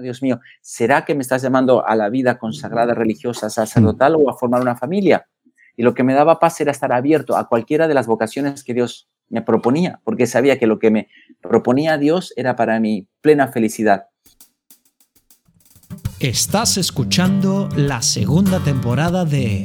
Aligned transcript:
Dios 0.00 0.22
mío, 0.22 0.40
¿será 0.60 1.04
que 1.04 1.14
me 1.14 1.22
estás 1.22 1.42
llamando 1.42 1.86
a 1.86 1.94
la 1.96 2.08
vida 2.08 2.38
consagrada, 2.38 2.94
religiosa, 2.94 3.50
sacerdotal 3.50 4.16
o 4.16 4.30
a 4.30 4.36
formar 4.36 4.60
una 4.60 4.76
familia? 4.76 5.26
Y 5.76 5.82
lo 5.82 5.94
que 5.94 6.04
me 6.04 6.14
daba 6.14 6.38
paz 6.38 6.60
era 6.60 6.70
estar 6.70 6.92
abierto 6.92 7.36
a 7.36 7.48
cualquiera 7.48 7.88
de 7.88 7.94
las 7.94 8.06
vocaciones 8.06 8.62
que 8.62 8.74
Dios 8.74 9.08
me 9.28 9.42
proponía, 9.42 10.00
porque 10.04 10.26
sabía 10.26 10.58
que 10.58 10.66
lo 10.66 10.78
que 10.78 10.90
me 10.90 11.08
proponía 11.40 11.98
Dios 11.98 12.32
era 12.36 12.56
para 12.56 12.78
mi 12.80 13.08
plena 13.20 13.48
felicidad. 13.48 14.06
Estás 16.20 16.78
escuchando 16.78 17.68
la 17.76 18.00
segunda 18.00 18.60
temporada 18.60 19.24
de 19.24 19.64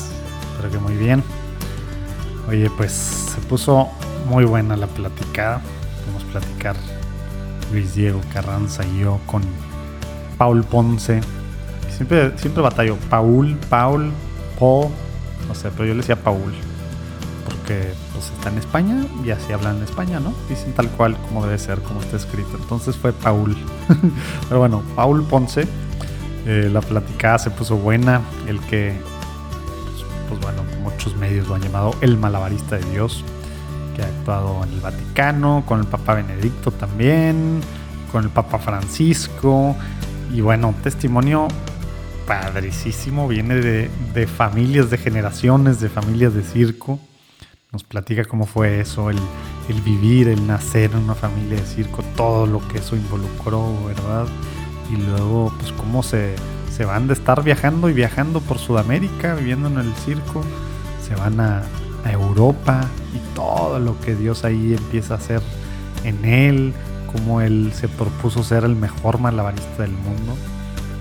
bien. 1.01 1.23
Oye, 2.47 2.69
pues 2.77 2.91
se 2.91 3.41
puso 3.41 3.89
muy 4.27 4.45
buena 4.45 4.77
la 4.77 4.87
platicada. 4.87 5.61
Podemos 5.99 6.23
platicar 6.25 6.75
Luis 7.71 7.95
Diego 7.95 8.21
Carranza 8.31 8.85
y 8.85 8.99
yo 8.99 9.19
con 9.25 9.41
Paul 10.37 10.63
Ponce. 10.63 11.21
Siempre, 11.89 12.37
siempre 12.37 12.61
batallo. 12.61 12.97
Paul, 13.09 13.57
Paul, 13.69 14.11
Paul. 14.59 14.89
No 15.47 15.55
sé, 15.55 15.71
pero 15.71 15.85
yo 15.85 15.93
le 15.93 16.01
decía 16.01 16.15
Paul. 16.15 16.53
Porque 17.45 17.93
pues 18.13 18.31
está 18.35 18.49
en 18.49 18.59
España 18.59 19.05
y 19.25 19.31
así 19.31 19.51
hablan 19.51 19.77
en 19.77 19.83
España, 19.83 20.19
¿no? 20.19 20.33
Dicen 20.49 20.73
tal 20.73 20.87
cual 20.89 21.17
como 21.27 21.43
debe 21.43 21.57
ser, 21.57 21.79
como 21.79 22.01
está 22.01 22.17
escrito. 22.17 22.57
Entonces 22.59 22.95
fue 22.95 23.11
Paul. 23.11 23.57
pero 24.47 24.59
bueno, 24.59 24.83
Paul 24.95 25.23
Ponce. 25.23 25.67
Eh, 26.45 26.69
la 26.71 26.81
platicada 26.81 27.39
se 27.39 27.49
puso 27.49 27.77
buena. 27.77 28.21
El 28.47 28.59
que 28.61 28.95
pues 30.31 30.41
bueno, 30.41 30.63
muchos 31.01 31.19
medios 31.19 31.47
lo 31.47 31.55
han 31.55 31.63
llamado 31.63 31.95
el 32.01 32.15
malabarista 32.15 32.77
de 32.77 32.87
Dios, 32.91 33.23
que 33.95 34.03
ha 34.03 34.05
actuado 34.05 34.63
en 34.63 34.73
el 34.73 34.81
Vaticano, 34.81 35.63
con 35.65 35.79
el 35.79 35.87
Papa 35.87 36.13
Benedicto 36.13 36.69
también, 36.69 37.59
con 38.11 38.23
el 38.23 38.29
Papa 38.29 38.59
Francisco, 38.59 39.75
y 40.31 40.41
bueno, 40.41 40.75
testimonio 40.83 41.47
padricísimo, 42.27 43.27
viene 43.27 43.55
de, 43.55 44.27
familias, 44.27 44.91
de 44.91 44.99
generaciones, 44.99 45.79
de 45.79 45.89
familias 45.89 46.35
de 46.35 46.43
circo. 46.43 46.99
Nos 47.71 47.83
platica 47.83 48.23
cómo 48.25 48.45
fue 48.45 48.79
eso, 48.79 49.09
el, 49.09 49.17
el 49.69 49.81
vivir, 49.81 50.27
el 50.27 50.45
nacer 50.45 50.91
en 50.91 50.99
una 50.99 51.15
familia 51.15 51.59
de 51.59 51.65
circo, 51.65 52.03
todo 52.15 52.45
lo 52.45 52.67
que 52.67 52.77
eso 52.77 52.95
involucró, 52.95 53.73
¿verdad? 53.87 54.27
Y 54.93 54.97
luego, 54.97 55.51
pues 55.59 55.71
cómo 55.71 56.03
se, 56.03 56.35
se 56.71 56.85
van 56.85 57.07
de 57.07 57.15
estar 57.15 57.43
viajando 57.43 57.89
y 57.89 57.93
viajando 57.93 58.39
por 58.39 58.59
Sudamérica, 58.59 59.33
viviendo 59.33 59.67
en 59.67 59.79
el 59.79 59.95
circo, 59.95 60.43
se 61.11 61.15
van 61.15 61.39
a, 61.39 61.63
Europa 62.03 62.81
y 63.13 63.35
todo 63.35 63.77
lo 63.77 63.99
que 63.99 64.15
Dios 64.15 64.43
ahí 64.43 64.73
empieza 64.73 65.13
a 65.13 65.17
hacer 65.17 65.39
en 66.03 66.25
él, 66.25 66.73
como 67.11 67.41
él 67.41 67.71
se 67.75 67.87
propuso 67.87 68.43
ser 68.43 68.63
el 68.63 68.75
mejor 68.75 69.19
malabarista 69.19 69.83
del 69.83 69.91
mundo. 69.91 70.35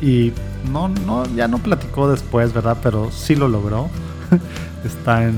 Y 0.03 0.35
no, 0.71 0.89
no, 0.89 1.25
ya 1.35 1.49
no 1.49 1.57
platicó 1.57 2.11
después, 2.11 2.53
¿verdad? 2.53 2.77
Pero 2.83 3.11
sí 3.11 3.35
lo 3.35 3.49
logró. 3.49 3.89
Está 4.85 5.25
en, 5.25 5.37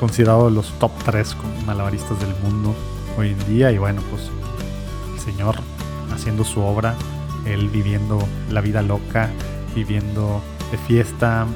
considerado 0.00 0.48
los 0.48 0.72
top 0.78 0.92
3 1.04 1.36
malabaristas 1.66 2.18
del 2.18 2.34
mundo 2.42 2.74
hoy 3.18 3.32
en 3.32 3.46
día. 3.46 3.72
Y 3.72 3.76
bueno, 3.76 4.00
pues 4.10 4.30
el 5.12 5.20
Señor 5.20 5.56
haciendo 6.14 6.44
su 6.44 6.62
obra, 6.62 6.94
él 7.44 7.68
viviendo 7.68 8.26
la 8.50 8.62
vida 8.62 8.80
loca, 8.80 9.28
viviendo 9.74 10.40
de 10.70 10.78
fiesta, 10.78 11.46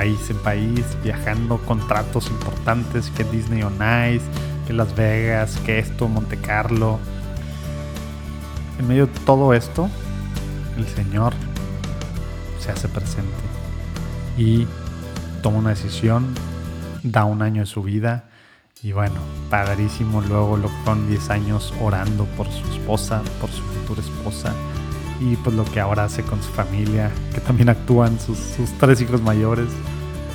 país 0.00 0.30
en 0.30 0.38
país, 0.38 0.82
viajando 1.04 1.58
contratos 1.58 2.30
importantes, 2.30 3.12
que 3.14 3.22
Disney 3.22 3.62
on 3.62 3.74
Ice, 3.74 4.24
que 4.66 4.72
Las 4.72 4.96
Vegas, 4.96 5.58
que 5.66 5.78
esto, 5.78 6.08
Monte 6.08 6.38
Carlo. 6.38 6.98
En 8.78 8.88
medio 8.88 9.08
de 9.08 9.12
todo 9.26 9.52
esto, 9.52 9.90
el 10.78 10.86
Señor 10.86 11.34
se 12.60 12.72
hace 12.72 12.88
presente 12.88 13.42
y 14.38 14.66
toma 15.42 15.58
una 15.58 15.70
decisión, 15.70 16.34
da 17.02 17.26
un 17.26 17.42
año 17.42 17.60
de 17.60 17.66
su 17.66 17.82
vida 17.82 18.24
y 18.82 18.92
bueno, 18.92 19.16
padrísimo 19.50 20.22
luego 20.22 20.56
lo 20.56 20.70
fueron 20.82 21.10
10 21.10 21.28
años 21.28 21.74
orando 21.78 22.24
por 22.38 22.46
su 22.50 22.66
esposa, 22.72 23.20
por 23.38 23.50
su 23.50 23.62
futura 23.64 24.00
esposa 24.00 24.54
y 25.20 25.36
pues 25.36 25.54
lo 25.54 25.64
que 25.64 25.80
ahora 25.80 26.04
hace 26.04 26.22
con 26.22 26.42
su 26.42 26.50
familia, 26.50 27.10
que 27.34 27.40
también 27.40 27.68
actúan 27.68 28.18
sus, 28.18 28.38
tres 28.78 29.00
hijos 29.02 29.20
mayores 29.20 29.68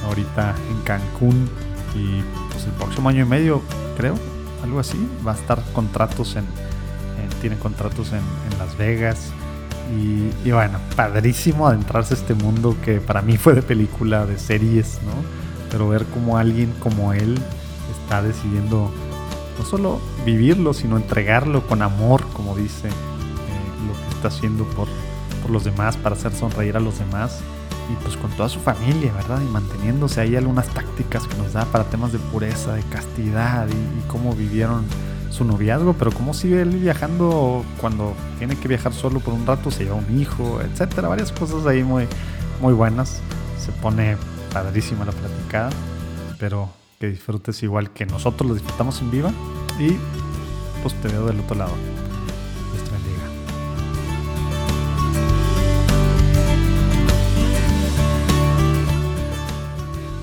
ahorita 0.05 0.55
en 0.69 0.81
Cancún 0.83 1.49
y 1.95 2.21
pues 2.51 2.65
el 2.65 2.71
próximo 2.73 3.09
año 3.09 3.25
y 3.25 3.27
medio, 3.27 3.61
creo, 3.97 4.15
algo 4.63 4.79
así, 4.79 4.97
va 5.27 5.31
a 5.31 5.35
estar 5.35 5.59
contratos 5.73 6.35
en, 6.35 6.45
tiene 7.41 7.57
contratos 7.57 8.11
en, 8.13 8.21
Las 8.59 8.77
Vegas 8.77 9.31
y, 9.95 10.47
y, 10.47 10.51
bueno, 10.51 10.79
padrísimo 10.95 11.67
adentrarse 11.67 12.13
a 12.13 12.17
este 12.17 12.33
mundo 12.33 12.75
que 12.83 13.01
para 13.01 13.21
mí 13.21 13.37
fue 13.37 13.53
de 13.53 13.61
película, 13.61 14.25
de 14.25 14.39
series, 14.39 14.99
¿no? 15.03 15.11
Pero 15.71 15.89
ver 15.89 16.05
cómo 16.05 16.37
alguien 16.37 16.73
como 16.79 17.11
él 17.13 17.37
está 18.01 18.21
decidiendo 18.21 18.91
no 19.59 19.65
solo 19.65 19.99
vivirlo, 20.25 20.73
sino 20.73 20.97
entregarlo 20.97 21.67
con 21.67 21.81
amor, 21.81 22.23
como 22.33 22.55
dice 22.55 22.89
haciendo 24.23 24.65
por, 24.65 24.87
por 25.41 25.51
los 25.51 25.63
demás, 25.63 25.97
para 25.97 26.15
hacer 26.15 26.33
sonreír 26.33 26.77
a 26.77 26.79
los 26.79 26.99
demás 26.99 27.41
y 27.91 27.95
pues 28.03 28.17
con 28.17 28.31
toda 28.31 28.49
su 28.49 28.59
familia, 28.59 29.13
¿verdad? 29.13 29.41
Y 29.41 29.45
manteniéndose 29.51 30.21
ahí 30.21 30.35
algunas 30.35 30.67
tácticas 30.69 31.27
que 31.27 31.35
nos 31.37 31.53
da 31.53 31.65
para 31.65 31.83
temas 31.85 32.11
de 32.11 32.19
pureza, 32.19 32.73
de 32.73 32.81
castidad 32.83 33.67
y, 33.67 34.07
cómo 34.07 34.33
vivieron 34.33 34.85
su 35.29 35.43
noviazgo, 35.43 35.93
pero 35.93 36.11
cómo 36.11 36.33
sigue 36.33 36.61
él 36.61 36.69
viajando 36.69 37.65
cuando 37.81 38.13
tiene 38.37 38.55
que 38.55 38.67
viajar 38.67 38.93
solo 38.93 39.19
por 39.19 39.33
un 39.33 39.45
rato, 39.45 39.69
se 39.69 39.83
lleva 39.83 39.95
un 39.95 40.19
hijo, 40.19 40.61
etcétera, 40.61 41.09
varias 41.09 41.31
cosas 41.31 41.65
ahí 41.65 41.83
muy, 41.83 42.07
muy 42.61 42.73
buenas. 42.73 43.19
Se 43.59 43.71
pone 43.73 44.15
padrísima 44.53 45.03
la 45.03 45.11
platicada, 45.11 45.69
pero 46.39 46.69
que 46.99 47.07
disfrutes 47.07 47.61
igual 47.63 47.91
que 47.91 48.05
nosotros 48.05 48.47
lo 48.47 48.55
disfrutamos 48.55 49.01
en 49.01 49.11
viva 49.11 49.31
y 49.79 49.97
pues 50.81 50.93
te 51.01 51.09
veo 51.09 51.25
del 51.25 51.39
otro 51.41 51.57
lado. 51.57 51.94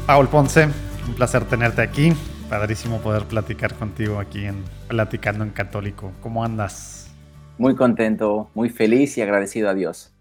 Paul 0.07 0.29
Ponce, 0.29 0.69
un 1.07 1.15
placer 1.15 1.45
tenerte 1.45 1.81
aquí. 1.81 2.13
Padrísimo 2.49 3.01
poder 3.01 3.25
platicar 3.27 3.75
contigo 3.75 4.19
aquí 4.19 4.45
en 4.45 4.65
Platicando 4.89 5.45
en 5.45 5.51
Católico. 5.51 6.13
¿Cómo 6.21 6.45
andas? 6.45 7.15
Muy 7.57 7.77
contento, 7.77 8.51
muy 8.55 8.69
feliz 8.69 9.17
y 9.17 9.23
agradecido 9.23 9.69
a 9.69 9.75
Dios. 9.75 10.13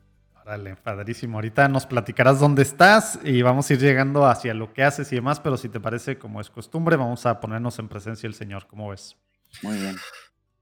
Dale, 0.45 0.75
padrísimo. 0.75 1.37
Ahorita 1.37 1.67
nos 1.67 1.87
platicarás 1.87 2.39
dónde 2.39 2.61
estás 2.61 3.19
y 3.23 3.41
vamos 3.41 3.69
a 3.69 3.73
ir 3.73 3.79
llegando 3.79 4.27
hacia 4.27 4.53
lo 4.53 4.71
que 4.71 4.83
haces 4.83 5.11
y 5.11 5.15
demás, 5.15 5.39
pero 5.39 5.57
si 5.57 5.67
te 5.67 5.79
parece, 5.79 6.17
como 6.17 6.41
es 6.41 6.49
costumbre, 6.49 6.95
vamos 6.95 7.25
a 7.25 7.39
ponernos 7.39 7.79
en 7.79 7.87
presencia 7.87 8.27
del 8.27 8.35
Señor. 8.35 8.67
¿Cómo 8.67 8.89
ves? 8.89 9.17
Muy 9.63 9.77
bien. 9.77 9.95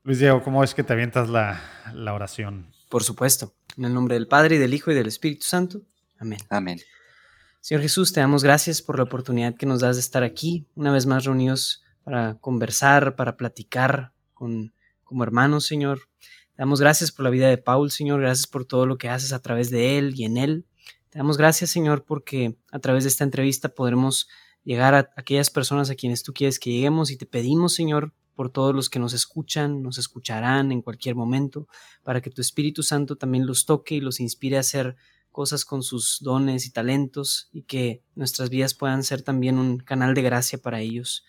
Luis 0.03 0.19
Diego, 0.19 0.41
¿cómo 0.41 0.63
es 0.63 0.73
que 0.73 0.83
te 0.83 0.93
avientas 0.93 1.27
la, 1.27 1.59
la 1.93 2.13
oración? 2.13 2.71
Por 2.89 3.03
supuesto. 3.03 3.53
En 3.77 3.85
el 3.85 3.93
nombre 3.93 4.15
del 4.15 4.27
Padre, 4.27 4.55
y 4.55 4.59
del 4.59 4.73
Hijo, 4.73 4.91
y 4.91 4.95
del 4.95 5.07
Espíritu 5.07 5.45
Santo. 5.45 5.81
Amén. 6.19 6.39
Amén. 6.49 6.79
Señor 7.61 7.81
Jesús, 7.81 8.13
te 8.13 8.21
damos 8.21 8.41
gracias 8.41 8.81
por 8.81 8.97
la 8.97 9.03
oportunidad 9.03 9.55
que 9.55 9.65
nos 9.65 9.81
das 9.81 9.97
de 9.97 9.99
estar 9.99 10.23
aquí, 10.23 10.65
una 10.75 10.93
vez 10.93 11.05
más 11.05 11.25
reunidos 11.25 11.83
para 12.03 12.35
conversar, 12.35 13.17
para 13.17 13.35
platicar 13.35 14.13
con, 14.33 14.73
como 15.03 15.23
hermanos, 15.23 15.65
Señor. 15.65 16.07
Te 16.55 16.61
damos 16.63 16.79
gracias 16.79 17.11
por 17.11 17.25
la 17.25 17.29
vida 17.29 17.49
de 17.49 17.57
Paul, 17.57 17.91
Señor, 17.91 18.21
gracias 18.21 18.47
por 18.47 18.63
todo 18.63 18.85
lo 18.85 18.97
que 18.97 19.09
haces 19.09 19.33
a 19.33 19.41
través 19.41 19.71
de 19.71 19.97
él 19.97 20.13
y 20.15 20.23
en 20.23 20.37
él. 20.37 20.65
Te 21.09 21.19
damos 21.19 21.37
gracias, 21.37 21.69
Señor, 21.69 22.05
porque 22.05 22.55
a 22.71 22.79
través 22.79 23.03
de 23.03 23.09
esta 23.09 23.25
entrevista 23.25 23.67
podremos 23.69 24.29
llegar 24.63 24.95
a 24.95 25.09
aquellas 25.17 25.49
personas 25.49 25.89
a 25.89 25.95
quienes 25.95 26.23
tú 26.23 26.33
quieres 26.33 26.59
que 26.59 26.71
lleguemos 26.71 27.11
y 27.11 27.17
te 27.17 27.25
pedimos, 27.25 27.73
Señor, 27.73 28.13
por 28.35 28.51
todos 28.51 28.73
los 28.73 28.89
que 28.89 28.99
nos 28.99 29.11
escuchan, 29.13 29.83
nos 29.83 29.97
escucharán 29.97 30.71
en 30.71 30.81
cualquier 30.81 31.15
momento, 31.15 31.67
para 32.03 32.21
que 32.21 32.29
tu 32.29 32.39
Espíritu 32.39 32.83
Santo 32.83 33.17
también 33.17 33.45
los 33.45 33.65
toque 33.65 33.95
y 33.95 33.99
los 33.99 34.21
inspire 34.21 34.57
a 34.57 34.63
ser 34.63 34.95
cosas 35.31 35.63
con 35.65 35.83
sus 35.83 36.19
dones 36.21 36.65
y 36.65 36.71
talentos 36.71 37.49
y 37.53 37.63
que 37.63 38.03
nuestras 38.15 38.49
vidas 38.49 38.73
puedan 38.73 39.03
ser 39.03 39.21
también 39.21 39.57
un 39.57 39.77
canal 39.77 40.13
de 40.13 40.21
gracia 40.21 40.57
para 40.59 40.79
ellos. 40.81 41.23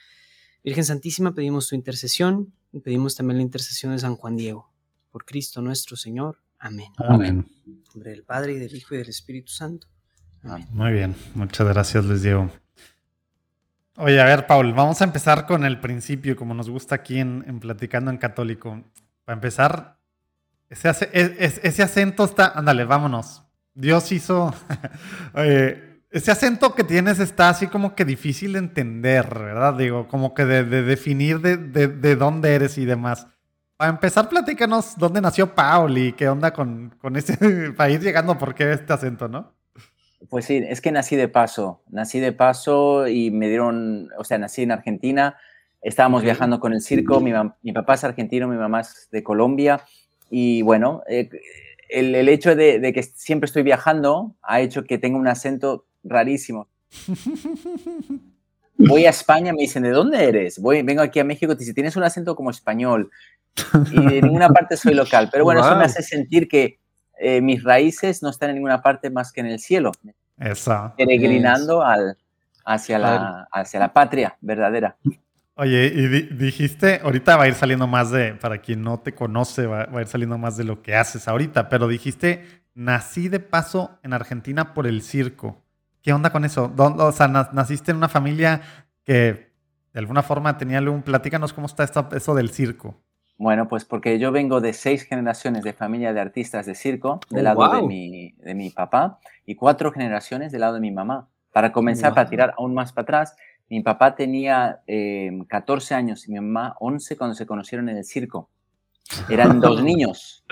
Virgen 0.64 0.85
Santísima, 0.85 1.32
pedimos 1.35 1.69
tu 1.69 1.75
intercesión 1.75 2.52
y 2.73 2.81
pedimos 2.81 3.14
también 3.14 3.38
la 3.38 3.43
intercesión 3.43 3.93
de 3.93 3.99
San 3.99 4.17
Juan 4.17 4.37
Diego. 4.37 4.70
Por 5.11 5.25
Cristo 5.25 5.61
nuestro 5.62 5.97
Señor. 5.97 6.38
Amén. 6.58 6.93
Amén. 6.99 7.47
En 7.67 7.82
nombre 7.94 8.11
del 8.11 8.23
Padre 8.25 8.52
y 8.55 8.58
del 8.58 8.75
Hijo 8.76 8.94
y 8.94 8.99
del 8.99 9.08
Espíritu 9.08 9.50
Santo. 9.52 9.87
Amén. 10.43 10.67
Muy 10.70 10.93
bien, 10.93 11.14
muchas 11.35 11.67
gracias, 11.67 12.05
les 12.05 12.23
Diego. 12.23 12.50
Oye, 13.97 14.20
a 14.20 14.25
ver, 14.25 14.47
Paul, 14.47 14.73
vamos 14.73 15.00
a 15.00 15.05
empezar 15.05 15.47
con 15.47 15.64
el 15.64 15.81
principio, 15.81 16.37
como 16.37 16.55
nos 16.55 16.70
gusta 16.70 16.94
aquí 16.94 17.19
en, 17.19 17.44
en 17.47 17.61
Platicando 17.61 18.11
en 18.11 18.17
Católico. 18.19 18.82
Para 19.25 19.35
empezar, 19.35 19.99
ese, 20.70 20.88
e- 21.12 21.37
es- 21.38 21.61
ese 21.62 21.82
acento 21.82 22.25
está. 22.25 22.49
Ándale, 22.56 22.85
vámonos. 22.85 23.43
Dios 23.75 24.11
hizo. 24.13 24.53
Oye, 25.35 26.01
ese 26.11 26.31
acento 26.31 26.75
que 26.75 26.85
tienes 26.85 27.21
está 27.21 27.49
así 27.51 27.67
como 27.69 27.95
que 27.95 28.05
difícil 28.05 28.55
de 28.55 28.59
entender, 28.61 29.27
¿verdad? 29.39 29.75
Digo, 29.75 30.09
como 30.09 30.35
que 30.35 30.45
de, 30.45 30.65
de 30.65 30.83
definir 30.83 31.41
de, 31.41 31.57
de- 31.57 31.89
de 31.89 32.17
dónde 32.17 32.55
eres 32.55 32.79
y 32.79 32.85
demás. 32.85 33.27
Para 33.77 33.91
empezar, 33.93 34.29
platícanos 34.29 34.99
dónde 34.99 35.21
nació 35.23 35.55
Paul 35.55 35.97
y 35.97 36.13
qué 36.13 36.29
onda 36.29 36.53
con, 36.53 36.95
con 37.01 37.17
ese 37.17 37.37
país 37.77 38.01
llegando, 38.03 38.37
por 38.37 38.55
qué 38.55 38.73
este 38.73 38.93
acento, 38.93 39.29
¿no? 39.29 39.55
Pues 40.29 40.45
sí, 40.45 40.63
es 40.69 40.83
que 40.83 40.93
nací 40.93 41.17
de 41.17 41.29
paso, 41.29 41.83
nací 41.89 42.21
de 42.21 42.33
paso 42.33 43.09
y 43.09 43.31
me 43.31 43.49
dieron, 43.49 44.11
o 44.19 44.25
sea, 44.25 44.37
nací 44.37 44.63
en 44.63 44.71
Argentina, 44.73 45.39
estábamos 45.81 46.23
viajando 46.23 46.61
con 46.61 46.75
el 46.75 46.83
circo, 46.83 47.21
mi 47.23 47.73
papá 47.73 47.95
es 47.95 48.05
argentino, 48.05 48.47
mi 48.47 48.59
mamá 48.59 48.81
es 48.81 49.09
de 49.11 49.23
Colombia 49.23 49.81
y 50.29 50.61
bueno, 50.61 51.03
eh, 51.09 51.31
el, 51.91 52.15
el 52.15 52.29
hecho 52.29 52.55
de, 52.55 52.79
de 52.79 52.93
que 52.93 53.03
siempre 53.03 53.47
estoy 53.47 53.63
viajando 53.63 54.35
ha 54.43 54.61
hecho 54.61 54.85
que 54.85 54.99
tenga 54.99 55.19
un 55.19 55.29
acento 55.29 55.87
rarísimo. 56.05 56.69
Voy 58.77 59.05
a 59.05 59.11
España, 59.11 59.53
me 59.53 59.61
dicen, 59.61 59.83
¿de 59.83 59.91
dónde 59.91 60.25
eres? 60.25 60.59
Voy, 60.59 60.83
vengo 60.83 61.03
aquí 61.03 61.21
a 61.21 61.25
México, 61.25 61.55
te 61.55 61.61
dicen, 61.61 61.75
tienes 61.75 61.97
un 61.97 62.03
acento 62.03 62.35
como 62.35 62.51
español 62.51 63.11
y 63.93 64.07
de 64.07 64.23
ninguna 64.23 64.49
parte 64.49 64.77
soy 64.77 64.95
local, 64.95 65.29
pero 65.31 65.45
bueno, 65.45 65.61
eso 65.61 65.77
me 65.77 65.85
hace 65.85 66.03
sentir 66.03 66.49
que 66.49 66.79
eh, 67.19 67.43
mis 67.43 67.63
raíces 67.63 68.23
no 68.23 68.31
están 68.31 68.51
en 68.51 68.57
ninguna 68.57 68.81
parte 68.81 69.11
más 69.11 69.33
que 69.33 69.41
en 69.41 69.47
el 69.47 69.59
cielo 69.59 69.93
Eso. 70.39 70.95
peregrinando 70.97 71.83
al, 71.83 72.17
hacia, 72.65 72.99
la, 72.99 73.49
hacia 73.53 73.81
la 73.81 73.93
patria 73.93 74.39
verdadera. 74.41 74.97
Oye, 75.61 75.93
y 75.95 76.09
di- 76.09 76.23
dijiste, 76.33 77.01
ahorita 77.05 77.37
va 77.37 77.43
a 77.45 77.49
ir 77.49 77.53
saliendo 77.55 77.87
más 77.87 78.11
de, 78.11 78.33
para 78.33 78.59
quien 78.62 78.81
no 78.81 78.99
te 79.01 79.15
conoce, 79.15 79.67
va, 79.67 79.85
va 79.85 79.99
a 79.99 80.01
ir 80.01 80.09
saliendo 80.09 80.39
más 80.39 80.57
de 80.57 80.65
lo 80.65 80.81
que 80.81 80.95
haces 80.97 81.29
ahorita, 81.29 81.69
pero 81.69 81.87
dijiste, 81.87 82.43
nací 82.75 83.29
de 83.29 83.41
paso 83.41 83.99
en 84.03 84.15
Argentina 84.15 84.73
por 84.73 84.87
el 84.87 85.03
circo. 85.03 85.62
¿Qué 86.01 86.15
onda 86.15 86.31
con 86.33 86.47
eso? 86.47 86.69
¿Dónde- 86.75 87.03
o 87.03 87.12
sea, 87.12 87.29
na- 87.29 87.51
naciste 87.53 87.91
en 87.91 87.99
una 87.99 88.09
familia 88.09 88.62
que 89.05 89.51
de 89.93 89.99
alguna 90.01 90.23
forma 90.23 90.57
tenía 90.57 90.79
algún, 90.79 91.03
platícanos 91.03 91.53
cómo 91.53 91.67
está 91.67 91.85
esto, 91.85 92.09
eso 92.12 92.35
del 92.35 92.49
circo. 92.49 92.95
Bueno, 93.37 93.69
pues 93.69 93.85
porque 93.85 94.19
yo 94.19 94.33
vengo 94.33 94.62
de 94.62 94.73
seis 94.73 95.03
generaciones 95.03 95.62
de 95.62 95.75
familia 95.75 96.15
de 96.15 96.21
artistas 96.21 96.65
de 96.65 96.75
circo, 96.75 97.21
del 97.29 97.41
Oh, 97.41 97.55
lado 97.55 97.77
de, 97.77 97.83
mi, 97.83 98.33
de 98.39 98.55
mi 98.55 98.71
papá, 98.71 99.19
y 99.45 99.57
cuatro 99.57 99.93
generaciones 99.93 100.53
del 100.53 100.62
lado 100.62 100.75
de 100.75 100.81
mi 100.81 100.91
mamá. 100.91 101.29
Para 101.53 101.73
comenzar, 101.73 102.11
Wow. 102.11 102.15
para 102.15 102.31
tirar 102.31 102.55
aún 102.57 102.73
más 102.73 102.93
para 102.93 103.03
atrás, 103.03 103.37
mi 103.71 103.83
papá 103.83 104.15
tenía 104.17 104.81
eh, 104.87 105.31
14 105.49 105.95
años 105.95 106.27
y 106.29 106.33
mi 106.33 106.41
mamá 106.41 106.75
11 106.81 107.17
cuando 107.17 107.35
se 107.35 107.47
conocieron 107.47 107.89
en 107.89 107.97
el 107.99 108.05
circo. 108.05 108.51
Eran 109.29 109.59
dos 109.59 109.83
niños, 109.83 110.45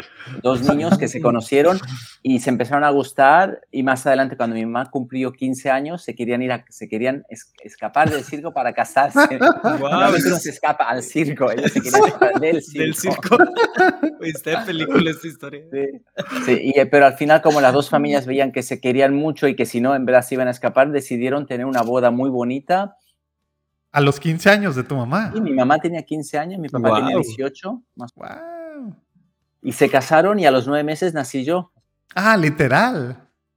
dos 0.43 0.63
niños 0.63 0.99
que 0.99 1.07
se 1.07 1.21
conocieron 1.21 1.79
y 2.25 2.41
se 2.41 2.51
empezaron 2.51 2.83
a 2.83 2.91
gustar 2.91 3.61
y 3.71 3.85
más 3.85 4.05
adelante 4.05 4.37
cuando 4.37 4.57
mi 4.57 4.67
mamá 4.67 4.91
cumplió 4.91 5.33
15 5.33 5.71
años 5.71 6.03
se 6.03 6.17
querían 6.17 6.43
ir 6.43 6.51
a, 6.51 6.65
se 6.69 6.89
querían 6.89 7.25
es- 7.29 7.53
escapar 7.63 8.11
del 8.11 8.25
circo 8.25 8.53
para 8.53 8.73
casarse. 8.73 9.39
Normalmente 9.65 10.27
uno 10.27 10.39
se 10.39 10.51
escapa 10.51 10.89
al 10.89 11.05
circo, 11.05 11.53
ellos 11.53 11.71
se 11.73 11.81
querían 11.81 12.05
escapar 12.07 12.41
del 12.41 12.63
circo. 12.63 12.83
Del 12.83 12.95
circo. 12.97 13.37
Está 14.23 14.51
de 14.61 14.67
película 14.67 15.11
esta 15.11 15.27
historia. 15.29 15.63
Sí, 15.73 15.87
sí, 16.47 16.59
y, 16.75 16.81
eh, 16.81 16.87
pero 16.87 17.07
al 17.07 17.15
final 17.15 17.41
como 17.43 17.61
las 17.61 17.73
dos 17.73 17.89
familias 17.89 18.27
veían 18.27 18.51
que 18.51 18.63
se 18.65 18.81
querían 18.81 19.15
mucho 19.15 19.47
y 19.47 19.55
que 19.55 19.67
si 19.67 19.81
no 19.81 19.95
en 19.95 20.05
verdad 20.05 20.23
se 20.23 20.35
iban 20.35 20.49
a 20.49 20.53
escapar, 20.53 20.91
decidieron 20.91 21.47
tener 21.47 21.65
una 21.67 21.83
boda 21.83 22.11
muy 22.11 22.29
bonita. 22.29 22.97
A 23.99 24.01
los 24.01 24.21
15 24.21 24.49
años 24.49 24.77
de 24.77 24.85
tu 24.85 24.95
mamá. 24.95 25.33
Y 25.35 25.41
mi 25.41 25.53
mamá 25.53 25.81
tenía 25.81 26.03
15 26.05 26.39
años, 26.39 26.61
mi 26.61 26.69
papá 26.69 26.95
tenía 26.95 27.17
Guau. 27.17 27.23
18, 27.25 27.83
más- 27.97 28.15
Wow. 28.15 28.95
y 29.61 29.73
se 29.73 29.91
casaron 29.91 30.39
y 30.39 30.47
a 30.47 30.53
los 30.53 30.69
nueve 30.69 30.85
meses 30.85 31.15
nací 31.15 31.45
yo. 31.45 31.73
Ah, 32.15 32.37
literal. 32.37 33.17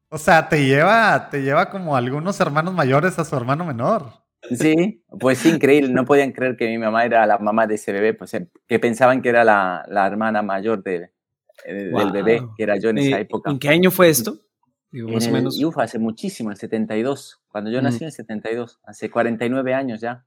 O 0.09 0.17
sea, 0.17 0.49
te 0.49 0.65
lleva, 0.65 1.29
te 1.29 1.43
lleva 1.43 1.69
como 1.69 1.95
algunos 1.95 2.39
hermanos 2.39 2.73
mayores 2.73 3.19
a 3.19 3.23
su 3.25 3.35
hermano 3.35 3.65
menor. 3.65 4.13
Sí, 4.49 5.03
pues 5.19 5.38
sí, 5.38 5.49
increíble. 5.49 5.93
No 5.93 6.05
podían 6.05 6.31
creer 6.31 6.57
que 6.57 6.67
mi 6.69 6.79
mamá 6.79 7.05
era 7.05 7.23
la 7.27 7.38
mamá 7.38 7.67
de 7.67 7.75
ese 7.75 7.91
bebé, 7.91 8.15
pues 8.15 8.33
eh, 8.33 8.49
que 8.67 8.79
pensaban 8.79 9.21
que 9.21 9.29
era 9.29 9.43
la, 9.43 9.85
la 9.88 10.07
hermana 10.07 10.41
mayor 10.41 10.81
de, 10.81 11.11
del 11.67 12.11
bebé, 12.11 12.41
que 12.57 12.63
era 12.63 12.77
yo 12.79 12.89
en 12.89 12.97
esa 12.97 13.19
época. 13.19 13.51
¿En 13.51 13.59
qué 13.59 13.69
año 13.69 13.91
fue 13.91 14.09
esto? 14.09 14.39
Digo, 14.91 15.07
En 15.09 15.13
más 15.13 15.27
o 15.27 15.38
el- 15.59 15.65
uf, 15.65 15.77
hace 15.77 15.99
muchísimo, 15.99 16.49
en 16.49 16.53
el 16.53 16.57
72. 16.57 17.39
Cuando 17.47 17.69
yo 17.69 17.81
nací 17.81 17.99
Mm. 17.99 18.03
en 18.03 18.07
el 18.07 18.11
72, 18.11 18.79
hace 18.83 19.09
49 19.09 19.73
años 19.73 20.01
ya. 20.01 20.25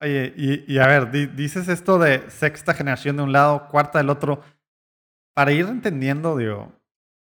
Oye, 0.00 0.34
y, 0.36 0.72
y 0.74 0.78
a 0.78 0.86
ver, 0.86 1.10
di- 1.10 1.26
dices 1.26 1.68
esto 1.68 1.98
de 1.98 2.30
sexta 2.30 2.74
generación 2.74 3.16
de 3.16 3.22
un 3.22 3.32
lado, 3.32 3.68
cuarta 3.68 3.98
del 3.98 4.10
otro. 4.10 4.42
Para 5.34 5.52
ir 5.52 5.66
entendiendo, 5.66 6.36
digo, 6.36 6.72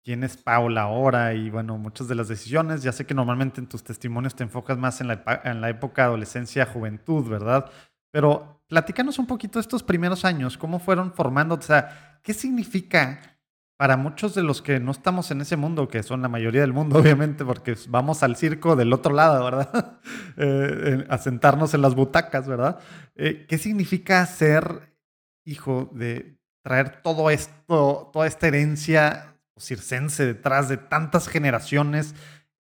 quién 0.04 0.24
es 0.24 0.38
Paula 0.38 0.84
ahora 0.84 1.34
y 1.34 1.50
bueno, 1.50 1.78
muchas 1.78 2.08
de 2.08 2.16
las 2.16 2.28
decisiones. 2.28 2.84
Ya 2.84 2.92
sé 2.92 3.06
que 3.06 3.14
normalmente 3.14 3.62
en 3.62 3.68
tus 3.68 3.84
testimonios 3.84 4.36
te 4.36 4.44
enfocas 4.44 4.78
más 4.78 5.02
en 5.02 5.08
la, 5.10 5.42
en 5.44 5.62
la 5.62 5.70
época 5.70 6.06
adolescencia, 6.06 6.66
juventud, 6.66 7.30
¿verdad? 7.30 7.72
Pero 8.12 8.62
platícanos 8.68 9.20
un 9.20 9.28
poquito 9.28 9.60
estos 9.60 9.84
primeros 9.84 10.26
años, 10.26 10.58
cómo 10.58 10.80
fueron 10.80 11.14
formando, 11.14 11.56
o 11.56 11.62
sea, 11.62 12.20
¿qué 12.24 12.34
significa 12.34 13.37
para 13.78 13.96
muchos 13.96 14.34
de 14.34 14.42
los 14.42 14.64
que 14.64 14.80
no 14.80 14.92
estamos 14.92 15.30
en 15.30 15.42
ese 15.42 15.56
mundo, 15.56 15.88
que 15.88 16.02
son 16.02 16.24
la 16.24 16.28
mayoría 16.28 16.62
del 16.62 16.74
mundo, 16.74 16.98
obviamente, 17.00 17.46
porque 17.46 17.76
vamos 17.88 18.24
al 18.24 18.36
circo 18.36 18.76
del 18.76 18.92
otro 18.92 19.14
lado, 19.14 19.44
¿verdad? 19.44 20.00
Eh, 20.40 21.04
a 21.10 21.18
sentarnos 21.18 21.74
en 21.74 21.82
las 21.82 21.96
butacas, 21.96 22.48
¿verdad? 22.48 22.78
Eh, 23.16 23.48
¿Qué 23.50 23.58
significa 23.58 24.24
ser 24.28 24.94
hijo 25.46 25.90
de 25.94 26.38
traer 26.64 27.02
todo 27.02 27.32
esto, 27.32 28.12
toda 28.14 28.28
esta 28.28 28.48
herencia 28.48 29.36
circense 29.58 30.28
detrás 30.28 30.70
de 30.70 30.78
tantas 30.78 31.28
generaciones? 31.28 32.14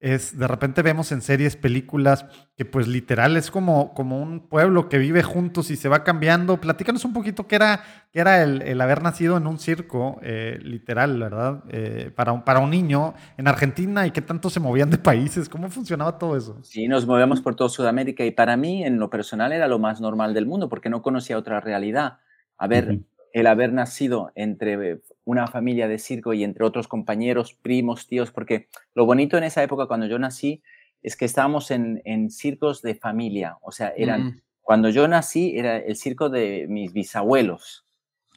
Es, 0.06 0.38
de 0.38 0.48
repente 0.48 0.84
vemos 0.84 1.12
en 1.12 1.24
series, 1.24 1.56
películas, 1.56 2.28
que 2.56 2.64
pues 2.64 2.88
literal 2.88 3.38
es 3.38 3.50
como, 3.50 3.96
como 3.96 4.22
un 4.22 4.48
pueblo 4.50 4.88
que 4.88 5.00
vive 5.00 5.24
juntos 5.24 5.72
y 5.72 5.78
se 5.78 5.90
va 5.90 6.04
cambiando. 6.04 6.62
Platícanos 6.62 7.06
un 7.06 7.14
poquito 7.14 7.48
qué 7.48 7.56
era, 7.56 7.82
qué 8.12 8.20
era 8.20 8.44
el, 8.44 8.62
el 8.62 8.80
haber 8.82 9.02
nacido 9.02 9.36
en 9.36 9.48
un 9.48 9.58
circo, 9.58 10.20
eh, 10.22 10.60
literal, 10.62 11.20
¿verdad? 11.20 11.64
Eh, 11.70 12.12
para, 12.16 12.34
un, 12.34 12.44
para 12.44 12.60
un 12.60 12.70
niño 12.70 13.16
en 13.36 13.48
Argentina 13.48 14.06
y 14.06 14.12
qué 14.12 14.22
tanto 14.22 14.52
se 14.52 14.60
movían 14.60 14.92
de 14.92 15.00
países, 15.00 15.50
¿cómo 15.50 15.72
funcionaba 15.72 16.20
todo 16.20 16.38
eso? 16.38 16.60
Sí, 16.62 16.88
nos 16.88 17.08
movemos 17.08 17.42
por 17.42 17.56
toda 17.56 17.72
Sudamérica 17.72 18.24
y 18.24 18.30
para 18.30 18.58
mí 18.58 18.84
en 18.86 19.00
lo 19.00 19.10
personal 19.10 19.54
era 19.54 19.68
lo 19.68 19.80
más 19.80 20.02
normal 20.02 20.36
del 20.36 20.46
mundo 20.46 20.70
porque 20.70 20.92
no 20.92 21.02
conocía 21.02 21.36
otra 21.36 21.62
realidad. 21.62 22.20
Haber, 22.60 22.92
Ujú. 22.92 23.06
El 23.34 23.48
haber 23.48 23.74
nacido 23.74 24.32
entre 24.36 25.02
una 25.26 25.48
familia 25.48 25.88
de 25.88 25.98
circo 25.98 26.34
y 26.34 26.44
entre 26.44 26.64
otros 26.64 26.88
compañeros, 26.88 27.54
primos, 27.54 28.08
tíos, 28.08 28.32
porque 28.32 28.70
lo 28.94 29.06
bonito 29.06 29.38
en 29.38 29.44
esa 29.44 29.64
época 29.64 29.88
cuando 29.88 30.06
yo 30.06 30.18
nací 30.20 30.62
es 31.04 31.18
que 31.18 31.26
estábamos 31.26 31.72
en, 31.72 32.02
en 32.06 32.30
circos 32.30 32.82
de 32.82 32.96
familia, 32.96 33.58
o 33.62 33.72
sea, 33.72 33.94
eran, 33.98 34.24
Mm. 34.24 34.42
cuando 34.62 34.90
yo 34.90 35.08
nací 35.08 35.58
era 35.58 35.78
el 35.78 35.96
circo 35.96 36.30
de 36.30 36.66
mis 36.70 36.94
bisabuelos. 36.94 37.86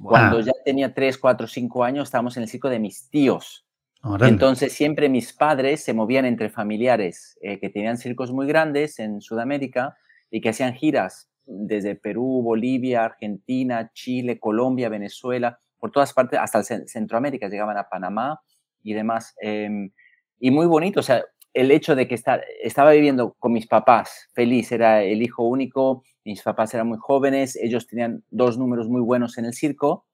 Cuando 0.02 0.40
ya 0.40 0.52
tenía 0.64 0.94
3, 0.94 1.18
4, 1.18 1.46
5 1.46 1.82
años 1.82 2.08
estábamos 2.08 2.36
en 2.36 2.44
el 2.44 2.48
circo 2.48 2.68
de 2.68 2.78
mis 2.78 3.10
tíos. 3.10 3.66
Entonces 4.20 4.72
siempre 4.72 5.08
mis 5.08 5.32
padres 5.32 5.82
se 5.82 5.92
movían 5.92 6.24
entre 6.24 6.50
familiares 6.50 7.36
eh, 7.42 7.58
que 7.58 7.68
tenían 7.68 7.96
circos 7.96 8.30
muy 8.30 8.46
grandes 8.46 9.00
en 9.00 9.20
Sudamérica 9.20 9.96
y 10.30 10.40
que 10.40 10.50
hacían 10.50 10.74
giras 10.74 11.28
desde 11.46 11.96
Perú, 11.96 12.42
Bolivia, 12.42 13.04
Argentina, 13.04 13.90
Chile, 13.92 14.38
Colombia, 14.38 14.88
Venezuela, 14.88 15.58
por 15.78 15.90
todas 15.90 16.12
partes, 16.12 16.38
hasta 16.38 16.58
el 16.58 16.64
cen- 16.64 16.86
Centroamérica, 16.86 17.48
llegaban 17.48 17.76
a 17.76 17.88
Panamá 17.88 18.40
y 18.82 18.94
demás. 18.94 19.34
em, 19.40 19.90
y 20.40 20.50
muy 20.50 20.66
bonito, 20.66 21.00
o 21.00 21.02
sea, 21.02 21.24
el 21.54 21.70
hecho 21.70 21.96
de 21.96 22.06
que 22.06 22.14
estar, 22.14 22.44
estaba 22.62 22.92
viviendo 22.92 23.34
con 23.38 23.52
mis 23.52 23.66
papás, 23.66 24.28
feliz, 24.34 24.70
era 24.70 25.02
el 25.02 25.22
hijo 25.22 25.42
único, 25.44 26.04
mis 26.24 26.42
papás 26.42 26.72
eran 26.74 26.86
muy 26.88 26.98
jóvenes, 26.98 27.56
ellos 27.56 27.86
tenían 27.86 28.22
dos 28.30 28.58
números 28.58 28.88
muy 28.88 29.00
buenos 29.00 29.38
en 29.38 29.46
el 29.46 29.54
circo. 29.54 30.06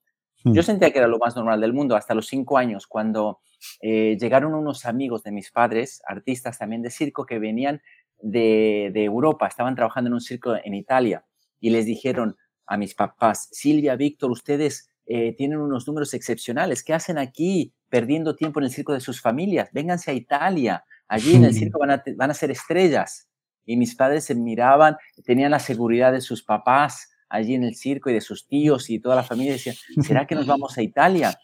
Yo 0.45 0.63
Mm. 0.63 0.65
sentía 0.65 0.91
que 0.93 0.99
era 0.99 1.09
lo 1.09 1.19
más 1.19 1.35
normal 1.37 1.61
del 1.61 1.73
mundo 1.73 1.97
hasta 1.97 2.15
los 2.15 2.27
cinco 2.29 2.57
años, 2.57 2.87
cuando 2.87 3.41
eh, 3.81 4.17
llegaron 4.21 4.55
unos 4.55 4.85
amigos 4.87 5.23
de 5.23 5.33
mis 5.33 5.51
padres, 5.51 6.03
artistas 6.07 6.59
también 6.59 6.83
de 6.83 6.91
circo, 6.91 7.25
que 7.27 7.39
venían 7.39 7.81
de, 8.21 8.91
de 8.95 9.05
Europa, 9.05 9.47
estaban 9.47 9.75
trabajando 9.75 10.09
en 10.09 10.15
un 10.15 10.21
circo 10.21 10.55
en 10.55 10.75
Italia 10.75 11.25
y 11.61 11.71
les 11.71 11.85
dijeron 11.87 12.37
a 12.67 12.77
mis 12.77 12.95
papás, 12.95 13.49
Silvia, 13.53 13.97
Víctor, 13.97 14.31
ustedes 14.31 14.89
eh, 15.07 15.35
tienen 15.37 15.59
unos 15.59 15.87
números 15.87 16.15
excepcionales, 16.15 16.83
¿qué 16.83 16.95
hacen 16.95 17.19
aquí 17.19 17.73
perdiendo 17.89 18.37
tiempo 18.37 18.61
en 18.61 18.65
el 18.65 18.71
circo 18.71 18.93
de 18.93 19.01
sus 19.01 19.21
familias? 19.21 19.69
Vénganse 19.73 20.11
a 20.11 20.15
Italia, 20.15 20.85
allí 21.09 21.37
en 21.37 21.45
el 21.45 21.55
circo 21.55 21.79
van 21.79 21.91
a, 21.91 22.03
van 22.17 22.31
a 22.31 22.35
ser 22.35 22.51
estrellas. 22.51 23.29
Y 23.67 23.77
mis 23.77 23.95
padres 23.95 24.25
se 24.25 24.35
miraban, 24.35 24.97
tenían 25.25 25.51
la 25.51 25.59
seguridad 25.59 26.13
de 26.13 26.21
sus 26.21 26.43
papás 26.43 27.11
allí 27.29 27.55
en 27.55 27.65
el 27.65 27.75
circo 27.75 28.11
y 28.11 28.13
de 28.13 28.21
sus 28.21 28.47
tíos 28.47 28.91
y 28.91 29.01
toda 29.01 29.17
la 29.17 29.23
familia, 29.23 29.55
decían, 29.55 29.75
¿será 30.03 30.27
que 30.27 30.35
nos 30.35 30.47
vamos 30.47 30.77
a 30.77 30.83
Italia? 30.83 31.37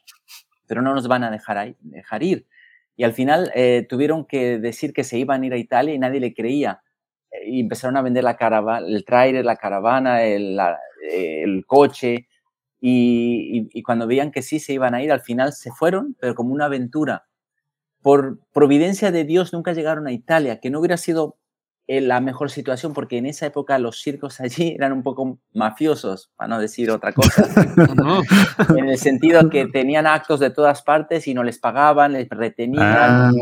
pero 0.70 0.82
no 0.82 0.94
nos 0.94 1.08
van 1.08 1.24
a 1.24 1.32
dejar, 1.32 1.74
dejar 1.80 2.22
ir. 2.22 2.46
Y 2.94 3.02
al 3.02 3.12
final 3.12 3.50
eh, 3.56 3.84
tuvieron 3.88 4.24
que 4.24 4.60
decir 4.60 4.92
que 4.92 5.02
se 5.02 5.18
iban 5.18 5.42
a 5.42 5.46
ir 5.46 5.52
a 5.52 5.56
Italia 5.56 5.92
y 5.92 5.98
nadie 5.98 6.20
le 6.20 6.32
creía. 6.32 6.80
Y 7.44 7.58
empezaron 7.58 7.96
a 7.96 8.02
vender 8.02 8.22
la 8.22 8.36
caravana, 8.36 8.86
el 8.86 9.04
trailer, 9.04 9.44
la 9.44 9.56
caravana, 9.56 10.22
el, 10.22 10.56
el 11.10 11.66
coche. 11.66 12.28
Y, 12.80 13.68
y, 13.72 13.82
cuando 13.82 14.06
veían 14.06 14.30
que 14.30 14.42
sí 14.42 14.58
se 14.58 14.72
iban 14.72 14.94
a 14.94 15.02
ir, 15.02 15.12
al 15.12 15.20
final 15.20 15.52
se 15.52 15.70
fueron, 15.70 16.16
pero 16.18 16.34
como 16.34 16.54
una 16.54 16.64
aventura. 16.64 17.26
Por 18.00 18.38
providencia 18.52 19.12
de 19.12 19.24
Dios 19.24 19.52
nunca 19.52 19.74
llegaron 19.74 20.06
a 20.06 20.12
Italia, 20.12 20.60
que 20.60 20.70
no 20.70 20.80
hubiera 20.80 20.96
sido 20.96 21.36
la 21.98 22.20
mejor 22.20 22.52
situación 22.52 22.92
porque 22.92 23.18
en 23.18 23.26
esa 23.26 23.46
época 23.46 23.76
los 23.80 24.00
circos 24.00 24.40
allí 24.40 24.68
eran 24.78 24.92
un 24.92 25.02
poco 25.02 25.40
mafiosos, 25.52 26.30
para 26.36 26.48
no 26.48 26.60
decir 26.60 26.90
otra 26.90 27.12
cosa. 27.12 27.48
en 28.76 28.88
el 28.88 28.98
sentido 28.98 29.50
que 29.50 29.66
tenían 29.66 30.06
actos 30.06 30.38
de 30.38 30.50
todas 30.50 30.82
partes 30.82 31.26
y 31.26 31.34
no 31.34 31.42
les 31.42 31.58
pagaban, 31.58 32.12
les 32.12 32.28
retenían. 32.28 32.84
Ah. 32.86 33.32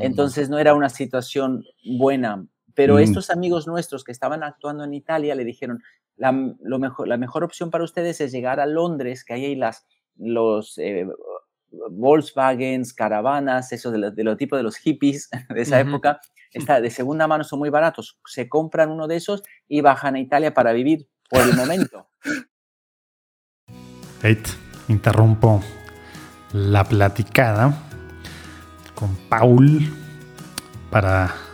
Entonces 0.00 0.48
no 0.48 0.58
era 0.58 0.72
una 0.72 0.88
situación 0.88 1.64
buena. 1.84 2.46
Pero 2.78 2.94
mm. 2.94 2.98
estos 3.00 3.28
amigos 3.30 3.66
nuestros 3.66 4.04
que 4.04 4.12
estaban 4.12 4.44
actuando 4.44 4.84
en 4.84 4.94
Italia 4.94 5.34
le 5.34 5.44
dijeron, 5.44 5.82
la, 6.16 6.30
lo 6.60 6.78
mejor, 6.78 7.08
la 7.08 7.16
mejor 7.16 7.42
opción 7.42 7.72
para 7.72 7.82
ustedes 7.82 8.20
es 8.20 8.30
llegar 8.30 8.60
a 8.60 8.66
Londres, 8.66 9.24
que 9.24 9.34
ahí 9.34 9.46
hay 9.46 9.56
las, 9.56 9.84
los 10.14 10.78
eh, 10.78 11.04
Volkswagens, 11.90 12.94
caravanas, 12.94 13.72
eso 13.72 13.90
de 13.90 14.22
lo, 14.22 14.36
tipo 14.36 14.56
de 14.56 14.62
los 14.62 14.76
hippies 14.76 15.28
de 15.52 15.60
esa 15.60 15.80
época, 15.80 16.20
está 16.52 16.80
de 16.80 16.90
segunda 16.90 17.26
mano, 17.26 17.42
son 17.42 17.58
muy 17.58 17.68
baratos. 17.68 18.16
Se 18.24 18.48
compran 18.48 18.92
uno 18.92 19.08
de 19.08 19.16
esos 19.16 19.42
y 19.66 19.80
bajan 19.80 20.14
a 20.14 20.20
Italia 20.20 20.54
para 20.54 20.72
vivir 20.72 21.08
por 21.28 21.42
el 21.42 21.56
momento. 21.56 22.06
Interrumpo 24.86 25.64
la 26.52 26.84
platicada 26.84 27.76
con 28.94 29.16
Paul 29.28 29.80
para 30.92 31.47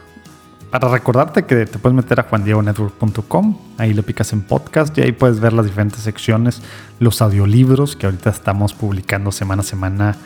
para 0.81 0.89
recordarte 0.89 1.45
que 1.45 1.67
te 1.67 1.79
puedes 1.79 1.95
meter 1.95 2.19
a 2.19 2.25
juandiegonetwork.com, 2.25 3.59
ahí 3.79 3.95
le 3.95 4.03
picas 4.03 4.33
en 4.33 4.43
podcast 4.43 4.99
y 4.99 5.03
ahí 5.03 5.13
puedes 5.13 5.39
ver 5.39 5.53
las 5.53 5.67
diferentes 5.67 6.01
secciones, 6.01 6.63
los 6.99 7.23
audiolibros 7.23 7.95
que 7.95 8.07
ahorita 8.07 8.31
estamos 8.31 8.75
publicando 8.75 9.31
semana 9.31 9.61
a 9.61 9.65
semana. 9.65 10.17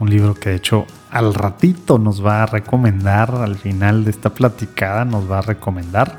Un 0.00 0.08
libro 0.08 0.32
que 0.32 0.48
de 0.48 0.56
hecho 0.56 0.86
al 1.10 1.34
ratito 1.34 1.98
nos 1.98 2.24
va 2.24 2.42
a 2.42 2.46
recomendar, 2.46 3.34
al 3.34 3.56
final 3.56 4.04
de 4.04 4.10
esta 4.10 4.30
platicada 4.30 5.04
nos 5.04 5.30
va 5.30 5.40
a 5.40 5.42
recomendar. 5.42 6.16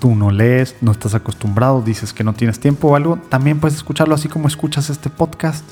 Tú 0.00 0.14
no 0.14 0.30
lees, 0.30 0.76
no 0.80 0.92
estás 0.92 1.14
acostumbrado, 1.14 1.82
dices 1.82 2.14
que 2.14 2.24
no 2.24 2.32
tienes 2.32 2.58
tiempo 2.58 2.88
o 2.88 2.96
algo, 2.96 3.18
también 3.28 3.60
puedes 3.60 3.76
escucharlo 3.76 4.14
así 4.14 4.28
como 4.28 4.48
escuchas 4.48 4.88
este 4.88 5.10
podcast. 5.10 5.66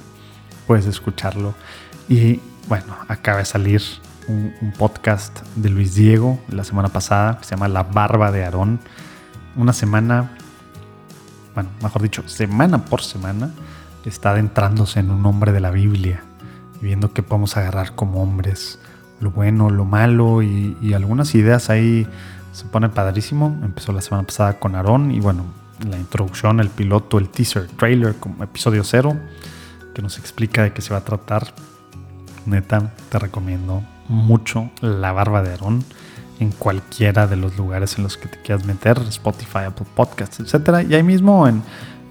Puedes 0.67 0.85
escucharlo. 0.85 1.55
Y 2.11 2.41
bueno, 2.69 2.95
acaba 3.09 3.39
de 3.39 3.47
salir 3.47 3.81
un, 4.31 4.73
podcast 4.79 5.41
de 5.57 5.69
Luis 5.69 5.95
Diego 5.95 6.39
la 6.49 6.65
semana 6.65 6.89
pasada 6.89 7.39
que 7.39 7.45
se 7.45 7.51
llama 7.51 7.69
La 7.69 7.83
Barba 7.83 8.31
de 8.31 8.45
Aarón. 8.45 8.81
Una 9.57 9.73
semana, 9.73 10.37
bueno, 11.55 11.71
mejor 11.83 12.03
dicho, 12.03 12.27
semana 12.29 12.85
por 12.85 13.03
semana, 13.03 13.51
está 14.05 14.31
adentrándose 14.31 15.01
en 15.01 15.11
un 15.11 15.27
hombre 15.27 15.53
de 15.53 15.61
la 15.61 15.71
Biblia 15.71 16.23
y 16.81 16.87
viendo 16.87 17.13
qué 17.13 17.23
podemos 17.23 17.57
agarrar 17.57 17.95
como 17.95 18.23
hombres, 18.23 18.79
lo 19.21 19.31
bueno, 19.31 19.69
lo 19.69 19.85
malo 19.85 20.43
y, 20.43 20.77
y 20.81 20.95
algunas 20.95 21.35
ideas 21.35 21.69
ahí 21.69 22.07
se 22.53 22.65
pone 22.65 22.89
padrísimo. 22.89 23.59
Empezó 23.63 23.93
la 23.93 24.01
semana 24.01 24.27
pasada 24.27 24.59
con 24.59 24.75
Aarón 24.75 25.11
y 25.11 25.21
bueno, 25.21 25.45
la 25.89 25.99
introducción, 25.99 26.61
el 26.61 26.71
piloto, 26.71 27.19
el 27.19 27.29
teaser, 27.29 27.67
trailer, 27.69 28.17
como 28.17 28.43
episodio 28.45 28.85
cero, 28.85 29.17
que 29.95 30.03
nos 30.03 30.19
explica 30.19 30.63
de 30.63 30.73
qué 30.73 30.81
se 30.81 30.95
va 30.95 31.01
a 31.01 31.05
tratar. 31.05 31.53
Neta, 32.47 32.95
te 33.11 33.19
recomiendo 33.19 33.83
mucho 34.11 34.71
la 34.81 35.13
barba 35.13 35.43
de 35.43 35.51
Aarón 35.51 35.85
en 36.41 36.53
cualquiera 36.53 37.27
de 37.27 37.37
los 37.37 37.57
lugares 37.57 37.97
en 37.97 38.05
los 38.05 38.17
que 38.17 38.29
te 38.29 38.39
quieras 38.41 38.65
meter, 38.65 38.99
Spotify, 39.09 39.65
Apple 39.67 39.87
Podcasts, 39.95 40.41
etc. 40.41 40.87
Y 40.89 40.95
ahí 40.95 41.03
mismo 41.03 41.47
en, 41.47 41.63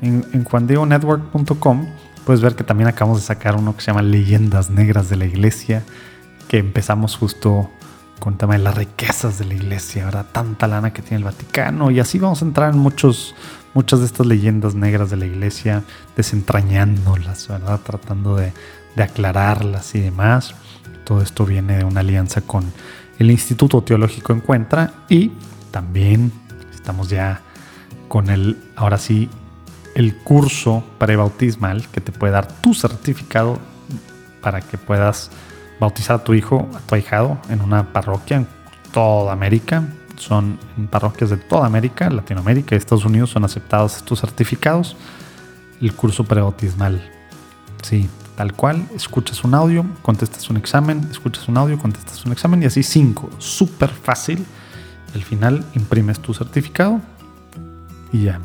en, 0.01 0.25
en 0.33 0.43
juandionetwork.com 0.43 1.87
puedes 2.25 2.41
ver 2.41 2.55
que 2.55 2.63
también 2.63 2.87
acabamos 2.87 3.21
de 3.21 3.25
sacar 3.25 3.55
uno 3.55 3.75
que 3.75 3.81
se 3.81 3.87
llama 3.87 4.01
Leyendas 4.01 4.69
Negras 4.69 5.09
de 5.09 5.15
la 5.17 5.25
Iglesia, 5.25 5.83
que 6.47 6.57
empezamos 6.59 7.15
justo 7.15 7.69
con 8.19 8.33
el 8.33 8.39
tema 8.39 8.53
de 8.53 8.59
las 8.59 8.75
riquezas 8.75 9.39
de 9.39 9.45
la 9.45 9.55
iglesia, 9.55 10.05
¿verdad? 10.05 10.25
Tanta 10.31 10.67
lana 10.67 10.93
que 10.93 11.01
tiene 11.01 11.17
el 11.17 11.23
Vaticano. 11.23 11.89
Y 11.89 11.99
así 11.99 12.19
vamos 12.19 12.41
a 12.41 12.45
entrar 12.45 12.73
en 12.73 12.79
muchos, 12.79 13.33
muchas 13.73 13.99
de 13.99 14.05
estas 14.05 14.27
leyendas 14.27 14.75
negras 14.75 15.09
de 15.09 15.17
la 15.17 15.25
iglesia, 15.25 15.83
desentrañándolas, 16.15 17.47
¿verdad? 17.47 17.79
Tratando 17.81 18.35
de, 18.35 18.53
de 18.95 19.03
aclararlas 19.03 19.95
y 19.95 19.99
demás. 20.01 20.53
Todo 21.09 21.23
esto 21.23 21.43
viene 21.43 21.77
de 21.77 21.83
una 21.85 22.01
alianza 22.01 22.41
con 22.41 22.71
el 23.17 23.31
Instituto 23.31 23.81
Teológico 23.81 24.31
Encuentra 24.31 24.93
y 25.09 25.31
también 25.71 26.31
estamos 26.71 27.09
ya 27.09 27.41
con 28.07 28.29
el, 28.29 28.59
ahora 28.75 28.99
sí, 28.99 29.27
el 29.95 30.17
curso 30.17 30.83
prebautismal 30.99 31.87
que 31.87 31.99
te 31.99 32.11
puede 32.11 32.33
dar 32.33 32.47
tu 32.61 32.75
certificado 32.75 33.57
para 34.39 34.61
que 34.61 34.77
puedas 34.77 35.31
bautizar 35.79 36.17
a 36.17 36.23
tu 36.23 36.35
hijo, 36.35 36.69
a 36.75 36.79
tu 36.81 36.93
ahijado 36.93 37.39
en 37.49 37.61
una 37.61 37.91
parroquia 37.91 38.37
en 38.37 38.47
toda 38.93 39.33
América. 39.33 39.85
Son 40.15 40.59
parroquias 40.91 41.31
de 41.31 41.37
toda 41.37 41.65
América, 41.65 42.11
Latinoamérica 42.11 42.75
y 42.75 42.77
Estados 42.77 43.05
Unidos 43.05 43.31
son 43.31 43.43
aceptados 43.45 43.97
estos 43.97 44.21
certificados. 44.21 44.95
El 45.81 45.91
curso 45.95 46.23
prebautismal. 46.23 47.01
Sí, 47.81 48.07
tal 48.39 48.53
cual, 48.53 48.87
escuchas 48.95 49.43
un 49.43 49.53
audio, 49.53 49.85
contestas 50.01 50.49
un 50.49 50.55
examen, 50.55 51.05
escuchas 51.11 51.49
un 51.49 51.57
audio, 51.57 51.77
contestas 51.77 52.25
un 52.25 52.31
examen 52.31 52.63
y 52.63 52.67
así 52.67 52.83
cinco, 52.83 53.29
súper 53.37 53.89
fácil. 53.89 54.45
Al 55.13 55.23
final 55.23 55.65
imprimes 55.75 56.21
tu 56.21 56.33
certificado 56.33 57.01
y 58.13 58.23
ya, 58.23 58.39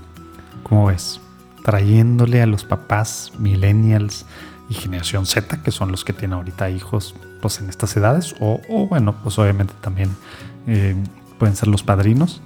como 0.64 0.86
ves, 0.86 1.20
trayéndole 1.62 2.42
a 2.42 2.46
los 2.46 2.64
papás 2.64 3.30
millennials 3.38 4.26
y 4.68 4.74
generación 4.74 5.26
Z, 5.26 5.62
que 5.62 5.70
son 5.70 5.92
los 5.92 6.04
que 6.04 6.12
tienen 6.12 6.38
ahorita 6.38 6.70
hijos 6.70 7.14
pues 7.40 7.60
en 7.60 7.70
estas 7.70 7.96
edades, 7.96 8.34
o, 8.40 8.58
bueno, 8.88 9.14
pues 9.22 9.38
obviamente 9.38 9.74
también 9.80 10.10
eh, 10.66 10.96
pueden 11.38 11.54
ser 11.54 11.68
los 11.68 11.84
padrinos, 11.84 12.40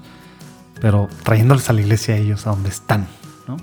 pero 0.82 1.08
trayéndoles 1.22 1.70
a 1.70 1.72
la 1.72 1.80
iglesia 1.80 2.14
a 2.14 2.18
ellos 2.18 2.46
a 2.46 2.50
donde 2.50 2.68
están, 2.68 3.08
¿no? 3.46 3.56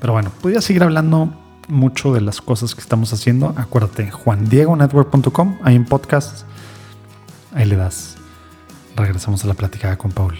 Pero 0.00 0.12
bueno, 0.12 0.32
podría 0.42 0.60
seguir 0.60 0.82
hablando 0.82 1.45
mucho 1.68 2.12
de 2.12 2.20
las 2.20 2.40
cosas 2.40 2.74
que 2.74 2.80
estamos 2.80 3.12
haciendo, 3.12 3.54
acuérdate, 3.56 4.10
juandiegonetwork.com, 4.10 5.58
hay 5.62 5.76
un 5.76 5.84
podcast, 5.84 6.46
ahí 7.52 7.64
le 7.64 7.76
das. 7.76 8.16
Regresamos 8.96 9.44
a 9.44 9.48
la 9.48 9.54
platicada 9.54 9.96
con 9.98 10.12
Paul. 10.12 10.34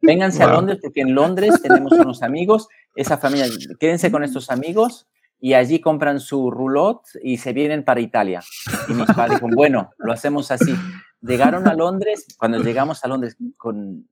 Vénganse 0.00 0.42
a 0.42 0.48
Londres 0.48 0.78
porque 0.82 1.00
en 1.00 1.14
Londres 1.14 1.60
tenemos 1.62 1.92
unos 1.92 2.22
amigos, 2.22 2.68
esa 2.96 3.18
familia, 3.18 3.46
quédense 3.78 4.10
con 4.10 4.24
estos 4.24 4.50
amigos 4.50 5.06
y 5.38 5.54
allí 5.54 5.80
compran 5.80 6.20
su 6.20 6.50
roulotte 6.50 7.08
y 7.22 7.36
se 7.38 7.52
vienen 7.52 7.84
para 7.84 8.00
Italia. 8.00 8.42
Y 8.88 8.94
mis 8.94 9.06
padres 9.06 9.36
dijeron, 9.36 9.54
bueno, 9.54 9.90
lo 9.98 10.12
hacemos 10.12 10.50
así. 10.50 10.74
Llegaron 11.20 11.68
a 11.68 11.74
Londres, 11.74 12.26
cuando 12.36 12.58
llegamos 12.58 13.04
a 13.04 13.08
Londres 13.08 13.36
con 13.56 14.08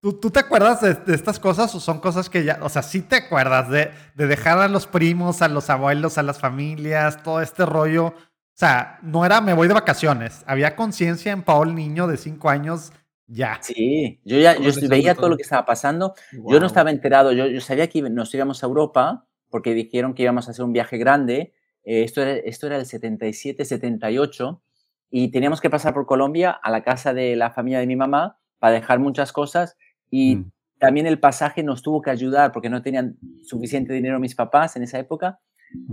¿Tú, 0.00 0.30
te 0.30 0.40
acuerdas 0.40 0.80
de, 0.80 1.14
estas 1.14 1.38
cosas 1.38 1.74
o 1.74 1.80
son 1.80 2.00
cosas 2.00 2.30
que 2.30 2.44
ya, 2.44 2.58
o 2.62 2.68
sea, 2.68 2.82
sí 2.82 3.02
te 3.02 3.16
acuerdas 3.16 3.68
de, 3.68 3.90
dejar 4.14 4.58
a 4.58 4.68
los 4.68 4.86
primos, 4.86 5.42
a 5.42 5.48
los 5.48 5.70
abuelos, 5.70 6.18
a 6.18 6.22
las 6.22 6.38
familias, 6.38 7.22
todo 7.22 7.40
este 7.40 7.66
rollo? 7.66 8.06
O 8.08 8.14
sea, 8.60 8.98
no 9.02 9.24
era 9.24 9.40
me 9.40 9.54
voy 9.54 9.68
de 9.68 9.74
vacaciones, 9.74 10.44
había 10.46 10.76
conciencia 10.76 11.32
en 11.32 11.42
Paul 11.42 11.74
niño 11.74 12.06
de 12.06 12.16
cinco 12.16 12.50
años 12.50 12.92
ya. 13.26 13.58
Sí, 13.62 14.20
yo 14.24 14.38
ya 14.38 14.58
yo 14.58 14.70
veía 14.88 15.14
todo 15.14 15.28
lo 15.28 15.36
que 15.36 15.44
estaba 15.44 15.64
pasando. 15.64 16.14
Yo 16.32 16.58
no 16.58 16.66
estaba 16.66 16.90
enterado, 16.90 17.32
yo, 17.32 17.46
yo, 17.46 17.60
sabía 17.60 17.88
que 17.88 18.02
nos 18.02 18.34
íbamos 18.34 18.62
a 18.62 18.66
Europa 18.66 19.26
porque 19.48 19.72
dijeron 19.72 20.14
que 20.14 20.24
íbamos 20.24 20.48
a 20.48 20.50
hacer 20.50 20.64
un 20.64 20.72
viaje 20.72 20.98
grande. 20.98 21.52
Eh, 21.84 22.02
esto, 22.02 22.22
era, 22.22 22.32
esto 22.32 22.66
era 22.66 22.76
el 22.76 22.86
77, 22.86 23.64
78 23.64 24.62
y 25.10 25.30
teníamos 25.30 25.60
que 25.60 25.70
pasar 25.70 25.94
por 25.94 26.06
Colombia 26.06 26.50
a 26.50 26.70
la 26.70 26.82
casa 26.82 27.14
de 27.14 27.36
la 27.36 27.50
familia 27.50 27.80
de 27.80 27.86
mi 27.86 27.96
mamá 27.96 28.39
para 28.60 28.74
dejar 28.74 29.00
muchas 29.00 29.32
cosas 29.32 29.76
y 30.10 30.36
mm. 30.36 30.52
también 30.78 31.06
el 31.08 31.18
pasaje 31.18 31.64
nos 31.64 31.82
tuvo 31.82 32.00
que 32.00 32.10
ayudar 32.10 32.52
porque 32.52 32.70
no 32.70 32.82
tenían 32.82 33.16
suficiente 33.42 33.92
dinero 33.92 34.20
mis 34.20 34.36
papás 34.36 34.76
en 34.76 34.84
esa 34.84 35.00
época. 35.00 35.40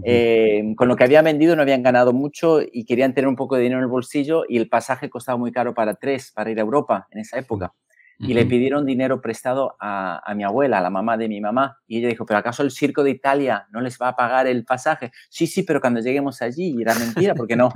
Eh, 0.04 0.74
con 0.76 0.88
lo 0.88 0.96
que 0.96 1.04
habían 1.04 1.26
vendido 1.26 1.56
no 1.56 1.62
habían 1.62 1.84
ganado 1.84 2.12
mucho 2.12 2.62
y 2.62 2.84
querían 2.86 3.14
tener 3.14 3.28
un 3.28 3.36
poco 3.36 3.56
de 3.56 3.62
dinero 3.62 3.80
en 3.80 3.84
el 3.84 3.90
bolsillo 3.92 4.44
y 4.50 4.58
el 4.58 4.70
pasaje 4.70 5.08
costaba 5.08 5.38
muy 5.38 5.52
caro 5.52 5.76
para 5.76 5.94
tres, 5.94 6.32
para 6.34 6.50
ir 6.50 6.58
a 6.58 6.64
Europa 6.64 7.08
en 7.12 7.20
esa 7.20 7.38
época. 7.38 7.74
Y 8.20 8.34
le 8.34 8.48
pidieron 8.48 8.84
dinero 8.84 9.22
prestado 9.22 9.76
a, 9.80 10.20
a, 10.26 10.34
mi 10.34 10.44
abuela, 10.44 10.80
a 10.80 10.82
la 10.82 10.90
mamá 10.90 11.18
de 11.18 11.30
mi 11.30 11.40
mamá. 11.40 11.78
Y 11.86 12.00
ella 12.00 12.08
dijo, 12.08 12.26
pero 12.26 12.40
¿acaso 12.40 12.64
el 12.64 12.72
circo 12.72 13.04
de 13.04 13.12
Italia 13.12 13.68
no 13.72 13.80
les 13.80 14.00
va 14.02 14.08
a 14.08 14.16
pagar 14.16 14.48
el 14.48 14.66
pasaje? 14.66 15.12
Sí, 15.30 15.46
sí, 15.46 15.62
pero 15.62 15.80
cuando 15.80 16.00
lleguemos 16.00 16.42
allí, 16.42 16.74
y 16.76 16.82
era 16.82 16.96
mentira, 16.96 17.36
porque 17.36 17.56
no, 17.56 17.70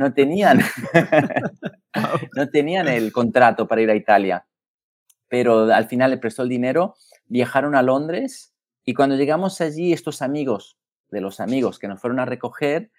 no 0.00 0.12
tenían, 0.12 0.58
no 2.36 2.48
tenían 2.48 2.88
el 2.88 3.12
contrato 3.12 3.66
para 3.66 3.82
ir 3.82 3.90
a 3.90 3.94
Italia. 3.94 4.46
Pero 5.28 5.72
al 5.72 5.86
final 5.86 6.10
le 6.10 6.18
prestó 6.18 6.42
el 6.42 6.48
dinero, 6.48 6.96
viajaron 7.26 7.74
a 7.74 7.82
Londres 7.82 8.52
Y 8.84 8.94
cuando 8.94 9.16
llegamos 9.16 9.60
allí, 9.60 9.92
estos 9.92 10.22
amigos 10.22 10.76
de 11.10 11.20
los 11.20 11.40
amigos 11.40 11.78
que 11.78 11.88
nos 11.88 12.00
fueron 12.00 12.20
a 12.20 12.24
recoger, 12.24 12.90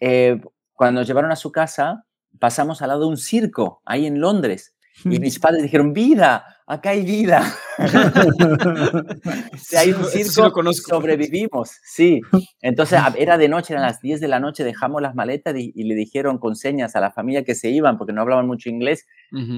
eh, 0.00 0.40
cuando 0.72 1.00
nos 1.00 1.06
llevaron 1.08 1.32
a 1.32 1.36
su 1.36 1.52
casa, 1.52 2.06
pasamos 2.38 2.82
al 2.82 2.88
lado 2.88 3.02
de 3.02 3.06
un 3.08 3.16
circo 3.16 3.82
ahí 3.84 4.06
en 4.06 4.20
Londres. 4.20 4.73
Y 5.04 5.18
mis 5.18 5.38
padres 5.38 5.62
dijeron, 5.62 5.92
vida, 5.92 6.44
acá 6.66 6.90
hay 6.90 7.02
vida. 7.04 7.42
si 9.58 9.76
hay 9.76 9.92
un 9.92 10.04
circo, 10.04 10.72
sobrevivimos. 10.72 11.72
Sí. 11.82 12.20
Entonces 12.60 13.00
era 13.18 13.36
de 13.36 13.48
noche, 13.48 13.74
eran 13.74 13.84
las 13.84 14.00
10 14.00 14.20
de 14.20 14.28
la 14.28 14.38
noche, 14.40 14.62
dejamos 14.62 15.02
las 15.02 15.14
maletas 15.14 15.54
y, 15.56 15.72
le 15.82 15.94
dijeron 15.94 16.38
con 16.38 16.54
señas 16.54 16.94
a 16.94 17.00
la 17.00 17.10
familia 17.10 17.44
que 17.44 17.54
se 17.54 17.70
iban, 17.70 17.98
porque 17.98 18.12
no 18.12 18.22
hablaban 18.22 18.46
mucho 18.46 18.68
inglés, 18.68 19.06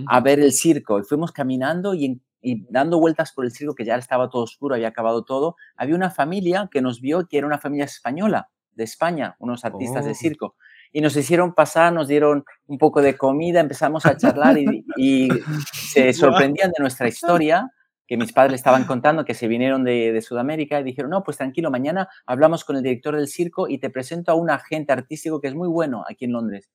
a 0.09 0.21
ver 0.21 0.41
el 0.41 0.53
circo. 0.53 0.99
Y 0.99 1.03
fuimos 1.03 1.33
caminando 1.33 1.95
y, 1.95 2.21
y, 2.41 2.67
dando 2.71 2.99
vueltas 2.99 3.33
por 3.33 3.45
el 3.45 3.53
circo, 3.53 3.75
que 3.75 3.85
ya 3.85 3.97
estaba 3.97 4.31
todo 4.31 4.43
oscuro, 4.43 4.75
había 4.75 4.89
acabado 4.89 5.25
todo. 5.25 5.57
Había 5.77 5.97
una 5.97 6.11
familia 6.11 6.69
que 6.71 6.81
nos 6.81 7.01
vio 7.01 7.27
que 7.29 7.39
era 7.39 7.47
una 7.47 7.59
familia 7.59 7.85
española, 7.85 8.49
de 8.73 8.85
España, 8.85 9.37
unos 9.39 9.65
artistas 9.65 10.05
de 10.05 10.13
oh. 10.13 10.15
circo 10.15 10.57
y 10.93 11.01
nos 11.01 11.17
hicieron 11.17 11.55
pasar, 11.55 11.93
nos 11.93 12.09
dieron 12.09 12.45
un 12.67 12.79
poco 12.79 13.03
de 13.03 13.17
comida, 13.17 13.61
empezamos 13.61 14.07
a 14.07 14.17
charlar 14.17 14.57
y, 14.59 15.29
se 15.73 16.13
sorprendían 16.13 16.71
de 16.71 16.81
nuestra 16.81 17.09
historia 17.09 17.71
que 18.07 18.17
mis 18.17 18.33
padres 18.33 18.55
estaban 18.61 18.85
contando 18.85 19.25
que 19.25 19.35
se 19.35 19.49
vinieron 19.49 19.83
de, 19.83 20.21
Sudamérica 20.23 20.81
y 20.81 20.85
dijeron, 20.85 21.11
no, 21.11 21.25
pues 21.25 21.37
tranquilo, 21.37 21.71
mañana 21.71 22.09
hablamos 22.25 22.65
con 22.65 22.77
el 22.77 22.83
director 22.83 23.17
del 23.17 23.29
circo 23.29 23.69
y 23.69 23.79
te 23.79 23.91
presento 23.91 24.31
a 24.31 24.35
un 24.35 24.51
agente 24.51 24.93
artístico 24.93 25.41
que 25.41 25.49
es 25.49 25.55
muy 25.55 25.69
bueno 25.69 26.05
aquí 26.09 26.27
en 26.27 26.33
Londres. 26.33 26.71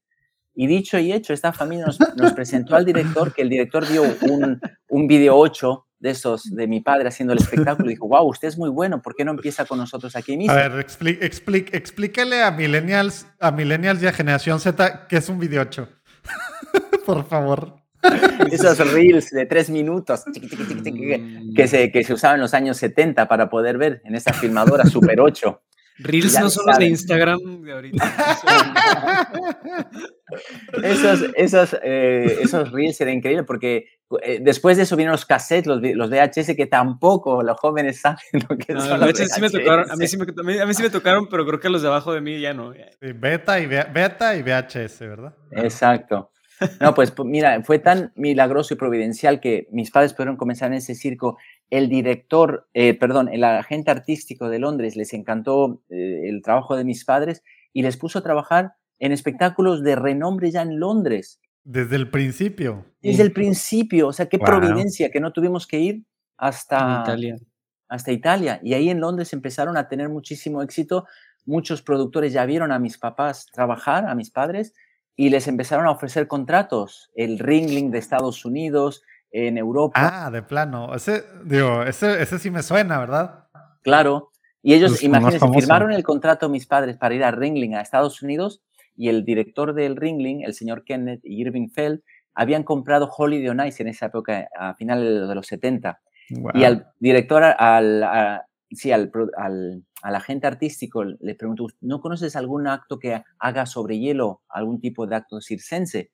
Y 0.53 0.67
dicho 0.67 0.99
y 0.99 1.13
hecho, 1.13 1.31
esta 1.31 1.53
familia 1.53 1.85
nos, 2.17 2.33
presentó 2.33 2.75
al 2.75 2.83
director, 2.83 3.33
que 3.33 3.41
el 3.41 3.49
director 3.49 3.87
dio 3.87 4.03
un, 4.23 4.59
un 4.89 5.07
video 5.07 5.37
8 5.37 5.87
de 6.01 6.09
esos 6.09 6.43
de 6.53 6.67
mi 6.67 6.81
padre 6.81 7.07
haciendo 7.07 7.33
el 7.33 7.39
espectáculo. 7.39 7.87
Dijo, 7.87 8.07
wow, 8.07 8.27
usted 8.27 8.47
es 8.47 8.57
muy 8.57 8.69
bueno, 8.69 9.01
¿por 9.01 9.15
qué 9.15 9.23
no 9.23 9.31
empieza 9.31 9.65
con 9.65 9.77
nosotros 9.77 10.15
aquí 10.15 10.35
mismo? 10.35 10.51
A 10.51 10.67
ver, 10.67 10.85
explíquele 11.21 12.43
a 12.43 12.51
millennials, 12.51 13.27
a 13.39 13.51
millennials 13.51 14.01
y 14.03 14.07
a 14.07 14.11
generación 14.11 14.59
Z 14.59 15.07
qué 15.07 15.17
es 15.17 15.29
un 15.29 15.39
video 15.39 15.61
8. 15.61 15.87
Por 17.05 17.27
favor. 17.27 17.75
Esos 18.51 18.79
reels 18.93 19.29
de 19.29 19.45
tres 19.45 19.69
minutos 19.69 20.23
que 21.55 21.67
se, 21.67 21.91
que 21.91 22.03
se 22.03 22.13
usaban 22.13 22.37
en 22.37 22.41
los 22.41 22.55
años 22.55 22.77
70 22.77 23.27
para 23.27 23.47
poder 23.47 23.77
ver 23.77 24.01
en 24.03 24.15
esa 24.15 24.33
filmadora 24.33 24.85
Super 24.85 25.21
8. 25.21 25.61
Reels 25.99 26.39
no 26.39 26.49
son 26.49 26.65
los 26.65 26.77
de 26.79 26.85
Instagram 26.85 27.61
de 27.61 27.71
ahorita. 27.71 28.15
esos, 30.83 31.25
esos, 31.35 31.77
eh, 31.83 32.39
esos 32.41 32.71
Reels 32.71 32.99
eran 33.01 33.15
increíbles 33.15 33.45
porque 33.45 33.87
eh, 34.21 34.39
después 34.41 34.77
de 34.77 34.83
eso 34.83 34.95
vinieron 34.95 35.13
los 35.13 35.25
cassettes, 35.25 35.67
los, 35.67 35.81
los, 35.81 36.09
VHS, 36.09 36.55
que 36.55 36.65
tampoco 36.65 37.43
los 37.43 37.59
jóvenes 37.59 38.01
saben 38.01 38.19
lo 38.49 38.57
que 38.57 38.73
son. 38.73 38.99
Los 38.99 39.11
VHS 39.11 39.33
sí 39.33 39.41
me 39.41 39.49
tocaron, 39.49 39.91
a, 39.91 39.95
mí 39.95 40.07
sí 40.07 40.17
me, 40.17 40.61
a 40.61 40.65
mí 40.65 40.73
sí 40.73 40.83
me 40.83 40.89
tocaron, 40.89 41.27
pero 41.29 41.45
creo 41.45 41.59
que 41.59 41.69
los 41.69 41.81
de 41.81 41.87
abajo 41.87 42.13
de 42.13 42.21
mí 42.21 42.39
ya 42.39 42.53
no. 42.53 42.73
beta, 43.01 43.59
y, 43.59 43.67
beta 43.67 44.35
y 44.35 44.41
VHS, 44.43 44.99
¿verdad? 45.01 45.35
Exacto. 45.51 46.31
No, 46.79 46.93
pues 46.93 47.13
mira, 47.23 47.61
fue 47.63 47.79
tan 47.79 48.11
milagroso 48.15 48.73
y 48.73 48.77
providencial 48.77 49.39
que 49.39 49.67
mis 49.71 49.91
padres 49.91 50.13
pudieron 50.13 50.37
comenzar 50.37 50.71
en 50.71 50.77
ese 50.77 50.95
circo. 50.95 51.37
El 51.69 51.89
director, 51.89 52.67
eh, 52.73 52.93
perdón, 52.93 53.29
el 53.29 53.43
agente 53.43 53.91
artístico 53.91 54.49
de 54.49 54.59
Londres 54.59 54.95
les 54.95 55.13
encantó 55.13 55.81
eh, 55.89 56.29
el 56.29 56.41
trabajo 56.41 56.75
de 56.75 56.83
mis 56.83 57.03
padres 57.03 57.43
y 57.73 57.81
les 57.81 57.97
puso 57.97 58.19
a 58.19 58.23
trabajar 58.23 58.73
en 59.01 59.11
espectáculos 59.11 59.81
de 59.81 59.95
renombre 59.95 60.51
ya 60.51 60.61
en 60.61 60.79
Londres. 60.79 61.41
Desde 61.63 61.95
el 61.95 62.09
principio. 62.11 62.85
Desde 63.01 63.23
el 63.23 63.33
principio, 63.33 64.07
o 64.07 64.13
sea, 64.13 64.27
qué 64.29 64.37
providencia 64.37 65.09
que 65.09 65.19
no 65.19 65.33
tuvimos 65.33 65.65
que 65.65 65.79
ir 65.79 66.03
hasta 66.37 67.01
Italia. 67.01 67.37
hasta 67.89 68.11
Italia. 68.11 68.59
Y 68.63 68.75
ahí 68.75 68.89
en 68.89 68.99
Londres 68.99 69.33
empezaron 69.33 69.75
a 69.75 69.87
tener 69.87 70.07
muchísimo 70.07 70.61
éxito. 70.61 71.07
Muchos 71.45 71.81
productores 71.81 72.31
ya 72.31 72.45
vieron 72.45 72.71
a 72.71 72.77
mis 72.77 72.99
papás 72.99 73.47
trabajar, 73.51 74.05
a 74.05 74.13
mis 74.13 74.29
padres, 74.29 74.73
y 75.15 75.31
les 75.31 75.47
empezaron 75.47 75.87
a 75.87 75.91
ofrecer 75.91 76.27
contratos. 76.27 77.09
El 77.15 77.39
Ringling 77.39 77.89
de 77.89 77.97
Estados 77.97 78.45
Unidos, 78.45 79.01
en 79.31 79.57
Europa. 79.57 79.93
Ah, 79.95 80.29
de 80.29 80.43
plano. 80.43 80.93
Ese, 80.93 81.23
digo, 81.43 81.81
ese, 81.83 82.21
ese 82.21 82.37
sí 82.37 82.51
me 82.51 82.61
suena, 82.61 82.99
¿verdad? 82.99 83.47
Claro. 83.81 84.29
Y 84.61 84.75
ellos, 84.75 84.91
pues, 84.91 85.03
imagínense, 85.03 85.39
firmaron 85.39 85.91
el 85.91 86.03
contrato 86.03 86.49
mis 86.49 86.67
padres 86.67 86.97
para 86.97 87.15
ir 87.15 87.23
a 87.23 87.31
Ringling 87.31 87.73
a 87.73 87.81
Estados 87.81 88.21
Unidos 88.21 88.61
y 88.95 89.09
el 89.09 89.25
director 89.25 89.73
del 89.73 89.95
Ringling, 89.95 90.43
el 90.43 90.53
señor 90.53 90.83
Kenneth 90.83 91.21
y 91.23 91.41
Irving 91.41 91.69
Feld, 91.69 92.01
habían 92.33 92.63
comprado 92.63 93.09
Holiday 93.15 93.49
on 93.49 93.65
Ice 93.65 93.81
en 93.81 93.89
esa 93.89 94.07
época, 94.07 94.47
a 94.57 94.75
finales 94.75 95.27
de 95.27 95.35
los 95.35 95.47
70. 95.47 95.99
Y 96.53 96.63
al 96.63 96.87
director, 96.99 97.43
al, 97.43 98.41
sí, 98.69 98.91
al, 98.91 99.11
al, 99.35 100.15
agente 100.15 100.47
artístico 100.47 101.03
le 101.03 101.35
preguntó, 101.35 101.67
¿no 101.81 101.99
conoces 101.99 102.35
algún 102.35 102.67
acto 102.67 102.99
que 102.99 103.21
haga 103.39 103.65
sobre 103.65 103.99
hielo, 103.99 104.41
algún 104.47 104.79
tipo 104.79 105.07
de 105.07 105.15
acto 105.15 105.41
circense? 105.41 106.11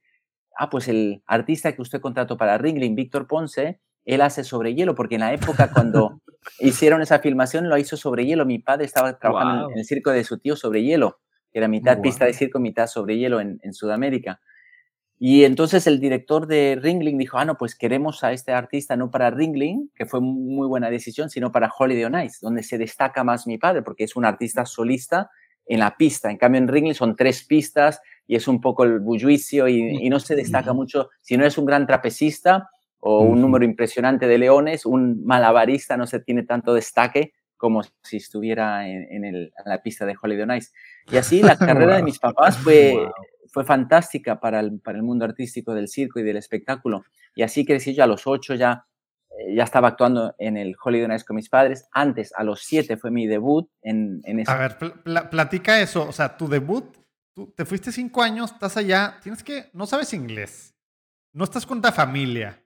Ah, 0.57 0.69
pues 0.69 0.87
el 0.87 1.21
artista 1.27 1.75
que 1.75 1.83
usted 1.83 2.01
contrató 2.01 2.35
para 2.35 2.57
Ringling, 2.57 2.95
Víctor 2.95 3.27
Ponce, 3.27 3.79
él 4.05 4.21
hace 4.21 4.43
sobre 4.43 4.73
hielo, 4.73 4.95
porque 4.95 5.15
en 5.15 5.21
la 5.21 5.33
época 5.33 5.71
cuando 5.71 6.21
hicieron 6.59 7.01
esa 7.01 7.19
filmación 7.19 7.69
lo 7.69 7.77
hizo 7.77 7.95
sobre 7.95 8.25
hielo. 8.25 8.45
Mi 8.45 8.57
padre 8.57 8.85
estaba 8.85 9.19
trabajando 9.19 9.69
en 9.69 9.77
el 9.77 9.85
circo 9.85 10.11
de 10.11 10.23
su 10.23 10.39
tío 10.39 10.55
sobre 10.55 10.81
hielo, 10.83 11.19
que 11.57 11.61
era 11.61 11.67
mitad 11.67 12.01
pista 12.01 12.25
de 12.25 12.33
circo, 12.33 12.59
mitad 12.59 12.85
sobre 12.85 13.17
hielo 13.17 13.41
en, 13.41 13.59
en 13.63 13.73
Sudamérica. 13.73 14.39
Y 15.17 15.43
entonces 15.43 15.87
el 15.87 15.99
director 15.99 16.45
de 16.45 16.77
Ringling 16.79 17.17
dijo, 17.17 17.39
ah, 17.39 17.45
no, 17.45 17.57
pues 17.57 17.73
queremos 17.73 18.23
a 18.23 18.31
este 18.31 18.51
artista 18.51 18.95
no 18.95 19.09
para 19.09 19.31
Ringling, 19.31 19.89
que 19.95 20.05
fue 20.05 20.21
muy 20.21 20.67
buena 20.67 20.91
decisión, 20.91 21.31
sino 21.31 21.51
para 21.51 21.71
Holiday 21.75 22.03
on 22.03 22.21
Ice, 22.23 22.37
donde 22.43 22.61
se 22.61 22.77
destaca 22.77 23.23
más 23.23 23.47
mi 23.47 23.57
padre, 23.57 23.81
porque 23.81 24.03
es 24.03 24.15
un 24.15 24.25
artista 24.25 24.67
solista 24.67 25.31
en 25.65 25.79
la 25.79 25.97
pista. 25.97 26.29
En 26.29 26.37
cambio, 26.37 26.61
en 26.61 26.67
Ringling 26.67 26.93
son 26.93 27.15
tres 27.15 27.43
pistas 27.43 28.01
y 28.27 28.35
es 28.35 28.47
un 28.47 28.61
poco 28.61 28.83
el 28.83 28.99
bullicio 28.99 29.67
y, 29.67 30.07
no 30.09 30.19
se 30.19 30.35
destaca 30.35 30.73
mucho. 30.73 31.09
Si 31.21 31.37
no 31.37 31.45
es 31.47 31.57
un 31.57 31.65
gran 31.65 31.87
trapecista 31.87 32.69
o 32.99 33.21
un 33.21 33.41
número 33.41 33.65
impresionante 33.65 34.27
de 34.27 34.37
leones, 34.37 34.85
un 34.85 35.25
malabarista 35.25 35.97
no 35.97 36.05
se 36.05 36.19
tiene 36.19 36.43
tanto 36.43 36.75
destaque 36.75 37.33
como 37.57 37.81
si 38.03 38.17
estuviera 38.17 38.87
en, 38.87 39.51
la 39.65 39.81
pista 39.81 40.05
de 40.05 40.15
Holiday 40.21 40.43
on 40.43 40.55
Ice. 40.55 40.71
Y 41.11 41.17
así 41.17 41.41
la 41.41 41.57
carrera 41.57 41.97
de 41.97 42.03
mis 42.03 42.19
papás 42.19 42.57
fue, 42.57 42.95
fue 43.51 43.65
fantástica 43.65 44.39
para 44.39 44.59
el, 44.59 44.79
para 44.79 44.97
el 44.97 45.03
mundo 45.03 45.25
artístico 45.25 45.73
del 45.73 45.87
circo 45.87 46.19
y 46.19 46.23
del 46.23 46.37
espectáculo. 46.37 47.03
Y 47.35 47.43
así 47.43 47.65
crecí 47.65 47.93
yo 47.93 48.03
a 48.03 48.07
los 48.07 48.27
ocho, 48.27 48.55
ya, 48.55 48.85
eh, 49.31 49.55
ya 49.55 49.63
estaba 49.63 49.89
actuando 49.89 50.35
en 50.37 50.57
el 50.57 50.75
Holiday 50.81 51.07
Nights 51.07 51.25
con 51.25 51.35
mis 51.35 51.49
padres. 51.49 51.87
Antes, 51.91 52.33
a 52.35 52.43
los 52.43 52.61
siete, 52.61 52.97
fue 52.97 53.11
mi 53.11 53.27
debut 53.27 53.69
en, 53.81 54.21
en 54.23 54.39
eso. 54.39 54.51
A 54.51 54.57
ver, 54.57 54.77
platica 55.29 55.81
eso. 55.81 56.07
O 56.07 56.11
sea, 56.11 56.37
tu 56.37 56.47
debut, 56.47 56.95
tú 57.33 57.53
te 57.55 57.65
fuiste 57.65 57.91
cinco 57.91 58.21
años, 58.21 58.51
estás 58.51 58.77
allá, 58.77 59.19
tienes 59.21 59.43
que, 59.43 59.69
no 59.73 59.85
sabes 59.85 60.13
inglés, 60.13 60.75
no 61.33 61.43
estás 61.43 61.65
con 61.65 61.81
tu 61.81 61.89
familia. 61.89 62.63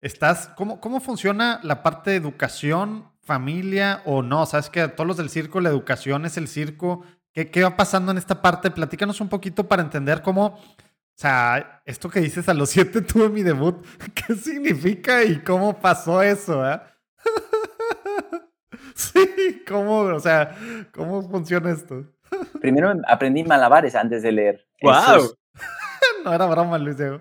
Estás, 0.00 0.48
¿cómo, 0.48 0.80
¿Cómo 0.80 1.00
funciona 1.00 1.60
la 1.62 1.82
parte 1.82 2.10
de 2.10 2.16
educación, 2.16 3.10
familia 3.24 4.02
o 4.04 4.22
no? 4.22 4.46
Sabes 4.46 4.70
que 4.70 4.86
todos 4.88 5.06
los 5.06 5.16
del 5.16 5.30
circo, 5.30 5.60
la 5.60 5.70
educación 5.70 6.26
es 6.26 6.36
el 6.36 6.48
circo, 6.48 7.04
¿Qué, 7.34 7.62
va 7.64 7.76
pasando 7.76 8.12
en 8.12 8.18
esta 8.18 8.40
parte? 8.40 8.70
Platícanos 8.70 9.20
un 9.20 9.28
poquito 9.28 9.66
para 9.66 9.82
entender 9.82 10.22
cómo, 10.22 10.46
o 10.46 11.16
sea, 11.16 11.82
esto 11.84 12.08
que 12.08 12.20
dices 12.20 12.48
a 12.48 12.54
los 12.54 12.70
siete 12.70 13.02
tuve 13.02 13.28
mi 13.28 13.42
debut, 13.42 13.84
¿qué 14.14 14.36
significa 14.36 15.24
y 15.24 15.40
cómo 15.40 15.80
pasó 15.80 16.22
eso? 16.22 16.64
Eh? 16.70 16.80
sí, 18.94 19.64
¿cómo, 19.66 20.02
o 20.02 20.20
sea, 20.20 20.56
cómo 20.92 21.28
funciona 21.28 21.72
esto? 21.72 22.04
Primero 22.60 22.92
aprendí 23.08 23.42
malabares 23.42 23.96
antes 23.96 24.22
de 24.22 24.30
leer. 24.30 24.68
¡Wow! 24.80 25.34
no 26.24 26.32
era 26.32 26.46
broma, 26.46 26.78
Luis 26.78 26.96
Diego. 26.96 27.20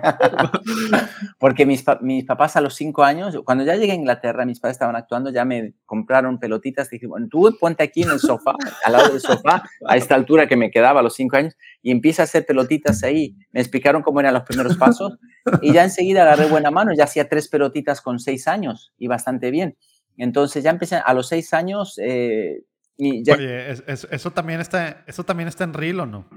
Porque 1.38 1.66
mis, 1.66 1.84
mis, 2.00 2.24
papás 2.24 2.56
a 2.56 2.60
los 2.60 2.74
cinco 2.74 3.04
años, 3.04 3.36
cuando 3.44 3.64
ya 3.64 3.76
llegué 3.76 3.92
a 3.92 3.96
Inglaterra, 3.96 4.44
mis 4.44 4.60
padres 4.60 4.74
estaban 4.74 4.96
actuando, 4.96 5.30
ya 5.30 5.44
me 5.44 5.74
compraron 5.86 6.38
pelotitas. 6.38 6.90
Dije, 6.90 7.06
bueno, 7.06 7.28
tú 7.30 7.56
ponte 7.58 7.82
aquí 7.82 8.02
en 8.02 8.10
el 8.10 8.20
sofá, 8.20 8.54
al 8.84 8.92
lado 8.92 9.10
del 9.10 9.20
sofá, 9.20 9.62
a 9.86 9.96
esta 9.96 10.14
altura 10.14 10.46
que 10.46 10.56
me 10.56 10.70
quedaba 10.70 11.00
a 11.00 11.02
los 11.02 11.14
cinco 11.14 11.36
años, 11.36 11.56
y 11.82 11.90
empieza 11.90 12.22
a 12.22 12.24
hacer 12.24 12.46
pelotitas 12.46 13.02
ahí. 13.02 13.36
Me 13.52 13.60
explicaron 13.60 14.02
cómo 14.02 14.20
eran 14.20 14.34
los 14.34 14.42
primeros 14.44 14.76
pasos 14.76 15.18
y 15.62 15.72
ya 15.72 15.84
enseguida 15.84 16.22
agarré 16.22 16.46
buena 16.46 16.70
mano. 16.70 16.92
Ya 16.96 17.04
hacía 17.04 17.28
tres 17.28 17.48
pelotitas 17.48 18.00
con 18.00 18.18
seis 18.18 18.48
años 18.48 18.92
y 18.98 19.06
bastante 19.06 19.50
bien. 19.50 19.76
Entonces 20.16 20.62
ya 20.62 20.70
empecé 20.70 20.96
a 20.96 21.14
los 21.14 21.28
seis 21.28 21.54
años. 21.54 21.98
Eh, 21.98 22.62
Oye, 22.98 23.70
eso, 23.70 24.30
también 24.32 24.60
está, 24.60 25.04
¿eso 25.06 25.24
también 25.24 25.48
está 25.48 25.64
en 25.64 25.72
Reel 25.72 26.00
o 26.00 26.06
no? 26.06 26.28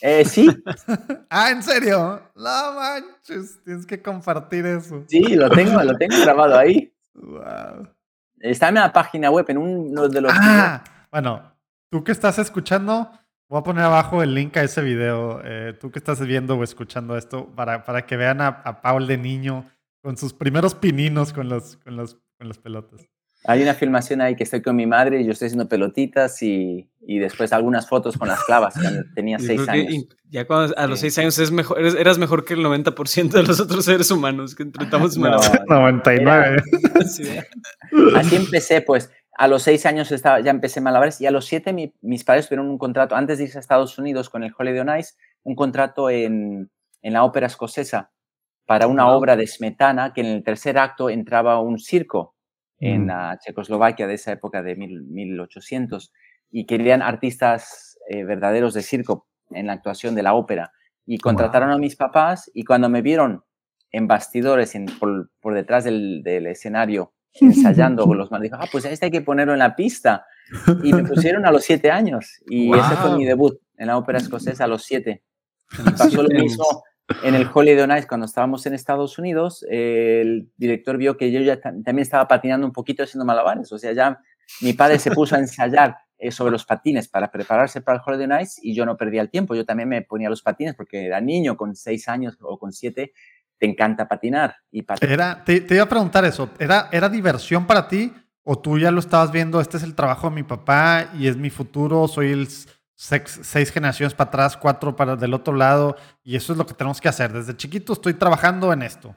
Eh, 0.00 0.24
sí. 0.24 0.48
ah, 1.30 1.50
¿en 1.50 1.62
serio? 1.62 2.22
No 2.34 2.72
manches, 2.74 3.62
tienes 3.64 3.86
que 3.86 4.00
compartir 4.00 4.66
eso. 4.66 5.04
Sí, 5.06 5.36
lo 5.36 5.50
tengo, 5.50 5.82
lo 5.82 5.96
tengo 5.96 6.20
grabado 6.20 6.58
ahí. 6.58 6.92
Está 8.40 8.68
en 8.68 8.74
la 8.76 8.92
página 8.92 9.30
web, 9.30 9.46
en 9.48 9.58
uno 9.58 10.08
de 10.08 10.20
los... 10.20 10.32
Ah, 10.34 10.82
bueno, 11.10 11.54
tú 11.90 12.02
que 12.02 12.10
estás 12.10 12.38
escuchando, 12.38 13.10
voy 13.48 13.60
a 13.60 13.62
poner 13.62 13.84
abajo 13.84 14.22
el 14.22 14.34
link 14.34 14.56
a 14.56 14.62
ese 14.62 14.82
video. 14.82 15.40
Eh, 15.44 15.76
tú 15.80 15.90
que 15.90 15.98
estás 15.98 16.20
viendo 16.20 16.56
o 16.56 16.64
escuchando 16.64 17.16
esto, 17.16 17.46
para, 17.54 17.84
para 17.84 18.06
que 18.06 18.16
vean 18.16 18.40
a, 18.40 18.80
Paul 18.82 19.06
de 19.06 19.18
niño 19.18 19.70
con 20.02 20.16
sus 20.16 20.32
primeros 20.32 20.74
pininos 20.74 21.32
con, 21.32 21.48
los, 21.48 21.76
con, 21.76 21.96
los, 21.96 22.16
con 22.38 22.48
las 22.48 22.58
pelotas. 22.58 23.11
Hay 23.44 23.62
una 23.62 23.74
filmación 23.74 24.20
ahí 24.20 24.36
que 24.36 24.44
estoy 24.44 24.62
con 24.62 24.76
mi 24.76 24.86
madre 24.86 25.20
y 25.20 25.24
yo 25.24 25.32
estoy 25.32 25.46
haciendo 25.46 25.68
pelotitas 25.68 26.42
y, 26.42 26.88
y 27.00 27.18
después 27.18 27.52
algunas 27.52 27.88
fotos 27.88 28.16
con 28.16 28.28
las 28.28 28.42
clavas 28.44 28.74
cuando 28.74 29.02
tenía 29.14 29.38
seis 29.40 29.68
años. 29.68 30.06
Ya 30.30 30.46
cuando 30.46 30.76
a 30.76 30.86
los 30.86 31.00
seis 31.00 31.18
años 31.18 31.38
es 31.38 31.50
mejor, 31.50 31.80
eras, 31.80 32.18
mejor 32.18 32.44
que 32.44 32.54
el 32.54 32.60
90% 32.60 33.30
de 33.30 33.42
los 33.42 33.58
otros 33.58 33.84
seres 33.84 34.10
humanos 34.10 34.54
que 34.54 34.64
tratamos 34.66 35.16
no, 35.16 35.38
99. 35.66 36.62
Así 38.16 38.36
empecé, 38.36 38.80
pues. 38.80 39.10
A 39.38 39.48
los 39.48 39.62
seis 39.62 39.86
años 39.86 40.12
estaba, 40.12 40.40
ya 40.40 40.50
empecé 40.50 40.80
malabares 40.80 41.20
y 41.20 41.26
a 41.26 41.30
los 41.30 41.46
siete 41.46 41.74
mis 42.02 42.22
padres 42.22 42.46
tuvieron 42.46 42.68
un 42.68 42.76
contrato, 42.76 43.16
antes 43.16 43.38
de 43.38 43.44
irse 43.44 43.58
a 43.58 43.60
Estados 43.60 43.96
Unidos 43.98 44.28
con 44.28 44.44
el 44.44 44.52
Holiday 44.56 44.80
on 44.80 44.98
Ice, 44.98 45.14
un 45.42 45.56
contrato 45.56 46.10
en, 46.10 46.70
en 47.00 47.12
la 47.12 47.24
ópera 47.24 47.46
escocesa 47.46 48.10
para 48.66 48.86
una 48.86 49.08
obra 49.08 49.34
de 49.34 49.46
Smetana 49.46 50.12
que 50.12 50.20
en 50.20 50.28
el 50.28 50.44
tercer 50.44 50.78
acto 50.78 51.10
entraba 51.10 51.60
un 51.60 51.78
circo 51.78 52.34
en 52.82 53.06
la 53.06 53.38
Checoslovaquia 53.38 54.08
de 54.08 54.14
esa 54.14 54.32
época 54.32 54.60
de 54.60 54.74
1800 54.74 56.12
y 56.50 56.66
querían 56.66 57.00
artistas 57.00 57.96
eh, 58.08 58.24
verdaderos 58.24 58.74
de 58.74 58.82
circo 58.82 59.28
en 59.50 59.68
la 59.68 59.74
actuación 59.74 60.16
de 60.16 60.24
la 60.24 60.34
ópera. 60.34 60.72
Y 61.06 61.18
contrataron 61.18 61.70
a 61.70 61.78
mis 61.78 61.94
papás 61.94 62.50
y 62.52 62.64
cuando 62.64 62.88
me 62.88 63.00
vieron 63.00 63.44
en 63.92 64.08
bastidores, 64.08 64.74
en, 64.74 64.86
por, 64.86 65.30
por, 65.40 65.54
detrás 65.54 65.84
del, 65.84 66.22
del, 66.24 66.48
escenario, 66.48 67.12
ensayando 67.40 68.04
con 68.04 68.18
los 68.18 68.32
manos, 68.32 68.42
dijo, 68.42 68.56
ah, 68.58 68.66
pues 68.70 68.84
este 68.84 69.06
hay 69.06 69.12
que 69.12 69.22
ponerlo 69.22 69.52
en 69.52 69.60
la 69.60 69.76
pista. 69.76 70.26
Y 70.82 70.92
me 70.92 71.04
pusieron 71.08 71.46
a 71.46 71.52
los 71.52 71.62
siete 71.62 71.90
años 71.92 72.40
y 72.46 72.76
ese 72.76 72.96
fue 72.96 73.16
mi 73.16 73.24
debut 73.24 73.60
en 73.76 73.86
la 73.86 73.96
ópera 73.96 74.18
escocesa 74.18 74.64
a 74.64 74.68
los 74.68 74.82
siete. 74.82 75.22
pasó 75.96 76.22
lo 76.22 76.28
mismo 76.28 76.82
en 77.22 77.34
el 77.34 77.48
Holiday 77.52 77.82
on 77.82 77.96
Ice 77.96 78.06
cuando 78.06 78.26
estábamos 78.26 78.66
en 78.66 78.74
Estados 78.74 79.18
Unidos. 79.18 79.64
el 79.68 80.48
director 80.56 80.96
vio 80.96 81.16
que 81.16 81.30
yo 81.30 81.40
ya 81.40 81.60
también 81.60 82.00
estaba 82.00 82.28
patinando 82.28 82.66
un 82.66 82.72
poquito 82.72 83.02
haciendo 83.02 83.24
malabares. 83.24 83.72
O 83.72 83.78
sea, 83.78 83.92
ya 83.92 84.20
mi 84.60 84.72
padre 84.72 84.98
se 84.98 85.10
puso 85.10 85.36
a 85.36 85.38
ensayar 85.38 85.96
eh, 86.18 86.30
sobre 86.30 86.52
los 86.52 86.64
patines 86.64 87.08
para 87.08 87.32
prepararse 87.32 87.80
para 87.80 87.98
el 87.98 88.02
Holiday 88.06 88.28
Nights 88.28 88.60
y 88.62 88.76
yo 88.76 88.86
no 88.86 88.96
perdía 88.96 89.22
el 89.22 89.28
tiempo. 89.28 89.56
Yo 89.56 89.64
también 89.64 89.88
me 89.88 90.02
ponía 90.02 90.30
los 90.30 90.40
patines 90.40 90.76
porque 90.76 91.06
era 91.06 91.20
niño 91.20 91.56
con 91.56 91.74
seis 91.74 92.08
años 92.08 92.38
o 92.40 92.60
con 92.60 92.72
siete. 92.72 93.12
Te 93.58 93.66
encanta 93.66 94.06
patinar. 94.06 94.54
Y 94.70 94.84
Era, 95.00 95.42
te, 95.44 95.66
iba 95.68 95.82
a 95.82 95.88
preguntar 95.88 96.24
eso. 96.24 96.50
¿Era, 96.60 96.88
¿Era 96.92 97.08
diversión 97.08 97.66
para 97.66 97.88
ti 97.88 98.12
o 98.44 98.56
tú 98.56 98.78
ya 98.78 98.92
lo 98.92 99.00
estabas 99.00 99.32
viendo? 99.32 99.60
Este 99.60 99.78
es 99.78 99.82
el 99.82 99.96
trabajo 99.96 100.28
de 100.30 100.36
mi 100.36 100.42
papá 100.44 101.10
y 101.18 101.26
es 101.26 101.36
mi 101.36 101.50
futuro. 101.50 102.06
Soy 102.06 102.30
el 102.30 102.46
seis, 103.02 103.40
seis 103.42 103.72
generaciones 103.72 104.14
para 104.14 104.28
atrás, 104.28 104.56
cuatro 104.56 104.94
para 104.94 105.16
del 105.16 105.34
otro 105.34 105.54
lado 105.54 105.96
y 106.22 106.36
eso 106.36 106.52
es 106.52 106.58
lo 106.58 106.66
que 106.66 106.74
tenemos 106.74 107.00
que 107.00 107.08
hacer. 107.08 107.32
Desde 107.32 107.56
chiquito 107.56 107.94
estoy 107.94 108.14
trabajando 108.14 108.72
en 108.72 108.82
esto. 108.82 109.16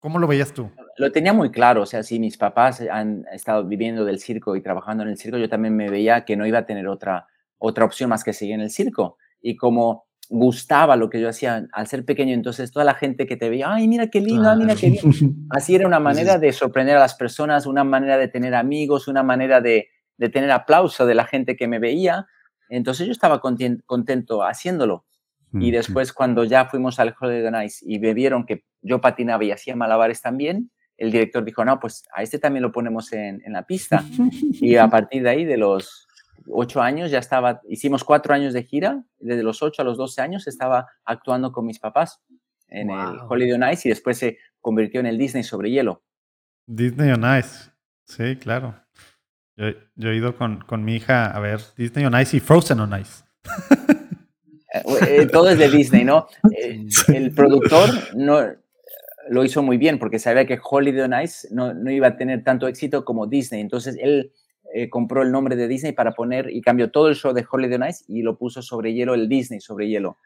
¿Cómo 0.00 0.18
lo 0.18 0.26
veías 0.26 0.52
tú? 0.52 0.70
Lo 0.96 1.12
tenía 1.12 1.32
muy 1.32 1.50
claro, 1.50 1.82
o 1.82 1.86
sea, 1.86 2.02
si 2.02 2.18
mis 2.18 2.38
papás 2.38 2.80
han 2.90 3.26
estado 3.32 3.64
viviendo 3.64 4.04
del 4.04 4.20
circo 4.20 4.56
y 4.56 4.62
trabajando 4.62 5.02
en 5.02 5.10
el 5.10 5.18
circo, 5.18 5.36
yo 5.36 5.48
también 5.48 5.76
me 5.76 5.90
veía 5.90 6.24
que 6.24 6.36
no 6.36 6.46
iba 6.46 6.60
a 6.60 6.66
tener 6.66 6.88
otra, 6.88 7.26
otra 7.58 7.84
opción 7.84 8.08
más 8.08 8.24
que 8.24 8.32
seguir 8.32 8.54
en 8.54 8.60
el 8.62 8.70
circo. 8.70 9.18
Y 9.42 9.56
como 9.56 10.06
gustaba 10.30 10.96
lo 10.96 11.10
que 11.10 11.20
yo 11.20 11.28
hacía 11.28 11.66
al 11.72 11.86
ser 11.86 12.04
pequeño, 12.04 12.32
entonces 12.32 12.70
toda 12.70 12.84
la 12.84 12.94
gente 12.94 13.26
que 13.26 13.36
te 13.36 13.50
veía, 13.50 13.72
ay, 13.72 13.88
mira 13.88 14.06
qué 14.06 14.20
lindo, 14.20 14.54
mira 14.56 14.74
qué 14.74 14.90
lindo. 14.90 15.36
Así 15.50 15.74
era 15.74 15.86
una 15.86 16.00
manera 16.00 16.38
de 16.38 16.52
sorprender 16.52 16.96
a 16.96 17.00
las 17.00 17.14
personas, 17.14 17.66
una 17.66 17.84
manera 17.84 18.16
de 18.16 18.28
tener 18.28 18.54
amigos, 18.54 19.08
una 19.08 19.22
manera 19.22 19.60
de, 19.60 19.88
de 20.16 20.28
tener 20.28 20.50
aplauso 20.50 21.04
de 21.06 21.14
la 21.14 21.26
gente 21.26 21.56
que 21.56 21.68
me 21.68 21.78
veía. 21.78 22.26
Entonces 22.68 23.06
yo 23.06 23.12
estaba 23.12 23.40
contento 23.40 24.42
haciéndolo. 24.42 25.04
Y 25.54 25.70
después 25.70 26.12
cuando 26.12 26.44
ya 26.44 26.66
fuimos 26.66 26.98
al 26.98 27.14
Holiday 27.18 27.50
Nights 27.50 27.82
y 27.82 27.98
me 27.98 28.12
vieron 28.12 28.44
que 28.44 28.64
yo 28.82 29.00
patinaba 29.00 29.44
y 29.44 29.50
hacía 29.50 29.74
malabares 29.74 30.20
también, 30.20 30.70
el 30.98 31.10
director 31.10 31.44
dijo, 31.44 31.64
no, 31.64 31.80
pues 31.80 32.04
a 32.12 32.22
este 32.22 32.38
también 32.38 32.62
lo 32.62 32.72
ponemos 32.72 33.12
en, 33.12 33.40
la 33.46 33.62
pista. 33.62 34.04
Y 34.52 34.76
a 34.76 34.88
partir 34.90 35.22
de 35.22 35.30
ahí, 35.30 35.44
de 35.44 35.56
los 35.56 36.06
ocho 36.50 36.82
años, 36.82 37.10
ya 37.10 37.18
estaba, 37.18 37.62
hicimos 37.68 38.04
cuatro 38.04 38.34
años 38.34 38.52
de 38.52 38.64
gira, 38.64 39.02
desde 39.18 39.42
los 39.42 39.62
ocho 39.62 39.80
a 39.82 39.84
los 39.84 39.96
doce 39.96 40.20
años 40.20 40.46
estaba 40.46 40.86
actuando 41.04 41.52
con 41.52 41.64
mis 41.64 41.78
papás 41.78 42.20
en 42.68 42.90
el 42.90 43.18
Holiday 43.28 43.52
on 43.52 43.72
Ice 43.72 43.88
y 43.88 43.90
después 43.90 44.18
se 44.18 44.38
convirtió 44.60 45.00
en 45.00 45.06
el 45.06 45.16
Disney 45.16 45.44
sobre 45.44 45.70
hielo. 45.70 46.02
Disney 46.66 47.10
on 47.10 47.24
Ice, 47.38 47.70
sí, 48.04 48.36
claro. 48.36 48.74
Yo, 49.96 50.10
he 50.10 50.16
ido 50.16 50.36
con, 50.36 50.60
con, 50.60 50.84
mi 50.84 50.94
hija 50.94 51.26
a 51.26 51.40
ver 51.40 51.60
Disney 51.76 52.04
on 52.04 52.18
Ice 52.20 52.36
y 52.36 52.40
Frozen 52.40 52.78
on 52.78 53.00
Ice. 53.00 53.24
Eh, 54.74 54.82
eh, 55.22 55.26
todo 55.26 55.48
es 55.48 55.58
de 55.58 55.70
Disney, 55.70 56.04
¿no? 56.04 56.26
Eh, 56.56 56.86
el 57.08 57.32
productor 57.32 57.88
no, 58.14 58.40
lo 59.30 59.44
hizo 59.44 59.62
muy 59.62 59.78
bien 59.78 59.98
porque 59.98 60.18
sabía 60.18 60.46
que 60.46 60.60
Holiday 60.62 61.00
on 61.00 61.22
Ice 61.22 61.48
no, 61.50 61.72
no 61.72 61.90
iba 61.90 62.08
a 62.08 62.16
tener 62.16 62.44
tanto 62.44 62.68
éxito 62.68 63.04
como 63.04 63.26
Disney. 63.26 63.62
Entonces 63.62 63.96
él 63.98 64.30
compró 64.90 65.22
el 65.22 65.32
nombre 65.32 65.56
de 65.56 65.66
Disney 65.66 65.92
para 65.92 66.12
poner 66.12 66.50
y 66.50 66.60
cambió 66.60 66.90
todo 66.90 67.08
el 67.08 67.16
show 67.16 67.32
de 67.32 67.46
Holiday 67.50 67.76
on 67.76 67.88
Ice 67.88 68.04
y 68.06 68.20
lo 68.20 68.36
puso 68.36 68.60
sobre 68.60 68.92
hielo, 68.92 69.14
el 69.14 69.28
Disney 69.28 69.60
sobre 69.60 69.88
hielo. 69.88 70.18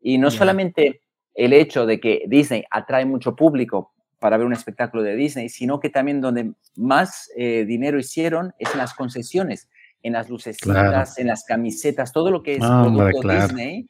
Y 0.00 0.16
no 0.16 0.30
solamente 0.30 1.02
el 1.34 1.52
hecho 1.52 1.84
de 1.84 2.00
que 2.00 2.24
Disney 2.26 2.64
atrae 2.70 3.04
mucho 3.04 3.36
público 3.36 3.92
para 4.22 4.38
ver 4.38 4.46
un 4.46 4.54
espectáculo 4.54 5.02
de 5.02 5.16
Disney, 5.16 5.50
sino 5.50 5.80
que 5.80 5.90
también 5.90 6.22
donde 6.22 6.52
más 6.76 7.28
dinero 7.36 7.98
hicieron 7.98 8.54
es 8.58 8.72
en 8.72 8.78
las 8.78 8.94
concesiones 8.94 9.68
en 10.02 10.14
las 10.14 10.28
lucecitas, 10.28 11.18
en 11.18 11.28
las 11.28 11.44
camisetas, 11.44 12.12
todo 12.12 12.30
lo 12.30 12.42
que 12.42 12.54
es 12.54 12.58
producto 12.58 13.28
Disney 13.28 13.88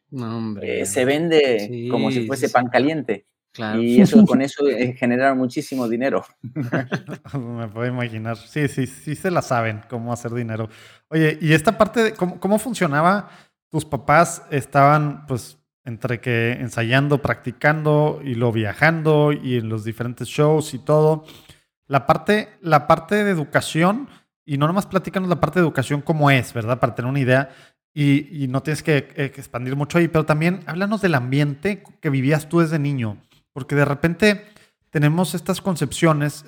eh, 0.61 0.87
se 0.87 1.05
vende 1.05 1.89
como 1.91 2.11
si 2.11 2.27
fuese 2.27 2.49
pan 2.51 2.69
caliente. 2.69 3.27
Y 3.79 4.01
eso 4.01 4.25
con 4.25 4.41
eso 4.41 4.67
eh, 4.67 4.95
genera 4.95 5.35
muchísimo 5.35 5.87
dinero. 5.87 6.25
Me 7.35 7.69
puedo 7.69 7.87
imaginar. 7.87 8.37
Sí, 8.39 8.67
sí, 8.69 8.87
sí 8.87 9.15
se 9.15 9.31
la 9.31 9.43
saben 9.43 9.83
cómo 9.91 10.13
hacer 10.13 10.33
dinero. 10.33 10.71
Oye, 11.09 11.39
y 11.41 11.53
esta 11.53 11.77
parte, 11.77 12.03
de, 12.03 12.13
¿cómo, 12.15 12.41
¿cómo 12.41 12.59
funcionaba? 12.59 13.29
Tus 13.69 13.85
papás 13.85 14.43
estaban, 14.51 15.27
pues, 15.27 15.59
entre 15.85 16.21
que 16.21 16.53
ensayando, 16.53 17.23
practicando 17.23 18.21
y 18.25 18.35
lo 18.35 18.53
viajando 18.53 19.33
y 19.33 19.57
en 19.57 19.69
los 19.69 19.85
diferentes 19.85 20.29
shows 20.29 20.75
y 20.75 20.79
todo. 20.79 21.25
La 21.87 22.07
parte, 22.07 22.51
la 22.61 22.87
parte 22.87 23.25
de 23.25 23.31
educación, 23.31 24.09
y 24.45 24.59
no 24.59 24.67
nomás 24.67 24.87
platícanos 24.87 25.29
la 25.29 25.41
parte 25.41 25.59
de 25.59 25.65
educación 25.65 26.01
como 26.01 26.31
es, 26.31 26.53
¿verdad? 26.53 26.79
Para 26.79 26.95
tener 26.95 27.11
una 27.11 27.21
idea. 27.21 27.51
Y, 27.95 28.47
no 28.49 28.63
tienes 28.63 28.83
que, 28.83 28.97
expandir 29.17 29.77
mucho 29.77 29.99
ahí, 29.99 30.09
pero 30.09 30.25
también 30.25 30.61
háblanos 30.67 31.03
del 31.03 31.15
ambiente 31.15 31.83
que 32.01 32.09
vivías 32.09 32.49
tú 32.49 32.61
desde 32.61 32.79
niño. 32.79 33.19
Porque 33.53 33.75
de 33.75 33.85
repente 33.85 34.47
tenemos 34.91 35.35
estas 35.35 35.61
concepciones, 35.61 36.47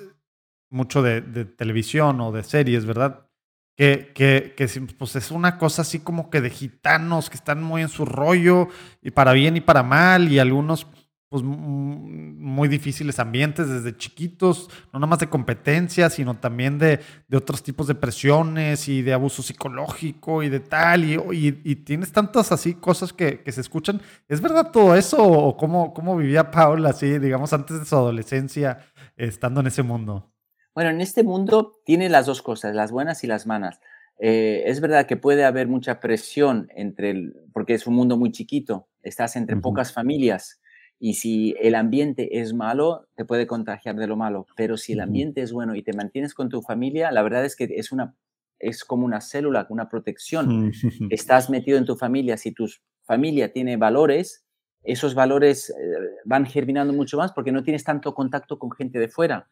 mucho 0.71 1.03
de, 1.03 1.21
televisión 1.21 2.19
o 2.21 2.31
de 2.31 2.43
series, 2.43 2.85
¿verdad? 2.85 3.27
Que, 3.75 4.13
que, 4.15 4.55
pues 4.97 5.17
es 5.17 5.31
una 5.31 5.57
cosa 5.57 5.81
así 5.81 5.99
como 5.99 6.29
que 6.29 6.39
de 6.39 6.49
gitanos 6.49 7.29
que 7.29 7.35
están 7.35 7.61
muy 7.61 7.81
en 7.81 7.89
su 7.89 8.05
rollo, 8.05 8.69
y 9.01 9.11
para 9.11 9.33
bien 9.33 9.57
y 9.57 9.61
para 9.61 9.83
mal, 9.83 10.31
y 10.31 10.39
algunos 10.39 10.87
pues, 11.35 11.43
muy 11.43 12.69
difíciles 12.69 13.19
ambientes 13.19 13.67
desde 13.67 13.97
chiquitos, 13.97 14.69
no 14.93 14.99
nada 14.99 15.07
más 15.07 15.19
de 15.19 15.27
competencia, 15.27 16.09
sino 16.09 16.37
también 16.37 16.77
de, 16.77 17.01
de, 17.27 17.35
otros 17.37 17.61
tipos 17.61 17.87
de 17.87 17.95
presiones 17.95 18.87
y 18.87 19.01
de 19.01 19.11
abuso 19.11 19.43
psicológico 19.43 20.43
y 20.43 20.49
de 20.49 20.61
tal, 20.61 21.03
y, 21.03 21.61
y, 21.61 21.75
tienes 21.75 22.13
tantas 22.13 22.53
así 22.53 22.75
cosas 22.75 23.11
que, 23.11 23.41
que, 23.41 23.51
se 23.51 23.59
escuchan. 23.59 24.01
¿Es 24.29 24.39
verdad 24.39 24.71
todo 24.71 24.95
eso 24.95 25.17
o 25.21 25.57
cómo, 25.57 25.93
cómo 25.93 26.15
vivía 26.15 26.51
Paula 26.51 26.91
así, 26.91 27.19
digamos, 27.19 27.51
antes 27.51 27.79
de 27.79 27.85
su 27.85 27.95
adolescencia, 27.95 28.79
estando 29.17 29.59
en 29.59 29.67
ese 29.67 29.83
mundo? 29.83 30.34
Bueno, 30.75 30.89
en 30.89 30.99
este 30.99 31.23
mundo 31.23 31.79
tiene 31.85 32.09
las 32.09 32.25
dos 32.25 32.41
cosas, 32.41 32.75
las 32.75 32.91
buenas 32.91 33.23
y 33.23 33.27
las 33.27 33.47
malas. 33.47 33.79
Eh, 34.19 34.63
es 34.65 34.81
verdad 34.81 35.07
que 35.07 35.17
puede 35.17 35.45
haber 35.45 35.67
mucha 35.67 36.01
presión 36.01 36.67
entre, 36.75 37.11
el, 37.11 37.33
porque 37.53 37.73
es 37.73 37.87
un 37.87 37.95
mundo 37.95 38.17
muy 38.17 38.31
chiquito, 38.31 38.87
estás 39.01 39.37
entre 39.37 39.57
pocas 39.57 39.93
familias, 39.93 40.61
y 40.99 41.15
si 41.15 41.55
el 41.61 41.75
ambiente 41.75 42.39
es 42.39 42.53
malo, 42.53 43.07
te 43.15 43.25
puede 43.25 43.47
contagiar 43.47 43.95
de 43.95 44.07
lo 44.07 44.15
malo. 44.15 44.45
Pero 44.55 44.77
si 44.77 44.93
el 44.93 45.01
ambiente 45.01 45.41
es 45.41 45.51
bueno 45.51 45.75
y 45.75 45.83
te 45.83 45.93
mantienes 45.93 46.33
con 46.33 46.49
tu 46.49 46.61
familia, 46.61 47.11
la 47.11 47.21
verdad 47.21 47.45
es 47.45 47.55
que 47.55 47.67
es, 47.69 47.91
una, 47.91 48.15
es 48.59 48.83
como 48.85 49.05
una 49.05 49.21
célula, 49.21 49.67
una 49.69 49.89
protección. 49.89 50.71
Estás 51.09 51.49
metido 51.49 51.77
en 51.77 51.85
tu 51.85 51.95
familia. 51.97 52.37
Si 52.37 52.51
tu 52.53 52.67
familia 53.03 53.51
tiene 53.51 53.75
valores, 53.75 54.45
esos 54.83 55.15
valores 55.15 55.69
eh, 55.69 55.73
van 56.23 56.45
germinando 56.45 56.93
mucho 56.93 57.17
más 57.17 57.33
porque 57.33 57.51
no 57.51 57.63
tienes 57.63 57.83
tanto 57.83 58.13
contacto 58.13 58.57
con 58.57 58.71
gente 58.71 58.97
de 58.97 59.09
fuera. 59.09 59.49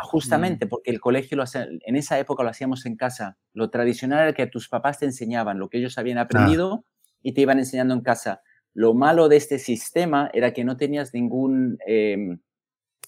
Justamente 0.00 0.66
porque 0.66 0.90
el 0.90 1.00
colegio 1.00 1.36
lo 1.36 1.44
en 1.54 1.96
esa 1.96 2.18
época 2.18 2.42
lo 2.42 2.50
hacíamos 2.50 2.86
en 2.86 2.96
casa. 2.96 3.36
Lo 3.52 3.70
tradicional 3.70 4.20
era 4.20 4.32
que 4.32 4.46
tus 4.46 4.68
papás 4.68 4.98
te 4.98 5.04
enseñaban 5.04 5.58
lo 5.58 5.68
que 5.68 5.78
ellos 5.78 5.98
habían 5.98 6.18
ah. 6.18 6.22
aprendido 6.22 6.84
y 7.22 7.32
te 7.32 7.42
iban 7.42 7.58
enseñando 7.58 7.94
en 7.94 8.00
casa. 8.00 8.42
Lo 8.72 8.94
malo 8.94 9.28
de 9.28 9.36
este 9.36 9.58
sistema 9.58 10.30
era 10.32 10.52
que 10.52 10.64
no 10.64 10.76
tenías 10.76 11.12
ningún, 11.14 11.78
em, 11.86 12.40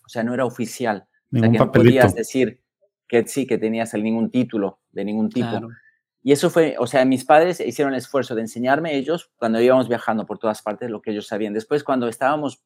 o 0.05 0.09
sea, 0.09 0.23
no 0.23 0.35
era 0.35 0.45
oficial. 0.45 1.07
Ningún 1.31 1.49
o 1.49 1.53
sea, 1.53 1.53
que 1.53 1.67
no 1.67 1.73
podías 1.73 2.15
decir 2.15 2.63
que 3.09 3.27
sí, 3.27 3.47
que 3.47 3.59
tenías 3.59 3.95
ningún 3.95 4.31
título 4.31 4.81
de 4.93 5.05
ningún 5.05 5.31
tipo. 5.31 5.69
Y 6.23 6.33
eso 6.33 6.51
fue, 6.51 6.77
o 6.79 6.87
sea, 6.87 7.05
mis 7.05 7.25
padres 7.25 7.61
hicieron 7.61 7.95
el 7.95 7.99
esfuerzo 7.99 8.35
de 8.35 8.43
enseñarme 8.43 8.97
ellos 8.97 9.31
cuando 9.37 9.61
íbamos 9.61 9.89
viajando 9.89 10.27
por 10.27 10.39
todas 10.39 10.61
partes 10.61 10.91
lo 10.91 11.01
que 11.01 11.13
ellos 11.13 11.29
sabían. 11.29 11.55
Después, 11.55 11.85
cuando 11.85 12.09
estábamos 12.09 12.65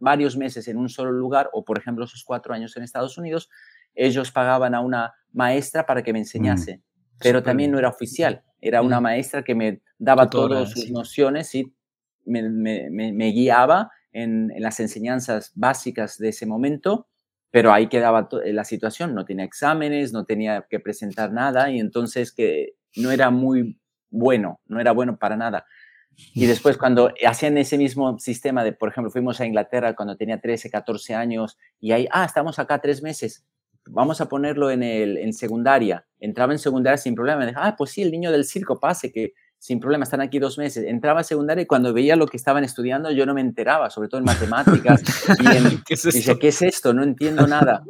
varios 0.00 0.36
meses 0.36 0.66
en 0.66 0.76
un 0.76 0.88
solo 0.88 1.12
lugar, 1.12 1.48
o 1.52 1.64
por 1.64 1.78
ejemplo 1.78 2.04
esos 2.04 2.24
cuatro 2.24 2.52
años 2.52 2.76
en 2.76 2.82
Estados 2.82 3.16
Unidos, 3.16 3.48
ellos 3.94 4.32
pagaban 4.32 4.74
a 4.74 4.80
una 4.80 5.14
maestra 5.32 5.86
para 5.86 6.02
que 6.02 6.12
me 6.12 6.18
enseñase, 6.18 6.78
mm, 6.78 7.18
pero 7.20 7.42
también 7.42 7.70
no 7.70 7.78
era 7.78 7.88
oficial, 7.88 8.42
era 8.60 8.82
una 8.82 9.00
maestra 9.00 9.42
que 9.42 9.54
me 9.54 9.82
daba 9.98 10.28
todas 10.28 10.70
sus 10.70 10.90
nociones 10.90 11.54
y 11.54 11.72
me, 12.24 12.42
me, 12.48 13.32
guiaba 13.32 13.90
en, 14.12 14.50
en, 14.54 14.62
las 14.62 14.80
enseñanzas 14.80 15.52
básicas 15.54 16.18
de 16.18 16.30
ese 16.30 16.46
momento, 16.46 17.08
pero 17.50 17.72
ahí 17.72 17.88
quedaba 17.88 18.28
la 18.44 18.64
situación, 18.64 19.14
no 19.14 19.24
tenía 19.24 19.44
exámenes, 19.44 20.12
no 20.12 20.24
tenía 20.24 20.66
que 20.68 20.80
presentar 20.80 21.32
nada 21.32 21.70
y 21.70 21.80
entonces 21.80 22.32
que 22.32 22.74
no 22.96 23.10
era 23.10 23.30
muy 23.30 23.80
bueno, 24.10 24.60
no 24.66 24.80
era 24.80 24.92
bueno 24.92 25.18
para 25.18 25.36
nada. 25.36 25.66
Y 26.34 26.46
después 26.46 26.76
cuando 26.76 27.12
hacían 27.26 27.58
ese 27.58 27.76
mismo 27.78 28.18
sistema 28.18 28.64
de, 28.64 28.72
por 28.72 28.88
ejemplo, 28.90 29.10
fuimos 29.10 29.40
a 29.40 29.46
Inglaterra 29.46 29.94
cuando 29.94 30.16
tenía 30.16 30.40
13, 30.40 30.70
14 30.70 31.14
años 31.14 31.58
y 31.80 31.92
ahí, 31.92 32.08
ah, 32.12 32.24
estamos 32.24 32.58
acá 32.58 32.80
tres 32.80 33.02
meses, 33.02 33.44
vamos 33.86 34.20
a 34.20 34.28
ponerlo 34.28 34.70
en, 34.70 34.82
el, 34.82 35.18
en 35.18 35.32
secundaria. 35.32 36.06
Entraba 36.18 36.52
en 36.52 36.58
secundaria 36.58 36.96
sin 36.96 37.14
problema. 37.14 37.44
Dije, 37.44 37.58
ah, 37.60 37.74
pues 37.76 37.90
sí, 37.90 38.02
el 38.02 38.10
niño 38.10 38.30
del 38.30 38.44
circo 38.44 38.78
pase, 38.78 39.12
que 39.12 39.34
sin 39.58 39.78
problema, 39.78 40.04
están 40.04 40.20
aquí 40.20 40.38
dos 40.38 40.56
meses. 40.56 40.84
Entraba 40.86 41.20
a 41.20 41.24
secundaria 41.24 41.62
y 41.62 41.66
cuando 41.66 41.92
veía 41.92 42.16
lo 42.16 42.26
que 42.26 42.36
estaban 42.36 42.64
estudiando 42.64 43.10
yo 43.10 43.26
no 43.26 43.34
me 43.34 43.42
enteraba, 43.42 43.90
sobre 43.90 44.08
todo 44.08 44.18
en 44.18 44.24
matemáticas. 44.24 45.02
y 45.38 45.76
¿Qué, 45.84 45.94
es 45.94 46.06
esto? 46.06 46.38
¿qué 46.38 46.48
es 46.48 46.62
esto? 46.62 46.94
No 46.94 47.02
entiendo 47.02 47.46
nada. 47.46 47.84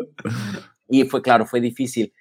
Y 0.89 1.05
fue, 1.05 1.23
claro, 1.23 1.47
fue 1.47 1.61
difícil. 1.61 2.13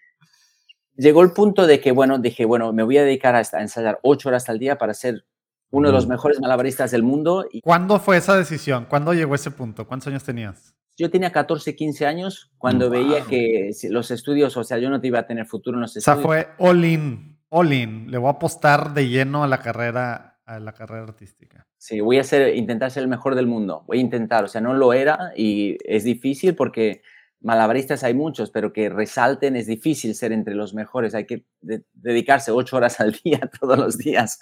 Llegó 0.95 1.23
el 1.23 1.31
punto 1.31 1.65
de 1.65 1.79
que, 1.79 1.91
bueno, 1.91 2.19
dije, 2.19 2.45
bueno, 2.45 2.73
me 2.73 2.83
voy 2.83 2.97
a 2.97 3.03
dedicar 3.03 3.35
a, 3.35 3.39
a 3.39 3.61
ensayar 3.61 3.99
ocho 4.03 4.29
horas 4.29 4.49
al 4.49 4.59
día 4.59 4.77
para 4.77 4.93
ser 4.93 5.25
uno 5.71 5.89
de 5.89 5.93
los 5.93 6.07
mejores 6.07 6.39
malabaristas 6.39 6.91
del 6.91 7.03
mundo. 7.03 7.47
¿Cuándo 7.63 7.99
fue 7.99 8.17
esa 8.17 8.35
decisión? 8.35 8.85
¿Cuándo 8.89 9.13
llegó 9.13 9.35
ese 9.35 9.51
punto? 9.51 9.87
¿Cuántos 9.87 10.07
años 10.07 10.23
tenías? 10.23 10.75
Yo 10.97 11.09
tenía 11.09 11.31
14, 11.31 11.75
15 11.75 12.05
años 12.05 12.51
cuando 12.57 12.89
veía 12.89 13.21
que 13.21 13.71
los 13.89 14.11
estudios, 14.11 14.57
o 14.57 14.63
sea, 14.63 14.79
yo 14.79 14.89
no 14.89 14.99
te 14.99 15.07
iba 15.07 15.19
a 15.19 15.27
tener 15.27 15.45
futuro 15.45 15.77
en 15.77 15.81
los 15.81 15.95
estudios. 15.95 16.17
O 16.17 16.21
sea, 16.21 16.27
fue 16.27 16.49
all 16.57 16.83
in, 16.83 17.37
all 17.49 17.71
in. 17.71 18.11
Le 18.11 18.17
voy 18.17 18.27
a 18.27 18.31
apostar 18.31 18.93
de 18.93 19.07
lleno 19.07 19.43
a 19.43 19.47
la 19.47 19.59
carrera, 19.59 20.39
a 20.45 20.59
la 20.59 20.73
carrera 20.73 21.03
artística. 21.03 21.65
Sí, 21.77 22.01
voy 22.01 22.19
a 22.19 22.23
ser, 22.25 22.53
intentar 22.55 22.91
ser 22.91 23.03
el 23.03 23.09
mejor 23.09 23.35
del 23.35 23.47
mundo. 23.47 23.85
Voy 23.87 23.99
a 23.99 24.01
intentar, 24.01 24.43
o 24.43 24.47
sea, 24.49 24.59
no 24.59 24.73
lo 24.73 24.91
era 24.91 25.31
y 25.37 25.77
es 25.85 26.03
difícil 26.03 26.53
porque 26.55 27.01
malabaristas 27.39 28.03
hay 28.03 28.13
muchos, 28.13 28.51
pero 28.51 28.73
que 28.73 28.89
resalten 28.89 29.55
es 29.55 29.67
difícil 29.67 30.15
ser 30.15 30.33
entre 30.33 30.55
los 30.55 30.73
mejores. 30.73 31.15
Hay 31.15 31.25
que 31.25 31.45
dedicarse 31.61 32.51
ocho 32.51 32.75
horas 32.75 32.99
al 32.99 33.17
día, 33.23 33.39
todos 33.61 33.77
los 33.79 33.97
días 33.97 34.39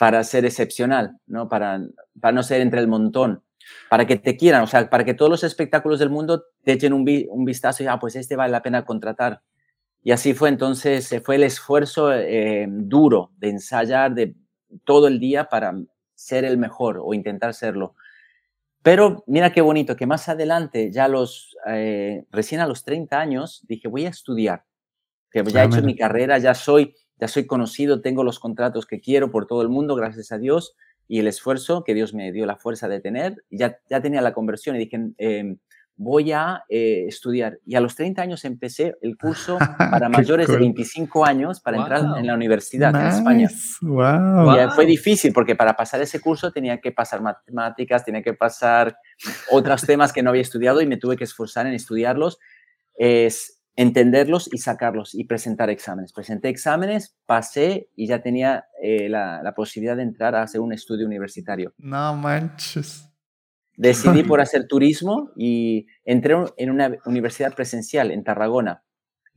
para 0.00 0.24
ser 0.24 0.46
excepcional, 0.46 1.18
¿no? 1.26 1.50
Para, 1.50 1.78
para 2.18 2.32
no 2.32 2.42
ser 2.42 2.62
entre 2.62 2.80
el 2.80 2.88
montón, 2.88 3.42
para 3.90 4.06
que 4.06 4.16
te 4.16 4.34
quieran, 4.34 4.62
o 4.62 4.66
sea, 4.66 4.88
para 4.88 5.04
que 5.04 5.12
todos 5.12 5.30
los 5.30 5.44
espectáculos 5.44 5.98
del 5.98 6.08
mundo 6.08 6.42
te 6.64 6.72
echen 6.72 6.94
un, 6.94 7.04
un 7.28 7.44
vistazo 7.44 7.82
y, 7.82 7.86
ah, 7.86 7.98
pues 7.98 8.16
este 8.16 8.34
vale 8.34 8.50
la 8.50 8.62
pena 8.62 8.86
contratar. 8.86 9.42
Y 10.02 10.12
así 10.12 10.32
fue, 10.32 10.48
entonces, 10.48 11.14
fue 11.22 11.36
el 11.36 11.42
esfuerzo 11.42 12.14
eh, 12.14 12.66
duro 12.66 13.32
de 13.36 13.50
ensayar 13.50 14.14
de 14.14 14.34
todo 14.84 15.06
el 15.06 15.20
día 15.20 15.50
para 15.50 15.74
ser 16.14 16.46
el 16.46 16.56
mejor 16.56 16.98
o 17.04 17.12
intentar 17.12 17.52
serlo. 17.52 17.94
Pero 18.82 19.22
mira 19.26 19.52
qué 19.52 19.60
bonito, 19.60 19.96
que 19.96 20.06
más 20.06 20.30
adelante, 20.30 20.90
ya 20.90 21.08
los, 21.08 21.54
eh, 21.66 22.24
recién 22.30 22.62
a 22.62 22.66
los 22.66 22.84
30 22.84 23.20
años, 23.20 23.66
dije, 23.68 23.86
voy 23.86 24.06
a 24.06 24.08
estudiar, 24.08 24.64
que 25.30 25.44
ya 25.44 25.62
he 25.62 25.66
hecho 25.66 25.82
mi 25.82 25.94
carrera, 25.94 26.38
ya 26.38 26.54
soy 26.54 26.94
ya 27.20 27.28
soy 27.28 27.46
conocido, 27.46 28.00
tengo 28.00 28.24
los 28.24 28.38
contratos 28.38 28.86
que 28.86 29.00
quiero 29.00 29.30
por 29.30 29.46
todo 29.46 29.62
el 29.62 29.68
mundo, 29.68 29.94
gracias 29.94 30.32
a 30.32 30.38
Dios, 30.38 30.74
y 31.06 31.18
el 31.18 31.26
esfuerzo 31.26 31.84
que 31.84 31.94
Dios 31.94 32.14
me 32.14 32.32
dio 32.32 32.46
la 32.46 32.56
fuerza 32.56 32.88
de 32.88 33.00
tener, 33.00 33.44
ya, 33.50 33.78
ya 33.88 34.00
tenía 34.00 34.22
la 34.22 34.32
conversión 34.32 34.76
y 34.76 34.78
dije, 34.78 35.12
em, 35.18 35.58
voy 35.96 36.32
a 36.32 36.64
eh, 36.70 37.04
estudiar. 37.06 37.58
Y 37.66 37.74
a 37.74 37.80
los 37.80 37.94
30 37.94 38.22
años 38.22 38.44
empecé 38.46 38.94
el 39.02 39.18
curso 39.18 39.58
para 39.78 40.08
mayores 40.08 40.48
de 40.48 40.56
25 40.56 41.26
años 41.26 41.60
para 41.60 41.76
entrar 41.76 42.18
en 42.18 42.26
la 42.26 42.34
universidad 42.34 42.94
en 42.98 43.06
España. 43.08 43.50
Wow. 43.82 44.70
fue 44.74 44.86
difícil 44.86 45.34
porque 45.34 45.54
para 45.54 45.76
pasar 45.76 46.00
ese 46.00 46.20
curso 46.20 46.52
tenía 46.52 46.80
que 46.80 46.90
pasar 46.90 47.20
matemáticas, 47.20 48.02
tenía 48.02 48.22
que 48.22 48.32
pasar 48.32 48.96
otros 49.50 49.82
temas 49.82 50.10
que 50.12 50.22
no 50.22 50.30
había 50.30 50.42
estudiado 50.42 50.80
y 50.80 50.86
me 50.86 50.96
tuve 50.96 51.18
que 51.18 51.24
esforzar 51.24 51.66
en 51.66 51.74
estudiarlos. 51.74 52.38
Es, 52.94 53.59
entenderlos 53.80 54.50
y 54.52 54.58
sacarlos 54.58 55.14
y 55.14 55.24
presentar 55.24 55.70
exámenes. 55.70 56.12
Presenté 56.12 56.50
exámenes, 56.50 57.16
pasé 57.24 57.88
y 57.96 58.08
ya 58.08 58.20
tenía 58.20 58.66
eh, 58.82 59.08
la, 59.08 59.54
posibilidad 59.56 59.96
de 59.96 60.02
entrar 60.02 60.34
a 60.34 60.42
hacer 60.42 60.60
un 60.60 60.74
estudio 60.74 61.06
universitario. 61.06 61.72
No 61.78 62.14
manches. 62.14 63.08
Decidí 63.78 64.22
por 64.22 64.40
hacer 64.42 64.68
turismo 64.68 65.30
y 65.34 65.86
entré 66.04 66.36
en 66.58 66.70
una 66.70 66.94
universidad 67.06 67.54
presencial 67.54 68.10
en 68.10 68.22
Tarragona. 68.22 68.82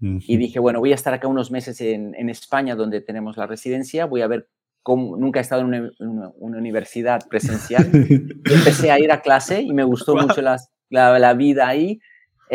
Y 0.01 0.35
dije, 0.35 0.59
bueno, 0.59 0.81
voy 0.81 0.91
a 0.91 0.95
estar 0.95 1.13
acá 1.13 1.29
unos 1.29 1.49
meses 1.49 1.79
en, 1.79 2.29
España 2.29 2.75
donde 2.75 2.99
tenemos 2.99 3.37
la 3.37 3.47
residencia, 3.47 4.03
voy 4.05 4.19
a 4.19 4.27
ver 4.27 4.49
cómo, 4.81 5.15
nunca 5.15 5.39
he 5.39 5.41
estado 5.41 5.61
en 5.61 5.93
una, 5.99 6.31
universidad 6.37 7.25
presencial. 7.29 7.89
empecé 7.93 8.91
a 8.91 8.99
ir 8.99 9.13
a 9.13 9.21
clase 9.21 9.61
y 9.61 9.71
me 9.71 9.85
gustó 9.85 10.17
mucho 10.17 10.41
la, 10.41 10.57
la 10.89 11.33
vida 11.35 11.69
ahí 11.69 12.01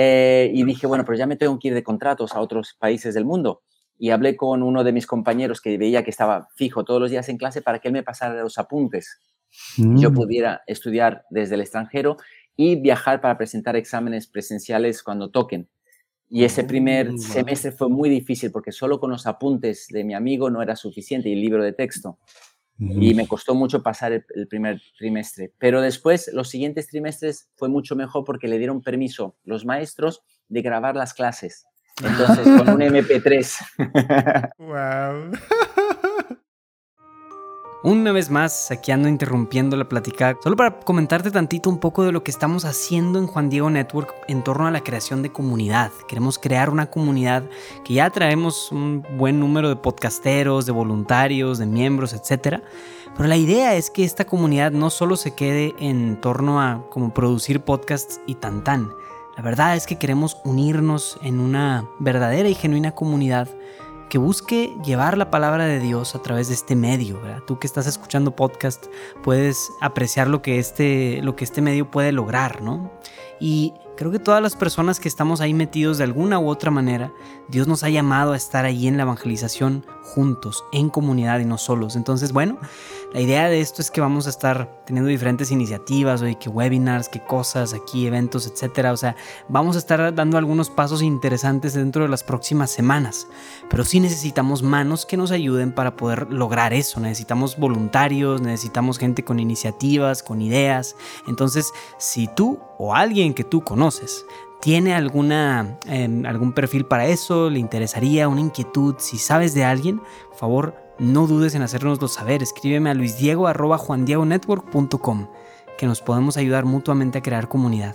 eh, 0.01 0.53
y 0.55 0.63
dije, 0.63 0.87
bueno, 0.87 1.05
pero 1.05 1.19
ya 1.19 1.27
me 1.27 1.35
tengo 1.35 1.59
que 1.59 1.67
ir 1.67 1.75
de 1.75 1.83
contratos 1.83 2.33
a 2.37 2.41
otros 2.41 2.77
países 2.79 3.15
del 3.15 3.25
mundo. 3.25 3.63
Y 3.99 4.11
hablé 4.11 4.37
con 4.37 4.63
uno 4.63 4.85
de 4.85 4.93
mis 4.93 5.09
compañeros 5.09 5.61
que 5.61 5.77
veía 5.77 6.05
que 6.05 6.11
estaba 6.11 6.47
fijo 6.55 6.85
todos 6.85 7.01
los 7.01 7.11
días 7.11 7.29
en 7.29 7.37
clase 7.37 7.63
para 7.63 7.81
que 7.81 7.89
él 7.89 7.95
me 7.95 8.05
pasara 8.05 8.41
los 8.41 8.59
apuntes. 8.59 9.21
Yo 9.77 10.13
mm. 10.13 10.15
pudiera 10.15 10.63
estudiar 10.69 11.25
desde 11.31 11.57
el 11.57 11.63
extranjero 11.63 12.17
y 12.55 12.77
viajar 12.77 13.21
para 13.21 13.37
presentar 13.37 13.75
exámenes 13.75 14.29
presenciales 14.29 15.03
cuando 15.03 15.33
toquen. 15.33 15.69
Y 16.29 16.45
ese 16.45 16.63
primer 16.63 17.15
mm, 17.15 17.19
semestre 17.19 17.73
fue 17.73 17.89
muy 17.89 18.09
difícil 18.09 18.53
porque 18.53 18.71
solo 18.71 19.01
con 19.01 19.11
los 19.11 19.27
apuntes 19.27 19.89
de 19.91 20.05
mi 20.05 20.15
amigo 20.15 20.49
no 20.49 20.63
era 20.63 20.77
suficiente 20.77 21.29
y 21.29 21.33
el 21.33 21.41
libro 21.41 21.65
de 21.65 21.73
texto 21.73 22.21
y 22.79 23.15
me 23.15 23.27
costó 23.27 23.55
mucho 23.55 23.83
pasar 23.83 24.13
el, 24.13 24.49
primer 24.49 24.81
trimestre. 24.97 25.53
Pero 25.59 25.81
después, 25.81 26.31
los 26.33 26.49
siguientes 26.49 26.87
trimestres 26.87 27.49
fue 27.57 27.69
mucho 27.69 27.97
mejor 27.97 28.25
porque 28.25 28.49
le 28.49 28.59
dieron 28.59 28.83
permiso 28.83 29.37
los 29.45 29.65
maestros 29.65 30.23
de 30.49 30.63
grabar 30.63 30.95
las 30.95 31.13
clases. 31.13 31.67
Entonces, 32.03 32.47
con 32.47 32.69
un 32.69 32.81
MP3. 32.81 34.53
¡Wow! 34.59 35.39
Una 37.85 38.11
vez 38.11 38.29
más, 38.29 38.73
aquí 38.73 38.91
ando 38.91 39.09
interrumpiendo 39.09 39.77
la 39.77 39.89
plática, 39.89 40.37
solo 40.43 40.57
para 40.57 40.81
comentarte 40.81 41.31
tantito 41.31 41.71
un 41.71 41.79
poco 41.79 42.03
de 42.03 42.11
lo 42.11 42.25
que 42.25 42.33
estamos 42.33 42.65
haciendo 42.65 43.21
en 43.21 43.29
Juan 43.29 43.51
Diego 43.51 43.71
Network 43.71 44.13
en 44.27 44.43
torno 44.43 44.67
a 44.67 44.73
la 44.73 44.81
creación 44.81 45.23
de 45.23 45.31
comunidad. 45.31 45.93
Queremos 46.09 46.41
crear 46.41 46.71
una 46.71 46.91
comunidad 46.91 47.45
que 47.85 47.95
ya 47.95 48.11
traemos 48.11 48.73
un 48.73 49.07
buen 49.17 49.39
número 49.39 49.69
de 49.69 49.77
podcasteros, 49.77 50.67
de 50.67 50.73
voluntarios, 50.73 51.59
de 51.59 51.67
miembros, 51.67 52.15
etc. 52.15 52.63
Pero 53.17 53.29
la 53.29 53.37
idea 53.37 53.77
es 53.77 53.91
que 53.91 54.03
esta 54.03 54.25
comunidad 54.25 54.73
no 54.73 54.91
solo 54.91 55.15
se 55.15 55.37
quede 55.37 55.77
en 55.79 56.21
torno 56.21 56.61
a 56.61 56.85
como 56.91 57.15
producir 57.15 57.61
podcasts 57.61 58.21
y 58.27 58.35
tan 58.35 58.65
tan. 58.65 58.91
La 59.37 59.45
verdad 59.45 59.77
es 59.77 59.87
que 59.87 59.99
queremos 59.99 60.37
unirnos 60.45 61.17
en 61.23 61.39
una 61.39 61.89
verdadera 62.01 62.49
y 62.49 62.57
genuina 62.57 62.91
comunidad 62.91 63.49
que 64.09 64.19
busque 64.19 64.75
llevar 64.85 65.19
la 65.19 65.31
palabra 65.31 65.67
de 65.67 65.81
Dios 65.81 66.15
a 66.15 66.23
través 66.23 66.49
de 66.49 66.55
este 66.55 66.77
medio. 66.77 67.21
Tú 67.47 67.59
que 67.59 67.67
estás 67.67 67.87
escuchando 67.87 68.35
podcast 68.35 68.87
puedes 69.23 69.71
apreciar 69.81 70.29
lo 70.29 70.43
que 70.43 70.59
este, 70.59 71.21
lo 71.23 71.37
que 71.37 71.45
este 71.45 71.63
medio 71.63 71.91
puede 71.91 72.13
lograr, 72.13 72.63
¿no? 72.63 72.91
Y 73.41 73.75
creo 73.99 74.13
que 74.13 74.21
todas 74.21 74.41
las 74.41 74.55
personas 74.55 75.01
que 75.01 75.09
estamos 75.09 75.41
ahí 75.41 75.53
metidos 75.53 75.99
de 75.99 76.05
alguna 76.05 76.39
u 76.39 76.49
otra 76.49 76.71
manera, 76.71 77.13
Dios 77.49 77.67
nos 77.67 77.83
ha 77.83 77.89
llamado 77.89 78.33
a 78.33 78.37
estar 78.37 78.65
ahí 78.65 78.87
en 78.87 78.97
la 78.97 79.03
evangelización 79.03 79.85
juntos, 80.05 80.65
en 80.73 80.89
comunidad 80.89 81.41
y 81.41 81.45
no 81.45 81.59
solos. 81.59 81.97
Entonces, 81.97 82.33
bueno, 82.33 82.59
la 83.13 83.21
idea 83.21 83.49
de 83.49 83.61
esto 83.61 83.83
es 83.83 83.91
que 83.91 84.01
vamos 84.01 84.29
a 84.29 84.31
estar 84.31 84.85
teniendo 84.87 85.11
diferentes 85.11 85.51
iniciativas, 85.51 86.23
oye, 86.23 86.37
que 86.37 86.49
webinars, 86.49 87.09
qué 87.09 87.21
cosas, 87.25 87.75
aquí 87.75 88.07
eventos, 88.07 88.47
etcétera. 88.47 88.93
O 88.93 88.97
sea, 88.97 89.17
vamos 89.49 89.75
a 89.75 89.81
estar 89.81 90.15
dando 90.15 90.39
algunos 90.39 90.71
pasos 90.71 91.03
interesantes 91.03 91.75
dentro 91.75 92.05
de 92.05 92.09
las 92.09 92.23
próximas 92.23 92.71
semanas. 92.71 93.27
Pero 93.69 93.85
sí 93.85 93.99
necesitamos 93.99 94.63
manos 94.63 95.07
que 95.07 95.17
nos 95.17 95.33
ayuden 95.33 95.73
para 95.73 95.97
poder 95.97 96.33
lograr 96.33 96.73
eso. 96.73 97.01
Necesitamos 97.01 97.59
voluntarios, 97.59 98.41
necesitamos 98.41 98.97
gente 98.97 99.25
con 99.25 99.41
iniciativas, 99.41 100.23
con 100.23 100.41
ideas. 100.41 100.95
Entonces, 101.27 101.73
si 101.99 102.29
tú 102.29 102.61
o 102.79 102.95
alguien 102.95 103.35
que 103.35 103.45
tú 103.45 103.63
conoces 103.63 104.25
tiene 104.61 104.95
alguna, 104.95 105.79
em, 105.87 106.25
algún 106.27 106.53
perfil 106.53 106.85
para 106.85 107.07
eso, 107.07 107.49
le 107.51 107.59
interesaría 107.59 108.29
una 108.29 108.41
inquietud, 108.41 108.95
si 108.99 109.19
sabes 109.19 109.55
de 109.55 109.65
alguien, 109.65 110.01
por 110.31 110.37
favor, 110.37 110.77
no 110.99 111.27
dudes 111.29 111.55
en 111.55 111.63
hacernoslo 111.63 112.09
saber. 112.09 112.43
Escríbeme 112.43 112.91
a 112.91 112.95
luisdiego.juandiegonetwork.com 112.95 115.29
que 115.77 115.87
nos 115.87 116.03
podemos 116.03 116.37
ayudar 116.37 116.65
mutuamente 116.65 117.19
a 117.19 117.23
crear 117.23 117.49
comunidad. 117.49 117.95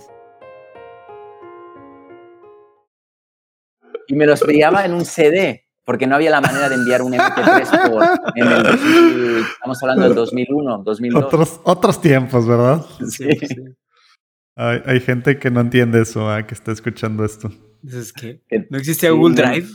Y 4.06 4.14
me 4.14 4.24
los 4.26 4.40
enviaba 4.42 4.84
en 4.86 4.94
un 4.94 5.04
CD, 5.04 5.66
porque 5.84 6.06
no 6.06 6.14
había 6.14 6.30
la 6.30 6.40
manera 6.40 6.70
de 6.70 6.76
enviar 6.76 7.02
un 7.02 7.12
MP3 7.12 7.90
por, 7.90 8.04
en 8.36 8.46
el 8.46 8.66
estamos 9.52 9.82
hablando 9.82 10.04
del 10.04 10.14
2001, 10.14 10.82
2002. 10.82 11.24
Otros, 11.24 11.60
otros 11.64 12.00
tiempos, 12.00 12.46
¿verdad? 12.46 12.86
Sí. 13.10 13.28
Hay, 14.56 14.82
hay, 14.86 15.00
gente 15.00 15.38
que 15.38 15.50
no 15.50 15.60
entiende 15.60 16.00
eso, 16.00 16.36
¿eh? 16.36 16.46
que 16.46 16.54
está 16.54 16.70
escuchando 16.72 17.24
esto. 17.24 17.50
Es 17.86 18.12
que 18.12 18.40
no 18.70 18.78
existía 18.78 19.10
Google 19.10 19.34
Drive. 19.34 19.68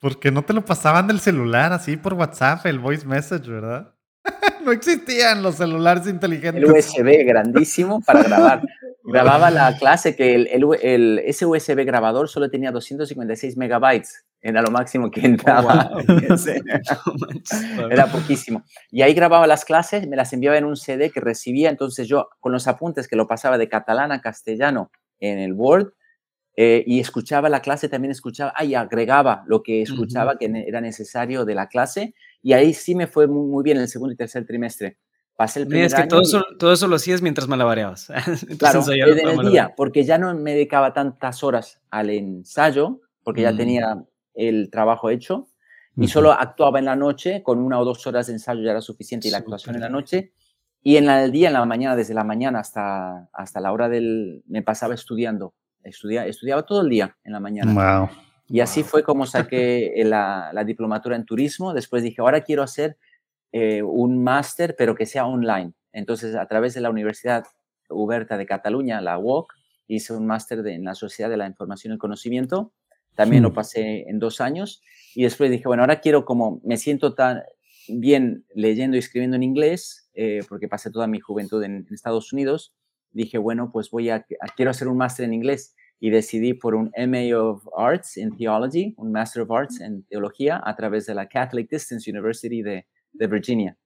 Porque 0.00 0.30
no 0.30 0.44
te 0.44 0.52
lo 0.52 0.64
pasaban 0.64 1.06
del 1.06 1.20
celular 1.20 1.72
así 1.72 1.96
por 1.96 2.14
WhatsApp, 2.14 2.66
el 2.66 2.78
voice 2.78 3.06
message, 3.06 3.48
¿verdad? 3.48 3.93
no 4.64 4.72
existían 4.72 5.42
los 5.42 5.56
celulares 5.56 6.06
inteligentes. 6.06 6.62
El 6.62 6.70
USB 6.70 7.26
grandísimo 7.26 8.00
para 8.00 8.22
grabar. 8.22 8.62
Grababa 9.06 9.50
la 9.50 9.76
clase 9.76 10.16
que 10.16 10.34
el, 10.34 10.48
el, 10.80 11.18
ese 11.26 11.44
USB 11.44 11.84
grabador 11.84 12.26
solo 12.30 12.48
tenía 12.48 12.72
256 12.72 13.58
megabytes. 13.58 14.24
Era 14.40 14.62
lo 14.62 14.70
máximo 14.70 15.10
que 15.10 15.20
entraba. 15.20 15.90
Era 17.90 18.06
poquísimo. 18.06 18.64
Y 18.90 19.02
ahí 19.02 19.12
grababa 19.12 19.46
las 19.46 19.66
clases, 19.66 20.08
me 20.08 20.16
las 20.16 20.32
enviaba 20.32 20.56
en 20.56 20.64
un 20.64 20.76
CD 20.76 21.10
que 21.10 21.20
recibía. 21.20 21.68
Entonces 21.68 22.08
yo, 22.08 22.28
con 22.40 22.52
los 22.52 22.66
apuntes 22.66 23.06
que 23.06 23.16
lo 23.16 23.26
pasaba 23.26 23.58
de 23.58 23.68
catalán 23.68 24.10
a 24.10 24.22
castellano 24.22 24.90
en 25.20 25.38
el 25.38 25.52
Word, 25.52 25.92
eh, 26.56 26.84
y 26.86 27.00
escuchaba 27.00 27.48
la 27.48 27.60
clase, 27.60 27.88
también 27.88 28.12
escuchaba, 28.12 28.52
y 28.62 28.74
agregaba 28.74 29.44
lo 29.46 29.62
que 29.62 29.82
escuchaba 29.82 30.38
que 30.38 30.50
era 30.66 30.80
necesario 30.80 31.44
de 31.44 31.54
la 31.54 31.66
clase, 31.66 32.14
y 32.44 32.52
ahí 32.52 32.74
sí 32.74 32.94
me 32.94 33.06
fue 33.06 33.26
muy, 33.26 33.48
muy 33.48 33.64
bien 33.64 33.78
el 33.78 33.88
segundo 33.88 34.12
y 34.12 34.16
tercer 34.16 34.46
trimestre. 34.46 34.98
Pasé 35.34 35.60
el 35.60 35.66
primer 35.66 35.86
es 35.86 35.94
que 35.94 36.06
todo, 36.06 36.20
eso, 36.20 36.44
todo 36.58 36.74
eso 36.74 36.86
lo 36.86 36.96
hacías 36.96 37.22
mientras 37.22 37.48
malabareabas. 37.48 38.12
claro, 38.58 38.84
en 38.92 39.28
el 39.28 39.50
día, 39.50 39.72
porque 39.76 40.04
ya 40.04 40.18
no 40.18 40.32
me 40.34 40.52
dedicaba 40.52 40.92
tantas 40.92 41.42
horas 41.42 41.80
al 41.90 42.10
ensayo, 42.10 43.00
porque 43.24 43.42
ya 43.42 43.52
mm. 43.52 43.56
tenía 43.56 44.04
el 44.34 44.70
trabajo 44.70 45.10
hecho, 45.10 45.48
y 45.96 46.06
solo 46.06 46.32
actuaba 46.32 46.78
en 46.78 46.84
la 46.84 46.96
noche, 46.96 47.42
con 47.42 47.58
una 47.60 47.80
o 47.80 47.84
dos 47.84 48.06
horas 48.06 48.26
de 48.26 48.34
ensayo 48.34 48.62
ya 48.62 48.72
era 48.72 48.80
suficiente, 48.82 49.26
y 49.26 49.30
la 49.30 49.38
actuación 49.38 49.74
en 49.76 49.80
la 49.80 49.88
noche, 49.88 50.32
y 50.82 50.98
en 50.98 51.08
el 51.08 51.32
día, 51.32 51.48
en 51.48 51.54
la 51.54 51.64
mañana, 51.64 51.96
desde 51.96 52.12
la 52.12 52.24
mañana 52.24 52.60
hasta, 52.60 53.30
hasta 53.32 53.58
la 53.58 53.72
hora 53.72 53.88
del... 53.88 54.42
me 54.46 54.62
pasaba 54.62 54.94
estudiando 54.94 55.54
Estudia, 55.84 56.26
estudiaba 56.26 56.62
todo 56.62 56.80
el 56.80 56.88
día 56.88 57.16
en 57.24 57.32
la 57.32 57.40
mañana. 57.40 58.10
Y 58.54 58.60
así 58.60 58.84
fue 58.84 59.02
como 59.02 59.26
saqué 59.26 59.92
la, 60.04 60.52
la, 60.52 60.62
diplomatura 60.62 61.16
en 61.16 61.24
turismo. 61.24 61.74
Después 61.74 62.04
dije, 62.04 62.20
ahora 62.20 62.42
quiero 62.42 62.62
hacer 62.62 62.96
eh, 63.50 63.82
un 63.82 64.22
máster, 64.22 64.76
pero 64.78 64.94
que 64.94 65.06
sea 65.06 65.26
online. 65.26 65.72
Entonces, 65.90 66.36
a 66.36 66.46
través 66.46 66.72
de 66.72 66.80
la 66.80 66.88
Universidad 66.88 67.42
Uberta 67.90 68.38
de 68.38 68.46
Cataluña, 68.46 69.00
la 69.00 69.18
UOC, 69.18 69.52
hice 69.88 70.12
un 70.12 70.28
máster 70.28 70.64
en 70.68 70.84
la 70.84 70.94
Sociedad 70.94 71.28
de 71.30 71.36
la 71.36 71.48
Información 71.48 71.90
y 71.90 71.94
el 71.94 71.98
Conocimiento. 71.98 72.72
También 73.16 73.42
lo 73.42 73.52
pasé 73.52 74.08
en 74.08 74.20
dos 74.20 74.40
años. 74.40 74.82
Y 75.16 75.24
después 75.24 75.50
dije, 75.50 75.64
bueno, 75.66 75.82
ahora 75.82 75.98
quiero 75.98 76.24
como, 76.24 76.60
me 76.62 76.76
siento 76.76 77.16
tan 77.16 77.42
bien 77.88 78.44
leyendo 78.54 78.94
y 78.96 79.00
escribiendo 79.00 79.34
en 79.34 79.42
inglés, 79.42 80.08
eh, 80.14 80.42
porque 80.48 80.68
pasé 80.68 80.92
toda 80.92 81.08
mi 81.08 81.18
juventud 81.18 81.60
en 81.64 81.88
Estados 81.90 82.32
Unidos 82.32 82.72
dije, 83.14 83.38
bueno, 83.38 83.70
pues 83.72 83.90
voy 83.90 84.10
a, 84.10 84.26
quiero 84.56 84.70
hacer 84.70 84.88
un 84.88 84.98
máster 84.98 85.24
en 85.24 85.32
inglés 85.32 85.74
y 86.00 86.10
decidí 86.10 86.54
por 86.54 86.74
un 86.74 86.92
MA 86.96 87.36
of 87.36 87.66
Arts 87.76 88.16
in 88.16 88.36
Theology, 88.36 88.94
un 88.98 89.12
Master 89.12 89.42
of 89.42 89.50
Arts 89.50 89.80
en 89.80 90.02
Teología 90.04 90.60
a 90.64 90.74
través 90.76 91.06
de 91.06 91.14
la 91.14 91.28
Catholic 91.28 91.70
Distance 91.70 92.10
University 92.10 92.62
de, 92.62 92.86
de 93.12 93.26
Virginia. 93.26 93.76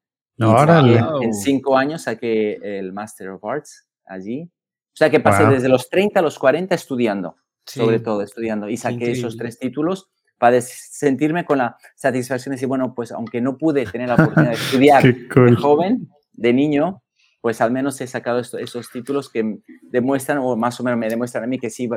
Ahora 0.41 0.83
en 1.21 1.35
cinco 1.35 1.77
años 1.77 2.03
saqué 2.03 2.59
el 2.63 2.93
Master 2.93 3.31
of 3.31 3.45
Arts 3.45 3.89
allí. 4.07 4.43
O 4.43 4.97
sea 4.99 5.11
que 5.11 5.21
pasé 5.21 5.47
desde 5.47 5.69
los 5.69 5.89
30 5.91 6.19
a 6.19 6.23
los 6.23 6.39
40 6.39 6.75
estudiando, 6.75 7.37
sobre 7.65 8.01
todo 8.01 8.23
estudiando, 8.23 8.69
y 8.69 8.77
saqué 8.77 9.13
esos 9.13 9.37
tres 9.37 9.59
títulos 9.59 10.11
para 10.39 10.61
sentirme 10.61 11.45
con 11.45 11.59
la 11.59 11.77
satisfacción 11.97 12.53
de 12.53 12.57
decir, 12.57 12.69
bueno, 12.69 12.95
pues 12.95 13.13
aunque 13.13 13.41
no 13.41 13.59
pude 13.59 13.85
tener 13.87 14.09
la 14.09 14.15
oportunidad 14.15 14.51
de 14.51 14.57
estudiar 14.65 15.03
de 15.03 15.57
joven, 15.57 16.09
de 16.33 16.53
niño, 16.53 17.03
pues 17.49 17.63
al 17.63 17.71
menos 17.71 17.99
he 18.03 18.07
sacado 18.07 18.41
esos 18.41 18.91
títulos 18.91 19.31
que 19.31 19.61
demuestran, 19.81 20.37
o 20.37 20.55
más 20.55 20.79
o 20.81 20.85
menos 20.85 21.01
me 21.01 21.09
demuestran 21.09 21.45
a 21.45 21.47
mí 21.47 21.59
que 21.59 21.71
sí 21.71 21.89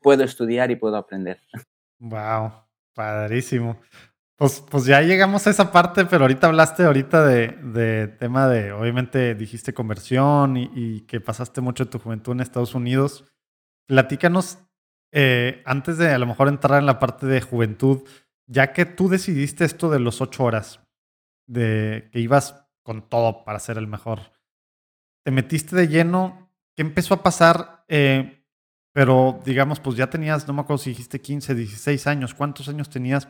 puedo 0.00 0.24
estudiar 0.24 0.70
y 0.70 0.76
puedo 0.76 0.96
aprender. 0.96 1.38
Wow, 1.98 2.52
padrísimo. 2.94 3.78
Pues, 4.38 4.62
pues 4.70 4.86
ya 4.86 5.02
llegamos 5.02 5.46
a 5.46 5.50
esa 5.50 5.70
parte, 5.70 6.06
pero 6.06 6.24
ahorita 6.24 6.46
hablaste 6.46 6.84
ahorita 6.84 7.26
de, 7.26 7.48
de 7.48 8.08
tema 8.08 8.48
de, 8.48 8.72
obviamente 8.72 9.34
dijiste 9.34 9.74
conversión 9.74 10.56
y, 10.56 11.02
que 11.02 11.20
pasaste 11.20 11.60
mucho 11.60 11.84
de 11.84 11.90
tu 11.90 11.98
juventud 11.98 12.32
en 12.32 12.40
Estados 12.40 12.74
Unidos. 12.74 13.24
Platícanos, 13.86 14.58
eh, 15.12 15.62
antes 15.66 15.98
de 15.98 16.08
a 16.08 16.18
lo 16.18 16.26
mejor 16.26 16.48
entrar 16.48 16.78
en 16.78 16.86
la 16.86 16.98
parte 16.98 17.26
de 17.26 17.42
juventud, 17.42 18.02
ya 18.46 18.72
que 18.72 18.86
tú 18.86 19.10
decidiste 19.10 19.66
esto 19.66 19.90
de 19.90 20.00
los 20.00 20.22
ocho 20.22 20.44
horas, 20.44 20.80
de 21.46 22.08
que 22.12 22.20
ibas 22.20 22.66
con 22.82 23.06
todo 23.10 23.44
para 23.44 23.58
ser 23.58 23.76
el 23.76 23.88
mejor 23.88 24.35
te 25.26 25.32
metiste 25.32 25.74
de 25.74 25.88
lleno, 25.88 26.52
¿qué 26.76 26.82
empezó 26.82 27.12
a 27.12 27.22
pasar? 27.24 27.84
Eh, 27.88 28.44
pero 28.92 29.40
digamos, 29.44 29.80
pues 29.80 29.96
ya 29.96 30.08
tenías, 30.08 30.46
no 30.46 30.54
me 30.54 30.60
acuerdo 30.60 30.78
si 30.78 30.90
dijiste 30.90 31.20
15, 31.20 31.56
16 31.56 32.06
años, 32.06 32.32
¿cuántos 32.32 32.68
años 32.68 32.88
tenías? 32.88 33.26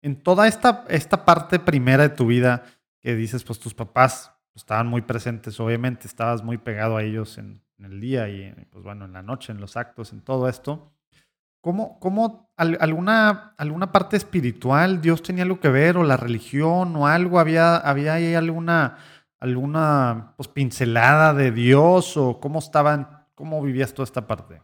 En 0.00 0.22
toda 0.22 0.48
esta, 0.48 0.86
esta 0.88 1.26
parte 1.26 1.58
primera 1.58 2.04
de 2.04 2.16
tu 2.16 2.28
vida 2.28 2.62
que 2.98 3.14
dices, 3.14 3.44
pues 3.44 3.58
tus 3.58 3.74
papás 3.74 4.32
estaban 4.54 4.86
muy 4.86 5.02
presentes, 5.02 5.60
obviamente, 5.60 6.06
estabas 6.06 6.42
muy 6.42 6.56
pegado 6.56 6.96
a 6.96 7.02
ellos 7.02 7.36
en, 7.36 7.62
el 7.78 8.00
día 8.00 8.30
y 8.30 8.50
pues 8.70 8.82
bueno, 8.82 9.04
en 9.04 9.12
la 9.12 9.22
noche, 9.22 9.52
en 9.52 9.60
los 9.60 9.76
actos, 9.76 10.14
en 10.14 10.22
todo 10.22 10.48
esto. 10.48 10.94
¿Cómo, 11.60 12.00
cómo 12.00 12.54
alguna, 12.56 13.54
alguna 13.58 13.92
parte 13.92 14.16
espiritual, 14.16 15.02
Dios 15.02 15.22
tenía 15.22 15.44
algo 15.44 15.60
que 15.60 15.68
ver 15.68 15.98
o 15.98 16.04
la 16.04 16.16
religión 16.16 16.96
o 16.96 17.06
algo? 17.06 17.38
¿Había, 17.38 17.76
había 17.76 18.14
ahí 18.14 18.34
alguna 18.34 18.96
alguna 19.40 20.34
pues, 20.36 20.48
pincelada 20.48 21.34
de 21.34 21.50
Dios 21.52 22.16
o 22.16 22.40
cómo 22.40 22.58
estaban, 22.58 23.26
cómo 23.34 23.62
vivías 23.62 23.94
toda 23.94 24.04
esta 24.04 24.26
parte? 24.26 24.60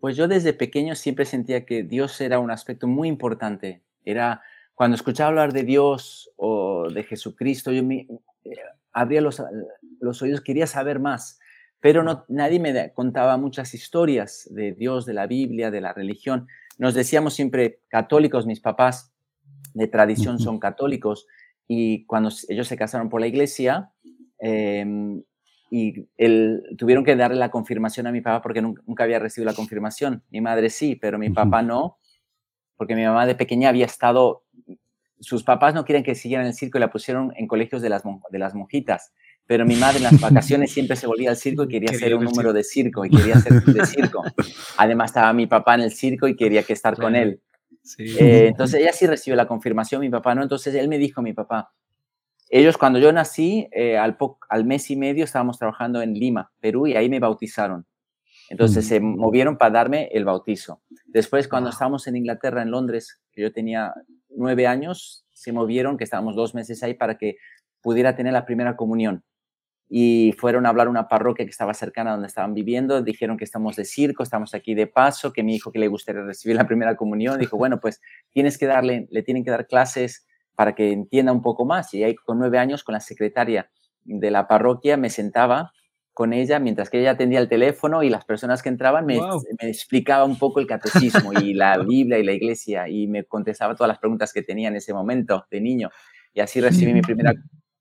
Pues 0.00 0.16
yo 0.16 0.28
desde 0.28 0.52
pequeño 0.54 0.94
siempre 0.94 1.24
sentía 1.26 1.66
que 1.66 1.82
Dios 1.82 2.20
era 2.20 2.38
un 2.38 2.50
aspecto 2.50 2.86
muy 2.86 3.08
importante. 3.08 3.82
Era 4.04 4.42
cuando 4.74 4.94
escuchaba 4.94 5.28
hablar 5.28 5.52
de 5.52 5.62
Dios 5.62 6.30
o 6.36 6.88
de 6.88 7.04
Jesucristo, 7.04 7.70
yo 7.70 7.84
me 7.84 8.08
eh, 8.44 8.56
abría 8.92 9.20
los, 9.20 9.42
los 10.00 10.22
oídos, 10.22 10.40
quería 10.40 10.66
saber 10.66 10.98
más, 11.00 11.38
pero 11.80 12.02
no, 12.02 12.24
nadie 12.28 12.58
me 12.58 12.92
contaba 12.94 13.36
muchas 13.36 13.74
historias 13.74 14.48
de 14.50 14.72
Dios, 14.72 15.04
de 15.04 15.12
la 15.12 15.26
Biblia, 15.26 15.70
de 15.70 15.82
la 15.82 15.92
religión. 15.92 16.48
Nos 16.78 16.94
decíamos 16.94 17.34
siempre 17.34 17.80
católicos, 17.88 18.46
mis 18.46 18.60
papás 18.60 19.12
de 19.74 19.86
tradición 19.86 20.38
son 20.38 20.58
católicos, 20.58 21.26
y 21.72 22.04
cuando 22.06 22.30
ellos 22.48 22.66
se 22.66 22.76
casaron 22.76 23.08
por 23.08 23.20
la 23.20 23.28
iglesia, 23.28 23.92
em, 24.40 25.22
y 25.70 26.08
él, 26.16 26.64
tuvieron 26.76 27.04
que 27.04 27.14
darle 27.14 27.36
la 27.36 27.52
confirmación 27.52 28.08
a 28.08 28.10
mi 28.10 28.20
papá 28.20 28.42
porque 28.42 28.60
nunca, 28.60 29.04
había 29.04 29.20
recibido 29.20 29.48
la 29.48 29.54
confirmación. 29.54 30.24
Mi 30.30 30.40
madre 30.40 30.68
sí, 30.68 30.96
pero 30.96 31.16
mi 31.16 31.30
papá 31.30 31.62
no, 31.62 31.98
porque 32.76 32.96
mi 32.96 33.04
mamá 33.04 33.24
de 33.24 33.36
pequeña 33.36 33.68
había 33.68 33.86
estado, 33.86 34.42
sus 35.20 35.44
papás 35.44 35.72
no 35.72 35.84
quieren 35.84 36.02
que 36.02 36.16
siguieran 36.16 36.48
el 36.48 36.54
circo 36.54 36.76
y 36.76 36.80
la 36.80 36.90
pusieron 36.90 37.32
en 37.36 37.46
colegios 37.46 37.82
de 37.82 37.88
las, 37.88 38.02
de 38.02 38.38
las 38.40 38.52
monjitas, 38.56 39.12
pero 39.46 39.64
mi 39.64 39.76
madre 39.76 39.98
en 39.98 40.02
las 40.02 40.20
vacaciones 40.20 40.72
siempre 40.74 40.96
se 40.96 41.06
volvía 41.06 41.30
al 41.30 41.36
circo 41.36 41.62
y 41.62 41.68
quería 41.68 41.92
hacer 41.92 42.16
un 42.16 42.24
número 42.24 42.52
de 42.52 42.64
circo 42.64 43.04
y 43.04 43.10
quería 43.10 43.36
hacer 43.36 43.62
de 43.62 43.86
circo. 43.86 44.24
Además 44.76 45.10
estaba 45.10 45.32
mi 45.32 45.46
papá 45.46 45.76
en 45.76 45.82
el 45.82 45.92
circo 45.92 46.26
y 46.26 46.34
quería 46.34 46.64
que 46.64 46.72
estar 46.72 46.96
con 46.96 47.14
él. 47.14 47.40
Eh, 47.98 48.48
entonces 48.48 48.80
ella 48.80 48.92
sí 48.92 49.06
recibió 49.06 49.36
la 49.36 49.46
confirmación, 49.46 50.00
mi 50.00 50.10
papá 50.10 50.34
no. 50.34 50.42
Entonces 50.42 50.74
él 50.74 50.88
me 50.88 50.98
dijo, 50.98 51.22
mi 51.22 51.32
papá, 51.32 51.72
ellos 52.48 52.76
cuando 52.76 52.98
yo 52.98 53.12
nací, 53.12 53.68
eh, 53.72 53.96
al, 53.96 54.16
al 54.48 54.64
mes 54.64 54.90
y 54.90 54.96
medio 54.96 55.24
estábamos 55.24 55.58
trabajando 55.58 56.02
en 56.02 56.14
Lima, 56.14 56.50
Perú, 56.60 56.86
y 56.86 56.96
ahí 56.96 57.08
me 57.08 57.20
bautizaron. 57.20 57.86
Entonces 58.48 58.88
se 58.88 58.98
movieron 58.98 59.56
para 59.56 59.70
darme 59.70 60.08
el 60.12 60.24
bautizo. 60.24 60.82
Después, 61.06 61.46
cuando 61.46 61.70
estábamos 61.70 62.08
en 62.08 62.16
Inglaterra, 62.16 62.62
en 62.62 62.72
Londres, 62.72 63.20
que 63.30 63.42
yo 63.42 63.52
tenía 63.52 63.94
nueve 64.28 64.66
años, 64.66 65.24
se 65.30 65.52
movieron, 65.52 65.96
que 65.96 66.02
estábamos 66.02 66.34
dos 66.34 66.52
meses 66.52 66.82
ahí 66.82 66.94
para 66.94 67.16
que 67.16 67.36
pudiera 67.80 68.16
tener 68.16 68.32
la 68.32 68.44
primera 68.44 68.76
comunión 68.76 69.22
y 69.92 70.32
fueron 70.38 70.66
a 70.66 70.68
hablar 70.68 70.86
a 70.86 70.90
una 70.90 71.08
parroquia 71.08 71.44
que 71.44 71.50
estaba 71.50 71.74
cercana 71.74 72.10
a 72.10 72.12
donde 72.12 72.28
estaban 72.28 72.54
viviendo, 72.54 73.02
dijeron 73.02 73.36
que 73.36 73.42
estamos 73.42 73.74
de 73.74 73.84
circo, 73.84 74.22
estamos 74.22 74.54
aquí 74.54 74.72
de 74.74 74.86
paso, 74.86 75.32
que 75.32 75.42
mi 75.42 75.56
hijo 75.56 75.72
que 75.72 75.80
le 75.80 75.88
gustaría 75.88 76.22
recibir 76.22 76.54
la 76.54 76.64
primera 76.64 76.94
comunión, 76.94 77.40
dijo, 77.40 77.56
bueno, 77.56 77.80
pues 77.80 78.00
tienes 78.30 78.56
que 78.56 78.66
darle, 78.66 79.08
le 79.10 79.22
tienen 79.24 79.42
que 79.42 79.50
dar 79.50 79.66
clases 79.66 80.28
para 80.54 80.76
que 80.76 80.92
entienda 80.92 81.32
un 81.32 81.42
poco 81.42 81.64
más. 81.64 81.92
Y 81.92 82.04
ahí 82.04 82.14
con 82.14 82.38
nueve 82.38 82.56
años, 82.58 82.84
con 82.84 82.92
la 82.92 83.00
secretaria 83.00 83.68
de 84.04 84.30
la 84.30 84.46
parroquia, 84.46 84.96
me 84.96 85.10
sentaba 85.10 85.72
con 86.12 86.32
ella 86.34 86.60
mientras 86.60 86.88
que 86.88 87.00
ella 87.00 87.12
atendía 87.12 87.40
el 87.40 87.48
teléfono 87.48 88.04
y 88.04 88.10
las 88.10 88.24
personas 88.24 88.62
que 88.62 88.68
entraban 88.68 89.06
me, 89.06 89.18
me 89.60 89.68
explicaba 89.68 90.24
un 90.24 90.38
poco 90.38 90.60
el 90.60 90.68
catecismo 90.68 91.32
y 91.32 91.52
la 91.54 91.78
Biblia 91.78 92.18
y 92.18 92.24
la 92.24 92.32
iglesia 92.32 92.88
y 92.88 93.08
me 93.08 93.24
contestaba 93.24 93.74
todas 93.74 93.88
las 93.88 93.98
preguntas 93.98 94.32
que 94.32 94.42
tenía 94.42 94.68
en 94.68 94.76
ese 94.76 94.94
momento 94.94 95.46
de 95.50 95.60
niño. 95.60 95.90
Y 96.32 96.38
así 96.38 96.60
recibí 96.60 96.92
mi 96.92 97.02
primera 97.02 97.34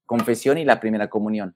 confesión 0.08 0.58
y 0.58 0.66
la 0.66 0.80
primera 0.80 1.08
comunión 1.08 1.56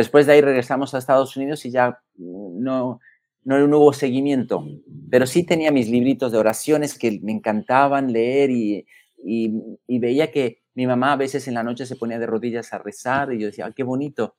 después 0.00 0.26
de 0.26 0.34
ahí 0.34 0.40
regresamos 0.40 0.94
a 0.94 0.98
Estados 0.98 1.36
Unidos 1.36 1.64
y 1.64 1.70
ya 1.70 2.00
no, 2.16 3.00
no, 3.44 3.78
hubo 3.78 3.92
seguimiento. 3.92 4.66
Pero 5.10 5.26
sí 5.26 5.44
tenía 5.44 5.70
mis 5.70 5.88
libritos 5.88 6.32
de 6.32 6.38
oraciones 6.38 6.98
que 6.98 7.20
me 7.22 7.32
encantaban 7.32 8.12
leer 8.12 8.50
y, 8.50 8.86
y, 9.18 9.98
veía 9.98 10.30
que 10.30 10.62
mi 10.74 10.86
mamá 10.86 11.12
a 11.12 11.16
veces 11.16 11.48
en 11.48 11.54
la 11.54 11.62
noche 11.62 11.86
se 11.86 11.96
ponía 11.96 12.18
de 12.18 12.26
rodillas 12.26 12.72
a 12.72 12.78
rezar 12.78 13.32
y 13.32 13.40
yo 13.40 13.46
decía, 13.46 13.70
qué 13.74 13.82
bonito. 13.82 14.34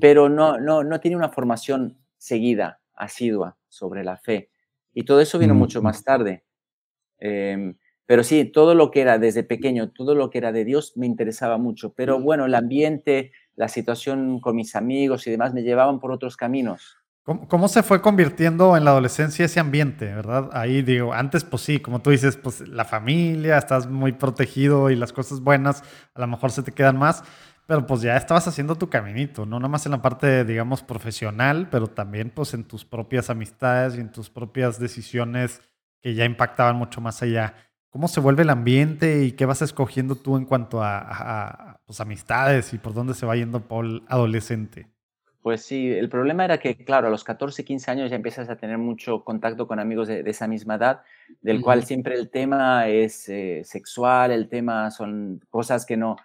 Pero 0.00 0.28
no, 0.28 0.58
no, 0.58 0.84
no 0.84 1.00
tenía 1.00 1.18
una 1.18 1.28
formación 1.28 1.98
seguida, 2.16 2.80
asidua 2.94 3.58
sobre 3.68 4.04
la 4.04 4.16
fe. 4.16 4.50
Y 4.94 5.04
todo 5.04 5.20
eso 5.20 5.38
vino 5.38 5.54
mucho 5.54 5.82
más 5.82 6.02
tarde. 6.02 6.44
Em, 7.18 7.76
pero 8.06 8.24
sí, 8.24 8.46
todo 8.46 8.74
lo 8.74 8.90
que 8.90 9.02
era 9.02 9.18
desde 9.18 9.42
pequeño, 9.42 9.90
todo 9.90 10.14
lo 10.14 10.30
que 10.30 10.38
era 10.38 10.50
de 10.50 10.64
Dios 10.64 10.96
me 10.96 11.06
interesaba 11.06 11.58
mucho. 11.58 11.92
Pero 11.92 12.18
bueno, 12.20 12.46
el 12.46 12.54
ambiente, 12.54 13.32
la 13.58 13.68
situación 13.68 14.40
con 14.40 14.54
mis 14.54 14.76
amigos 14.76 15.26
y 15.26 15.32
demás 15.32 15.52
me 15.52 15.62
llevaban 15.62 15.98
por 15.98 16.12
otros 16.12 16.36
caminos. 16.36 16.96
¿Cómo, 17.24 17.68
se 17.68 17.82
fue 17.82 18.00
convirtiendo 18.00 18.74
en 18.74 18.84
la 18.84 18.92
adolescencia 18.92 19.44
ese 19.44 19.60
ambiente, 19.60 20.06
verdad? 20.06 20.48
Ahí 20.54 20.80
digo, 20.80 21.12
antes 21.12 21.44
pues 21.44 21.60
sí, 21.60 21.78
como 21.78 22.00
tú 22.00 22.08
dices, 22.08 22.38
pues 22.38 22.66
la 22.66 22.86
familia, 22.86 23.58
estás 23.58 23.86
muy 23.86 24.12
protegido 24.12 24.88
y 24.88 24.96
las 24.96 25.12
cosas 25.12 25.40
buenas 25.40 25.82
a 26.14 26.20
lo 26.20 26.26
mejor 26.26 26.52
se 26.52 26.62
te 26.62 26.72
quedan 26.72 26.96
más, 26.96 27.22
pero 27.66 27.84
pues 27.84 28.00
ya 28.00 28.16
estabas 28.16 28.48
haciendo 28.48 28.76
tu 28.76 28.88
caminito, 28.88 29.44
no 29.44 29.58
nada 29.58 29.68
más 29.68 29.84
en 29.84 29.92
la 29.92 30.00
parte, 30.00 30.46
digamos, 30.46 30.82
profesional, 30.82 31.68
pero 31.70 31.88
también 31.88 32.30
pues 32.30 32.54
en 32.54 32.64
tus 32.64 32.86
propias 32.86 33.28
amistades 33.28 33.96
y 33.96 34.00
en 34.00 34.10
tus 34.10 34.30
propias 34.30 34.78
decisiones 34.78 35.60
que 36.00 36.14
ya 36.14 36.24
impactaban 36.24 36.76
mucho 36.76 37.02
más 37.02 37.20
allá. 37.20 37.67
¿Cómo 37.90 38.08
se 38.08 38.20
vuelve 38.20 38.42
el 38.42 38.50
ambiente 38.50 39.24
y 39.24 39.32
qué 39.32 39.46
vas 39.46 39.62
escogiendo 39.62 40.14
tú 40.14 40.36
en 40.36 40.44
cuanto 40.44 40.82
a, 40.82 40.98
a 41.00 41.80
pues, 41.86 42.00
amistades 42.00 42.72
y 42.74 42.78
por 42.78 42.92
dónde 42.92 43.14
se 43.14 43.24
va 43.24 43.36
yendo 43.36 43.60
Paul 43.60 44.04
adolescente? 44.08 44.88
Pues 45.40 45.62
sí, 45.62 45.90
el 45.90 46.10
problema 46.10 46.44
era 46.44 46.58
que, 46.58 46.76
claro, 46.84 47.06
a 47.06 47.10
los 47.10 47.24
14, 47.24 47.64
15 47.64 47.90
años 47.90 48.10
ya 48.10 48.16
empiezas 48.16 48.50
a 48.50 48.56
tener 48.56 48.76
mucho 48.76 49.24
contacto 49.24 49.66
con 49.66 49.78
amigos 49.78 50.08
de, 50.08 50.20
esa 50.26 50.46
misma 50.46 50.74
edad, 50.74 51.00
del 51.40 51.62
cual 51.62 51.84
siempre 51.84 52.16
el 52.16 52.28
tema 52.28 52.88
es 52.88 53.28
eh, 53.30 53.62
sexual, 53.64 54.30
el 54.32 54.48
tema 54.48 54.90
son 54.90 55.40
cosas 55.48 55.86
que 55.86 55.96
no, 55.96 56.16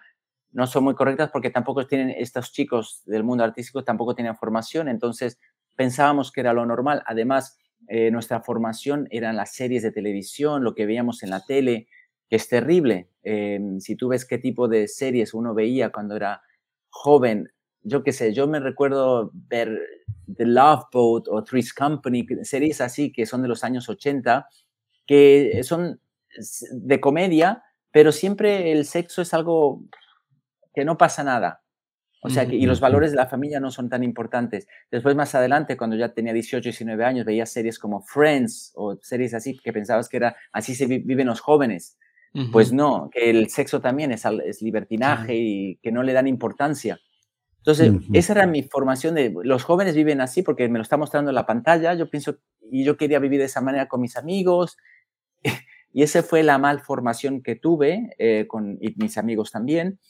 no 0.50 0.66
son 0.66 0.84
muy 0.84 0.94
correctas 0.94 1.30
porque 1.30 1.48
tampoco 1.48 1.86
tienen, 1.86 2.10
estos 2.10 2.52
chicos 2.52 3.02
del 3.06 3.24
mundo 3.24 3.44
artístico 3.44 3.82
tampoco 3.82 4.14
tienen 4.14 4.36
formación, 4.36 4.88
entonces 4.88 5.38
pensábamos 5.74 6.30
que 6.30 6.40
era 6.40 6.52
lo 6.52 6.66
normal. 6.66 7.02
Además, 7.06 7.56
eh, 7.88 8.10
nuestra 8.10 8.40
formación 8.40 9.08
eran 9.10 9.36
las 9.36 9.54
series 9.54 9.82
de 9.82 9.92
televisión, 9.92 10.64
lo 10.64 10.74
que 10.74 10.86
veíamos 10.86 11.22
en 11.22 11.30
la 11.30 11.44
tele, 11.44 11.88
que 12.28 12.36
es 12.36 12.48
terrible. 12.48 13.08
Em, 13.22 13.80
si 13.80 13.96
tú 13.96 14.08
ves 14.08 14.24
qué 14.24 14.38
tipo 14.38 14.68
de 14.68 14.88
series 14.88 15.34
uno 15.34 15.54
veía 15.54 15.90
cuando 15.90 16.16
era 16.16 16.42
joven, 16.90 17.50
yo 17.82 18.02
qué 18.02 18.12
sé, 18.12 18.32
yo 18.32 18.46
me 18.46 18.60
recuerdo 18.60 19.30
ver 19.34 19.78
The 20.34 20.46
Love 20.46 20.84
Boat 20.92 21.28
o 21.28 21.44
Three's 21.44 21.74
Company, 21.74 22.26
series 22.42 22.80
así 22.80 23.12
que 23.12 23.26
son 23.26 23.42
de 23.42 23.48
los 23.48 23.64
años 23.64 23.88
80, 23.88 24.48
que 25.06 25.60
son 25.64 26.00
de 26.72 27.00
comedia, 27.00 27.62
pero 27.90 28.10
siempre 28.10 28.72
el 28.72 28.86
sexo 28.86 29.22
es 29.22 29.34
algo 29.34 29.82
que 30.74 30.84
no 30.84 30.96
pasa 30.96 31.22
nada. 31.22 31.63
O 32.26 32.30
sea, 32.30 32.46
que, 32.46 32.56
y 32.56 32.64
los 32.64 32.80
valores 32.80 33.10
de 33.10 33.18
la 33.18 33.26
familia 33.26 33.60
no 33.60 33.70
son 33.70 33.90
tan 33.90 34.02
importantes. 34.02 34.66
Después, 34.90 35.14
más 35.14 35.34
adelante, 35.34 35.76
cuando 35.76 35.94
ya 35.94 36.14
tenía 36.14 36.32
18, 36.32 36.62
19 36.64 37.04
años, 37.04 37.26
veía 37.26 37.44
series 37.44 37.78
como 37.78 38.00
Friends 38.00 38.72
o 38.76 38.96
series 39.02 39.34
así 39.34 39.58
que 39.58 39.74
pensabas 39.74 40.08
que 40.08 40.16
era 40.16 40.34
así 40.50 40.74
se 40.74 40.86
viven 40.86 41.26
los 41.26 41.40
jóvenes. 41.40 41.98
Pues 42.50 42.72
no, 42.72 43.10
que 43.12 43.30
el 43.30 43.48
sexo 43.48 43.80
también 43.80 44.10
es, 44.10 44.24
es 44.44 44.60
libertinaje 44.60 45.36
y 45.36 45.76
que 45.82 45.92
no 45.92 46.02
le 46.02 46.14
dan 46.14 46.26
importancia. 46.26 46.98
Entonces, 47.58 47.92
esa 48.12 48.32
era 48.32 48.46
mi 48.46 48.62
formación 48.62 49.14
de 49.14 49.32
los 49.44 49.62
jóvenes 49.62 49.94
viven 49.94 50.20
así 50.20 50.42
porque 50.42 50.68
me 50.68 50.78
lo 50.78 50.82
está 50.82 50.96
mostrando 50.96 51.30
en 51.30 51.36
la 51.36 51.46
pantalla. 51.46 51.94
Yo 51.94 52.10
pienso, 52.10 52.38
y 52.70 52.84
yo 52.84 52.96
quería 52.96 53.20
vivir 53.20 53.38
de 53.38 53.46
esa 53.46 53.60
manera 53.60 53.86
con 53.86 54.00
mis 54.00 54.16
amigos. 54.16 54.78
y 55.92 56.02
esa 56.02 56.22
fue 56.22 56.42
la 56.42 56.58
malformación 56.58 57.42
que 57.42 57.54
tuve 57.54 58.10
eh, 58.18 58.46
con 58.48 58.78
mis 58.96 59.16
amigos 59.16 59.52
también, 59.52 60.00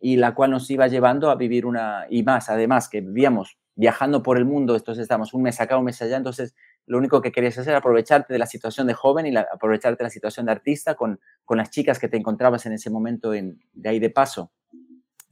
y 0.00 0.16
la 0.16 0.34
cual 0.34 0.50
nos 0.50 0.70
iba 0.70 0.88
llevando 0.88 1.30
a 1.30 1.36
vivir 1.36 1.66
una, 1.66 2.06
y 2.08 2.22
más, 2.22 2.48
además, 2.48 2.88
que 2.88 3.02
vivíamos 3.02 3.58
viajando 3.76 4.22
por 4.22 4.38
el 4.38 4.44
mundo, 4.44 4.74
entonces 4.74 5.02
estamos 5.02 5.32
un 5.34 5.42
mes 5.42 5.60
acá, 5.60 5.76
un 5.76 5.84
mes 5.84 6.00
allá, 6.02 6.16
entonces 6.16 6.54
lo 6.86 6.98
único 6.98 7.20
que 7.20 7.30
querías 7.30 7.56
hacer 7.56 7.70
era 7.70 7.78
aprovecharte 7.78 8.32
de 8.32 8.38
la 8.38 8.46
situación 8.46 8.86
de 8.86 8.94
joven 8.94 9.26
y 9.26 9.36
aprovecharte 9.36 9.98
de 10.02 10.04
la 10.04 10.10
situación 10.10 10.46
de 10.46 10.52
artista 10.52 10.96
con, 10.96 11.20
con 11.44 11.58
las 11.58 11.70
chicas 11.70 11.98
que 11.98 12.08
te 12.08 12.16
encontrabas 12.16 12.66
en 12.66 12.72
ese 12.72 12.90
momento 12.90 13.32
en, 13.32 13.60
de 13.72 13.88
ahí 13.88 13.98
de 13.98 14.10
paso. 14.10 14.50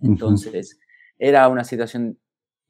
Entonces, 0.01 0.79
era 1.19 1.49
una 1.49 1.65
situación 1.65 2.19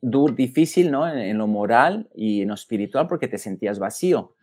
difícil, 0.01 0.91
¿no? 0.91 1.09
En, 1.09 1.37
lo 1.37 1.47
moral 1.47 2.09
y 2.15 2.43
en 2.43 2.49
lo 2.49 2.55
espiritual 2.55 3.07
porque 3.09 3.29
te 3.29 3.39
sentías 3.39 3.79
vacío. 3.79 4.35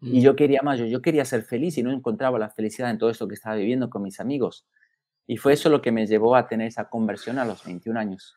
Y 0.00 0.20
yo 0.20 0.36
quería 0.36 0.62
más, 0.62 0.78
yo, 0.78 0.86
yo 0.86 1.02
quería 1.02 1.24
ser 1.24 1.42
feliz 1.42 1.76
y 1.78 1.82
no 1.82 1.90
encontraba 1.90 2.38
la 2.38 2.50
felicidad 2.50 2.90
en 2.90 2.98
todo 2.98 3.10
esto 3.10 3.26
que 3.26 3.34
estaba 3.34 3.56
viviendo 3.56 3.90
con 3.90 4.02
mis 4.02 4.20
amigos. 4.20 4.66
Y 5.28 5.36
fue 5.36 5.52
eso 5.52 5.68
lo 5.68 5.82
que 5.82 5.92
me 5.92 6.06
llevó 6.06 6.34
a 6.34 6.48
tener 6.48 6.66
esa 6.66 6.88
conversión 6.88 7.38
a 7.38 7.44
los 7.44 7.62
21 7.62 8.00
años. 8.00 8.34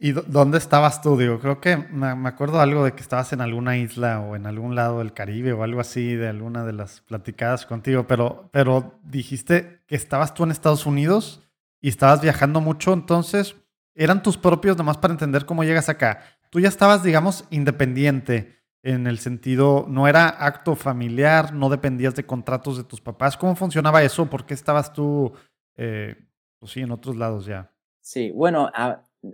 ¿Y 0.00 0.12
dónde 0.12 0.58
estabas 0.58 1.00
tú? 1.00 1.16
Digo, 1.16 1.38
creo 1.38 1.60
que 1.60 1.76
me 1.76 2.28
acuerdo 2.28 2.60
algo 2.60 2.84
de 2.84 2.92
que 2.92 3.00
estabas 3.00 3.32
en 3.32 3.40
alguna 3.40 3.78
isla 3.78 4.20
o 4.20 4.36
en 4.36 4.46
algún 4.46 4.74
lado 4.74 4.98
del 4.98 5.14
Caribe 5.14 5.52
o 5.52 5.62
algo 5.62 5.80
así, 5.80 6.14
de 6.14 6.28
alguna 6.28 6.64
de 6.64 6.72
las 6.72 7.00
platicadas 7.02 7.64
contigo, 7.64 8.06
pero, 8.06 8.50
pero 8.52 8.98
dijiste 9.04 9.80
que 9.86 9.94
estabas 9.94 10.34
tú 10.34 10.44
en 10.44 10.50
Estados 10.50 10.84
Unidos 10.86 11.48
y 11.80 11.88
estabas 11.88 12.20
viajando 12.20 12.60
mucho, 12.60 12.92
entonces, 12.92 13.54
eran 13.94 14.22
tus 14.22 14.36
propios, 14.36 14.76
nomás 14.76 14.98
para 14.98 15.14
entender 15.14 15.46
cómo 15.46 15.62
llegas 15.62 15.88
acá. 15.88 16.20
Tú 16.50 16.60
ya 16.60 16.68
estabas, 16.68 17.02
digamos, 17.02 17.44
independiente 17.50 18.58
en 18.82 19.06
el 19.06 19.18
sentido, 19.18 19.86
no 19.88 20.08
era 20.08 20.28
acto 20.28 20.76
familiar, 20.76 21.52
no 21.52 21.68
dependías 21.68 22.14
de 22.14 22.26
contratos 22.26 22.76
de 22.76 22.84
tus 22.84 23.00
papás. 23.00 23.36
¿Cómo 23.36 23.54
funcionaba 23.56 24.02
eso? 24.02 24.26
¿Por 24.28 24.46
qué 24.46 24.54
estabas 24.54 24.92
tú, 24.92 25.32
eh, 25.78 26.16
pues 26.58 26.72
sí, 26.72 26.80
en 26.80 26.90
otros 26.90 27.16
lados 27.16 27.46
ya? 27.46 27.72
Sí, 28.00 28.30
bueno, 28.32 28.70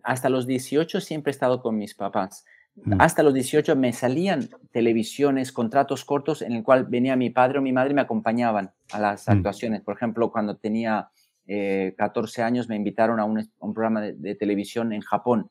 hasta 0.03 0.29
los 0.29 0.47
18 0.47 1.01
siempre 1.01 1.31
he 1.31 1.35
estado 1.35 1.61
con 1.61 1.77
mis 1.77 1.95
papás. 1.95 2.45
Mm. 2.77 3.01
Hasta 3.01 3.23
los 3.23 3.35
18 3.35 3.77
me 3.77 3.93
salían 3.93 4.49
televisiones, 4.73 5.53
contratos 5.53 6.05
cortos 6.05 6.43
en 6.43 6.53
el 6.53 6.63
cual 6.63 6.85
venía 6.85 7.17
mi 7.17 7.31
padre 7.31 7.59
o 7.59 7.63
mi 7.63 7.73
madre 7.73 7.93
y 7.93 7.95
me 7.95 8.01
acompañaban 8.01 8.73
a 8.93 9.01
las 9.01 9.27
mm. 9.27 9.31
actuaciones. 9.31 9.83
Por 9.83 9.97
ejemplo, 9.97 10.31
cuando 10.31 10.57
tenía 10.57 11.09
14 11.47 12.41
eh, 12.41 12.45
años 12.45 12.69
me 12.69 12.77
invitaron 12.77 13.21
a 13.21 13.25
un, 13.25 13.49
programa 13.75 14.01
de, 14.01 14.35
televisión 14.35 14.93
en 14.93 15.03
Japón 15.03 15.51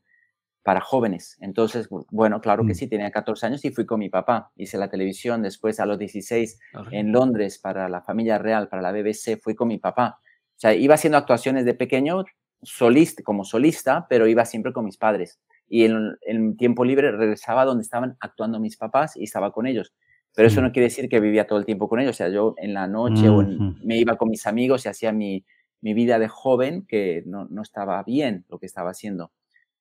para 0.63 0.81
jóvenes. 0.81 1.37
Entonces, 1.41 1.87
bueno, 2.11 2.39
claro 2.41 2.65
que 2.65 2.73
mm. 2.73 2.75
sí, 2.75 2.87
tenía 2.87 3.11
14 3.11 3.47
años 3.47 3.65
y 3.65 3.71
fui 3.71 3.85
con 3.85 3.99
mi 3.99 4.09
papá. 4.09 4.51
Hice 4.55 4.77
la 4.77 4.89
televisión, 4.89 5.41
después 5.41 5.79
a 5.79 5.85
los 5.85 5.97
16 5.97 6.59
en 6.91 7.11
Londres 7.11 7.57
para 7.57 7.89
la 7.89 8.01
familia 8.01 8.37
real, 8.37 8.67
para 8.67 8.81
la 8.81 8.91
BBC, 8.91 9.39
fui 9.41 9.55
con 9.55 9.69
mi 9.69 9.77
papá. 9.77 10.19
Sea, 10.63 10.73
iba 10.75 10.95
haciendo 10.95 11.17
actuaciones 11.17 11.65
de 11.65 11.73
pequeño, 11.73 12.23
solista, 12.61 13.21
como 13.21 13.43
solista, 13.43 14.07
pero 14.09 14.27
iba 14.27 14.45
siempre 14.45 14.71
con 14.71 14.85
mis 14.85 14.95
padres. 14.95 15.41
Y 15.67 15.83
en, 15.83 16.15
en 16.21 16.55
tiempo 16.55 16.85
libre 16.85 17.11
regresaba 17.11 17.65
donde 17.65 17.81
estaban 17.81 18.15
actuando 18.21 18.61
mis 18.61 18.77
papás 18.77 19.17
y 19.17 19.25
estaba 19.25 19.51
con 19.51 19.67
ellos. 19.67 19.93
Pero 20.33 20.47
eso 20.47 20.61
no 20.61 20.71
quiere 20.71 20.85
decir 20.85 21.09
que 21.09 21.19
vivía 21.19 21.47
todo 21.47 21.59
el 21.59 21.65
tiempo 21.65 21.89
con 21.89 21.99
ellos. 21.99 22.15
O 22.15 22.17
sea, 22.17 22.29
yo 22.29 22.55
en 22.57 22.73
la 22.73 22.87
noche 22.87 23.27
o 23.27 23.43
me 23.83 23.97
iba 23.97 24.15
con 24.15 24.29
mis 24.29 24.47
amigos 24.47 24.85
y 24.85 24.89
hacía 24.89 25.11
mi, 25.11 25.43
mi 25.81 25.93
vida 25.93 26.17
de 26.17 26.29
joven 26.29 26.85
que 26.87 27.23
no, 27.25 27.45
no 27.49 27.61
estaba 27.61 28.01
bien 28.03 28.45
lo 28.47 28.57
que 28.57 28.65
estaba 28.65 28.91
haciendo. 28.91 29.33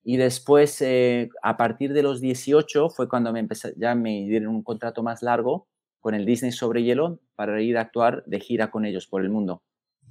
Y 0.02 0.16
después, 0.16 0.82
eh, 0.82 1.28
a 1.44 1.56
partir 1.56 1.92
de 1.92 2.02
los 2.02 2.20
18, 2.20 2.90
fue 2.90 3.08
cuando 3.08 3.32
me 3.32 3.38
empecé, 3.38 3.72
ya 3.76 3.94
me 3.94 4.24
dieron 4.24 4.48
un 4.48 4.64
contrato 4.64 5.04
más 5.04 5.22
largo 5.22 5.68
con 6.00 6.14
el 6.16 6.26
Disney 6.26 6.50
sobre 6.50 6.82
hielo 6.82 7.20
para 7.36 7.62
ir 7.62 7.78
a 7.78 7.82
actuar 7.82 8.24
de 8.26 8.40
gira 8.40 8.72
con 8.72 8.84
ellos 8.84 9.06
por 9.06 9.22
el 9.22 9.30
mundo. 9.30 9.62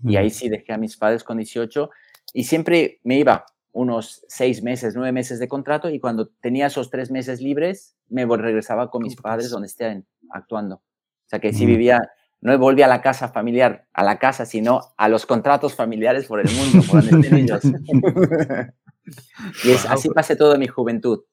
Y 0.03 0.15
ahí 0.15 0.29
sí 0.29 0.49
dejé 0.49 0.73
a 0.73 0.77
mis 0.77 0.97
padres 0.97 1.23
con 1.23 1.37
18 1.37 1.89
y 2.33 2.45
siempre 2.45 2.99
me 3.03 3.17
iba 3.17 3.45
unos 3.71 4.25
seis 4.27 4.63
meses, 4.63 4.95
nueve 4.95 5.11
meses 5.11 5.39
de 5.39 5.47
contrato 5.47 5.89
y 5.89 5.99
cuando 5.99 6.29
tenía 6.41 6.67
esos 6.67 6.89
tres 6.89 7.11
meses 7.11 7.41
libres 7.41 7.95
me 8.09 8.25
regresaba 8.25 8.89
con 8.89 9.03
mis 9.03 9.15
padres 9.15 9.49
donde 9.49 9.67
estén 9.67 10.05
actuando. 10.29 10.75
O 10.75 11.27
sea 11.27 11.39
que 11.39 11.53
sí 11.53 11.65
vivía 11.65 12.01
no 12.41 12.57
volví 12.57 12.81
a 12.81 12.87
la 12.87 13.01
casa 13.01 13.29
familiar, 13.29 13.85
a 13.93 14.03
la 14.03 14.17
casa, 14.17 14.45
sino 14.45 14.81
a 14.97 15.07
los 15.07 15.27
contratos 15.27 15.75
familiares 15.75 16.25
por 16.25 16.39
el 16.39 16.49
mundo, 16.51 16.79
por 16.89 17.03
donde 17.03 17.27
estén 17.27 17.39
ellos. 17.39 17.61
y 19.63 19.71
es, 19.71 19.85
así 19.85 20.09
pasé 20.09 20.35
toda 20.35 20.57
mi 20.57 20.67
juventud. 20.67 21.23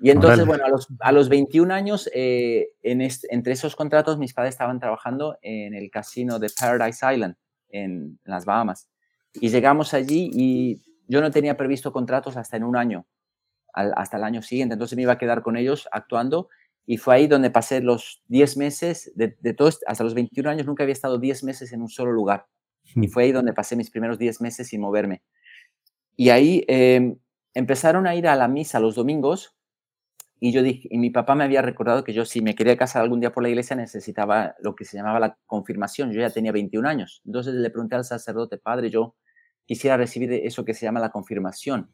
Y 0.00 0.10
entonces, 0.10 0.46
bueno, 0.46 0.64
a 0.64 0.68
los, 0.68 0.86
a 1.00 1.10
los 1.10 1.28
21 1.28 1.74
años, 1.74 2.08
eh, 2.14 2.68
en 2.82 3.00
entre 3.00 3.52
esos 3.52 3.74
contratos, 3.74 4.18
mis 4.18 4.32
padres 4.32 4.54
estaban 4.54 4.78
trabajando 4.78 5.36
en 5.42 5.74
el 5.74 5.90
casino 5.90 6.38
de 6.38 6.50
Paradise 6.50 7.04
Island, 7.12 7.34
en, 7.70 8.18
las 8.24 8.44
Bahamas. 8.44 8.88
Y 9.34 9.48
llegamos 9.48 9.94
allí 9.94 10.30
y 10.32 10.82
yo 11.06 11.20
no 11.20 11.30
tenía 11.30 11.56
previsto 11.56 11.92
contratos 11.92 12.36
hasta 12.36 12.56
en 12.56 12.64
un 12.64 12.76
año, 12.76 13.06
hasta 13.72 14.16
el 14.16 14.24
año 14.24 14.42
siguiente. 14.42 14.74
Entonces 14.74 14.96
me 14.96 15.02
iba 15.02 15.12
a 15.12 15.18
quedar 15.18 15.42
con 15.42 15.56
ellos 15.56 15.88
actuando 15.92 16.48
y 16.86 16.96
fue 16.96 17.16
ahí 17.16 17.26
donde 17.26 17.50
pasé 17.50 17.80
los 17.80 18.22
10 18.28 18.56
meses, 18.56 19.12
de, 19.14 19.36
de 19.40 19.54
todos, 19.54 19.80
hasta 19.86 20.04
los 20.04 20.14
21 20.14 20.48
años 20.48 20.66
nunca 20.66 20.82
había 20.82 20.94
estado 20.94 21.18
10 21.18 21.44
meses 21.44 21.72
en 21.72 21.82
un 21.82 21.88
solo 21.88 22.12
lugar. 22.12 22.46
Y 22.94 23.08
fue 23.08 23.24
ahí 23.24 23.32
donde 23.32 23.52
pasé 23.52 23.76
mis 23.76 23.90
primeros 23.90 24.18
10 24.18 24.40
meses 24.40 24.68
sin 24.68 24.80
moverme. 24.80 25.22
Y 26.16 26.30
ahí 26.30 26.64
em, 26.68 27.18
empezaron 27.54 28.06
a 28.06 28.14
ir 28.16 28.26
a 28.26 28.34
la 28.36 28.48
misa 28.48 28.80
los 28.80 28.94
domingos 28.94 29.54
y 30.40 30.52
yo 30.52 30.62
dije, 30.62 30.88
y 30.90 30.98
mi 30.98 31.10
papá 31.10 31.34
me 31.34 31.44
había 31.44 31.62
recordado 31.62 32.04
que 32.04 32.12
yo 32.12 32.24
si 32.24 32.40
me 32.42 32.54
quería 32.54 32.76
casar 32.76 33.02
algún 33.02 33.20
día 33.20 33.32
por 33.32 33.42
la 33.42 33.48
iglesia 33.48 33.74
necesitaba 33.74 34.54
lo 34.60 34.76
que 34.76 34.84
se 34.84 34.96
llamaba 34.96 35.18
la 35.18 35.38
confirmación. 35.46 36.12
Yo 36.12 36.20
ya 36.20 36.30
tenía 36.30 36.52
21 36.52 36.88
años. 36.88 37.22
Entonces 37.24 37.54
le 37.54 37.70
pregunté 37.70 37.96
al 37.96 38.04
sacerdote, 38.04 38.58
padre, 38.58 38.90
yo 38.90 39.16
quisiera 39.66 39.96
recibir 39.96 40.32
eso 40.32 40.64
que 40.64 40.74
se 40.74 40.86
llama 40.86 41.00
la 41.00 41.10
confirmación. 41.10 41.90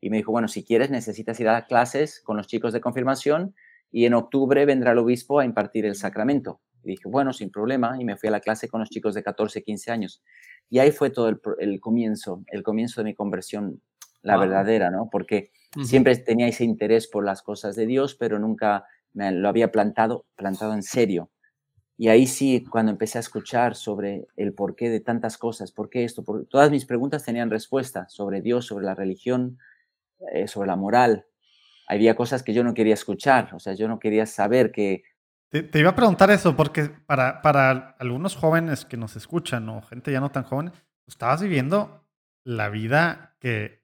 Y 0.00 0.08
me 0.10 0.18
dijo, 0.18 0.32
bueno, 0.32 0.48
si 0.48 0.64
quieres 0.64 0.90
necesitas 0.90 1.38
ir 1.40 1.48
a 1.48 1.66
clases 1.66 2.20
con 2.22 2.36
los 2.36 2.46
chicos 2.46 2.72
de 2.72 2.80
confirmación 2.80 3.54
y 3.90 4.06
en 4.06 4.14
octubre 4.14 4.64
vendrá 4.64 4.92
el 4.92 4.98
obispo 4.98 5.40
a 5.40 5.44
impartir 5.44 5.84
el 5.84 5.96
sacramento. 5.96 6.60
Y 6.82 6.90
dije, 6.90 7.08
bueno, 7.08 7.32
sin 7.32 7.50
problema, 7.50 7.96
y 8.00 8.04
me 8.04 8.16
fui 8.16 8.28
a 8.28 8.32
la 8.32 8.40
clase 8.40 8.68
con 8.68 8.80
los 8.80 8.88
chicos 8.88 9.14
de 9.14 9.22
14, 9.22 9.62
15 9.62 9.90
años. 9.90 10.22
Y 10.70 10.78
ahí 10.78 10.92
fue 10.92 11.10
todo 11.10 11.28
el, 11.28 11.80
comienzo, 11.80 12.42
el 12.46 12.62
comienzo 12.62 13.00
de 13.00 13.04
mi 13.04 13.14
conversión, 13.14 13.82
la 14.22 14.36
verdadera, 14.36 14.90
¿no? 14.90 15.08
Porque 15.10 15.50
siempre 15.84 16.16
tenía 16.16 16.48
ese 16.48 16.64
interés 16.64 17.06
por 17.06 17.24
las 17.24 17.42
cosas 17.42 17.76
de 17.76 17.86
Dios, 17.86 18.14
pero 18.14 18.38
nunca 18.38 18.84
me 19.12 19.30
lo 19.32 19.48
había 19.48 19.70
plantado, 19.70 20.26
plantado 20.36 20.74
en 20.74 20.82
serio. 20.82 21.30
Y 21.96 22.08
ahí 22.08 22.26
sí, 22.26 22.64
cuando 22.64 22.92
empecé 22.92 23.18
a 23.18 23.20
escuchar 23.20 23.74
sobre 23.74 24.26
el 24.36 24.54
porqué 24.54 24.88
de 24.88 25.00
tantas 25.00 25.36
cosas, 25.36 25.70
por 25.70 25.90
qué 25.90 26.04
esto, 26.04 26.24
por, 26.24 26.46
todas 26.46 26.70
mis 26.70 26.86
preguntas 26.86 27.24
tenían 27.24 27.50
respuesta 27.50 28.08
sobre 28.08 28.40
Dios, 28.40 28.66
sobre 28.66 28.86
la 28.86 28.94
religión, 28.94 29.58
eh, 30.32 30.48
sobre 30.48 30.68
la 30.68 30.76
moral. 30.76 31.26
Había 31.86 32.16
cosas 32.16 32.42
que 32.42 32.54
yo 32.54 32.64
no 32.64 32.72
quería 32.72 32.94
escuchar, 32.94 33.54
o 33.54 33.58
sea, 33.58 33.74
yo 33.74 33.86
no 33.86 33.98
quería 33.98 34.24
saber 34.24 34.72
que... 34.72 35.02
Te, 35.50 35.68
iba 35.78 35.90
a 35.90 35.96
preguntar 35.96 36.30
eso, 36.30 36.56
porque 36.56 36.84
para, 36.84 37.42
para 37.42 37.96
algunos 37.98 38.36
jóvenes 38.36 38.84
que 38.84 38.96
nos 38.96 39.16
escuchan 39.16 39.68
o 39.68 39.82
gente 39.82 40.12
ya 40.12 40.20
no 40.20 40.30
tan 40.30 40.44
joven, 40.44 40.72
estabas 41.06 41.42
viviendo 41.42 42.06
la 42.44 42.70
vida 42.70 43.36
que, 43.40 43.79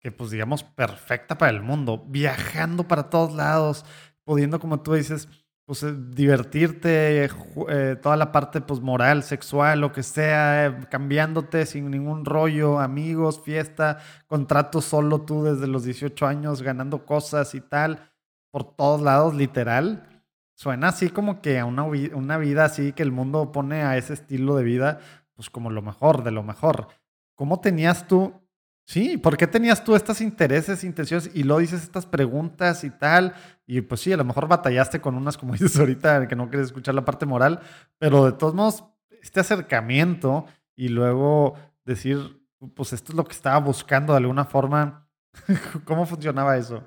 que, 0.00 0.12
pues 0.12 0.30
digamos, 0.30 0.62
perfecta 0.62 1.38
para 1.38 1.52
el 1.52 1.62
mundo, 1.62 2.04
viajando 2.06 2.86
para 2.86 3.10
todos 3.10 3.34
lados, 3.34 3.84
pudiendo, 4.24 4.60
como 4.60 4.80
tú 4.80 4.94
dices, 4.94 5.28
pues 5.66 5.82
eh, 5.82 5.94
divertirte, 5.94 7.24
eh, 7.24 7.96
toda 8.00 8.16
la 8.16 8.30
parte 8.32 8.60
pues 8.60 8.80
moral, 8.80 9.24
sexual, 9.24 9.80
lo 9.80 9.92
que 9.92 10.04
sea, 10.04 10.66
eh, 10.66 10.86
cambiándote 10.88 11.66
sin 11.66 11.90
ningún 11.90 12.24
rollo, 12.24 12.78
amigos, 12.78 13.42
fiesta, 13.42 13.98
contrato 14.28 14.80
solo 14.80 15.22
tú 15.22 15.42
desde 15.42 15.66
los 15.66 15.84
18 15.84 16.26
años, 16.26 16.62
ganando 16.62 17.04
cosas 17.04 17.54
y 17.54 17.60
tal, 17.60 18.12
por 18.52 18.76
todos 18.76 19.02
lados, 19.02 19.34
literal. 19.34 20.24
Suena 20.54 20.88
así 20.88 21.10
como 21.10 21.42
que 21.42 21.58
a 21.58 21.66
una, 21.66 21.82
una 21.82 22.38
vida 22.38 22.64
así 22.64 22.92
que 22.92 23.02
el 23.02 23.12
mundo 23.12 23.52
pone 23.52 23.82
a 23.82 23.96
ese 23.96 24.14
estilo 24.14 24.56
de 24.56 24.64
vida, 24.64 25.00
pues 25.34 25.50
como 25.50 25.70
lo 25.70 25.82
mejor, 25.82 26.22
de 26.22 26.30
lo 26.30 26.44
mejor. 26.44 26.88
¿Cómo 27.34 27.60
tenías 27.60 28.06
tú 28.06 28.45
Sí, 28.86 29.16
¿por 29.16 29.36
qué 29.36 29.48
tenías 29.48 29.82
tú 29.82 29.96
estos 29.96 30.20
intereses, 30.20 30.84
intenciones 30.84 31.28
y 31.34 31.42
lo 31.42 31.58
dices 31.58 31.82
estas 31.82 32.06
preguntas 32.06 32.84
y 32.84 32.90
tal? 32.90 33.34
Y 33.66 33.80
pues 33.80 34.00
sí, 34.00 34.12
a 34.12 34.16
lo 34.16 34.24
mejor 34.24 34.46
batallaste 34.46 35.00
con 35.00 35.16
unas, 35.16 35.36
como 35.36 35.52
dices 35.54 35.76
ahorita, 35.78 36.28
que 36.28 36.36
no 36.36 36.48
quieres 36.48 36.68
escuchar 36.68 36.94
la 36.94 37.04
parte 37.04 37.26
moral, 37.26 37.60
pero 37.98 38.24
de 38.24 38.32
todos 38.32 38.54
modos, 38.54 38.84
este 39.20 39.40
acercamiento 39.40 40.46
y 40.76 40.88
luego 40.88 41.56
decir, 41.84 42.40
pues 42.74 42.92
esto 42.92 43.10
es 43.10 43.16
lo 43.16 43.24
que 43.24 43.32
estaba 43.32 43.58
buscando 43.58 44.12
de 44.12 44.18
alguna 44.18 44.44
forma, 44.44 45.08
¿cómo 45.84 46.06
funcionaba 46.06 46.56
eso? 46.56 46.84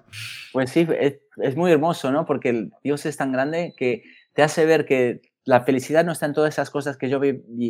Pues 0.54 0.70
sí, 0.70 0.88
es, 0.97 1.56
muy 1.58 1.72
hermoso, 1.72 2.14
¿no? 2.14 2.26
Porque 2.26 2.70
Dios 2.82 3.06
es 3.06 3.18
tan 3.18 3.34
grande 3.34 3.74
que 3.76 4.04
te 4.34 4.41
hace 4.41 4.66
ver 4.66 4.86
que 4.86 5.22
la 5.43 5.66
felicidad 5.66 6.06
no 6.06 6.14
está 6.14 6.28
en 6.28 6.34
todas 6.34 6.54
esas 6.54 6.70
cosas 6.70 6.95
que 6.95 7.10
yo 7.10 7.20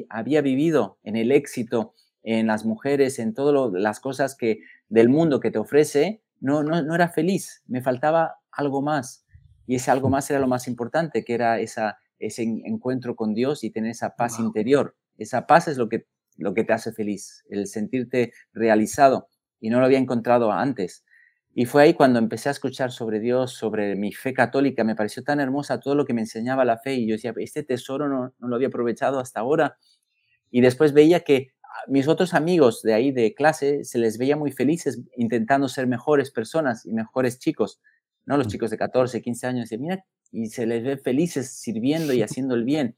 había 0.09 0.41
vivido, 0.41 0.99
en 1.03 1.15
el 1.15 1.31
éxito, 1.31 1.95
en 2.23 2.47
las 2.47 2.65
mujeres, 2.65 3.19
en 3.19 3.33
todas 3.33 3.71
las 3.73 3.99
cosas 3.99 4.35
que 4.35 4.59
del 4.87 5.09
mundo 5.09 5.39
que 5.39 5.51
te 5.51 5.59
ofrece, 5.59 6.21
no, 6.39 6.63
no, 6.63 6.81
no 6.81 6.95
era 6.95 7.09
feliz, 7.09 7.63
me 7.67 7.81
faltaba 7.81 8.35
algo 8.51 8.81
más. 8.81 9.25
Y 9.67 9.75
ese 9.75 9.91
algo 9.91 10.09
más 10.09 10.29
era 10.29 10.39
lo 10.39 10.47
más 10.47 10.67
importante, 10.67 11.23
que 11.23 11.33
era 11.33 11.59
esa, 11.59 11.99
ese 12.17 12.43
encuentro 12.43 13.15
con 13.15 13.33
Dios 13.33 13.63
y 13.63 13.71
tener 13.71 13.91
esa 13.91 14.15
paz 14.15 14.39
interior. 14.39 14.95
Esa 15.17 15.45
paz 15.47 15.67
es 15.67 15.77
lo 15.77 15.89
que, 15.89 16.07
lo 16.37 16.53
que 16.53 16.63
te 16.63 16.73
hace 16.73 16.91
feliz, 16.91 17.43
el 17.49 17.67
sentirte 17.67 18.33
realizado. 18.53 19.27
Y 19.59 19.69
no 19.69 19.79
lo 19.79 19.85
había 19.85 19.99
encontrado 19.99 20.51
antes. 20.51 21.03
Y 21.53 21.65
fue 21.65 21.83
ahí 21.83 21.93
cuando 21.93 22.19
empecé 22.19 22.49
a 22.49 22.53
escuchar 22.53 22.91
sobre 22.91 23.19
Dios, 23.19 23.51
sobre 23.53 23.95
mi 23.95 24.13
fe 24.13 24.33
católica. 24.33 24.83
Me 24.83 24.95
pareció 24.95 25.23
tan 25.23 25.39
hermosa 25.39 25.79
todo 25.79 25.95
lo 25.95 26.05
que 26.05 26.13
me 26.13 26.21
enseñaba 26.21 26.63
la 26.65 26.77
fe. 26.77 26.95
Y 26.95 27.07
yo 27.07 27.13
decía, 27.13 27.33
este 27.37 27.63
tesoro 27.63 28.07
no, 28.07 28.33
no 28.39 28.47
lo 28.47 28.55
había 28.55 28.69
aprovechado 28.69 29.19
hasta 29.19 29.41
ahora. 29.41 29.77
Y 30.51 30.61
después 30.61 30.93
veía 30.93 31.19
que 31.21 31.51
mis 31.87 32.07
otros 32.07 32.33
amigos 32.33 32.81
de 32.81 32.93
ahí 32.93 33.11
de 33.11 33.33
clase 33.33 33.83
se 33.83 33.97
les 33.97 34.17
veía 34.17 34.35
muy 34.35 34.51
felices 34.51 35.01
intentando 35.17 35.67
ser 35.67 35.87
mejores 35.87 36.31
personas 36.31 36.85
y 36.85 36.93
mejores 36.93 37.39
chicos, 37.39 37.81
¿no? 38.25 38.37
Los 38.37 38.47
chicos 38.47 38.69
de 38.71 38.77
14, 38.77 39.21
15 39.21 39.47
años, 39.47 39.71
y 39.71 39.77
mira, 39.77 40.05
y 40.31 40.47
se 40.47 40.65
les 40.65 40.83
ve 40.83 40.97
felices 40.97 41.51
sirviendo 41.51 42.13
y 42.13 42.21
haciendo 42.21 42.55
el 42.55 42.63
bien. 42.63 42.95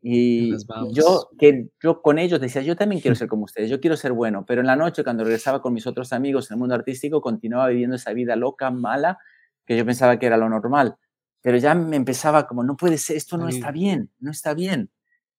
Y 0.00 0.52
yo, 0.92 1.28
que 1.38 1.68
yo 1.82 2.02
con 2.02 2.18
ellos 2.18 2.40
decía, 2.40 2.62
yo 2.62 2.76
también 2.76 3.00
quiero 3.00 3.14
ser 3.16 3.28
como 3.28 3.44
ustedes, 3.44 3.70
yo 3.70 3.80
quiero 3.80 3.96
ser 3.96 4.12
bueno, 4.12 4.44
pero 4.46 4.60
en 4.60 4.66
la 4.66 4.76
noche 4.76 5.04
cuando 5.04 5.24
regresaba 5.24 5.60
con 5.60 5.72
mis 5.72 5.86
otros 5.86 6.12
amigos 6.12 6.50
en 6.50 6.54
el 6.54 6.58
mundo 6.60 6.74
artístico, 6.74 7.20
continuaba 7.20 7.68
viviendo 7.68 7.96
esa 7.96 8.12
vida 8.12 8.36
loca, 8.36 8.70
mala, 8.70 9.18
que 9.66 9.76
yo 9.76 9.84
pensaba 9.84 10.18
que 10.18 10.26
era 10.26 10.36
lo 10.36 10.48
normal. 10.48 10.96
Pero 11.40 11.56
ya 11.56 11.74
me 11.74 11.96
empezaba 11.96 12.46
como, 12.46 12.64
no 12.64 12.76
puede 12.76 12.98
ser, 12.98 13.16
esto 13.16 13.38
no 13.38 13.48
está 13.48 13.70
bien, 13.70 14.10
no 14.18 14.30
está 14.30 14.54
bien. 14.54 14.90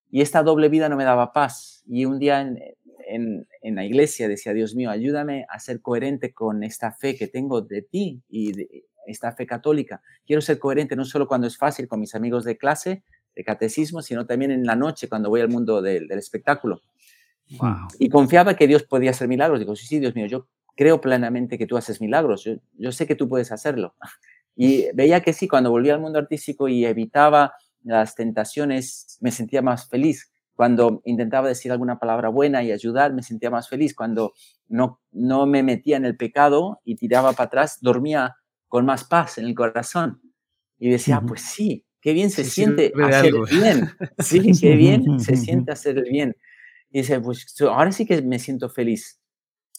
Y 0.09 0.21
esta 0.21 0.43
doble 0.43 0.69
vida 0.69 0.89
no 0.89 0.97
me 0.97 1.03
daba 1.03 1.33
paz. 1.33 1.83
Y 1.87 2.05
un 2.05 2.19
día 2.19 2.41
en, 2.41 2.59
en, 3.09 3.75
la 3.75 3.85
iglesia 3.85 4.27
decía, 4.27 4.53
Dios 4.53 4.75
mío, 4.75 4.89
ayúdame 4.89 5.45
a 5.49 5.59
ser 5.59 5.81
coherente 5.81 6.33
con 6.33 6.63
esta 6.63 6.91
fe 6.91 7.15
que 7.15 7.27
tengo 7.27 7.61
de 7.61 7.81
ti 7.81 8.21
y 8.29 8.53
de 8.53 8.85
esta 9.05 9.31
fe 9.31 9.45
católica. 9.45 10.01
Quiero 10.25 10.41
ser 10.41 10.59
coherente 10.59 10.95
no 10.95 11.05
solo 11.05 11.27
cuando 11.27 11.47
es 11.47 11.57
fácil 11.57 11.87
con 11.87 11.99
mis 11.99 12.15
amigos 12.15 12.43
de 12.43 12.57
clase, 12.57 13.03
de 13.35 13.43
catecismo, 13.43 14.01
sino 14.01 14.25
también 14.25 14.51
en 14.51 14.65
la 14.65 14.75
noche 14.75 15.09
cuando 15.09 15.29
voy 15.29 15.41
al 15.41 15.49
mundo 15.49 15.81
del, 15.81 16.11
espectáculo. 16.11 16.81
Y 17.97 18.09
confiaba 18.09 18.55
que 18.55 18.67
Dios 18.67 18.83
podía 18.83 19.11
hacer 19.11 19.27
milagros. 19.27 19.59
Digo, 19.59 19.75
sí, 19.75 19.87
sí, 19.87 19.99
Dios 19.99 20.15
mío, 20.15 20.27
yo 20.27 20.47
creo 20.75 21.01
plenamente 21.01 21.57
que 21.57 21.65
tú 21.65 21.77
haces 21.77 21.99
milagros. 21.99 22.43
Yo, 22.43 22.55
yo 22.77 22.91
sé 22.91 23.07
que 23.07 23.15
tú 23.15 23.27
puedes 23.27 23.51
hacerlo. 23.51 23.95
Y 24.61 24.87
veía 24.93 25.21
que 25.21 25.31
sí, 25.31 25.47
cuando 25.47 25.71
volví 25.71 25.89
al 25.89 26.01
mundo 26.01 26.19
artístico 26.19 26.67
y 26.67 26.83
evitaba 26.83 27.53
las 27.83 28.15
tentaciones, 28.15 29.17
me 29.21 29.31
sentía 29.31 29.61
más 29.61 29.87
feliz. 29.89 30.31
Cuando 30.53 31.01
intentaba 31.05 31.47
decir 31.47 31.71
alguna 31.71 31.99
palabra 31.99 32.29
buena 32.29 32.63
y 32.63 32.71
ayudar, 32.71 33.13
me 33.13 33.23
sentía 33.23 33.49
más 33.49 33.69
feliz. 33.69 33.95
Cuando 33.95 34.33
no, 34.67 34.99
no 35.11 35.45
me 35.45 35.63
metía 35.63 35.97
en 35.97 36.05
el 36.05 36.17
pecado 36.17 36.81
y 36.83 36.95
tiraba 36.95 37.31
para 37.31 37.47
atrás, 37.47 37.77
dormía 37.81 38.35
con 38.67 38.85
más 38.85 39.05
paz 39.05 39.37
en 39.37 39.45
el 39.45 39.55
corazón. 39.55 40.21
Y 40.77 40.89
decía, 40.89 41.21
pues 41.25 41.41
sí, 41.41 41.85
qué 42.01 42.13
bien 42.13 42.29
se, 42.29 42.43
siente 42.43 42.91
hacer 43.03 43.33
el 43.33 43.45
bien. 43.49 43.89
Sí, 44.19 44.51
qué 44.59 44.75
bien 44.75 45.19
se 45.19 45.37
siente 45.37 45.71
hacer 45.71 45.97
el 45.97 46.09
bien. 46.09 46.35
Y 46.91 46.99
dice, 46.99 47.19
pues 47.21 47.45
ahora 47.61 47.91
sí 47.91 48.05
que 48.05 48.21
me 48.21 48.39
siento 48.39 48.69
feliz. 48.69 49.19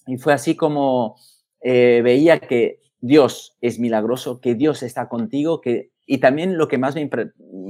Y 0.06 0.16
fue 0.16 0.32
así 0.32 0.56
como 0.56 1.16
eh, 1.60 2.00
veía 2.02 2.38
que 2.38 2.80
Dios 3.00 3.56
es 3.60 3.78
milagroso, 3.78 4.40
que 4.40 4.54
Dios 4.54 4.82
está 4.82 5.08
contigo, 5.08 5.60
que 5.60 5.90
y 6.06 6.18
también 6.18 6.58
lo 6.58 6.68
que 6.68 6.78
más 6.78 6.94
me, 6.94 7.08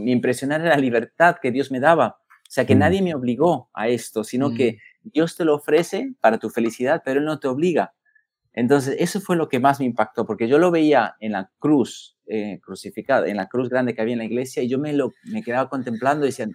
impresionaba 0.06 0.64
era 0.64 0.74
la 0.76 0.80
libertad 0.80 1.36
que 1.40 1.50
Dios 1.50 1.70
me 1.70 1.80
daba. 1.80 2.18
O 2.26 2.52
sea, 2.52 2.66
que 2.66 2.74
mm. 2.74 2.78
nadie 2.78 3.02
me 3.02 3.14
obligó 3.14 3.70
a 3.74 3.88
esto, 3.88 4.24
sino 4.24 4.52
que 4.54 4.72
mm. 5.04 5.10
Dios 5.12 5.36
te 5.36 5.44
lo 5.44 5.54
ofrece 5.54 6.14
para 6.20 6.38
tu 6.38 6.50
felicidad, 6.50 7.02
pero 7.04 7.20
Él 7.20 7.26
no 7.26 7.38
te 7.38 7.48
obliga. 7.48 7.94
Entonces, 8.52 8.96
eso 8.98 9.20
fue 9.20 9.36
lo 9.36 9.48
que 9.48 9.60
más 9.60 9.78
me 9.78 9.86
impactó, 9.86 10.26
porque 10.26 10.48
yo 10.48 10.58
lo 10.58 10.70
veía 10.70 11.16
en 11.20 11.32
la 11.32 11.50
cruz 11.58 12.16
eh, 12.26 12.58
crucificada, 12.62 13.28
en 13.28 13.36
la 13.36 13.48
cruz 13.48 13.68
grande 13.68 13.94
que 13.94 14.00
había 14.00 14.14
en 14.14 14.18
la 14.18 14.24
iglesia, 14.24 14.62
y 14.62 14.68
yo 14.68 14.78
me, 14.78 14.92
lo, 14.92 15.12
me 15.24 15.42
quedaba 15.42 15.68
contemplando 15.68 16.26
y 16.26 16.30
decía, 16.30 16.48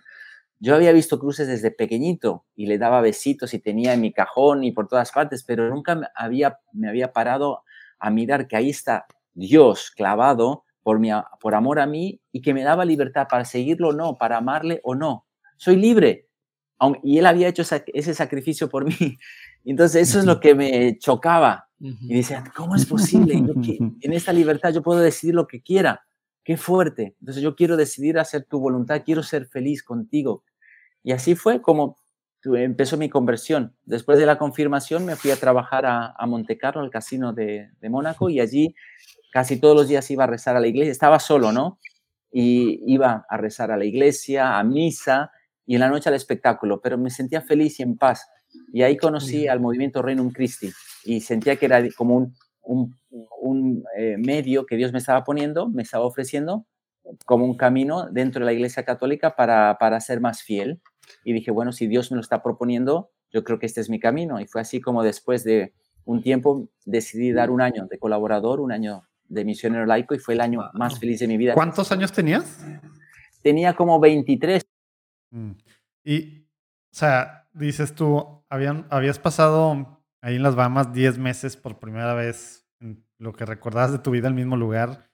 yo 0.60 0.76
había 0.76 0.92
visto 0.92 1.20
cruces 1.20 1.48
desde 1.48 1.72
pequeñito 1.72 2.46
y 2.56 2.66
le 2.66 2.78
daba 2.78 3.02
besitos 3.02 3.54
y 3.54 3.60
tenía 3.60 3.94
en 3.94 4.02
mi 4.02 4.12
cajón 4.12 4.64
y 4.64 4.72
por 4.72 4.88
todas 4.88 5.12
partes, 5.12 5.44
pero 5.44 5.70
nunca 5.70 6.12
había, 6.16 6.60
me 6.74 6.90
había 6.90 7.14
parado 7.14 7.64
a 8.00 8.10
mirar 8.10 8.48
que 8.48 8.56
ahí 8.56 8.70
está 8.70 9.06
Dios 9.34 9.92
clavado 9.92 10.65
por, 10.86 11.00
mi, 11.00 11.10
por 11.42 11.56
amor 11.56 11.80
a 11.80 11.88
mí 11.88 12.22
y 12.32 12.44
que 12.44 12.54
me 12.54 12.62
daba 12.62 12.86
libertad 12.86 13.26
para 13.28 13.44
seguirlo 13.44 13.90
o 13.90 13.94
no, 13.94 14.20
para 14.20 14.38
amarle 14.38 14.82
o 14.84 14.94
no. 14.94 15.26
Soy 15.58 15.78
libre. 15.78 16.30
Y 17.02 17.18
él 17.18 17.26
había 17.26 17.48
hecho 17.48 17.64
ese 17.88 18.14
sacrificio 18.14 18.70
por 18.70 18.86
mí. 19.02 19.18
Entonces 19.64 20.08
eso 20.08 20.20
es 20.20 20.26
lo 20.26 20.40
que 20.40 20.54
me 20.54 21.00
chocaba. 21.00 21.70
Y 21.80 22.14
decía, 22.14 22.44
¿cómo 22.56 22.76
es 22.76 22.86
posible? 22.86 23.34
en 24.02 24.14
esta 24.14 24.32
libertad 24.32 24.72
yo 24.72 24.84
puedo 24.84 25.00
decidir 25.00 25.34
lo 25.34 25.48
que 25.48 25.64
quiera. 25.64 26.06
Qué 26.44 26.56
fuerte. 26.56 27.16
Entonces 27.20 27.42
yo 27.42 27.56
quiero 27.56 27.78
decidir 27.78 28.20
hacer 28.20 28.44
tu 28.44 28.60
voluntad, 28.60 29.02
quiero 29.04 29.24
ser 29.24 29.48
feliz 29.48 29.82
contigo. 29.82 30.44
Y 31.02 31.14
así 31.14 31.34
fue 31.34 31.64
como 31.64 31.98
empezó 32.44 32.96
mi 32.96 33.10
conversión. 33.10 33.76
Después 33.86 34.20
de 34.20 34.28
la 34.28 34.38
confirmación 34.38 35.04
me 35.04 35.16
fui 35.16 35.32
a 35.32 35.36
trabajar 35.36 35.88
a, 35.88 36.14
a 36.16 36.28
Montecarlo, 36.28 36.82
al 36.82 36.92
casino 36.92 37.34
de, 37.34 37.72
de 37.80 37.90
Mónaco, 37.90 38.30
y 38.30 38.40
allí 38.40 38.76
casi 39.36 39.60
todos 39.60 39.76
los 39.76 39.90
días 39.90 40.10
iba 40.12 40.24
a 40.24 40.28
rezar 40.28 40.56
a 40.56 40.62
la 40.62 40.68
iglesia, 40.68 40.94
estaba 40.94 41.20
solo, 41.20 41.52
¿no? 41.52 41.78
Y 42.32 42.82
iba 42.88 43.26
a 43.28 43.36
rezar 43.36 43.70
a 43.70 43.76
la 43.76 43.84
iglesia, 43.84 44.58
a 44.58 44.64
misa 44.64 45.30
y 45.66 45.74
en 45.74 45.82
la 45.82 45.90
noche 45.90 46.08
al 46.08 46.16
espectáculo, 46.16 46.80
pero 46.80 46.98
me 46.98 47.10
sentía 47.10 47.42
feliz 47.42 47.78
y 47.82 47.84
en 47.84 47.98
paz. 47.98 48.30
Y 48.72 48.84
ahí 48.84 48.96
conocí 48.96 49.50
al 49.50 49.60
movimiento 49.60 50.02
Reino 50.02 50.26
Christi 50.34 50.72
y 51.04 51.20
sentía 51.20 51.58
que 51.58 51.66
era 51.66 51.84
como 51.98 52.32
un, 52.62 52.96
un, 53.42 53.84
eh, 53.98 54.16
medio 54.18 54.66
que 54.66 54.78
Dios 54.78 54.94
me 54.94 55.00
estaba 55.00 55.26
poniendo, 55.26 55.68
me 55.68 55.84
estaba 55.84 56.06
ofreciendo 56.06 56.66
como 57.26 57.44
un 57.44 57.58
camino 57.58 58.10
dentro 58.10 58.40
de 58.40 58.46
la 58.46 58.54
iglesia 58.54 58.86
católica 58.86 59.36
para, 59.36 59.78
para 59.78 60.00
ser 60.00 60.22
más 60.22 60.44
fiel. 60.44 60.80
Y 61.26 61.34
dije, 61.34 61.52
bueno, 61.52 61.74
si 61.74 61.88
Dios 61.88 62.10
me 62.10 62.16
lo 62.16 62.22
está 62.22 62.42
proponiendo, 62.42 63.12
yo 63.34 63.44
creo 63.44 63.60
que 63.60 63.66
este 63.66 63.82
es 63.82 63.90
mi 63.90 64.00
camino. 64.00 64.40
Y 64.40 64.48
fue 64.48 64.62
así 64.62 64.80
como 64.80 65.04
después 65.04 65.44
de 65.44 65.74
un 66.06 66.22
tiempo 66.22 66.70
decidí 66.86 67.34
dar 67.34 67.52
un 67.52 67.60
año 67.60 67.86
de 67.88 68.00
colaborador, 68.00 68.62
un 68.62 68.72
año 68.72 69.04
de 69.28 69.46
misionero 69.46 69.86
laico 69.86 70.14
y 70.16 70.20
fue 70.20 70.34
el 70.34 70.42
año 70.42 70.70
más 70.74 71.00
feliz 71.00 71.20
de 71.20 71.28
mi 71.28 71.38
vida. 71.38 71.54
¿Cuántos 71.54 71.92
años 71.92 72.12
tenías? 72.12 72.64
tenía 73.46 73.76
como 73.76 74.00
23. 74.00 74.66
Mm. 75.30 75.52
Y, 76.04 76.40
o 76.42 76.96
sea, 76.98 77.48
dices 77.54 77.94
tú, 77.94 78.44
habían, 78.50 78.88
habías 78.90 79.20
pasado 79.20 80.02
ahí 80.24 80.38
en 80.38 80.42
las 80.42 80.56
Bahamas 80.56 80.94
10 80.94 81.20
meses 81.20 81.56
por 81.56 81.78
primera 81.78 82.16
vez, 82.16 82.68
lo 83.20 83.34
que 83.34 83.46
recordabas 83.46 83.92
de 83.92 84.00
tu 84.00 84.10
vida 84.10 84.28
en 84.28 84.34
el 84.34 84.40
mismo 84.40 84.58
lugar. 84.58 85.12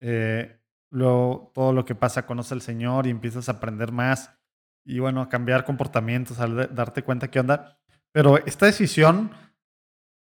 Eh, 0.00 0.60
luego, 0.90 1.52
todo 1.54 1.72
lo 1.72 1.84
que 1.84 1.94
pasa, 1.94 2.26
conoce 2.26 2.52
al 2.52 2.62
Señor 2.62 3.06
y 3.06 3.10
empiezas 3.10 3.48
a 3.48 3.52
aprender 3.52 3.92
más 3.92 4.36
y 4.84 4.98
bueno, 4.98 5.22
a 5.22 5.28
cambiar 5.28 5.64
comportamientos, 5.64 6.40
a 6.40 6.48
darte 6.48 7.04
cuenta 7.04 7.30
qué 7.30 7.38
onda. 7.38 7.78
Pero 8.10 8.38
esta 8.44 8.66
decisión 8.66 9.30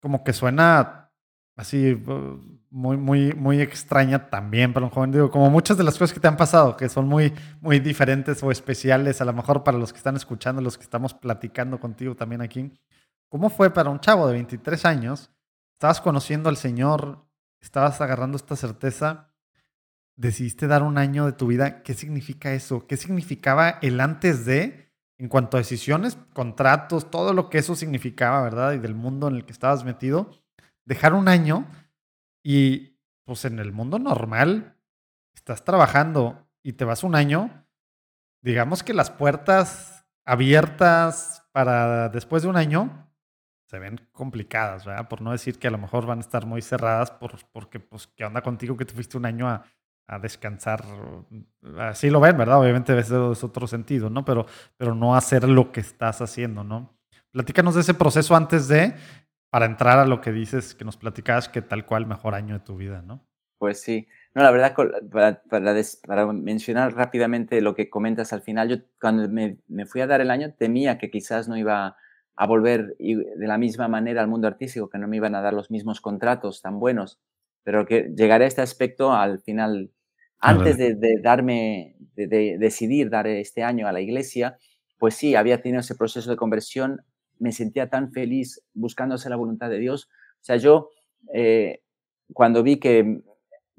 como 0.02 0.24
que 0.24 0.34
suena 0.34 0.99
así 1.60 1.92
uh, 1.92 2.40
muy, 2.70 2.96
muy, 2.96 3.32
muy 3.34 3.60
extraña 3.60 4.30
también 4.30 4.72
para 4.72 4.86
un 4.86 4.90
joven. 4.90 5.12
Digo, 5.12 5.30
como 5.30 5.50
muchas 5.50 5.76
de 5.76 5.84
las 5.84 5.94
cosas 5.94 6.12
que 6.12 6.20
te 6.20 6.28
han 6.28 6.36
pasado, 6.36 6.76
que 6.76 6.88
son 6.88 7.08
muy, 7.08 7.32
muy 7.60 7.80
diferentes 7.80 8.42
o 8.42 8.50
especiales, 8.50 9.20
a 9.20 9.24
lo 9.24 9.32
mejor 9.32 9.62
para 9.64 9.78
los 9.78 9.92
que 9.92 9.98
están 9.98 10.16
escuchando, 10.16 10.62
los 10.62 10.78
que 10.78 10.84
estamos 10.84 11.14
platicando 11.14 11.80
contigo 11.80 12.14
también 12.14 12.42
aquí. 12.42 12.72
¿Cómo 13.28 13.50
fue 13.50 13.70
para 13.70 13.90
un 13.90 14.00
chavo 14.00 14.26
de 14.26 14.34
23 14.34 14.84
años? 14.84 15.30
Estabas 15.74 16.00
conociendo 16.00 16.48
al 16.48 16.56
Señor, 16.56 17.24
estabas 17.60 18.00
agarrando 18.00 18.36
esta 18.36 18.56
certeza 18.56 19.30
decidiste 20.20 20.66
dar 20.66 20.82
un 20.82 20.98
año 20.98 21.24
de 21.24 21.32
tu 21.32 21.46
vida, 21.46 21.82
¿qué 21.82 21.94
significa 21.94 22.52
eso? 22.52 22.86
¿Qué 22.86 22.98
significaba 22.98 23.78
el 23.80 24.00
antes 24.00 24.44
de, 24.44 24.92
en 25.16 25.28
cuanto 25.28 25.56
a 25.56 25.60
decisiones, 25.60 26.18
contratos, 26.34 27.10
todo 27.10 27.32
lo 27.32 27.48
que 27.48 27.56
eso 27.56 27.74
significaba, 27.74 28.42
¿verdad? 28.42 28.74
Y 28.74 28.78
del 28.78 28.94
mundo 28.94 29.28
en 29.28 29.36
el 29.36 29.46
que 29.46 29.52
estabas 29.52 29.82
metido. 29.82 30.30
Dejar 30.90 31.14
un 31.14 31.28
año 31.28 31.68
y 32.42 32.98
pues 33.24 33.44
en 33.44 33.60
el 33.60 33.70
mundo 33.70 34.00
normal 34.00 34.76
estás 35.32 35.62
trabajando 35.62 36.50
y 36.64 36.72
te 36.72 36.84
vas 36.84 37.04
un 37.04 37.14
año, 37.14 37.64
digamos 38.42 38.82
que 38.82 38.92
las 38.92 39.08
puertas 39.08 40.04
abiertas 40.24 41.46
para 41.52 42.08
después 42.08 42.42
de 42.42 42.48
un 42.48 42.56
año 42.56 43.08
se 43.68 43.78
ven 43.78 44.00
complicadas, 44.10 44.84
¿verdad? 44.84 45.06
Por 45.06 45.22
no 45.22 45.30
decir 45.30 45.60
que 45.60 45.68
a 45.68 45.70
lo 45.70 45.78
mejor 45.78 46.06
van 46.06 46.18
a 46.18 46.22
estar 46.22 46.44
muy 46.44 46.60
cerradas 46.60 47.12
por, 47.12 47.38
porque, 47.52 47.78
pues, 47.78 48.08
¿qué 48.08 48.24
onda 48.24 48.42
contigo 48.42 48.76
que 48.76 48.84
te 48.84 48.92
fuiste 48.92 49.16
un 49.16 49.26
año 49.26 49.48
a, 49.48 49.62
a 50.08 50.18
descansar. 50.18 50.84
Así 51.78 52.10
lo 52.10 52.18
ven, 52.18 52.36
¿verdad? 52.36 52.58
Obviamente 52.58 52.98
es 52.98 53.12
otro 53.12 53.68
sentido, 53.68 54.10
¿no? 54.10 54.24
Pero, 54.24 54.44
pero 54.76 54.92
no 54.96 55.14
hacer 55.14 55.48
lo 55.48 55.70
que 55.70 55.78
estás 55.78 56.20
haciendo, 56.20 56.64
¿no? 56.64 56.98
Platícanos 57.30 57.76
de 57.76 57.82
ese 57.82 57.94
proceso 57.94 58.34
antes 58.34 58.66
de, 58.66 58.96
para 59.50 59.66
entrar 59.66 59.98
a 59.98 60.06
lo 60.06 60.20
que 60.20 60.32
dices, 60.32 60.74
que 60.74 60.84
nos 60.84 60.96
platicabas 60.96 61.48
que 61.48 61.62
tal 61.62 61.84
cual 61.84 62.06
mejor 62.06 62.34
año 62.34 62.54
de 62.54 62.64
tu 62.64 62.76
vida, 62.76 63.02
¿no? 63.02 63.26
Pues 63.58 63.80
sí. 63.80 64.08
No, 64.34 64.42
la 64.42 64.52
verdad, 64.52 64.74
para, 65.10 65.42
para, 65.42 66.32
mencionar 66.32 66.94
rápidamente 66.94 67.60
lo 67.60 67.74
que 67.74 67.90
comentas 67.90 68.32
al 68.32 68.42
final, 68.42 68.68
yo 68.68 68.76
cuando 69.00 69.28
me, 69.28 69.58
me, 69.68 69.86
fui 69.86 70.00
a 70.00 70.06
dar 70.06 70.20
el 70.20 70.30
año 70.30 70.54
temía 70.54 70.98
que 70.98 71.10
quizás 71.10 71.48
no 71.48 71.56
iba 71.56 71.96
a 72.36 72.46
volver 72.46 72.96
de 72.96 73.46
la 73.46 73.58
misma 73.58 73.86
manera 73.88 74.22
al 74.22 74.28
mundo 74.28 74.46
artístico, 74.46 74.88
que 74.88 74.98
no 74.98 75.08
me 75.08 75.16
iban 75.16 75.34
a 75.34 75.42
dar 75.42 75.52
los 75.52 75.70
mismos 75.70 76.00
contratos 76.00 76.62
tan 76.62 76.78
buenos, 76.78 77.20
pero 77.64 77.84
que 77.84 78.12
llegaré 78.16 78.44
a 78.44 78.48
este 78.48 78.62
aspecto 78.62 79.12
al 79.12 79.40
final 79.40 79.90
antes 80.38 80.78
de, 80.78 81.18
darme, 81.20 81.96
de, 82.14 82.56
decidir 82.58 83.10
dar 83.10 83.26
este 83.26 83.62
año 83.62 83.86
a 83.86 83.92
la 83.92 84.00
iglesia, 84.00 84.56
pues 84.98 85.14
sí, 85.14 85.34
había 85.34 85.60
tenido 85.60 85.80
ese 85.80 85.96
proceso 85.96 86.30
de 86.30 86.36
conversión, 86.36 87.02
me 87.40 87.50
sentía 87.50 87.90
tan 87.90 88.12
feliz 88.12 88.62
buscándose 88.74 89.28
la 89.28 89.36
voluntad 89.36 89.68
de 89.68 89.78
Dios. 89.78 90.08
O 90.40 90.44
sea, 90.44 90.56
yo 90.56 90.90
eh, 91.34 91.82
cuando 92.32 92.62
vi 92.62 92.78
que, 92.78 93.22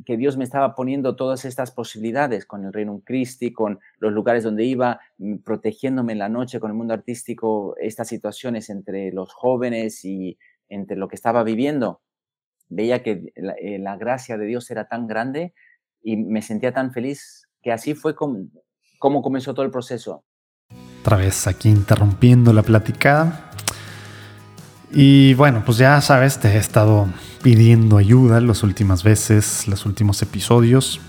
que 0.05 0.17
Dios 0.17 0.35
me 0.35 0.43
estaba 0.43 0.75
poniendo 0.75 1.15
todas 1.15 1.45
estas 1.45 1.71
posibilidades 1.71 2.45
con 2.45 2.65
el 2.65 2.73
Reino 2.73 3.01
Christi, 3.05 3.53
con 3.53 3.79
los 3.99 4.11
lugares 4.11 4.43
donde 4.43 4.65
iba, 4.65 4.99
mm, 5.19 5.37
protegiéndome 5.37 6.13
en 6.13 6.19
la 6.19 6.29
noche 6.29 6.59
con 6.59 6.71
el 6.71 6.77
mundo 6.77 6.93
artístico, 6.93 7.75
estas 7.79 8.09
situaciones 8.09 8.69
entre 8.69 9.11
los 9.11 9.31
jóvenes 9.31 10.03
y 10.03 10.37
entre 10.67 10.97
lo 10.97 11.07
que 11.07 11.15
estaba 11.15 11.43
viviendo, 11.43 12.01
veía 12.67 13.03
que 13.03 13.31
la, 13.35 13.53
eh, 13.53 13.77
la 13.79 13.95
gracia 13.95 14.37
de 14.37 14.45
Dios 14.45 14.71
era 14.71 14.87
tan 14.87 15.07
grande 15.07 15.53
y 16.01 16.17
me 16.17 16.41
sentía 16.41 16.73
tan 16.73 16.91
feliz 16.91 17.47
que 17.61 17.71
así 17.71 17.93
fue 17.93 18.15
como, 18.15 18.47
como 18.97 19.21
comenzó 19.21 19.53
todo 19.53 19.65
el 19.65 19.71
proceso. 19.71 20.23
Otra 21.01 21.17
vez 21.17 21.47
aquí 21.47 21.69
interrumpiendo 21.69 22.53
la 22.53 22.63
platicada. 22.63 23.50
Y 24.93 25.33
bueno, 25.35 25.63
pues 25.65 25.77
ya 25.77 26.01
sabes, 26.01 26.39
te 26.39 26.49
he 26.49 26.57
estado 26.57 27.07
pidiendo 27.41 27.97
ayuda 27.97 28.41
las 28.41 28.63
últimas 28.63 29.03
veces, 29.03 29.67
los 29.67 29.85
últimos 29.85 30.21
episodios. 30.21 30.99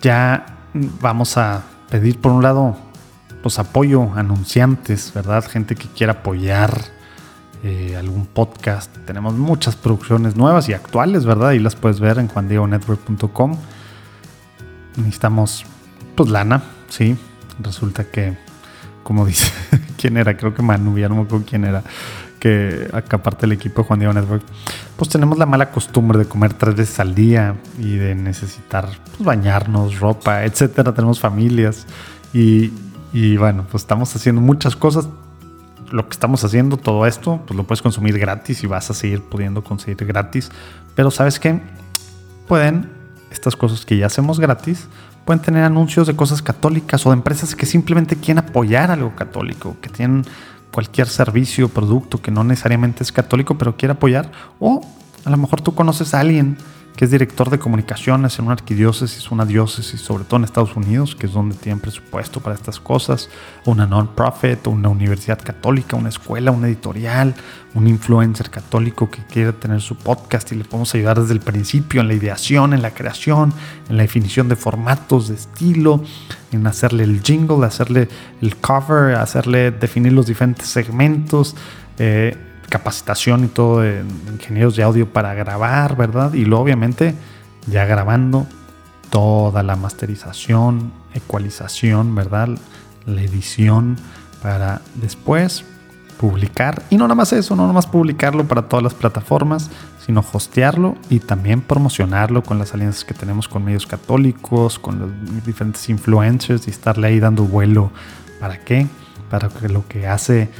Ya 0.00 0.58
vamos 1.00 1.36
a 1.36 1.64
pedir 1.90 2.20
por 2.20 2.32
un 2.32 2.42
lado 2.42 2.76
pues 3.42 3.58
apoyo 3.58 4.12
anunciantes, 4.14 5.12
¿verdad? 5.14 5.44
Gente 5.44 5.74
que 5.74 5.88
quiera 5.88 6.14
apoyar 6.14 6.84
eh, 7.64 7.96
algún 7.96 8.26
podcast. 8.26 8.96
Tenemos 9.04 9.34
muchas 9.34 9.74
producciones 9.74 10.36
nuevas 10.36 10.68
y 10.68 10.74
actuales, 10.74 11.24
¿verdad? 11.24 11.52
Y 11.52 11.58
las 11.58 11.74
puedes 11.74 11.98
ver 11.98 12.18
en 12.18 12.28
juandiegonetwork.com. 12.28 13.56
Necesitamos, 14.96 15.64
pues, 16.14 16.30
lana, 16.30 16.62
sí. 16.88 17.16
Resulta 17.60 18.04
que, 18.04 18.36
como 19.08 19.24
dice, 19.24 19.50
¿quién 19.96 20.18
era? 20.18 20.36
Creo 20.36 20.52
que 20.52 20.60
Manu, 20.60 20.98
ya 20.98 21.08
quién 21.46 21.64
era. 21.64 21.82
Que 22.38 22.90
acá 22.92 23.16
aparte 23.16 23.46
del 23.46 23.52
equipo 23.52 23.80
de 23.80 23.88
Juan 23.88 24.00
Diego 24.00 24.12
Network, 24.12 24.42
pues 24.98 25.08
tenemos 25.08 25.38
la 25.38 25.46
mala 25.46 25.70
costumbre 25.70 26.18
de 26.18 26.26
comer 26.26 26.52
tres 26.52 26.74
veces 26.74 27.00
al 27.00 27.14
día 27.14 27.56
y 27.78 27.96
de 27.96 28.14
necesitar 28.14 28.86
pues, 29.06 29.24
bañarnos, 29.24 29.98
ropa, 29.98 30.44
etcétera. 30.44 30.92
Tenemos 30.92 31.20
familias 31.20 31.86
y, 32.34 32.70
y 33.14 33.38
bueno, 33.38 33.64
pues 33.70 33.84
estamos 33.84 34.14
haciendo 34.14 34.42
muchas 34.42 34.76
cosas 34.76 35.08
lo 35.90 36.06
que 36.06 36.12
estamos 36.12 36.44
haciendo, 36.44 36.76
todo 36.76 37.06
esto, 37.06 37.40
pues 37.46 37.56
lo 37.56 37.64
puedes 37.64 37.80
consumir 37.80 38.18
gratis 38.18 38.62
y 38.62 38.66
vas 38.66 38.90
a 38.90 38.94
seguir 38.94 39.22
pudiendo 39.22 39.64
conseguir 39.64 40.06
gratis. 40.06 40.50
Pero 40.94 41.10
sabes 41.10 41.40
qué? 41.40 41.62
Pueden, 42.46 42.90
estas 43.30 43.56
cosas 43.56 43.86
que 43.86 43.96
ya 43.96 44.04
hacemos 44.04 44.38
gratis, 44.38 44.86
pueden 45.28 45.42
tener 45.42 45.62
anuncios 45.62 46.06
de 46.06 46.16
cosas 46.16 46.40
católicas 46.40 47.04
o 47.04 47.10
de 47.10 47.16
empresas 47.16 47.54
que 47.54 47.66
simplemente 47.66 48.16
quieren 48.16 48.38
apoyar 48.38 48.90
algo 48.90 49.14
católico, 49.14 49.76
que 49.82 49.90
tienen 49.90 50.24
cualquier 50.70 51.06
servicio 51.06 51.66
o 51.66 51.68
producto 51.68 52.22
que 52.22 52.30
no 52.30 52.44
necesariamente 52.44 53.02
es 53.02 53.12
católico, 53.12 53.58
pero 53.58 53.76
quiere 53.76 53.92
apoyar. 53.92 54.32
O 54.58 54.80
a 55.26 55.28
lo 55.28 55.36
mejor 55.36 55.60
tú 55.60 55.74
conoces 55.74 56.14
a 56.14 56.20
alguien 56.20 56.56
que 56.98 57.04
es 57.04 57.12
director 57.12 57.48
de 57.48 57.60
comunicaciones 57.60 58.40
en 58.40 58.46
una 58.46 58.54
arquidiócesis, 58.54 59.30
una 59.30 59.44
diócesis, 59.44 60.00
sobre 60.00 60.24
todo 60.24 60.38
en 60.38 60.44
Estados 60.44 60.74
Unidos, 60.74 61.14
que 61.14 61.26
es 61.26 61.32
donde 61.32 61.54
tienen 61.54 61.78
presupuesto 61.78 62.40
para 62.40 62.56
estas 62.56 62.80
cosas, 62.80 63.30
una 63.66 63.86
non-profit, 63.86 64.66
una 64.66 64.88
universidad 64.88 65.40
católica, 65.40 65.94
una 65.94 66.08
escuela, 66.08 66.50
una 66.50 66.66
editorial, 66.66 67.36
un 67.74 67.86
influencer 67.86 68.50
católico 68.50 69.08
que 69.08 69.22
quiere 69.32 69.52
tener 69.52 69.80
su 69.80 69.94
podcast 69.94 70.50
y 70.50 70.56
le 70.56 70.64
podemos 70.64 70.92
ayudar 70.96 71.20
desde 71.20 71.34
el 71.34 71.40
principio 71.40 72.00
en 72.00 72.08
la 72.08 72.14
ideación, 72.14 72.74
en 72.74 72.82
la 72.82 72.90
creación, 72.90 73.52
en 73.88 73.96
la 73.96 74.02
definición 74.02 74.48
de 74.48 74.56
formatos, 74.56 75.28
de 75.28 75.36
estilo, 75.36 76.02
en 76.50 76.66
hacerle 76.66 77.04
el 77.04 77.22
jingle, 77.22 77.64
hacerle 77.64 78.08
el 78.42 78.56
cover, 78.56 79.14
hacerle 79.14 79.70
definir 79.70 80.14
los 80.14 80.26
diferentes 80.26 80.66
segmentos. 80.66 81.54
Eh, 82.00 82.36
capacitación 82.68 83.44
y 83.44 83.48
todo 83.48 83.80
de 83.80 84.04
ingenieros 84.32 84.76
de 84.76 84.82
audio 84.82 85.08
para 85.12 85.34
grabar, 85.34 85.96
¿verdad? 85.96 86.32
Y 86.34 86.44
luego 86.44 86.64
obviamente 86.64 87.14
ya 87.66 87.84
grabando 87.84 88.46
toda 89.10 89.62
la 89.62 89.76
masterización, 89.76 90.92
ecualización, 91.14 92.14
¿verdad? 92.14 92.50
La 93.06 93.22
edición 93.22 93.96
para 94.42 94.82
después 94.94 95.64
publicar. 96.18 96.82
Y 96.90 96.96
no 96.96 97.04
nada 97.04 97.14
más 97.14 97.32
eso, 97.32 97.54
no 97.56 97.62
nada 97.62 97.72
más 97.72 97.86
publicarlo 97.86 98.44
para 98.46 98.62
todas 98.62 98.82
las 98.82 98.94
plataformas, 98.94 99.70
sino 100.04 100.24
hostearlo 100.32 100.96
y 101.08 101.20
también 101.20 101.60
promocionarlo 101.60 102.42
con 102.42 102.58
las 102.58 102.74
alianzas 102.74 103.04
que 103.04 103.14
tenemos 103.14 103.48
con 103.48 103.64
medios 103.64 103.86
católicos, 103.86 104.78
con 104.78 104.98
los 104.98 105.44
diferentes 105.46 105.88
influencers 105.88 106.66
y 106.66 106.70
estarle 106.70 107.08
ahí 107.08 107.20
dando 107.20 107.44
vuelo. 107.44 107.90
¿Para 108.40 108.58
qué? 108.58 108.86
Para 109.30 109.48
que 109.48 109.68
lo 109.68 109.86
que 109.86 110.06
hace 110.06 110.50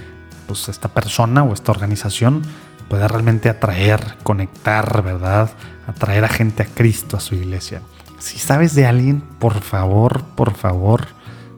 pues 0.49 0.69
esta 0.69 0.89
persona 0.89 1.45
o 1.45 1.53
esta 1.53 1.71
organización 1.71 2.43
pueda 2.89 3.07
realmente 3.07 3.49
atraer, 3.49 4.17
conectar, 4.25 5.03
¿verdad? 5.05 5.51
Atraer 5.87 6.25
a 6.25 6.29
gente 6.29 6.65
a 6.65 6.67
Cristo, 6.67 7.17
a 7.17 7.21
su 7.21 7.37
iglesia. 7.37 7.83
Si 8.19 8.39
sabes 8.39 8.75
de 8.75 8.87
alguien, 8.87 9.23
por 9.39 9.61
favor, 9.61 10.25
por 10.35 10.55
favor, 10.55 11.07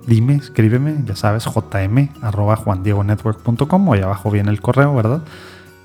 dime, 0.06 0.34
escríbeme, 0.34 0.96
ya 1.06 1.16
sabes, 1.16 1.44
jm 1.46 2.08
arroba 2.20 2.56
juandiegonetwork.com 2.56 3.92
ahí 3.92 4.00
abajo 4.00 4.30
viene 4.30 4.50
el 4.50 4.60
correo, 4.60 4.94
¿verdad? 4.94 5.22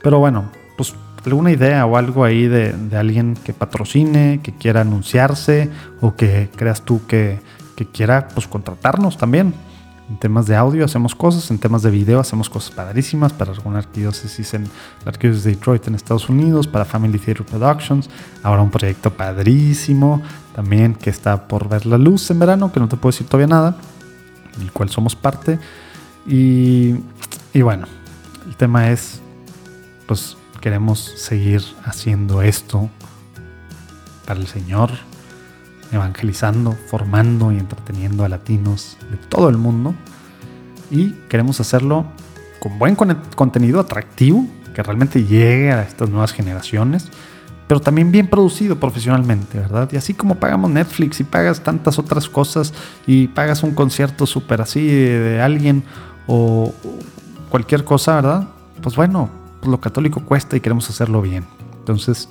Pero 0.01 0.20
bueno, 0.20 0.51
pues 0.76 0.95
alguna 1.26 1.51
idea 1.51 1.86
o 1.86 1.97
algo 1.97 2.24
ahí 2.24 2.47
de, 2.47 2.74
de 2.74 2.97
alguien 2.97 3.36
que 3.36 3.53
patrocine, 3.53 4.41
que 4.43 4.53
quiera 4.53 4.82
anunciarse 4.82 5.70
o 6.01 6.16
que 6.16 6.49
creas 6.56 6.82
tú 6.84 7.06
que, 7.08 7.39
que 7.76 7.86
quiera 7.86 8.28
pues 8.28 8.47
contratarnos 8.47 9.18
también 9.18 9.53
En 10.08 10.18
temas 10.18 10.45
de 10.45 10.56
audio 10.56 10.86
hacemos 10.86 11.16
cosas, 11.16 11.49
en 11.49 11.58
temas 11.58 11.82
de 11.82 11.89
video 11.89 12.20
hacemos 12.20 12.47
cosas 12.47 12.70
padrísimas 12.76 13.34
para 13.34 13.51
alguna 13.51 13.80
arquidiócesis 13.80 14.53
en 14.53 14.66
la 15.03 15.10
arquidiócesis 15.10 15.45
de 15.45 15.51
Detroit 15.51 15.88
en 15.88 15.95
Estados 15.95 16.30
Unidos, 16.30 16.68
para 16.68 16.86
Family 16.86 17.18
Theater 17.18 17.43
Productions. 17.43 18.10
Ahora 18.43 18.62
un 18.62 18.70
proyecto 18.70 19.12
padrísimo 19.12 20.22
también 20.56 20.93
que 20.93 21.10
está 21.10 21.47
por 21.47 21.68
ver 21.68 21.88
la 21.88 21.97
luz 21.97 22.30
en 22.30 22.38
verano, 22.38 22.72
que 22.72 22.80
no 22.80 22.88
te 22.88 22.97
puedo 22.97 23.14
decir 23.14 23.28
todavía 23.28 23.47
nada, 23.47 23.78
del 24.60 24.72
cual 24.72 24.89
somos 24.89 25.16
parte. 25.16 25.58
Y, 26.28 26.95
y 27.51 27.62
bueno, 27.64 27.88
el 28.47 28.56
tema 28.56 28.91
es, 28.91 29.22
pues 30.06 30.38
queremos 30.62 30.99
seguir 31.18 31.64
haciendo 31.84 32.43
esto 32.43 32.89
para 34.26 34.39
el 34.39 34.47
Señor, 34.47 34.91
evangelizando, 35.91 36.75
formando 36.88 37.51
y 37.51 37.57
entreteniendo 37.57 38.25
a 38.25 38.29
latinos 38.29 38.97
de 39.11 39.17
todo 39.17 39.49
el 39.49 39.57
mundo. 39.57 39.95
Y 40.91 41.11
queremos 41.29 41.59
hacerlo 41.59 42.05
con 42.59 42.79
buen 42.79 42.95
contenido 42.95 43.79
atractivo, 43.79 44.45
que 44.73 44.83
realmente 44.83 45.23
llegue 45.23 45.71
a 45.71 45.83
estas 45.83 46.09
nuevas 46.09 46.33
generaciones, 46.33 47.09
pero 47.67 47.79
también 47.79 48.11
bien 48.11 48.27
producido 48.27 48.79
profesionalmente, 48.79 49.59
¿verdad? 49.59 49.89
Y 49.91 49.97
así 49.97 50.13
como 50.13 50.36
pagamos 50.36 50.69
Netflix 50.69 51.19
y 51.19 51.23
pagas 51.23 51.61
tantas 51.61 51.97
otras 51.97 52.29
cosas 52.29 52.73
y 53.07 53.27
pagas 53.27 53.63
un 53.63 53.73
concierto 53.73 54.25
súper 54.25 54.61
así 54.61 54.86
de, 54.86 55.41
alguien 55.41 55.83
o 56.27 56.73
cualquier 57.49 57.83
cosa, 57.83 58.15
¿verdad? 58.15 58.47
Pues 58.81 58.95
bueno, 58.95 59.29
pues 59.59 59.71
lo 59.71 59.79
católico 59.79 60.21
cuesta 60.21 60.55
y 60.55 60.59
queremos 60.59 60.89
hacerlo 60.89 61.21
bien. 61.21 61.45
Entonces, 61.79 62.29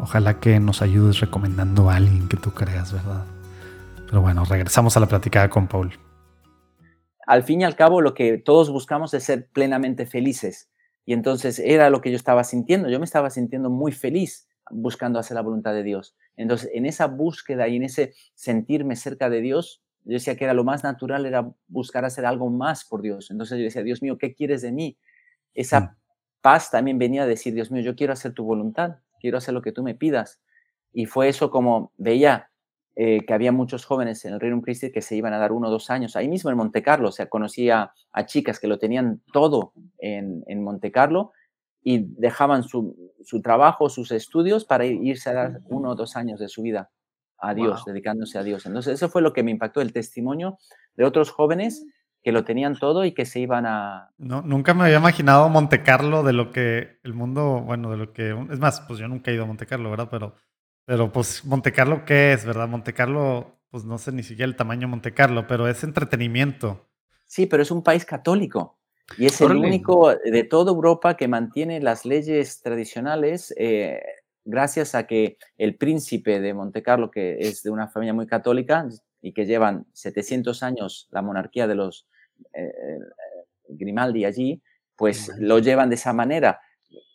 Ojalá 0.00 0.38
que 0.38 0.60
nos 0.60 0.80
ayudes 0.80 1.18
recomendando 1.20 1.90
a 1.90 1.96
alguien 1.96 2.28
que 2.28 2.36
tú 2.36 2.52
creas, 2.52 2.92
¿verdad? 2.92 3.24
Pero 4.06 4.22
bueno, 4.22 4.44
regresamos 4.44 4.96
a 4.96 5.00
la 5.00 5.06
platicada 5.06 5.50
con 5.50 5.66
Paul. 5.66 5.92
Al 7.26 7.42
fin 7.42 7.60
y 7.60 7.64
al 7.64 7.74
cabo, 7.74 8.00
lo 8.00 8.14
que 8.14 8.38
todos 8.38 8.70
buscamos 8.70 9.12
es 9.12 9.24
ser 9.24 9.48
plenamente 9.48 10.06
felices. 10.06 10.70
Y 11.04 11.14
entonces 11.14 11.58
era 11.58 11.90
lo 11.90 12.00
que 12.00 12.10
yo 12.10 12.16
estaba 12.16 12.44
sintiendo. 12.44 12.88
Yo 12.88 12.98
me 13.00 13.04
estaba 13.04 13.28
sintiendo 13.30 13.70
muy 13.70 13.92
feliz 13.92 14.48
buscando 14.70 15.18
hacer 15.18 15.34
la 15.34 15.42
voluntad 15.42 15.72
de 15.72 15.82
Dios. 15.82 16.14
Entonces, 16.36 16.70
en 16.74 16.86
esa 16.86 17.06
búsqueda 17.06 17.66
y 17.66 17.76
en 17.76 17.82
ese 17.82 18.12
sentirme 18.34 18.94
cerca 18.94 19.28
de 19.28 19.40
Dios, 19.40 19.82
yo 20.04 20.12
decía 20.12 20.36
que 20.36 20.44
era 20.44 20.54
lo 20.54 20.64
más 20.64 20.84
natural, 20.84 21.26
era 21.26 21.50
buscar 21.66 22.04
hacer 22.04 22.24
algo 22.24 22.50
más 22.50 22.84
por 22.84 23.02
Dios. 23.02 23.30
Entonces 23.30 23.58
yo 23.58 23.64
decía, 23.64 23.82
Dios 23.82 24.02
mío, 24.02 24.16
¿qué 24.16 24.34
quieres 24.34 24.62
de 24.62 24.70
mí? 24.70 24.96
Esa 25.54 25.80
mm. 25.80 25.96
paz 26.40 26.70
también 26.70 26.98
venía 26.98 27.24
a 27.24 27.26
decir, 27.26 27.52
Dios 27.52 27.70
mío, 27.70 27.82
yo 27.82 27.96
quiero 27.96 28.12
hacer 28.12 28.32
tu 28.32 28.44
voluntad 28.44 28.98
quiero 29.20 29.38
hacer 29.38 29.54
lo 29.54 29.62
que 29.62 29.72
tú 29.72 29.82
me 29.82 29.94
pidas. 29.94 30.40
Y 30.92 31.06
fue 31.06 31.28
eso 31.28 31.50
como 31.50 31.92
veía 31.96 32.50
eh, 33.00 33.24
que 33.24 33.32
había 33.32 33.52
muchos 33.52 33.84
jóvenes 33.84 34.24
en 34.24 34.34
el 34.34 34.40
Reino 34.40 34.60
Christi 34.60 34.90
que 34.90 35.02
se 35.02 35.14
iban 35.14 35.32
a 35.32 35.38
dar 35.38 35.52
uno 35.52 35.68
o 35.68 35.70
dos 35.70 35.88
años, 35.88 36.16
ahí 36.16 36.28
mismo 36.28 36.50
en 36.50 36.56
Monte 36.56 36.82
Carlo, 36.82 37.10
o 37.10 37.12
sea, 37.12 37.28
conocía 37.28 37.92
a 38.10 38.26
chicas 38.26 38.58
que 38.58 38.66
lo 38.66 38.80
tenían 38.80 39.22
todo 39.32 39.72
en, 39.98 40.42
en 40.48 40.64
Monte 40.64 40.90
Carlo 40.90 41.30
y 41.80 42.06
dejaban 42.18 42.64
su, 42.64 43.12
su, 43.22 43.40
trabajo, 43.40 43.88
sus 43.88 44.10
estudios 44.10 44.64
para 44.64 44.84
irse 44.84 45.30
a 45.30 45.34
dar 45.34 45.60
uno 45.68 45.90
o 45.90 45.94
dos 45.94 46.16
años 46.16 46.40
de 46.40 46.48
su 46.48 46.62
vida 46.62 46.90
a 47.38 47.54
Dios, 47.54 47.84
dedicándose 47.84 48.36
a 48.36 48.42
Dios. 48.42 48.66
Entonces, 48.66 48.94
eso 48.94 49.08
fue 49.08 49.22
lo 49.22 49.32
que 49.32 49.44
me 49.44 49.52
impactó, 49.52 49.80
el 49.80 49.92
testimonio 49.92 50.58
de 50.96 51.04
otros 51.04 51.30
jóvenes 51.30 51.86
que 52.28 52.32
lo 52.32 52.44
tenían 52.44 52.78
todo 52.78 53.06
y 53.06 53.12
que 53.12 53.24
se 53.24 53.40
iban 53.40 53.64
a... 53.64 54.12
No, 54.18 54.42
nunca 54.42 54.74
me 54.74 54.84
había 54.84 54.98
imaginado 54.98 55.48
Monte 55.48 55.82
Carlo 55.82 56.22
de 56.22 56.34
lo 56.34 56.52
que 56.52 56.98
el 57.02 57.14
mundo, 57.14 57.62
bueno, 57.64 57.90
de 57.90 57.96
lo 57.96 58.12
que... 58.12 58.36
Es 58.50 58.58
más, 58.58 58.82
pues 58.82 58.98
yo 58.98 59.08
nunca 59.08 59.30
he 59.30 59.34
ido 59.34 59.44
a 59.44 59.46
Monte 59.46 59.64
Carlo, 59.64 59.88
¿verdad? 59.88 60.08
Pero, 60.10 60.34
pero 60.84 61.10
pues 61.10 61.42
Monte 61.46 61.72
Carlo, 61.72 62.04
¿qué 62.04 62.34
es, 62.34 62.44
verdad? 62.44 62.68
Monte 62.68 62.92
Carlo, 62.92 63.62
pues 63.70 63.86
no 63.86 63.96
sé 63.96 64.12
ni 64.12 64.22
siquiera 64.22 64.46
el 64.46 64.56
tamaño 64.56 64.82
de 64.82 64.86
Monte 64.88 65.14
Carlo, 65.14 65.46
pero 65.46 65.68
es 65.68 65.82
entretenimiento. 65.84 66.90
Sí, 67.24 67.46
pero 67.46 67.62
es 67.62 67.70
un 67.70 67.82
país 67.82 68.04
católico 68.04 68.78
y 69.16 69.24
es 69.24 69.40
el 69.40 69.56
único 69.56 70.14
de 70.14 70.44
toda 70.44 70.70
Europa 70.70 71.16
que 71.16 71.28
mantiene 71.28 71.80
las 71.80 72.04
leyes 72.04 72.60
tradicionales 72.60 73.54
eh, 73.56 74.02
gracias 74.44 74.94
a 74.94 75.06
que 75.06 75.38
el 75.56 75.76
príncipe 75.76 76.40
de 76.40 76.52
Monte 76.52 76.82
Carlo, 76.82 77.10
que 77.10 77.38
es 77.38 77.62
de 77.62 77.70
una 77.70 77.88
familia 77.88 78.12
muy 78.12 78.26
católica 78.26 78.86
y 79.20 79.32
que 79.32 79.46
llevan 79.46 79.86
700 79.92 80.62
años 80.62 81.08
la 81.10 81.22
monarquía 81.22 81.66
de 81.66 81.74
los 81.74 82.07
Grimaldi 83.68 84.24
allí, 84.24 84.62
pues 84.96 85.30
lo 85.38 85.58
llevan 85.58 85.88
de 85.88 85.94
esa 85.94 86.12
manera, 86.12 86.60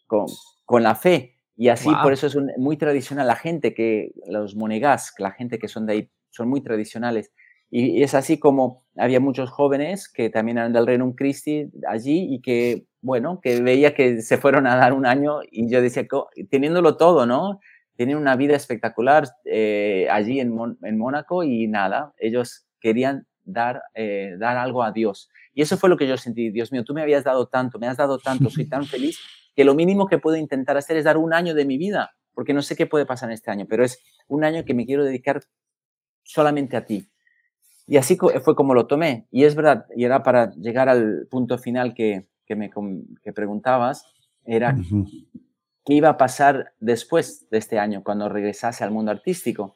con, 0.07 0.25
con 0.65 0.83
la 0.83 0.95
fe. 0.95 1.39
Y 1.55 1.69
así, 1.69 1.89
por 2.01 2.13
eso 2.13 2.27
es 2.27 2.37
muy 2.57 2.77
tradicional. 2.77 3.27
La 3.27 3.35
gente 3.35 3.73
que, 3.73 4.11
los 4.27 4.55
monegas, 4.55 5.13
la 5.19 5.31
gente 5.31 5.59
que 5.59 5.67
son 5.67 5.85
de 5.85 5.93
ahí, 5.93 6.11
son 6.31 6.49
muy 6.49 6.61
tradicionales. 6.61 7.31
Y, 7.69 8.03
es 8.03 8.13
así 8.13 8.39
como 8.39 8.85
había 8.95 9.19
muchos 9.19 9.49
jóvenes 9.49 10.07
que 10.07 10.29
también 10.29 10.57
eran 10.59 10.73
del 10.73 10.87
Reino 10.87 11.13
Christi 11.15 11.71
allí 11.87 12.33
y 12.33 12.41
que, 12.41 12.85
bueno, 13.01 13.39
que 13.41 13.61
veía 13.61 13.93
que 13.93 14.21
se 14.21 14.37
fueron 14.37 14.67
a 14.67 14.75
dar 14.75 14.93
un 14.93 15.05
año 15.05 15.39
y 15.51 15.69
yo 15.69 15.81
decía, 15.81 16.07
teniéndolo 16.49 16.97
todo, 16.97 17.25
¿no? 17.25 17.59
Tienen 17.95 18.17
una 18.17 18.35
vida 18.35 18.55
espectacular 18.55 19.27
eh, 19.45 20.07
allí 20.11 20.39
en, 20.39 20.55
en 20.83 20.97
Mónaco 20.97 21.43
y 21.43 21.67
nada, 21.67 22.13
ellos 22.17 22.67
querían 22.79 23.27
dar, 23.43 23.83
eh, 23.93 24.35
dar 24.39 24.57
algo 24.57 24.83
a 24.83 24.91
Dios. 24.91 25.29
Y 25.53 25.61
eso 25.61 25.77
fue 25.77 25.89
lo 25.89 25.97
que 25.97 26.07
yo 26.07 26.17
sentí, 26.17 26.49
Dios 26.49 26.71
mío, 26.71 26.83
tú 26.83 26.93
me 26.93 27.01
habías 27.01 27.23
dado 27.23 27.47
tanto, 27.47 27.79
me 27.79 27.87
has 27.87 27.97
dado 27.97 28.17
tanto, 28.17 28.49
soy 28.49 28.65
tan 28.65 28.85
feliz 28.85 29.19
que 29.55 29.63
lo 29.63 29.75
mínimo 29.75 30.07
que 30.07 30.17
puedo 30.17 30.37
intentar 30.37 30.77
hacer 30.77 30.97
es 30.97 31.03
dar 31.03 31.17
un 31.17 31.33
año 31.33 31.53
de 31.53 31.65
mi 31.65 31.77
vida, 31.77 32.15
porque 32.33 32.53
no 32.53 32.61
sé 32.61 32.75
qué 32.75 32.87
puede 32.87 33.05
pasar 33.05 33.29
en 33.29 33.33
este 33.33 33.51
año, 33.51 33.65
pero 33.69 33.83
es 33.83 33.99
un 34.27 34.43
año 34.43 34.65
que 34.65 34.73
me 34.73 34.85
quiero 34.85 35.03
dedicar 35.03 35.41
solamente 36.23 36.75
a 36.75 36.85
ti. 36.85 37.09
Y 37.85 37.97
así 37.97 38.17
fue 38.17 38.55
como 38.55 38.73
lo 38.73 38.87
tomé. 38.87 39.27
Y 39.29 39.43
es 39.43 39.55
verdad, 39.55 39.85
y 39.95 40.05
era 40.05 40.23
para 40.23 40.51
llegar 40.55 40.89
al 40.89 41.27
punto 41.29 41.57
final 41.57 41.93
que, 41.93 42.27
que 42.45 42.55
me 42.55 42.71
que 43.21 43.33
preguntabas, 43.33 44.05
era 44.45 44.75
qué 45.85 45.93
iba 45.93 46.09
a 46.09 46.17
pasar 46.17 46.73
después 46.79 47.49
de 47.49 47.57
este 47.57 47.79
año, 47.79 48.03
cuando 48.03 48.29
regresase 48.29 48.83
al 48.83 48.91
mundo 48.91 49.11
artístico. 49.11 49.75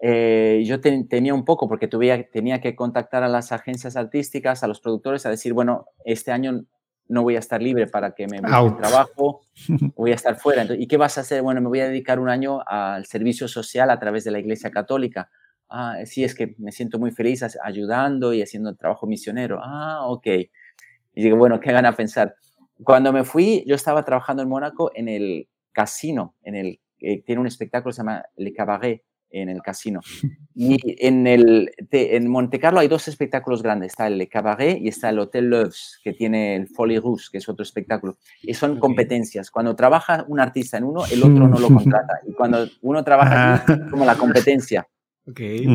Eh, 0.00 0.62
yo 0.64 0.80
tenía 0.80 1.34
un 1.34 1.44
poco 1.44 1.68
porque 1.68 1.88
tenía 1.88 2.60
que 2.60 2.76
contactar 2.76 3.22
a 3.22 3.28
las 3.28 3.52
agencias 3.52 3.96
artísticas, 3.96 4.62
a 4.62 4.68
los 4.68 4.80
productores, 4.80 5.26
a 5.26 5.30
decir, 5.30 5.52
bueno, 5.52 5.86
este 6.04 6.30
año 6.30 6.64
no 7.08 7.22
voy 7.22 7.36
a 7.36 7.38
estar 7.38 7.60
libre 7.62 7.86
para 7.86 8.14
que 8.14 8.26
me 8.28 8.40
busquen 8.40 8.76
trabajo, 8.76 9.40
voy 9.96 10.12
a 10.12 10.14
estar 10.14 10.36
fuera. 10.36 10.66
¿Y 10.78 10.86
qué 10.86 10.96
vas 10.96 11.18
a 11.18 11.22
hacer? 11.22 11.42
Bueno, 11.42 11.60
me 11.60 11.68
voy 11.68 11.80
a 11.80 11.88
dedicar 11.88 12.20
un 12.20 12.28
año 12.28 12.60
al 12.66 13.06
servicio 13.06 13.48
social 13.48 13.90
a 13.90 13.98
través 13.98 14.24
de 14.24 14.30
la 14.30 14.38
Iglesia 14.38 14.70
Católica. 14.70 15.30
Ah, 15.70 15.96
sí, 16.04 16.24
es 16.24 16.34
que 16.34 16.54
me 16.58 16.72
siento 16.72 16.98
muy 16.98 17.10
feliz 17.10 17.44
ayudando 17.62 18.32
y 18.32 18.42
haciendo 18.42 18.74
trabajo 18.76 19.06
misionero. 19.06 19.58
Ah, 19.62 20.06
ok. 20.06 20.26
Y 20.26 21.22
digo, 21.22 21.36
bueno, 21.36 21.60
¿qué 21.60 21.72
gana 21.72 21.96
pensar? 21.96 22.36
Cuando 22.84 23.12
me 23.12 23.24
fui, 23.24 23.64
yo 23.66 23.74
estaba 23.74 24.04
trabajando 24.04 24.42
en 24.42 24.48
Mónaco 24.48 24.92
en 24.94 25.08
el 25.08 25.48
casino, 25.72 26.34
en 26.42 26.54
el, 26.54 26.80
eh, 27.00 27.22
tiene 27.22 27.40
un 27.40 27.46
espectáculo 27.46 27.90
que 27.90 27.96
se 27.96 28.00
llama 28.02 28.24
Le 28.36 28.52
Cabaret, 28.52 29.02
en 29.30 29.48
el 29.48 29.62
casino. 29.62 30.00
Y 30.54 30.78
en, 31.06 31.26
el, 31.26 31.70
en 31.90 32.28
Monte 32.28 32.58
Carlo 32.58 32.80
hay 32.80 32.88
dos 32.88 33.08
espectáculos 33.08 33.62
grandes. 33.62 33.92
Está 33.92 34.06
el 34.06 34.28
Cabaret 34.28 34.78
y 34.80 34.88
está 34.88 35.10
el 35.10 35.18
Hotel 35.18 35.50
Loews, 35.50 36.00
que 36.02 36.12
tiene 36.12 36.56
el 36.56 36.68
Folie 36.68 37.00
Rouge, 37.00 37.26
que 37.30 37.38
es 37.38 37.48
otro 37.48 37.62
espectáculo. 37.62 38.18
Y 38.42 38.54
son 38.54 38.78
competencias. 38.78 39.50
Cuando 39.50 39.76
trabaja 39.76 40.24
un 40.28 40.40
artista 40.40 40.78
en 40.78 40.84
uno, 40.84 41.04
el 41.06 41.22
otro 41.22 41.48
no 41.48 41.58
lo 41.58 41.68
contrata. 41.68 42.20
Y 42.26 42.32
cuando 42.32 42.66
uno 42.82 43.04
trabaja 43.04 43.64
ah. 43.66 43.88
como 43.90 44.04
la 44.04 44.16
competencia. 44.16 44.86
Okay. 45.26 45.66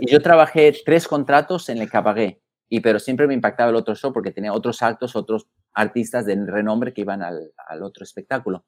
Y 0.00 0.10
yo 0.10 0.22
trabajé 0.22 0.72
tres 0.84 1.08
contratos 1.08 1.68
en 1.68 1.78
el 1.78 1.90
Cabaret. 1.90 2.40
Y, 2.68 2.80
pero 2.80 3.00
siempre 3.00 3.26
me 3.26 3.34
impactaba 3.34 3.70
el 3.70 3.76
otro 3.76 3.96
show 3.96 4.12
porque 4.12 4.30
tenía 4.30 4.52
otros 4.52 4.80
actos, 4.82 5.16
otros 5.16 5.48
artistas 5.74 6.24
de 6.24 6.36
renombre 6.46 6.92
que 6.92 7.00
iban 7.00 7.20
al, 7.20 7.52
al 7.66 7.82
otro 7.82 8.04
espectáculo. 8.04 8.64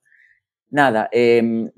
Nada, 0.71 1.09
eh, 1.13 1.71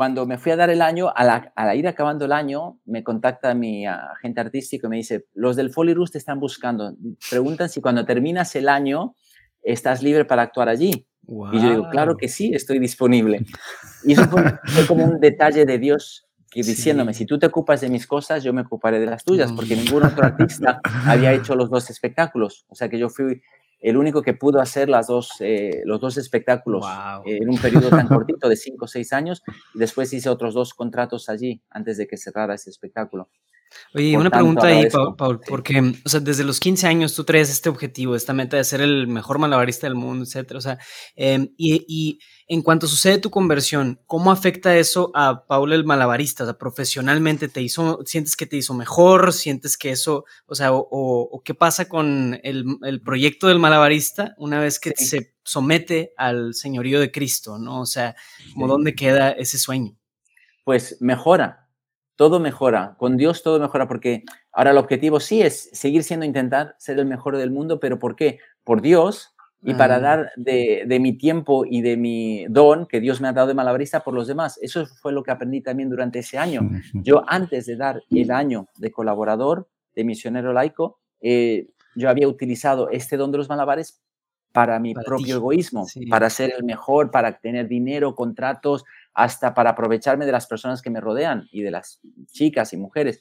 cuando 0.00 0.24
me 0.24 0.38
fui 0.38 0.50
a 0.50 0.56
dar 0.56 0.70
el 0.70 0.80
año, 0.80 1.12
a 1.14 1.24
la, 1.54 1.76
ir 1.76 1.86
acabando 1.86 2.24
el 2.24 2.32
año, 2.32 2.80
me 2.86 3.04
contacta 3.04 3.52
mi 3.52 3.86
agente 3.86 4.40
artístico 4.40 4.86
y 4.86 4.90
me 4.90 4.96
dice, 4.96 5.26
los 5.34 5.56
del 5.56 5.68
Foley 5.68 5.92
Roost 5.92 6.12
te 6.12 6.18
están 6.18 6.40
buscando. 6.40 6.96
Preguntan 7.28 7.68
si 7.68 7.82
cuando 7.82 8.06
terminas 8.06 8.56
el 8.56 8.70
año 8.70 9.14
estás 9.62 10.02
libre 10.02 10.24
para 10.24 10.40
actuar 10.40 10.70
allí. 10.70 11.06
Y 11.52 11.60
yo 11.60 11.68
digo, 11.68 11.90
claro 11.90 12.16
que 12.16 12.28
sí, 12.28 12.50
estoy 12.54 12.78
disponible. 12.78 13.44
Y 14.02 14.14
eso 14.14 14.26
fue, 14.28 14.42
como 14.88 15.04
un 15.04 15.20
detalle 15.20 15.66
de 15.66 15.78
Dios 15.78 16.26
que 16.50 16.62
diciéndome, 16.62 17.12
si 17.12 17.26
tú 17.26 17.38
te 17.38 17.44
ocupas 17.44 17.82
de 17.82 17.90
mis 17.90 18.06
cosas, 18.06 18.42
yo 18.42 18.54
me 18.54 18.62
ocuparé 18.62 19.00
de 19.00 19.06
las 19.06 19.22
tuyas, 19.22 19.52
porque 19.52 19.76
ningún 19.76 20.02
otro 20.02 20.24
artista 20.24 20.80
había 21.04 21.34
hecho 21.34 21.54
los 21.56 21.68
dos 21.68 21.90
espectáculos. 21.90 22.64
O 22.68 22.74
sea 22.74 22.88
que 22.88 22.98
yo 22.98 23.10
fui 23.10 23.42
el 23.80 23.96
único 23.96 24.22
que 24.22 24.34
pudo 24.34 24.60
hacer 24.60 24.88
las 24.88 25.06
dos, 25.06 25.32
eh, 25.40 25.82
los 25.84 26.00
dos 26.00 26.16
espectáculos 26.18 26.84
en 27.24 27.48
un 27.48 27.58
periodo 27.58 27.88
tan 27.90 28.08
cortito 28.08 28.48
de 28.48 28.56
cinco 28.56 28.84
o 28.84 28.88
seis 28.88 29.12
años. 29.12 29.42
Y 29.74 29.78
después 29.78 30.12
hice 30.12 30.28
otros 30.28 30.54
dos 30.54 30.74
contratos 30.74 31.28
allí 31.28 31.62
antes 31.70 31.96
de 31.96 32.06
que 32.06 32.16
cerrara 32.16 32.54
ese 32.54 32.70
espectáculo. 32.70 33.28
Oye, 33.94 34.16
una 34.16 34.30
pregunta 34.30 34.66
ahí, 34.66 34.84
Paul, 35.16 35.40
porque, 35.40 35.94
o 36.04 36.08
sea, 36.08 36.20
desde 36.20 36.44
los 36.44 36.60
15 36.60 36.86
años 36.86 37.14
tú 37.14 37.24
traes 37.24 37.50
este 37.50 37.68
objetivo, 37.68 38.14
esta 38.14 38.32
meta 38.32 38.56
de 38.56 38.64
ser 38.64 38.80
el 38.80 39.08
mejor 39.08 39.38
malabarista 39.38 39.86
del 39.86 39.96
mundo, 39.96 40.24
etcétera. 40.24 40.58
O 40.58 40.60
sea, 40.60 40.78
em, 41.16 41.48
y, 41.56 42.18
en 42.46 42.62
cuanto 42.62 42.88
sucede 42.88 43.18
tu 43.18 43.30
conversión, 43.30 44.00
¿cómo 44.06 44.32
afecta 44.32 44.76
eso 44.76 45.12
a 45.14 45.46
Paul 45.46 45.72
el 45.72 45.84
malabarista? 45.84 46.44
O 46.44 46.46
sea, 46.46 46.58
profesionalmente, 46.58 47.48
¿te 47.48 47.62
hizo, 47.62 48.00
sientes 48.04 48.36
que 48.36 48.46
te 48.46 48.56
hizo 48.56 48.74
mejor? 48.74 49.32
¿Sientes 49.32 49.76
que 49.76 49.90
eso, 49.90 50.24
o 50.46 50.54
sea, 50.54 50.70
o, 50.72 51.42
qué 51.44 51.54
pasa 51.54 51.88
con 51.88 52.40
el, 52.42 53.00
proyecto 53.04 53.46
del 53.46 53.60
malabarista 53.60 54.34
una 54.36 54.60
vez 54.60 54.80
que 54.80 54.92
se 54.96 55.34
somete 55.44 56.12
al 56.16 56.54
señorío 56.54 57.00
de 57.00 57.12
Cristo, 57.12 57.58
¿no? 57.58 57.80
O 57.80 57.86
sea, 57.86 58.16
¿cómo 58.54 58.66
dónde 58.66 58.94
queda 58.94 59.30
ese 59.30 59.58
sueño? 59.58 59.96
Pues 60.64 60.96
mejora, 61.00 61.59
todo 62.20 62.38
mejora, 62.38 62.96
con 62.98 63.16
Dios 63.16 63.42
todo 63.42 63.58
mejora, 63.58 63.88
porque 63.88 64.24
ahora 64.52 64.72
el 64.72 64.76
objetivo 64.76 65.20
sí 65.20 65.40
es 65.40 65.70
seguir 65.72 66.02
siendo, 66.02 66.26
intentar 66.26 66.74
ser 66.76 66.98
el 66.98 67.06
mejor 67.06 67.38
del 67.38 67.50
mundo, 67.50 67.80
pero 67.80 67.98
¿por 67.98 68.14
qué? 68.14 68.40
Por 68.62 68.82
Dios 68.82 69.34
y 69.62 69.72
para 69.72 70.00
dar 70.00 70.30
de, 70.36 70.98
mi 71.00 71.14
tiempo 71.14 71.64
y 71.64 71.80
de 71.80 71.96
mi 71.96 72.44
don 72.50 72.84
que 72.84 73.00
Dios 73.00 73.22
me 73.22 73.28
ha 73.28 73.32
dado 73.32 73.48
de 73.48 73.54
malabarista 73.54 74.00
por 74.00 74.12
los 74.12 74.26
demás. 74.26 74.58
Eso 74.60 74.84
fue 74.84 75.14
lo 75.14 75.22
que 75.22 75.30
aprendí 75.30 75.62
también 75.62 75.88
durante 75.88 76.18
ese 76.18 76.36
año. 76.36 76.68
Yo 76.92 77.24
antes 77.26 77.64
de 77.64 77.76
dar 77.76 78.02
el 78.10 78.30
año 78.30 78.68
de 78.76 78.92
colaborador, 78.92 79.70
de 79.94 80.04
misionero 80.04 80.52
laico, 80.52 80.98
eh, 81.22 81.68
yo 81.96 82.10
había 82.10 82.28
utilizado 82.28 82.90
este 82.90 83.16
don 83.16 83.32
de 83.32 83.38
los 83.38 83.48
malabares 83.48 84.02
para 84.52 84.78
mi 84.78 84.92
propio 84.92 85.36
egoísmo, 85.36 85.86
para 86.10 86.28
ser 86.28 86.52
el 86.54 86.64
mejor, 86.64 87.10
para 87.10 87.38
tener 87.38 87.66
dinero, 87.66 88.14
contratos, 88.14 88.84
hasta 89.14 89.54
para 89.54 89.70
aprovecharme 89.70 90.26
de 90.26 90.32
las 90.32 90.46
personas 90.46 90.82
que 90.82 90.90
me 90.90 91.00
rodean 91.00 91.48
y 91.50 91.62
de 91.62 91.70
las 91.70 92.00
chicas 92.26 92.72
y 92.72 92.76
mujeres. 92.76 93.20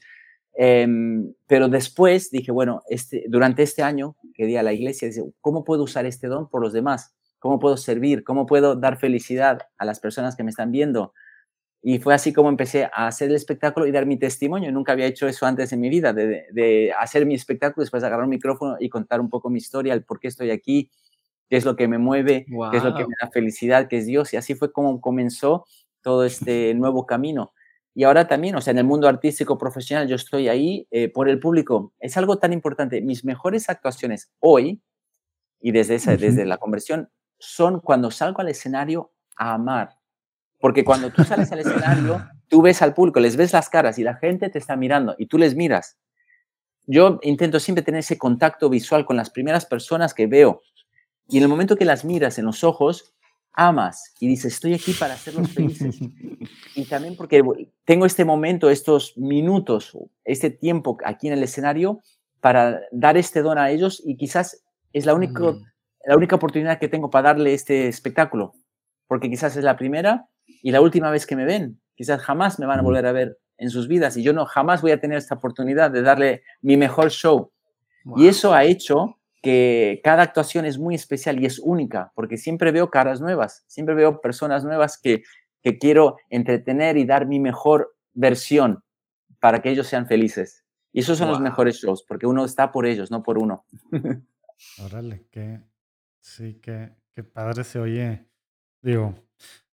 Em, 0.53 1.33
pero 1.47 1.69
después 1.69 2.31
dije, 2.31 2.51
bueno, 2.51 2.81
este, 2.89 3.25
durante 3.29 3.63
este 3.63 3.83
año 3.83 4.17
que 4.33 4.45
di 4.45 4.57
a 4.57 4.63
la 4.63 4.73
iglesia, 4.73 5.09
¿cómo 5.41 5.63
puedo 5.63 5.83
usar 5.83 6.05
este 6.05 6.27
don 6.27 6.49
por 6.49 6.61
los 6.61 6.73
demás? 6.73 7.15
¿Cómo 7.39 7.59
puedo 7.59 7.77
servir? 7.77 8.23
¿Cómo 8.23 8.45
puedo 8.45 8.75
dar 8.75 8.97
felicidad 8.97 9.59
a 9.77 9.85
las 9.85 9.99
personas 9.99 10.35
que 10.35 10.43
me 10.43 10.49
están 10.49 10.71
viendo? 10.71 11.13
Y 11.81 11.99
fue 11.99 12.13
así 12.13 12.33
como 12.33 12.49
empecé 12.49 12.85
a 12.85 13.07
hacer 13.07 13.29
el 13.29 13.35
espectáculo 13.35 13.87
y 13.87 13.91
dar 13.91 14.05
mi 14.05 14.17
testimonio. 14.17 14.69
Nunca 14.71 14.91
había 14.91 15.05
hecho 15.05 15.27
eso 15.29 15.45
antes 15.45 15.71
en 15.71 15.79
mi 15.79 15.89
vida, 15.89 16.11
de, 16.11 16.47
de 16.51 16.91
hacer 16.99 17.25
mi 17.25 17.35
espectáculo, 17.35 17.83
después 17.83 18.03
agarrar 18.03 18.25
un 18.25 18.31
micrófono 18.31 18.75
y 18.79 18.89
contar 18.89 19.21
un 19.21 19.29
poco 19.29 19.49
mi 19.49 19.59
historia, 19.59 19.93
el 19.93 20.03
por 20.03 20.19
qué 20.19 20.27
estoy 20.27 20.51
aquí, 20.51 20.91
qué 21.49 21.57
es 21.57 21.65
lo 21.65 21.75
que 21.75 21.87
me 21.87 21.97
mueve, 21.97 22.45
qué 22.71 22.77
es 22.77 22.83
lo 22.83 22.93
que 22.93 23.05
me 23.05 23.15
da 23.21 23.29
felicidad, 23.31 23.87
que 23.87 23.97
es 23.97 24.05
Dios. 24.05 24.33
Y 24.33 24.37
así 24.37 24.55
fue 24.55 24.71
como 24.71 25.01
comenzó 25.01 25.65
todo 26.01 26.23
este 26.23 26.73
nuevo 26.75 27.05
camino. 27.05 27.53
Y 27.95 28.03
ahora 28.03 28.27
también, 28.27 28.55
o 28.55 28.61
sea, 28.61 28.71
en 28.71 28.77
el 28.77 28.85
mundo 28.85 29.07
artístico 29.07 29.57
profesional, 29.57 30.07
yo 30.07 30.15
estoy 30.15 30.47
ahí 30.47 30.87
eh, 30.91 31.09
por 31.09 31.27
el 31.27 31.39
público. 31.39 31.93
Es 31.99 32.15
algo 32.17 32.37
tan 32.37 32.53
importante. 32.53 33.01
Mis 33.01 33.25
mejores 33.25 33.69
actuaciones 33.69 34.31
hoy 34.39 34.81
y 35.59 35.71
desde, 35.71 35.95
esa, 35.95 36.15
desde 36.15 36.45
la 36.45 36.57
conversión 36.57 37.09
son 37.39 37.79
cuando 37.79 38.11
salgo 38.11 38.41
al 38.41 38.49
escenario 38.49 39.11
a 39.35 39.55
amar. 39.55 39.97
Porque 40.59 40.83
cuando 40.83 41.11
tú 41.11 41.23
sales 41.23 41.51
al 41.51 41.59
escenario, 41.59 42.25
tú 42.47 42.61
ves 42.61 42.81
al 42.81 42.93
público, 42.93 43.19
les 43.19 43.35
ves 43.35 43.53
las 43.53 43.69
caras 43.69 43.97
y 43.97 44.03
la 44.03 44.15
gente 44.15 44.49
te 44.49 44.59
está 44.59 44.75
mirando 44.75 45.15
y 45.17 45.25
tú 45.25 45.37
les 45.37 45.55
miras. 45.55 45.97
Yo 46.85 47.19
intento 47.21 47.59
siempre 47.59 47.83
tener 47.83 47.99
ese 47.99 48.17
contacto 48.17 48.69
visual 48.69 49.05
con 49.05 49.15
las 49.15 49.29
primeras 49.29 49.65
personas 49.65 50.13
que 50.13 50.27
veo 50.27 50.61
y 51.29 51.37
en 51.37 51.43
el 51.43 51.49
momento 51.49 51.75
que 51.75 51.85
las 51.85 52.03
miras 52.03 52.39
en 52.39 52.45
los 52.45 52.63
ojos, 52.63 53.13
amas 53.53 54.13
y 54.19 54.27
dices, 54.27 54.53
estoy 54.53 54.73
aquí 54.73 54.93
para 54.93 55.13
hacerlos 55.13 55.49
felices. 55.53 55.99
y 56.75 56.85
también 56.85 57.15
porque 57.15 57.43
tengo 57.85 58.05
este 58.05 58.25
momento, 58.25 58.69
estos 58.69 59.17
minutos, 59.17 59.97
este 60.23 60.49
tiempo 60.49 60.97
aquí 61.05 61.27
en 61.27 61.33
el 61.33 61.43
escenario 61.43 61.99
para 62.41 62.81
dar 62.91 63.17
este 63.17 63.41
don 63.41 63.57
a 63.57 63.69
ellos 63.69 64.01
y 64.05 64.15
quizás 64.15 64.63
es 64.93 65.05
la 65.05 65.13
única, 65.13 65.43
mm. 65.43 65.63
la 66.05 66.15
única 66.15 66.35
oportunidad 66.35 66.79
que 66.79 66.87
tengo 66.87 67.09
para 67.09 67.29
darle 67.29 67.53
este 67.53 67.87
espectáculo, 67.87 68.53
porque 69.07 69.29
quizás 69.29 69.55
es 69.55 69.63
la 69.63 69.77
primera 69.77 70.27
y 70.45 70.71
la 70.71 70.81
última 70.81 71.11
vez 71.11 71.25
que 71.25 71.35
me 71.35 71.45
ven. 71.45 71.79
Quizás 71.95 72.21
jamás 72.21 72.59
me 72.59 72.65
van 72.65 72.79
a 72.79 72.83
volver 72.83 73.05
a 73.05 73.11
ver 73.11 73.37
en 73.57 73.69
sus 73.69 73.87
vidas 73.89 74.15
y 74.15 74.23
yo 74.23 74.31
no 74.31 74.45
jamás 74.45 74.81
voy 74.81 74.91
a 74.91 75.01
tener 75.01 75.17
esta 75.17 75.35
oportunidad 75.35 75.91
de 75.91 76.01
darle 76.01 76.43
mi 76.61 76.77
mejor 76.77 77.11
show. 77.11 77.51
Y 78.15 78.27
eso 78.27 78.53
ha 78.53 78.63
hecho 78.63 79.18
que 79.41 80.01
cada 80.03 80.23
actuación 80.23 80.65
es 80.65 80.77
muy 80.77 80.95
especial 80.95 81.41
y 81.41 81.45
es 81.45 81.59
única, 81.59 82.11
porque 82.15 82.37
siempre 82.37 82.71
veo 82.71 82.89
caras 82.89 83.21
nuevas, 83.21 83.63
siempre 83.67 83.95
veo 83.95 84.21
personas 84.21 84.63
nuevas 84.63 84.99
que, 85.01 85.23
que 85.61 85.77
quiero 85.77 86.17
entretener 86.29 86.97
y 86.97 87.05
dar 87.05 87.25
mi 87.25 87.39
mejor 87.39 87.95
versión 88.13 88.83
para 89.39 89.61
que 89.61 89.69
ellos 89.69 89.87
sean 89.87 90.07
felices. 90.07 90.65
Y 90.91 91.01
esos 91.01 91.17
son 91.17 91.29
los 91.29 91.39
mejores 91.39 91.77
shows, 91.77 92.03
porque 92.03 92.25
uno 92.25 92.43
está 92.43 92.71
por 92.71 92.85
ellos, 92.85 93.11
no 93.11 93.23
por 93.23 93.37
uno. 93.37 93.65
Órale, 94.83 95.25
que 95.31 95.61
sí, 96.19 96.55
que, 96.55 96.91
padre 97.33 97.63
se 97.63 97.79
oye. 97.79 98.25
Digo, 98.81 99.13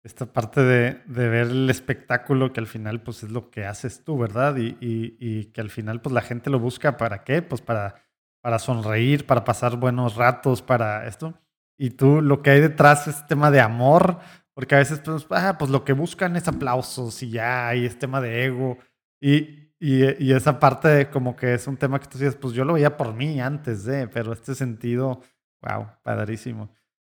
esta 0.02 0.32
parte 0.32 0.60
de, 0.62 1.00
de, 1.06 1.28
ver 1.28 1.46
el 1.46 1.70
espectáculo 1.70 2.52
que 2.52 2.60
al 2.60 2.66
final 2.66 3.02
pues 3.02 3.22
es 3.22 3.30
lo 3.30 3.50
que 3.50 3.64
haces 3.64 4.04
tú, 4.04 4.18
¿verdad? 4.18 4.56
Y, 4.56 4.76
y, 4.80 5.16
y 5.18 5.46
que 5.46 5.60
al 5.60 5.70
final 5.70 6.00
pues 6.02 6.12
la 6.12 6.22
gente 6.22 6.50
lo 6.50 6.58
busca 6.58 6.96
para 6.96 7.24
qué? 7.24 7.40
Pues 7.40 7.62
para 7.62 8.05
para 8.46 8.60
sonreír, 8.60 9.26
para 9.26 9.42
pasar 9.42 9.74
buenos 9.76 10.14
ratos, 10.14 10.62
para 10.62 11.08
esto. 11.08 11.34
Y 11.76 11.90
tú 11.90 12.22
lo 12.22 12.42
que 12.42 12.50
hay 12.50 12.60
detrás 12.60 13.08
es 13.08 13.26
tema 13.26 13.50
de 13.50 13.58
amor, 13.58 14.20
porque 14.54 14.76
a 14.76 14.78
veces 14.78 15.00
pues, 15.00 15.26
ah, 15.30 15.56
pues 15.58 15.68
lo 15.68 15.84
que 15.84 15.92
buscan 15.92 16.36
es 16.36 16.46
aplausos 16.46 17.24
y 17.24 17.30
ya, 17.30 17.74
y 17.74 17.84
es 17.84 17.98
tema 17.98 18.20
de 18.20 18.44
ego. 18.44 18.78
Y, 19.20 19.72
y, 19.80 20.32
esa 20.32 20.60
parte 20.60 21.10
como 21.10 21.34
que 21.34 21.54
es 21.54 21.66
un 21.66 21.76
tema 21.76 21.98
que 21.98 22.06
tú 22.06 22.18
dices, 22.18 22.36
pues 22.36 22.54
yo 22.54 22.64
lo 22.64 22.74
veía 22.74 22.96
por 22.96 23.14
mí 23.14 23.40
antes 23.40 23.84
de, 23.84 24.06
pero 24.06 24.32
este 24.32 24.54
sentido, 24.54 25.22
wow, 25.62 25.88
padrísimo. 26.04 26.70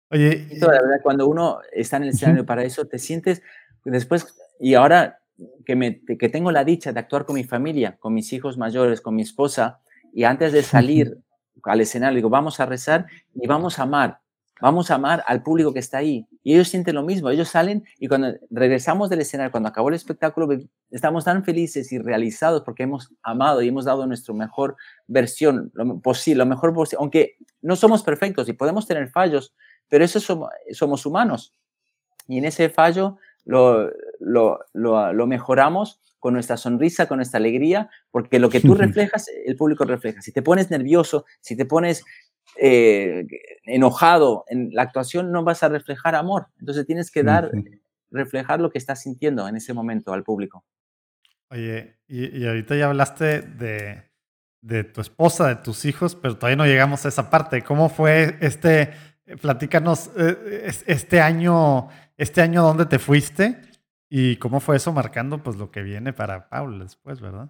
Oye, 0.10 0.48
y... 0.50 0.60
la 0.62 0.82
verdad, 0.82 1.02
cuando 1.04 1.28
uno 1.28 1.60
está 1.74 1.98
en 1.98 2.04
el 2.04 2.10
escenario 2.12 2.46
para 2.46 2.64
eso, 2.64 2.88
te 2.88 3.00
sientes 3.00 3.42
después, 3.84 4.34
y 4.62 4.76
ahora 4.76 5.20
que, 5.66 5.76
me, 5.76 6.00
que 6.06 6.30
tengo 6.30 6.54
la 6.54 6.64
dicha 6.64 6.94
de 6.94 7.02
actuar 7.02 7.26
con 7.26 7.36
mi 7.36 7.44
familia, 7.44 7.98
con 8.00 8.14
mis 8.14 8.32
hijos 8.32 8.58
mayores, 8.58 9.02
con 9.02 9.14
mi 9.14 9.24
esposa, 9.24 9.82
y 10.18 10.24
antes 10.24 10.52
de 10.52 10.64
salir 10.64 11.20
al 11.62 11.80
escenario, 11.80 12.16
digo, 12.16 12.32
vamos 12.32 12.60
a 12.60 12.66
rezar 12.66 13.06
y 13.36 13.46
vamos 13.46 13.78
a 13.78 13.84
amar. 13.84 14.20
Vamos 14.60 14.90
a 14.90 14.96
amar 14.96 15.24
al 15.28 15.44
público 15.44 15.72
que 15.74 15.78
está 15.78 16.00
ahí. 16.00 16.26
Y 16.42 16.56
ellos 16.56 16.70
sienten 16.70 16.96
lo 16.96 17.04
mismo. 17.04 17.30
Ellos 17.30 17.50
salen 17.50 17.86
y 18.00 18.08
cuando 18.08 18.34
regresamos 18.50 19.12
del 19.12 19.22
escenario, 19.22 19.52
cuando 19.52 19.70
acabó 19.70 19.90
el 19.90 19.94
espectáculo, 19.94 20.50
estamos 20.90 21.24
tan 21.24 21.44
felices 21.44 21.92
y 21.92 22.00
realizados 22.00 22.64
porque 22.64 22.82
hemos 22.82 23.14
amado 23.22 23.62
y 23.62 23.68
hemos 23.68 23.86
dado 23.86 24.08
nuestra 24.08 24.34
mejor 24.34 24.76
versión, 25.06 25.70
lo 25.76 26.00
posible, 26.00 26.40
lo 26.40 26.48
mejor 26.48 26.74
posible. 26.74 26.98
Aunque 27.00 27.36
no 27.62 27.76
somos 27.76 28.02
perfectos 28.02 28.50
y 28.50 28.54
podemos 28.54 28.88
tener 28.88 29.12
fallos, 29.12 29.54
pero 29.88 30.04
eso 30.04 30.20
somos, 30.20 30.50
somos 30.72 31.06
humanos. 31.06 31.54
Y 32.28 32.40
en 32.40 32.46
ese 32.46 32.70
fallo 32.70 33.20
lo, 33.46 33.92
lo, 34.20 34.62
lo, 34.74 35.14
lo 35.14 35.28
mejoramos 35.28 36.02
con 36.20 36.34
nuestra 36.34 36.58
sonrisa, 36.58 37.08
con 37.08 37.18
nuestra 37.18 37.38
alegría, 37.38 37.90
porque 38.12 38.40
lo 38.40 38.50
que 38.50 38.60
tú 38.60 38.76
reflejas, 38.76 39.28
el 39.46 39.56
público 39.56 39.86
refleja. 39.86 40.22
Si 40.22 40.32
te 40.32 40.42
pones 40.42 40.72
nervioso, 40.72 41.26
si 41.42 41.56
te 41.56 41.66
pones 41.66 42.04
eh, 42.60 43.26
enojado 43.66 44.46
en 44.48 44.72
la 44.74 44.84
actuación, 44.84 45.32
no 45.32 45.44
vas 45.44 45.64
a 45.64 45.70
reflejar 45.70 46.16
amor. 46.16 46.48
Entonces 46.60 46.86
tienes 46.86 47.12
que 47.12 47.24
dar, 47.24 47.52
reflejar 48.10 48.60
lo 48.60 48.70
que 48.72 48.78
estás 48.78 49.02
sintiendo 49.02 49.48
en 49.48 49.56
ese 49.56 49.74
momento 49.74 50.14
al 50.14 50.24
público. 50.24 50.64
Oye, 51.50 51.98
y, 52.08 52.46
ahorita 52.46 52.76
ya 52.76 52.88
hablaste 52.88 53.42
de, 53.42 54.04
de, 54.62 54.84
tu 54.84 55.02
esposa, 55.02 55.48
de 55.48 55.56
tus 55.58 55.86
hijos, 55.86 56.16
pero 56.16 56.36
todavía 56.38 56.58
no 56.58 56.66
llegamos 56.66 57.06
a 57.06 57.10
esa 57.10 57.30
parte. 57.30 57.62
¿Cómo 57.62 57.90
fue 57.90 58.38
este, 58.42 58.92
platícanos, 59.42 60.12
eh, 60.18 60.72
este 60.88 61.22
año, 61.22 61.90
este 62.18 62.42
año 62.42 62.64
dónde 62.64 62.86
te 62.86 63.00
fuiste? 63.00 63.62
¿Y 64.10 64.38
cómo 64.38 64.60
fue 64.60 64.78
eso 64.78 64.94
marcando 64.94 65.44
pues 65.44 65.58
lo 65.58 65.72
que 65.72 65.84
viene 65.84 66.14
para 66.14 66.50
Paul 66.50 66.80
después, 66.80 67.20
verdad? 67.20 67.50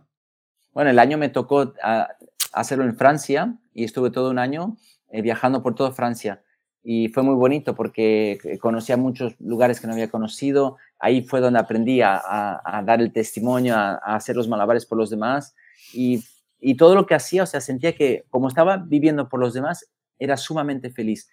Bueno, 0.74 0.90
el 0.90 1.00
año 1.00 1.18
me 1.18 1.30
tocó 1.30 1.74
ah, 1.84 2.10
hacerlo 2.54 2.84
en 2.84 2.96
Francia 2.96 3.58
y 3.74 3.84
estuve 3.84 4.12
todo 4.12 4.30
un 4.30 4.40
año 4.40 4.78
eh, 5.10 5.22
viajando 5.22 5.62
por 5.62 5.76
toda 5.76 5.92
Francia. 5.92 6.44
Y 6.84 7.10
fue 7.10 7.22
muy 7.22 7.36
bonito 7.36 7.76
porque 7.76 8.40
eh, 8.44 8.58
conocí 8.60 8.92
a 8.92 8.98
muchos 8.98 9.36
lugares 9.40 9.80
que 9.80 9.88
no 9.88 9.94
había 9.94 10.10
conocido. 10.10 10.78
Ahí 11.00 11.22
fue 11.22 11.42
donde 11.42 11.60
aprendí 11.60 12.02
a, 12.02 12.62
dar 12.86 13.02
el 13.02 13.12
testimonio, 13.12 13.76
a, 13.76 13.96
hacer 13.96 14.36
los 14.36 14.48
malabares 14.48 14.86
por 14.86 14.98
los 14.98 15.10
demás. 15.10 15.56
Y, 15.94 16.24
y 16.60 16.76
todo 16.76 16.96
lo 16.96 17.06
que 17.06 17.16
hacía, 17.16 17.44
o 17.44 17.46
sea, 17.46 17.62
sentía 17.62 17.94
que 17.94 18.26
como 18.30 18.48
estaba 18.48 18.78
viviendo 18.78 19.30
por 19.30 19.40
los 19.40 19.54
demás, 19.54 19.90
era 20.20 20.38
sumamente 20.38 20.90
feliz 20.90 21.30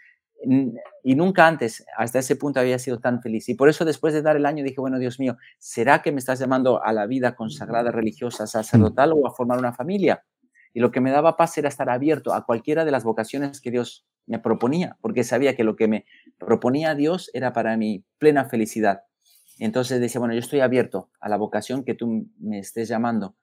y 1.03 1.15
nunca 1.15 1.47
antes, 1.47 1.85
hasta 1.97 2.19
ese 2.19 2.37
punto, 2.37 2.61
había 2.61 2.79
sido 2.79 2.99
tan 2.99 3.21
feliz. 3.23 3.49
Y 3.49 3.55
por 3.55 3.69
eso 3.69 3.85
después 3.85 4.15
de 4.15 4.23
dar 4.23 4.37
el 4.37 4.47
año 4.47 4.65
dije, 4.65 4.81
bueno, 4.81 4.99
Dios 4.99 5.19
mío, 5.19 5.37
¿será 5.59 6.03
que 6.03 6.13
me 6.13 6.19
estás 6.19 6.39
llamando 6.39 6.83
a 6.83 6.93
la 6.93 7.07
vida 7.07 7.35
consagrada, 7.35 7.91
religiosa, 7.91 8.47
sacerdotal 8.47 9.13
o 9.13 9.27
a 9.27 9.35
formar 9.35 9.59
una 9.59 9.73
familia? 9.73 10.25
Y 10.73 10.81
lo 10.81 10.91
que 10.91 11.01
me 11.01 11.11
daba 11.11 11.37
paz 11.37 11.57
era 11.57 11.69
estar 11.69 11.89
abierto 11.89 12.35
a 12.35 12.45
cualquiera 12.45 12.85
de 12.85 12.91
las 12.91 13.05
vocaciones 13.05 13.61
que 13.61 13.71
Dios 13.71 14.07
me 14.27 14.39
proponía, 14.39 14.97
porque 15.01 15.23
sabía 15.23 15.55
que 15.55 15.65
lo 15.65 15.77
que 15.77 15.89
me 15.89 16.05
proponía 16.39 16.95
Dios 16.95 17.31
era 17.33 17.53
para 17.53 17.77
mi 17.77 18.05
plena 18.19 18.47
felicidad. 18.47 19.03
Entonces 19.59 20.01
decía, 20.01 20.19
bueno, 20.19 20.35
yo 20.35 20.41
estoy 20.41 20.61
abierto 20.61 21.11
a 21.21 21.29
la 21.29 21.37
vocación 21.37 21.85
que 21.85 21.95
tú 21.95 22.29
me 22.39 22.59
estés 22.59 22.89
llamando. 22.89 23.37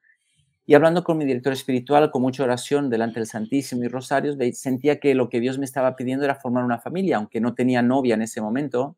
Y 0.65 0.75
hablando 0.75 1.03
con 1.03 1.17
mi 1.17 1.25
director 1.25 1.53
espiritual, 1.53 2.11
con 2.11 2.21
mucha 2.21 2.43
oración 2.43 2.89
delante 2.89 3.19
del 3.19 3.27
Santísimo 3.27 3.83
y 3.83 3.87
Rosarios, 3.87 4.37
sentía 4.53 4.99
que 4.99 5.15
lo 5.15 5.27
que 5.27 5.39
Dios 5.39 5.57
me 5.57 5.65
estaba 5.65 5.95
pidiendo 5.95 6.23
era 6.23 6.35
formar 6.35 6.63
una 6.63 6.79
familia, 6.79 7.17
aunque 7.17 7.41
no 7.41 7.55
tenía 7.55 7.81
novia 7.81 8.13
en 8.13 8.21
ese 8.21 8.41
momento. 8.41 8.95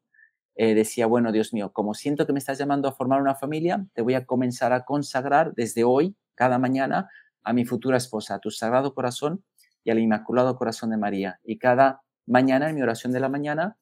Eh, 0.55 0.75
decía, 0.75 1.07
bueno, 1.07 1.31
Dios 1.31 1.53
mío, 1.53 1.71
como 1.73 1.93
siento 1.93 2.27
que 2.27 2.33
me 2.33 2.39
estás 2.39 2.59
llamando 2.59 2.87
a 2.87 2.91
formar 2.91 3.21
una 3.21 3.33
familia, 3.33 3.85
te 3.93 4.01
voy 4.01 4.13
a 4.13 4.25
comenzar 4.25 4.73
a 4.73 4.83
consagrar 4.85 5.53
desde 5.55 5.83
hoy, 5.83 6.15
cada 6.35 6.59
mañana, 6.59 7.09
a 7.43 7.53
mi 7.53 7.65
futura 7.65 7.97
esposa, 7.97 8.35
a 8.35 8.39
tu 8.39 8.51
sagrado 8.51 8.93
corazón 8.93 9.43
y 9.83 9.91
al 9.91 9.99
inmaculado 9.99 10.55
corazón 10.57 10.91
de 10.91 10.97
María. 10.97 11.39
Y 11.43 11.57
cada 11.57 12.01
mañana, 12.25 12.69
en 12.69 12.75
mi 12.75 12.81
oración 12.81 13.13
de 13.13 13.19
la 13.19 13.29
mañana, 13.29 13.77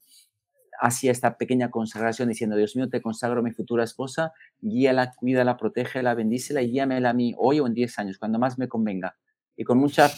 hacía 0.82 1.12
esta 1.12 1.38
pequeña 1.38 1.70
consagración 1.70 2.28
diciendo, 2.28 2.56
Dios 2.56 2.76
mío, 2.76 2.90
te 2.90 3.02
consagro 3.02 3.42
a 3.42 3.44
mi 3.44 3.52
futura 3.52 3.84
esposa, 3.84 4.34
guíala, 4.60 5.14
cuídala, 5.16 5.56
protégela, 5.56 6.16
bendícela 6.16 6.64
y 6.64 6.72
guíamela 6.72 7.12
a 7.12 7.14
mí 7.14 7.36
hoy 7.38 7.60
o 7.60 7.68
en 7.68 7.76
10 7.76 8.00
años, 8.00 8.18
cuando 8.18 8.40
más 8.40 8.58
me 8.58 8.68
convenga. 8.68 9.16
Y 9.56 9.64
con 9.64 9.78
mucha 9.78 10.10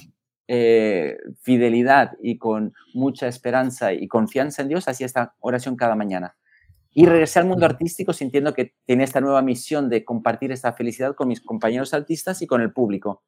eh, 0.47 1.17
fidelidad 1.41 2.13
y 2.21 2.37
con 2.37 2.73
mucha 2.93 3.27
esperanza 3.27 3.91
y 3.91 4.07
confianza 4.07 4.61
en 4.61 4.69
Dios, 4.69 4.87
hacía 4.87 5.05
esta 5.05 5.35
oración 5.41 5.75
cada 5.75 5.95
mañana. 5.95 6.37
Y 6.93 7.07
regresé 7.07 7.39
al 7.39 7.47
mundo 7.47 7.65
artístico 7.65 8.13
sintiendo 8.13 8.53
que 8.53 8.73
tenía 8.85 9.03
esta 9.03 9.19
nueva 9.19 9.41
misión 9.41 9.89
de 9.89 10.05
compartir 10.05 10.53
esta 10.53 10.71
felicidad 10.71 11.13
con 11.13 11.27
mis 11.27 11.41
compañeros 11.41 11.93
artistas 11.93 12.41
y 12.41 12.47
con 12.47 12.61
el 12.61 12.71
público 12.71 13.23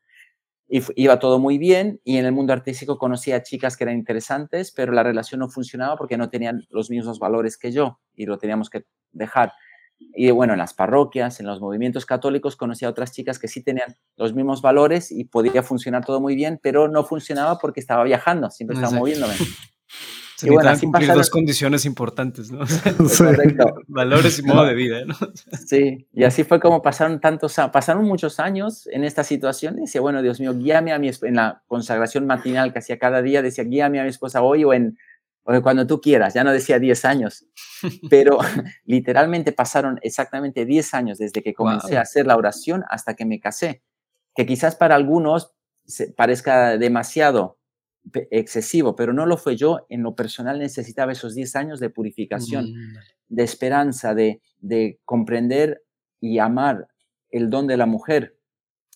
y 0.76 0.84
iba 0.96 1.20
todo 1.20 1.40
muy 1.40 1.58
bien 1.58 2.02
y 2.04 2.18
en 2.18 2.26
el 2.26 2.34
mundo 2.34 2.52
artístico 2.52 2.98
conocía 2.98 3.44
chicas 3.44 3.78
que 3.78 3.86
eran 3.86 3.96
interesantes, 3.96 4.74
pero 4.74 4.92
la 4.92 5.04
relación 5.04 5.40
no 5.40 5.48
funcionaba 5.48 5.96
porque 5.96 6.18
no 6.18 6.30
tenían 6.30 6.66
los 6.70 6.90
mismos 6.90 7.18
valores 7.18 7.58
que 7.58 7.72
yo 7.72 8.00
y 8.14 8.26
lo 8.26 8.38
teníamos 8.38 8.70
que 8.70 8.84
dejar. 9.14 9.54
Y 9.98 10.30
bueno, 10.32 10.52
en 10.52 10.60
las 10.60 10.74
parroquias, 10.74 11.40
en 11.40 11.46
los 11.46 11.62
movimientos 11.62 12.06
católicos, 12.06 12.58
conocía 12.58 12.90
a 12.90 12.92
otras 12.92 13.14
chicas 13.14 13.40
que 13.40 13.48
sí 13.48 13.64
tenían 13.64 13.96
los 14.18 14.34
mismos 14.34 14.62
valores 14.62 15.14
y 15.14 15.24
podía 15.24 15.64
funcionar 15.64 16.04
todo 16.04 16.20
muy 16.20 16.36
bien, 16.36 16.60
pero 16.62 16.90
no 16.90 17.06
funcionaba 17.06 17.58
porque 17.58 17.80
estaba 17.80 18.04
viajando, 18.04 18.52
siempre 18.52 18.76
estaba 18.76 18.98
moviéndome. 18.98 19.36
Se 20.36 20.48
y 20.48 20.50
bueno, 20.50 20.70
así 20.70 20.86
cumplir 20.86 21.14
dos 21.14 21.30
condiciones 21.30 21.86
importantes, 21.86 22.52
¿no? 22.52 22.66
Valores 23.88 24.40
y 24.40 24.44
modo 24.44 24.66
de 24.66 24.74
vida, 24.74 25.06
¿no? 25.06 25.16
Sí, 25.66 26.08
y 26.14 26.24
así 26.24 26.44
fue 26.44 26.60
como 26.60 26.82
pasaron 26.82 27.22
tantos, 27.22 27.56
pasaron 27.72 28.06
muchos 28.06 28.40
años 28.40 28.88
en 28.92 29.04
esta 29.04 29.24
situación. 29.24 29.78
Decía, 29.78 30.02
bueno, 30.02 30.22
Dios 30.22 30.40
mío, 30.40 30.54
guíame 30.54 30.92
a 30.92 31.00
mi 31.00 31.10
esposa, 31.10 31.30
en 31.30 31.36
la 31.36 31.64
consagración 31.68 32.26
matinal 32.26 32.74
que 32.74 32.80
hacía 32.80 33.00
cada 33.00 33.22
día, 33.22 33.42
decía, 33.42 33.64
guíame 33.64 34.00
a 34.00 34.04
mi 34.04 34.10
esposa 34.10 34.42
hoy 34.42 34.64
o 34.64 34.74
en 34.74 34.98
o 35.46 35.62
cuando 35.62 35.86
tú 35.86 36.02
quieras, 36.02 36.34
ya 36.34 36.44
no 36.44 36.52
decía 36.52 36.80
10 36.80 37.06
años, 37.06 37.46
pero 38.10 38.40
literalmente 38.86 39.52
pasaron 39.52 40.00
exactamente 40.02 40.66
10 40.66 40.94
años 40.96 41.18
desde 41.20 41.44
que 41.44 41.54
comencé 41.54 41.98
a 41.98 42.02
hacer 42.02 42.26
la 42.26 42.36
oración 42.36 42.84
hasta 42.90 43.14
que 43.14 43.26
me 43.26 43.40
casé, 43.40 43.84
que 44.36 44.48
quizás 44.48 44.76
para 44.76 44.96
algunos 44.96 45.54
parezca 46.18 46.78
demasiado, 46.78 47.60
excesivo, 48.32 48.96
pero 48.96 49.14
no 49.14 49.26
lo 49.26 49.38
fue 49.38 49.56
yo. 49.56 49.86
En 49.90 50.04
lo 50.04 50.16
personal 50.16 50.60
necesitaba 50.60 51.12
esos 51.12 51.36
10 51.36 51.56
años 51.56 51.80
de 51.80 51.90
purificación, 51.90 52.66
mm. 52.66 52.98
de 53.30 53.44
esperanza, 53.44 54.14
de, 54.14 54.42
de 54.60 55.00
comprender 55.06 55.84
y 56.20 56.40
amar 56.40 56.88
el 57.30 57.50
don 57.50 57.68
de 57.68 57.78
la 57.78 57.86
mujer 57.86 58.36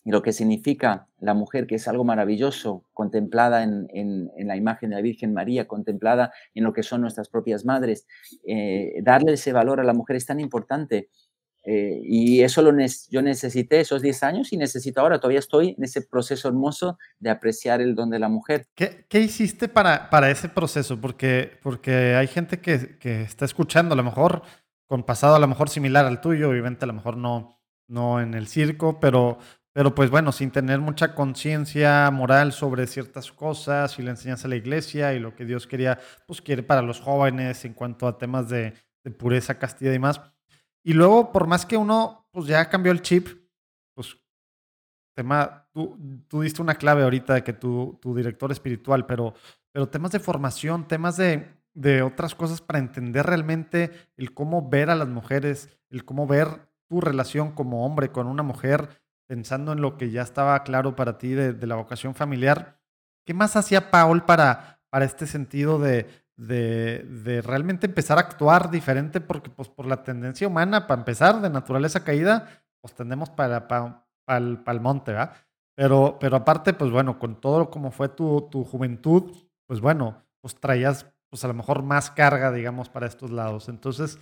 y 0.05 0.11
lo 0.11 0.21
que 0.21 0.31
significa 0.31 1.07
la 1.19 1.33
mujer, 1.33 1.67
que 1.67 1.75
es 1.75 1.87
algo 1.87 2.05
maravilloso, 2.05 2.85
contemplada 2.93 3.63
en, 3.63 3.87
en, 3.93 4.47
la 4.47 4.55
imagen 4.55 4.89
de 4.89 4.95
la 4.95 5.01
Virgen 5.01 5.33
María, 5.33 5.67
contemplada 5.67 6.31
en 6.55 6.63
lo 6.63 6.71
que 6.71 6.83
son 6.83 7.01
nuestras 7.01 7.27
propias 7.27 7.65
madres. 7.65 8.07
Eh, 8.45 8.93
darle 9.03 9.33
ese 9.33 9.51
valor 9.51 9.79
a 9.79 9.83
la 9.83 9.93
mujer 9.93 10.15
es 10.15 10.25
tan 10.25 10.39
importante 10.39 11.09
eh, 11.63 11.99
y 12.03 12.41
eso 12.41 12.61
lo 12.61 12.71
yo 13.09 13.21
necesité 13.21 13.81
esos 13.81 14.01
10 14.01 14.23
años 14.23 14.53
y 14.53 14.57
necesito 14.57 15.01
ahora, 15.01 15.19
todavía 15.19 15.39
estoy 15.39 15.75
en 15.77 15.83
ese 15.83 16.01
proceso 16.01 16.47
hermoso 16.47 16.97
de 17.19 17.29
apreciar 17.29 17.81
el 17.81 17.95
don 17.95 18.09
de 18.09 18.19
la 18.19 18.29
mujer. 18.29 18.67
¿Qué, 18.75 19.05
qué 19.09 19.19
hiciste 19.19 19.67
para, 19.67 20.09
para 20.09 20.31
ese 20.31 20.47
proceso? 20.49 20.99
Porque, 20.99 21.59
porque 21.61 22.15
hay 22.15 22.27
gente 22.27 22.59
que, 22.59 22.97
que, 22.97 23.21
está 23.21 23.45
escuchando, 23.45 23.93
a 23.93 23.97
lo 23.97 24.03
mejor 24.03 24.43
con 24.87 25.03
pasado 25.03 25.35
a 25.35 25.39
lo 25.39 25.47
mejor 25.47 25.69
similar 25.69 26.05
al 26.05 26.21
tuyo, 26.21 26.49
obviamente 26.49 26.85
a 26.85 26.87
lo 26.87 26.93
mejor 26.93 27.17
no, 27.17 27.59
no 27.87 28.21
en 28.21 28.33
el 28.33 28.47
circo, 28.47 28.99
pero, 28.99 29.37
pero 29.71 29.93
pues 29.93 30.09
bueno, 30.09 30.31
sin 30.31 30.49
tener 30.49 30.79
mucha 30.79 31.13
conciencia 31.13 32.09
moral 32.09 32.53
sobre 32.53 32.87
ciertas 32.87 33.31
cosas 33.31 33.99
y 33.99 34.01
la 34.01 34.11
enseñanza 34.11 34.43
de 34.43 34.49
la 34.49 34.55
iglesia 34.55 35.13
y 35.13 35.19
lo 35.19 35.35
que 35.35 35.45
Dios 35.45 35.67
quería, 35.67 35.99
pues 36.25 36.41
quiere 36.41 36.63
para 36.63 36.81
los 36.81 37.01
jóvenes 37.01 37.65
en 37.65 37.73
cuanto 37.73 38.07
a 38.07 38.17
temas 38.17 38.49
de, 38.49 38.73
pureza, 39.17 39.59
castidad 39.59 39.91
y 39.91 39.93
demás 39.93 40.21
y 40.89 40.93
luego, 40.93 41.31
por 41.31 41.45
más 41.45 41.67
que 41.67 41.77
uno 41.77 42.27
pues 42.31 42.47
ya 42.47 42.67
cambió 42.67 42.91
el 42.91 43.03
chip, 43.03 43.27
pues 43.93 44.17
tema, 45.15 45.67
tú, 45.71 46.25
tú 46.27 46.41
diste 46.41 46.63
una 46.63 46.73
clave 46.73 47.03
ahorita 47.03 47.35
de 47.35 47.43
que 47.43 47.53
tu, 47.53 47.99
tu 48.01 48.15
director 48.15 48.51
espiritual, 48.51 49.05
pero, 49.05 49.35
pero 49.71 49.87
temas 49.87 50.11
de 50.11 50.19
formación, 50.19 50.87
temas 50.87 51.15
de, 51.15 51.47
de 51.75 52.01
otras 52.01 52.33
cosas 52.33 52.59
para 52.59 52.79
entender 52.79 53.27
realmente 53.27 53.91
el 54.17 54.33
cómo 54.33 54.67
ver 54.67 54.89
a 54.89 54.95
las 54.95 55.07
mujeres, 55.07 55.69
el 55.91 56.05
cómo 56.05 56.25
ver 56.25 56.67
tu 56.87 57.01
relación 57.01 57.51
como 57.51 57.85
hombre 57.85 58.11
con 58.11 58.25
una 58.25 58.41
mujer, 58.41 58.89
pensando 59.27 59.73
en 59.73 59.81
lo 59.81 59.95
que 59.95 60.09
ya 60.09 60.23
estaba 60.23 60.63
claro 60.63 60.95
para 60.95 61.19
ti 61.19 61.33
de, 61.33 61.53
de 61.53 61.67
la 61.67 61.75
vocación 61.75 62.15
familiar. 62.15 62.81
¿Qué 63.27 63.35
más 63.35 63.55
hacía 63.55 63.91
Paul 63.91 64.23
para, 64.25 64.81
para 64.89 65.05
este 65.05 65.27
sentido 65.27 65.77
de, 65.77 66.07
de, 66.39 67.03
de, 67.03 67.41
realmente 67.41 67.85
empezar 67.85 68.17
a 68.17 68.21
actuar 68.21 68.71
diferente 68.71 69.19
porque 69.19 69.49
pues 69.49 69.67
por 69.67 69.85
la 69.85 70.03
tendencia 70.03 70.47
humana, 70.47 70.87
para 70.87 71.01
empezar, 71.01 71.41
de 71.41 71.49
naturaleza 71.49 72.05
caída, 72.05 72.63
pues 72.79 72.93
tendemos 72.93 73.29
para, 73.29 73.67
para, 73.67 74.05
el 74.37 74.79
monte, 74.79 75.11
¿verdad? 75.11 75.33
Pero, 75.75 76.17
pero 76.17 76.37
aparte, 76.37 76.73
pues 76.73 76.91
bueno, 76.91 77.19
con 77.19 77.41
todo 77.41 77.69
como 77.69 77.91
fue 77.91 78.07
tu, 78.07 78.47
tu 78.49 78.63
juventud, 78.63 79.35
pues 79.67 79.81
bueno, 79.81 80.23
pues 80.39 80.55
traías 80.55 81.11
pues 81.29 81.43
a 81.43 81.49
lo 81.49 81.53
mejor 81.53 81.83
más 81.83 82.09
carga, 82.09 82.51
digamos, 82.53 82.89
para 82.89 83.05
estos 83.05 83.31
lados. 83.31 83.67
Entonces, 83.67 84.17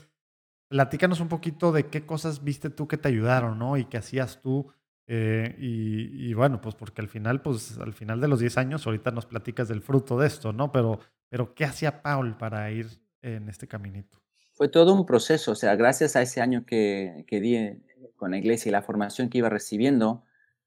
platícanos 0.70 1.20
un 1.20 1.30
poquito 1.30 1.72
de 1.72 1.88
qué 1.88 2.05
cosas 2.05 2.43
viste 2.43 2.70
tú 2.70 2.88
que 2.88 2.97
te 2.97 3.09
ayudaron, 3.09 3.59
¿no? 3.59 3.78
Y 3.78 3.86
qué 3.86 3.97
hacías 3.97 4.41
tú. 4.41 4.72
Eh, 5.07 5.55
y, 5.59 6.30
y, 6.30 6.34
bueno, 6.34 6.59
pues 6.59 6.76
porque 6.76 7.01
al 7.01 7.07
final, 7.07 7.41
pues 7.41 7.78
al 7.78 7.93
final 7.93 8.20
de 8.20 8.28
los 8.28 8.39
10 8.39 8.57
años, 8.57 8.86
ahorita 8.86 9.11
nos 9.11 9.26
platicas 9.26 9.68
del 9.70 9.82
fruto 9.82 10.20
de 10.20 10.28
esto, 10.28 10.51
¿no? 10.51 10.72
Pero 10.72 10.99
pero 11.30 11.53
¿qué 11.53 11.65
hacía 11.65 12.01
Paul 12.01 12.38
para 12.38 12.69
ir 12.71 12.88
en 13.21 13.49
este 13.49 13.67
caminito? 13.67 14.19
Fue 14.53 14.69
todo 14.69 14.93
un 14.93 15.05
proceso, 15.05 15.51
o 15.51 15.55
sea, 15.55 15.75
gracias 15.75 16.15
a 16.15 16.21
ese 16.21 16.41
año 16.41 16.65
que, 16.65 17.25
que 17.28 17.39
di 17.39 17.55
eh, 17.55 17.82
con 18.15 18.32
la 18.32 18.38
iglesia 18.38 18.69
y 18.69 18.71
la 18.71 18.82
formación 18.82 19.30
que 19.30 19.38
iba 19.38 19.49
recibiendo 19.49 20.23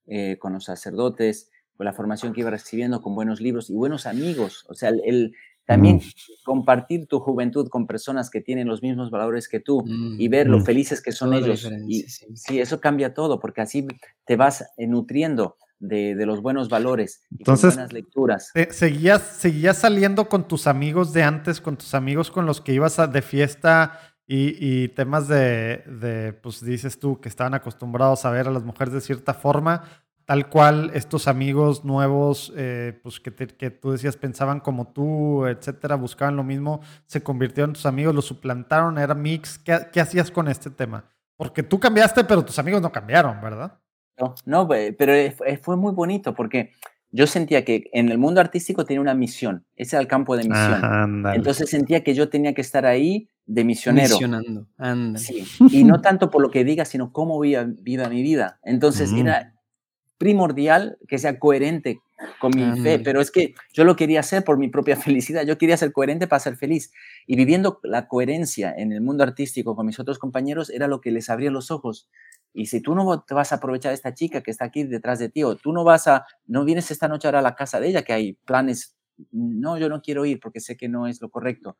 eh, 0.06 0.38
con 0.38 0.52
los 0.52 0.64
sacerdotes, 0.64 1.50
con 1.76 1.86
la 1.86 1.92
formación 1.92 2.32
que 2.32 2.40
iba 2.40 2.50
recibiendo 2.50 3.02
con 3.02 3.14
buenos 3.14 3.40
libros 3.40 3.70
y 3.70 3.74
buenos 3.74 4.06
amigos, 4.06 4.64
o 4.68 4.74
sea, 4.74 4.90
el, 4.90 5.34
también 5.64 5.96
mm. 5.96 6.44
compartir 6.44 7.06
tu 7.06 7.20
juventud 7.20 7.68
con 7.68 7.86
personas 7.86 8.28
que 8.28 8.40
tienen 8.40 8.66
los 8.66 8.82
mismos 8.82 9.10
valores 9.10 9.48
que 9.48 9.60
tú 9.60 9.84
y 9.86 10.28
mm, 10.28 10.30
ver 10.30 10.48
lo 10.48 10.58
mm. 10.58 10.64
felices 10.64 11.00
que 11.00 11.12
son 11.12 11.32
ellos. 11.32 11.70
Y, 11.86 12.02
sí. 12.02 12.60
eso 12.60 12.80
cambia 12.80 13.14
todo, 13.14 13.38
porque 13.38 13.60
así 13.60 13.86
te 14.24 14.36
vas 14.36 14.64
nutriendo 14.78 15.56
de, 15.80 16.26
los 16.26 16.42
buenos 16.42 16.68
valores 16.68 17.22
y 17.30 17.36
Entonces, 17.38 17.74
buenas 17.74 17.92
lecturas. 17.92 18.52
seguías, 18.70 19.22
¿Seguías 19.22 19.78
saliendo 19.78 20.28
con 20.28 20.46
tus 20.46 20.66
amigos 20.66 21.12
de 21.12 21.22
antes, 21.22 21.60
con 21.60 21.76
tus 21.76 21.94
amigos 21.94 22.30
con 22.30 22.46
los 22.46 22.60
que 22.60 22.74
ibas 22.74 22.98
a, 22.98 23.06
de 23.06 23.22
fiesta 23.22 23.98
y, 24.32 24.88
temas 24.88 25.26
de, 25.26 25.82
de, 25.88 26.32
pues 26.32 26.64
dices 26.64 27.00
tú, 27.00 27.20
que 27.20 27.28
estaban 27.28 27.54
acostumbrados 27.54 28.24
a 28.24 28.30
ver 28.30 28.46
a 28.46 28.52
las 28.52 28.62
mujeres 28.62 28.94
de 28.94 29.00
cierta 29.00 29.34
forma? 29.34 29.82
Tal 30.24 30.48
cual 30.48 30.92
estos 30.94 31.26
amigos 31.26 31.84
nuevos, 31.84 32.52
eh, 32.56 33.00
pues 33.02 33.18
que, 33.18 33.32
que, 33.32 33.70
tú 33.72 33.90
decías 33.90 34.16
pensaban 34.16 34.60
como 34.60 34.92
tú, 34.92 35.44
etcétera, 35.46 35.96
buscaban 35.96 36.36
lo 36.36 36.44
mismo, 36.44 36.80
se 37.06 37.24
convirtieron 37.24 37.70
en 37.70 37.74
tus 37.74 37.86
amigos, 37.86 38.14
los 38.14 38.26
suplantaron, 38.26 38.98
era 38.98 39.14
mix. 39.16 39.58
¿Qué, 39.58 39.88
¿Qué 39.92 40.00
hacías 40.00 40.30
con 40.30 40.46
este 40.46 40.70
tema? 40.70 41.06
Porque 41.36 41.64
tú 41.64 41.80
cambiaste, 41.80 42.22
pero 42.22 42.44
tus 42.44 42.60
amigos 42.60 42.80
no 42.80 42.92
cambiaron, 42.92 43.40
¿verdad? 43.40 43.80
No, 44.44 44.68
pero 44.68 45.12
fue 45.62 45.76
muy 45.76 45.92
bonito 45.92 46.34
porque 46.34 46.72
yo 47.12 47.26
sentía 47.26 47.64
que 47.64 47.90
en 47.92 48.08
el 48.08 48.18
mundo 48.18 48.40
artístico 48.40 48.84
tenía 48.84 49.00
una 49.00 49.14
misión, 49.14 49.64
ese 49.76 49.96
era 49.96 50.02
el 50.02 50.08
campo 50.08 50.36
de 50.36 50.44
misión. 50.48 51.26
Entonces 51.34 51.68
sentía 51.68 52.04
que 52.04 52.14
yo 52.14 52.28
tenía 52.28 52.54
que 52.54 52.60
estar 52.60 52.86
ahí 52.86 53.28
de 53.46 53.64
misionero. 53.64 54.14
Misionando, 54.14 54.66
Sí, 55.18 55.44
y 55.70 55.84
no 55.84 56.00
tanto 56.00 56.30
por 56.30 56.40
lo 56.40 56.50
que 56.50 56.64
diga, 56.64 56.84
sino 56.84 57.12
cómo 57.12 57.40
viva, 57.40 57.66
viva 57.66 58.08
mi 58.08 58.22
vida. 58.22 58.60
Entonces 58.62 59.12
era 59.12 59.54
primordial 60.18 60.98
que 61.08 61.18
sea 61.18 61.38
coherente 61.38 61.98
con 62.38 62.52
mi 62.54 62.80
fe, 62.82 62.98
pero 62.98 63.20
es 63.20 63.30
que 63.30 63.54
yo 63.72 63.84
lo 63.84 63.96
quería 63.96 64.20
hacer 64.20 64.44
por 64.44 64.58
mi 64.58 64.68
propia 64.68 64.94
felicidad, 64.96 65.44
yo 65.46 65.58
quería 65.58 65.76
ser 65.76 65.92
coherente 65.92 66.26
para 66.26 66.40
ser 66.40 66.56
feliz. 66.56 66.92
Y 67.26 67.36
viviendo 67.36 67.80
la 67.82 68.06
coherencia 68.06 68.72
en 68.76 68.92
el 68.92 69.00
mundo 69.00 69.24
artístico 69.24 69.74
con 69.74 69.86
mis 69.86 69.98
otros 69.98 70.18
compañeros 70.18 70.70
era 70.70 70.86
lo 70.86 71.00
que 71.00 71.10
les 71.10 71.30
abría 71.30 71.50
los 71.50 71.70
ojos. 71.70 72.08
Y 72.52 72.66
si 72.66 72.80
tú 72.80 72.94
no 72.94 73.22
te 73.22 73.34
vas 73.34 73.52
a 73.52 73.56
aprovechar 73.56 73.90
de 73.90 73.94
esta 73.94 74.14
chica 74.14 74.42
que 74.42 74.50
está 74.50 74.64
aquí 74.64 74.84
detrás 74.84 75.18
de 75.18 75.28
ti, 75.28 75.42
o 75.44 75.56
tú 75.56 75.72
no 75.72 75.84
vas 75.84 76.08
a, 76.08 76.26
no 76.46 76.64
vienes 76.64 76.90
esta 76.90 77.08
noche 77.08 77.28
a 77.28 77.42
la 77.42 77.54
casa 77.54 77.80
de 77.80 77.88
ella, 77.88 78.02
que 78.02 78.12
hay 78.12 78.32
planes, 78.32 78.96
no, 79.30 79.78
yo 79.78 79.88
no 79.88 80.02
quiero 80.02 80.24
ir 80.24 80.40
porque 80.40 80.60
sé 80.60 80.76
que 80.76 80.88
no 80.88 81.06
es 81.06 81.20
lo 81.20 81.30
correcto. 81.30 81.76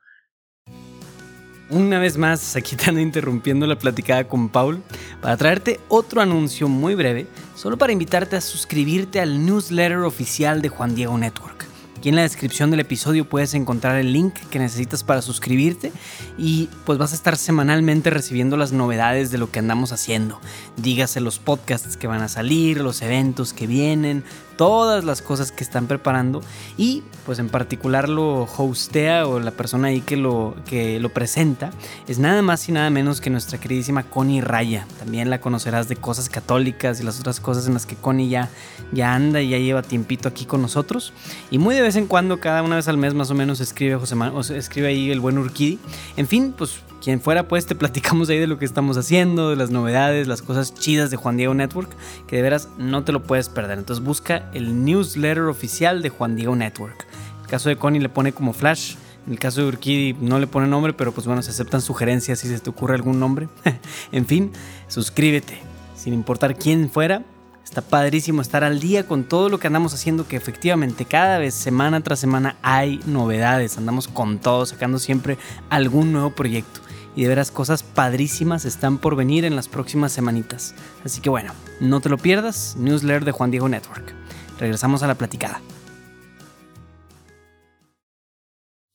Una 1.70 2.00
vez 2.00 2.16
más, 2.18 2.56
aquí 2.56 2.74
están 2.74 2.98
interrumpiendo 2.98 3.64
la 3.66 3.78
platicada 3.78 4.26
con 4.26 4.48
Paul 4.48 4.82
para 5.22 5.36
traerte 5.36 5.78
otro 5.88 6.20
anuncio 6.20 6.68
muy 6.68 6.96
breve 6.96 7.28
solo 7.54 7.78
para 7.78 7.92
invitarte 7.92 8.34
a 8.34 8.40
suscribirte 8.40 9.20
al 9.20 9.46
newsletter 9.46 9.98
oficial 9.98 10.62
de 10.62 10.68
Juan 10.68 10.96
Diego 10.96 11.16
Network. 11.16 11.69
Aquí 12.00 12.08
en 12.08 12.16
la 12.16 12.22
descripción 12.22 12.70
del 12.70 12.80
episodio 12.80 13.28
puedes 13.28 13.52
encontrar 13.52 13.96
el 13.96 14.14
link 14.14 14.32
que 14.50 14.58
necesitas 14.58 15.04
para 15.04 15.20
suscribirte 15.20 15.92
y 16.38 16.70
pues 16.86 16.98
vas 16.98 17.12
a 17.12 17.14
estar 17.14 17.36
semanalmente 17.36 18.08
recibiendo 18.08 18.56
las 18.56 18.72
novedades 18.72 19.30
de 19.30 19.36
lo 19.36 19.50
que 19.50 19.58
andamos 19.58 19.92
haciendo. 19.92 20.40
Dígase 20.78 21.20
los 21.20 21.38
podcasts 21.38 21.98
que 21.98 22.06
van 22.06 22.22
a 22.22 22.28
salir, 22.28 22.80
los 22.80 23.02
eventos 23.02 23.52
que 23.52 23.66
vienen, 23.66 24.24
todas 24.60 25.04
las 25.04 25.22
cosas 25.22 25.52
que 25.52 25.64
están 25.64 25.86
preparando 25.86 26.42
y 26.76 27.02
pues 27.24 27.38
en 27.38 27.48
particular 27.48 28.10
lo 28.10 28.42
hostea 28.42 29.26
o 29.26 29.40
la 29.40 29.52
persona 29.52 29.88
ahí 29.88 30.02
que 30.02 30.18
lo, 30.18 30.54
que 30.66 31.00
lo 31.00 31.08
presenta 31.08 31.70
es 32.06 32.18
nada 32.18 32.42
más 32.42 32.68
y 32.68 32.72
nada 32.72 32.90
menos 32.90 33.22
que 33.22 33.30
nuestra 33.30 33.58
queridísima 33.58 34.02
Connie 34.02 34.42
Raya. 34.42 34.86
También 34.98 35.30
la 35.30 35.40
conocerás 35.40 35.88
de 35.88 35.96
cosas 35.96 36.28
católicas 36.28 37.00
y 37.00 37.04
las 37.04 37.18
otras 37.18 37.40
cosas 37.40 37.68
en 37.68 37.72
las 37.72 37.86
que 37.86 37.96
Connie 37.96 38.28
ya, 38.28 38.50
ya 38.92 39.14
anda 39.14 39.40
y 39.40 39.48
ya 39.48 39.56
lleva 39.56 39.80
tiempito 39.80 40.28
aquí 40.28 40.44
con 40.44 40.60
nosotros 40.60 41.14
y 41.50 41.56
muy 41.56 41.74
de 41.74 41.80
vez 41.80 41.96
en 41.96 42.06
cuando, 42.06 42.38
cada 42.38 42.62
una 42.62 42.76
vez 42.76 42.86
al 42.86 42.98
mes 42.98 43.14
más 43.14 43.30
o 43.30 43.34
menos 43.34 43.60
escribe 43.60 43.96
José 43.96 44.14
escribe 44.58 44.88
ahí 44.88 45.10
el 45.10 45.20
buen 45.20 45.38
Urquidi. 45.38 45.78
En 46.18 46.28
fin, 46.28 46.52
pues 46.54 46.82
quien 47.00 47.20
fuera, 47.20 47.48
pues 47.48 47.66
te 47.66 47.74
platicamos 47.74 48.28
ahí 48.28 48.38
de 48.38 48.46
lo 48.46 48.58
que 48.58 48.64
estamos 48.64 48.96
haciendo, 48.96 49.50
de 49.50 49.56
las 49.56 49.70
novedades, 49.70 50.28
las 50.28 50.42
cosas 50.42 50.74
chidas 50.74 51.10
de 51.10 51.16
Juan 51.16 51.36
Diego 51.36 51.54
Network, 51.54 51.90
que 52.26 52.36
de 52.36 52.42
veras 52.42 52.68
no 52.78 53.04
te 53.04 53.12
lo 53.12 53.22
puedes 53.22 53.48
perder. 53.48 53.78
Entonces 53.78 54.04
busca 54.04 54.50
el 54.52 54.84
newsletter 54.84 55.44
oficial 55.44 56.02
de 56.02 56.10
Juan 56.10 56.36
Diego 56.36 56.54
Network. 56.54 57.06
En 57.36 57.40
el 57.42 57.46
caso 57.46 57.68
de 57.68 57.76
Connie 57.76 58.00
le 58.00 58.08
pone 58.08 58.32
como 58.32 58.52
flash. 58.52 58.96
En 59.26 59.32
el 59.32 59.38
caso 59.38 59.60
de 59.60 59.68
Urquidi 59.68 60.14
no 60.20 60.38
le 60.38 60.46
pone 60.46 60.66
nombre, 60.66 60.92
pero 60.92 61.12
pues 61.12 61.26
bueno, 61.26 61.42
se 61.42 61.50
aceptan 61.50 61.80
sugerencias 61.80 62.38
si 62.38 62.48
se 62.48 62.58
te 62.58 62.70
ocurre 62.70 62.94
algún 62.94 63.18
nombre. 63.18 63.48
en 64.12 64.26
fin, 64.26 64.52
suscríbete. 64.88 65.58
Sin 65.94 66.14
importar 66.14 66.56
quién 66.56 66.90
fuera, 66.90 67.24
Está 67.62 67.82
padrísimo 67.82 68.42
estar 68.42 68.64
al 68.64 68.80
día 68.80 69.06
con 69.06 69.22
todo 69.22 69.48
lo 69.48 69.60
que 69.60 69.68
andamos 69.68 69.94
haciendo, 69.94 70.26
que 70.26 70.34
efectivamente 70.34 71.04
cada 71.04 71.38
vez, 71.38 71.54
semana 71.54 72.00
tras 72.00 72.18
semana, 72.18 72.56
hay 72.62 72.98
novedades. 73.06 73.78
Andamos 73.78 74.08
con 74.08 74.40
todo, 74.40 74.66
sacando 74.66 74.98
siempre 74.98 75.38
algún 75.68 76.10
nuevo 76.10 76.30
proyecto 76.30 76.80
y 77.16 77.22
de 77.22 77.28
veras 77.28 77.50
cosas 77.50 77.82
padrísimas 77.82 78.64
están 78.64 78.98
por 78.98 79.16
venir 79.16 79.44
en 79.44 79.56
las 79.56 79.68
próximas 79.68 80.12
semanitas. 80.12 80.74
Así 81.04 81.20
que 81.20 81.30
bueno, 81.30 81.52
no 81.80 82.00
te 82.00 82.08
lo 82.08 82.18
pierdas, 82.18 82.76
newsletter 82.76 83.24
de 83.24 83.32
Juan 83.32 83.50
Diego 83.50 83.68
Network. 83.68 84.14
Regresamos 84.58 85.02
a 85.02 85.06
la 85.06 85.14
platicada. 85.14 85.60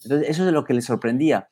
Entonces, 0.03 0.29
eso 0.29 0.45
es 0.45 0.53
lo 0.53 0.63
que 0.63 0.73
le 0.73 0.81
sorprendía. 0.81 1.49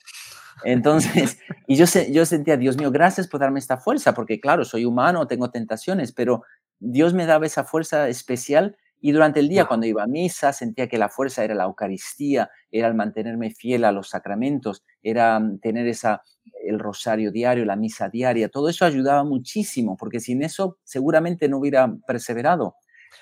Entonces, 0.63 1.39
y 1.67 1.75
yo, 1.75 1.85
yo 2.11 2.25
sentía, 2.25 2.57
Dios 2.57 2.77
mío, 2.77 2.91
gracias 2.91 3.27
por 3.27 3.39
darme 3.39 3.59
esta 3.59 3.77
fuerza, 3.77 4.13
porque 4.13 4.39
claro, 4.39 4.63
soy 4.65 4.85
humano, 4.85 5.27
tengo 5.27 5.49
tentaciones, 5.49 6.11
pero 6.11 6.43
Dios 6.79 7.13
me 7.13 7.25
daba 7.25 7.45
esa 7.45 7.63
fuerza 7.63 8.07
especial 8.09 8.77
y 9.05 9.11
durante 9.11 9.41
el 9.41 9.49
día, 9.49 9.65
cuando 9.65 9.85
iba 9.85 10.01
a 10.01 10.07
misa, 10.07 10.53
sentía 10.53 10.87
que 10.87 10.97
la 10.97 11.09
fuerza 11.09 11.43
era 11.43 11.53
la 11.53 11.65
Eucaristía, 11.65 12.49
era 12.71 12.87
el 12.87 12.95
mantenerme 12.95 13.51
fiel 13.51 13.83
a 13.83 13.91
los 13.91 14.07
sacramentos, 14.07 14.81
era 15.01 15.37
mm, 15.41 15.59
tener 15.59 15.87
esa, 15.87 16.21
el 16.65 16.79
rosario 16.79 17.29
diario, 17.29 17.65
la 17.65 17.75
misa 17.75 18.07
diaria. 18.07 18.47
Todo 18.47 18.69
eso 18.69 18.85
ayudaba 18.85 19.25
muchísimo, 19.25 19.97
porque 19.97 20.21
sin 20.21 20.41
eso 20.41 20.77
seguramente 20.85 21.49
no 21.49 21.57
hubiera 21.57 21.93
perseverado. 22.07 22.77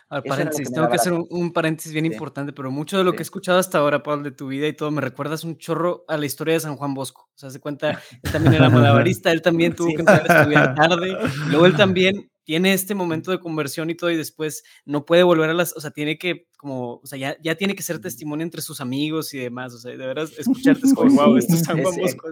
paréntesis, 0.07 0.71
tengo 0.71 0.88
que 0.88 0.97
hacer 0.97 1.13
un, 1.13 1.51
paréntesis 1.51 1.91
bien 1.93 2.05
importante, 2.05 2.53
pero 2.53 2.69
mucho 2.69 2.99
de 2.99 3.03
lo 3.03 3.13
que 3.13 3.19
he 3.19 3.23
escuchado 3.23 3.57
hasta 3.57 3.79
ahora, 3.79 4.03
Pablo, 4.03 4.25
de 4.25 4.34
tu 4.34 4.49
vida 4.49 4.67
y 4.67 4.73
todo, 4.73 4.91
me 4.91 5.01
recuerdas 5.01 5.43
un 5.43 5.57
chorro 5.57 6.05
a 6.07 6.15
la 6.15 6.27
historia 6.27 6.53
de 6.53 6.59
San 6.59 6.75
Juan 6.75 6.93
Bosco. 6.93 7.27
O 7.34 7.38
sea, 7.39 7.49
se 7.49 7.59
cuenta, 7.59 7.99
él 8.21 8.32
también 8.32 8.53
era 8.53 8.69
malabarista, 8.69 9.32
él 9.32 9.41
también 9.41 9.73
tuvo 9.73 9.88
que 9.88 10.01
entrar 10.01 10.29
a 10.29 10.41
estudiar 10.41 10.75
tarde, 10.75 11.17
luego 11.47 11.65
él 11.65 11.75
también 11.75 12.30
tiene 12.52 12.74
este 12.74 12.95
momento 12.95 13.32
de 13.32 13.39
conversión 13.39 13.89
y 13.89 13.95
todo 13.95 14.12
y 14.12 14.18
después 14.18 14.64
no 14.84 15.06
puede 15.06 15.24
volver 15.24 15.49
a 15.49 15.54
las, 15.54 15.74
o 15.74 15.80
sea, 15.80 15.91
tiene 15.91 16.18
que 16.18 16.47
como, 16.58 16.95
o 16.95 17.06
sea, 17.06 17.18
ya, 17.18 17.38
ya 17.41 17.56
tiene 17.56 17.76
que 17.76 17.82
ser 17.82 17.99
testimonio 17.99 18.43
entre 18.43 18.62
sus 18.62 18.82
amigos 18.82 19.34
y 19.34 19.38
demás, 19.38 19.74
o 19.74 19.78
sea, 19.78 19.91
de 19.91 20.06
veras 20.06 20.34
escucharte 20.38 20.86
es 20.86 20.93
como, 20.93 21.16
wow, 21.16 21.38
esto 21.38 21.54
es 21.54 21.62
San 21.62 21.82
Juan 21.82 21.95
Bosco, 21.95 22.30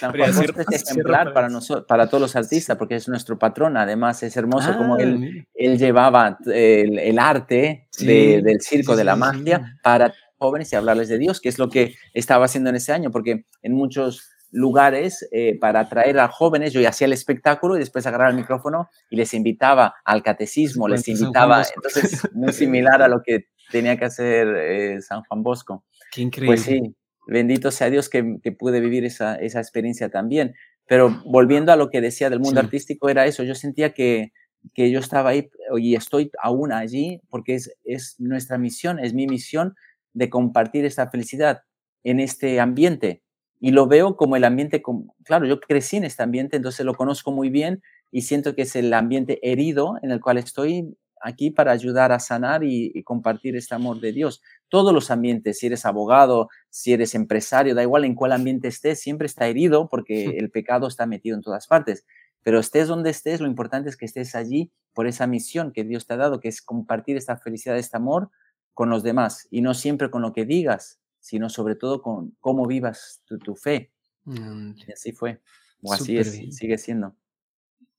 San 0.00 0.10
Juan 0.10 0.34
Bosco 0.34 0.62
es 0.68 0.82
ejemplar 0.90 1.32
para, 1.32 1.48
nosotros, 1.48 1.86
para 1.86 2.08
todos 2.08 2.22
los 2.22 2.34
artistas 2.34 2.76
porque 2.76 2.96
es 2.96 3.06
nuestro 3.06 3.38
patrón, 3.38 3.76
además 3.76 4.20
es 4.24 4.36
hermoso 4.36 4.76
como 4.76 4.98
él, 4.98 5.46
él 5.54 5.78
llevaba 5.78 6.38
el, 6.46 6.98
el 6.98 7.18
arte 7.20 7.86
del 8.00 8.60
circo, 8.62 8.96
de 8.96 9.04
la 9.04 9.14
magia 9.14 9.78
para 9.80 10.12
jóvenes 10.38 10.72
y 10.72 10.76
hablarles 10.76 11.08
de 11.08 11.18
Dios, 11.18 11.40
que 11.40 11.50
es 11.50 11.60
lo 11.60 11.70
que 11.70 11.94
estaba 12.14 12.46
haciendo 12.46 12.70
en 12.70 12.76
ese 12.76 12.90
año, 12.90 13.12
porque 13.12 13.46
en 13.62 13.74
muchos 13.74 14.28
lugares 14.50 15.26
eh, 15.32 15.58
para 15.58 15.80
atraer 15.80 16.18
a 16.18 16.28
jóvenes. 16.28 16.72
Yo 16.72 16.86
hacía 16.86 17.06
el 17.06 17.12
espectáculo 17.12 17.76
y 17.76 17.80
después 17.80 18.06
agarraba 18.06 18.30
el 18.30 18.36
micrófono 18.36 18.88
y 19.10 19.16
les 19.16 19.34
invitaba 19.34 19.94
al 20.04 20.22
catecismo, 20.22 20.88
les 20.88 21.06
invitaba, 21.08 21.62
entonces 21.74 22.28
muy 22.34 22.52
similar 22.52 23.02
a 23.02 23.08
lo 23.08 23.22
que 23.22 23.46
tenía 23.70 23.96
que 23.96 24.04
hacer 24.04 24.48
eh, 24.56 25.00
San 25.00 25.22
Juan 25.24 25.42
Bosco. 25.42 25.84
Qué 26.12 26.22
increíble. 26.22 26.56
Pues 26.56 26.62
sí, 26.62 26.96
bendito 27.26 27.70
sea 27.70 27.90
Dios 27.90 28.08
que, 28.08 28.22
pude 28.58 28.80
vivir 28.80 29.04
esa, 29.04 29.36
esa, 29.36 29.60
experiencia 29.60 30.08
también. 30.08 30.54
Pero 30.86 31.20
volviendo 31.24 31.72
a 31.72 31.76
lo 31.76 31.90
que 31.90 32.00
decía 32.00 32.30
del 32.30 32.40
mundo 32.40 32.60
artístico, 32.60 33.08
era 33.08 33.26
eso, 33.26 33.42
yo 33.42 33.56
sentía 33.56 33.92
que, 33.92 34.32
que 34.72 34.90
yo 34.90 35.00
estaba 35.00 35.30
ahí 35.30 35.50
y 35.76 35.96
estoy 35.96 36.30
aún 36.40 36.72
allí 36.72 37.20
porque 37.28 37.56
es, 37.56 37.76
es 37.84 38.14
nuestra 38.18 38.56
misión, 38.56 39.00
es 39.00 39.12
mi 39.12 39.26
misión 39.26 39.74
de 40.12 40.30
compartir 40.30 40.84
esta 40.84 41.10
felicidad 41.10 41.62
en 42.04 42.20
este 42.20 42.60
ambiente 42.60 43.22
y 43.60 43.70
lo 43.70 43.86
veo 43.86 44.16
como 44.16 44.36
el 44.36 44.44
ambiente, 44.44 44.82
claro, 45.24 45.46
yo 45.46 45.60
crecí 45.60 45.96
en 45.96 46.04
este 46.04 46.22
ambiente, 46.22 46.56
entonces 46.56 46.84
lo 46.84 46.94
conozco 46.94 47.32
muy 47.32 47.50
bien 47.50 47.82
y 48.10 48.22
siento 48.22 48.54
que 48.54 48.62
es 48.62 48.76
el 48.76 48.92
ambiente 48.92 49.38
herido 49.42 49.96
en 50.02 50.10
el 50.10 50.20
cual 50.20 50.38
estoy 50.38 50.96
aquí 51.20 51.50
para 51.50 51.72
ayudar 51.72 52.12
a 52.12 52.20
sanar 52.20 52.62
y, 52.62 53.02
compartir 53.02 53.56
este 53.56 53.74
amor 53.74 54.00
de 54.00 54.12
Dios. 54.12 54.42
Todos 54.68 54.92
los 54.92 55.10
ambientes, 55.10 55.58
si 55.58 55.66
eres 55.66 55.86
abogado, 55.86 56.48
si 56.70 56.92
eres 56.92 57.14
empresario, 57.14 57.74
da 57.74 57.82
igual 57.82 58.04
en 58.04 58.14
cuál 58.14 58.32
ambiente 58.32 58.68
estés, 58.68 59.00
siempre 59.00 59.26
está 59.26 59.46
herido 59.48 59.88
porque 59.88 60.36
el 60.38 60.50
pecado 60.50 60.86
está 60.86 61.06
metido 61.06 61.36
en 61.36 61.42
todas 61.42 61.66
partes. 61.66 62.04
Pero 62.42 62.60
estés 62.60 62.86
donde 62.88 63.10
estés, 63.10 63.40
lo 63.40 63.48
importante 63.48 63.88
es 63.88 63.96
que 63.96 64.04
estés 64.04 64.34
allí 64.34 64.70
por 64.92 65.06
esa 65.06 65.26
misión 65.26 65.72
que 65.72 65.84
Dios 65.84 66.06
te 66.06 66.14
ha 66.14 66.16
dado, 66.16 66.40
que 66.40 66.48
es 66.48 66.62
compartir 66.62 67.16
esta 67.16 67.36
felicidad, 67.36 67.76
este 67.76 67.96
amor 67.96 68.30
con 68.72 68.90
los 68.90 69.02
demás 69.02 69.48
y 69.50 69.62
no 69.62 69.74
siempre 69.74 70.10
con 70.10 70.22
lo 70.22 70.32
que 70.32 70.44
digas, 70.44 71.00
sino 71.26 71.48
sobre 71.48 71.74
todo 71.74 72.02
con 72.02 72.36
cómo 72.38 72.66
vivas 72.68 73.20
tu, 73.26 73.56
fe. 73.56 73.90
Y 74.24 74.92
así 74.92 75.10
fue, 75.10 75.40
o 75.82 75.92
así 75.92 76.16
es, 76.16 76.38
sigue 76.56 76.78
siendo. 76.78 77.16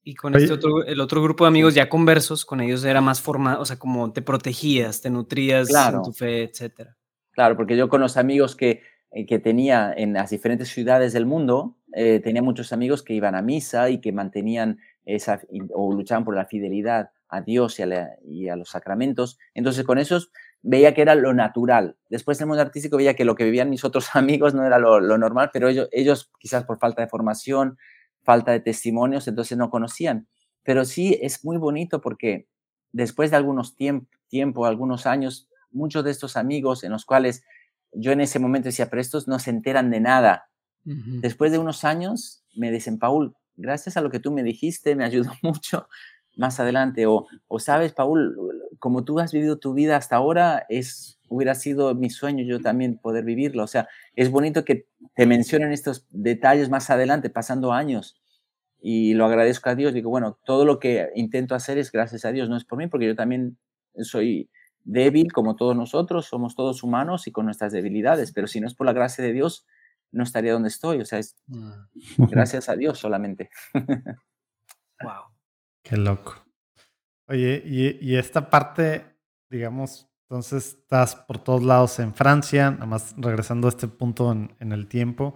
Y 0.01 0.15
con 0.15 0.33
este 0.33 0.53
otro, 0.53 0.85
el 0.85 1.01
otro 1.01 1.21
grupo 1.21 1.43
de 1.43 1.49
amigos 1.49 1.75
ya 1.75 1.89
conversos, 1.89 2.45
con 2.45 2.61
ellos 2.61 2.85
era 2.85 3.01
más 3.01 3.19
formado, 3.19 3.61
o 3.61 3.65
sea, 3.65 3.77
como 3.77 4.13
te 4.13 4.21
protegías, 4.21 5.01
te 5.01 5.09
nutrías 5.09 5.67
en 5.69 6.01
tu 6.03 6.13
fe, 6.13 6.43
etcétera. 6.43 6.95
Claro, 7.31 7.57
porque 7.57 7.75
yo 7.75 7.89
con 7.89 7.99
los 7.99 8.15
amigos 8.15 8.55
que, 8.55 8.81
eh, 9.11 9.25
que 9.25 9.39
tenía 9.39 9.93
en 9.95 10.13
las 10.13 10.29
diferentes 10.29 10.69
ciudades 10.69 11.11
del 11.11 11.25
mundo, 11.25 11.75
eh, 11.91 12.21
tenía 12.23 12.41
muchos 12.41 12.71
amigos 12.71 13.03
que 13.03 13.13
iban 13.13 13.35
a 13.35 13.41
misa 13.41 13.89
y 13.89 13.99
que 13.99 14.13
mantenían 14.13 14.79
esa, 15.03 15.41
o 15.73 15.93
luchaban 15.93 16.23
por 16.23 16.35
la 16.35 16.45
fidelidad 16.45 17.11
a 17.27 17.41
Dios 17.41 17.77
y 17.79 17.83
a, 17.83 18.17
y 18.23 18.47
a 18.47 18.55
los 18.55 18.69
sacramentos. 18.69 19.37
Entonces, 19.53 19.83
con 19.83 19.97
esos 19.97 20.31
veía 20.61 20.93
que 20.93 21.01
era 21.01 21.15
lo 21.15 21.33
natural. 21.33 21.97
Después 22.09 22.39
en 22.39 22.43
el 22.43 22.47
mundo 22.47 22.61
artístico 22.61 22.97
veía 22.97 23.15
que 23.15 23.25
lo 23.25 23.35
que 23.35 23.43
vivían 23.43 23.69
mis 23.69 23.83
otros 23.83 24.09
amigos 24.15 24.53
no 24.53 24.65
era 24.65 24.79
lo, 24.79 24.99
normal, 25.17 25.49
pero 25.53 25.69
ellos, 25.69 25.89
ellos 25.91 26.31
quizás 26.39 26.65
por 26.65 26.79
falta 26.79 27.01
de 27.01 27.07
formación, 27.07 27.77
falta 28.23 28.51
de 28.51 28.59
testimonios, 28.59 29.27
entonces 29.27 29.57
no 29.57 29.69
conocían. 29.69 30.27
Pero 30.63 30.83
sí 30.85 31.17
es 31.21 31.45
muy 31.45 31.57
bonito 31.57 32.01
porque 32.01 32.47
después 32.91 33.31
de 33.31 33.37
algunos 33.37 33.75
tiempos, 33.75 34.09
tiempo, 34.27 34.65
algunos 34.65 35.05
años, 35.05 35.49
muchos 35.71 36.03
de 36.03 36.11
estos 36.11 36.35
amigos 36.35 36.83
en 36.83 36.91
los 36.91 37.05
cuales 37.05 37.43
yo 37.93 38.11
en 38.11 38.21
ese 38.21 38.39
momento 38.39 38.67
decía, 38.67 38.89
pero 38.89 39.01
estos 39.01 39.27
no 39.27 39.39
se 39.39 39.49
enteran 39.49 39.89
de 39.89 39.99
nada. 39.99 40.49
Después 40.83 41.51
de 41.51 41.57
unos 41.57 41.83
años 41.83 42.45
me 42.55 42.71
dicen, 42.71 42.97
Paul, 42.97 43.35
gracias 43.57 43.97
a 43.97 44.01
lo 44.01 44.09
que 44.09 44.21
tú 44.21 44.31
me 44.31 44.41
dijiste, 44.41 44.95
me 44.95 45.03
ayudó 45.03 45.31
mucho 45.41 45.87
más 46.37 46.59
adelante. 46.59 47.05
O, 47.05 47.27
o 47.47 47.59
sabes, 47.59 47.93
Paul, 47.93 48.37
como 48.79 49.03
tú 49.03 49.19
has 49.19 49.31
vivido 49.31 49.57
tu 49.57 49.73
vida 49.73 49.97
hasta 49.97 50.15
ahora, 50.15 50.65
es, 50.69 51.19
hubiera 51.29 51.55
sido 51.55 51.93
mi 51.95 52.09
sueño 52.09 52.43
yo 52.43 52.61
también 52.61 52.97
poder 52.97 53.25
vivirlo. 53.25 53.63
O 53.63 53.67
sea, 53.67 53.87
es 54.15 54.31
bonito 54.31 54.63
que 54.63 54.87
te 55.15 55.25
mencionen 55.25 55.71
estos 55.71 56.05
detalles 56.09 56.69
más 56.69 56.89
adelante, 56.89 57.29
pasando 57.29 57.73
años. 57.73 58.17
Y 58.79 59.15
lo 59.15 59.25
agradezco 59.25 59.69
a 59.69 59.75
Dios. 59.75 59.93
Digo, 59.93 60.09
bueno, 60.09 60.37
todo 60.45 60.63
lo 60.63 60.79
que 60.79 61.09
intento 61.15 61.55
hacer 61.55 61.77
es 61.77 61.91
gracias 61.91 62.25
a 62.25 62.31
Dios, 62.31 62.49
no 62.49 62.55
es 62.55 62.63
por 62.63 62.77
mí, 62.77 62.87
porque 62.87 63.07
yo 63.07 63.15
también 63.15 63.57
soy 63.95 64.49
débil 64.83 65.33
como 65.33 65.55
todos 65.55 65.75
nosotros, 65.75 66.27
somos 66.27 66.55
todos 66.55 66.81
humanos 66.81 67.27
y 67.27 67.31
con 67.31 67.45
nuestras 67.45 67.73
debilidades, 67.73 68.31
pero 68.31 68.47
si 68.47 68.61
no 68.61 68.67
es 68.67 68.73
por 68.73 68.85
la 68.85 68.93
gracia 68.93 69.21
de 69.21 69.33
Dios, 69.33 69.65
no 70.11 70.23
estaría 70.23 70.53
donde 70.53 70.69
estoy. 70.69 71.01
O 71.01 71.05
sea, 71.05 71.19
es 71.19 71.35
mm. 71.47 72.25
gracias 72.29 72.69
a 72.69 72.75
Dios 72.75 72.97
solamente. 72.99 73.49
wow. 75.03 75.36
Qué 75.87 75.97
loco. 75.97 76.35
Oye, 77.29 77.61
y, 77.65 78.15
esta 78.15 78.49
parte, 78.49 79.05
digamos, 79.49 80.09
entonces 80.23 80.79
estás 80.79 81.15
por 81.15 81.39
todos 81.39 81.63
lados 81.63 81.99
en 81.99 82.13
Francia, 82.13 82.71
nada 82.71 82.85
más 82.85 83.15
regresando 83.17 83.67
a 83.67 83.69
este 83.69 83.87
punto 83.87 84.31
en, 84.31 84.71
el 84.71 84.87
tiempo. 84.87 85.35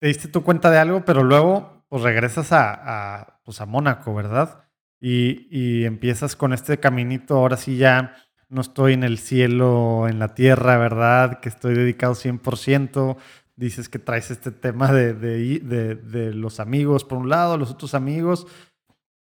Te 0.00 0.08
diste 0.08 0.28
tu 0.28 0.42
cuenta 0.42 0.70
de 0.70 0.78
algo, 0.78 1.04
pero 1.04 1.22
luego 1.22 1.84
pues 1.88 2.02
regresas 2.02 2.52
a, 2.52 3.20
a, 3.20 3.40
pues 3.44 3.60
a 3.60 3.66
Mónaco, 3.66 4.14
¿verdad? 4.14 4.62
y, 5.02 5.48
y 5.50 5.84
empiezas 5.84 6.36
con 6.36 6.52
este 6.52 6.78
caminito, 6.78 7.36
ahora 7.36 7.56
sí 7.56 7.76
ya 7.76 8.14
no 8.48 8.60
estoy 8.60 8.92
en 8.92 9.02
el 9.02 9.18
cielo, 9.18 10.06
en 10.08 10.20
la 10.20 10.34
tierra, 10.34 10.78
¿verdad? 10.78 11.40
Que 11.40 11.48
estoy 11.48 11.74
dedicado 11.74 12.14
100%. 12.14 13.16
Dices 13.56 13.88
que 13.88 13.98
traes 13.98 14.30
este 14.30 14.52
tema 14.52 14.92
de, 14.92 15.14
de, 15.14 15.96
de, 15.96 16.34
los 16.34 16.60
amigos, 16.60 17.04
por 17.04 17.18
un 17.18 17.28
lado, 17.28 17.58
los 17.58 17.70
otros 17.70 17.94
amigos. 17.94 18.46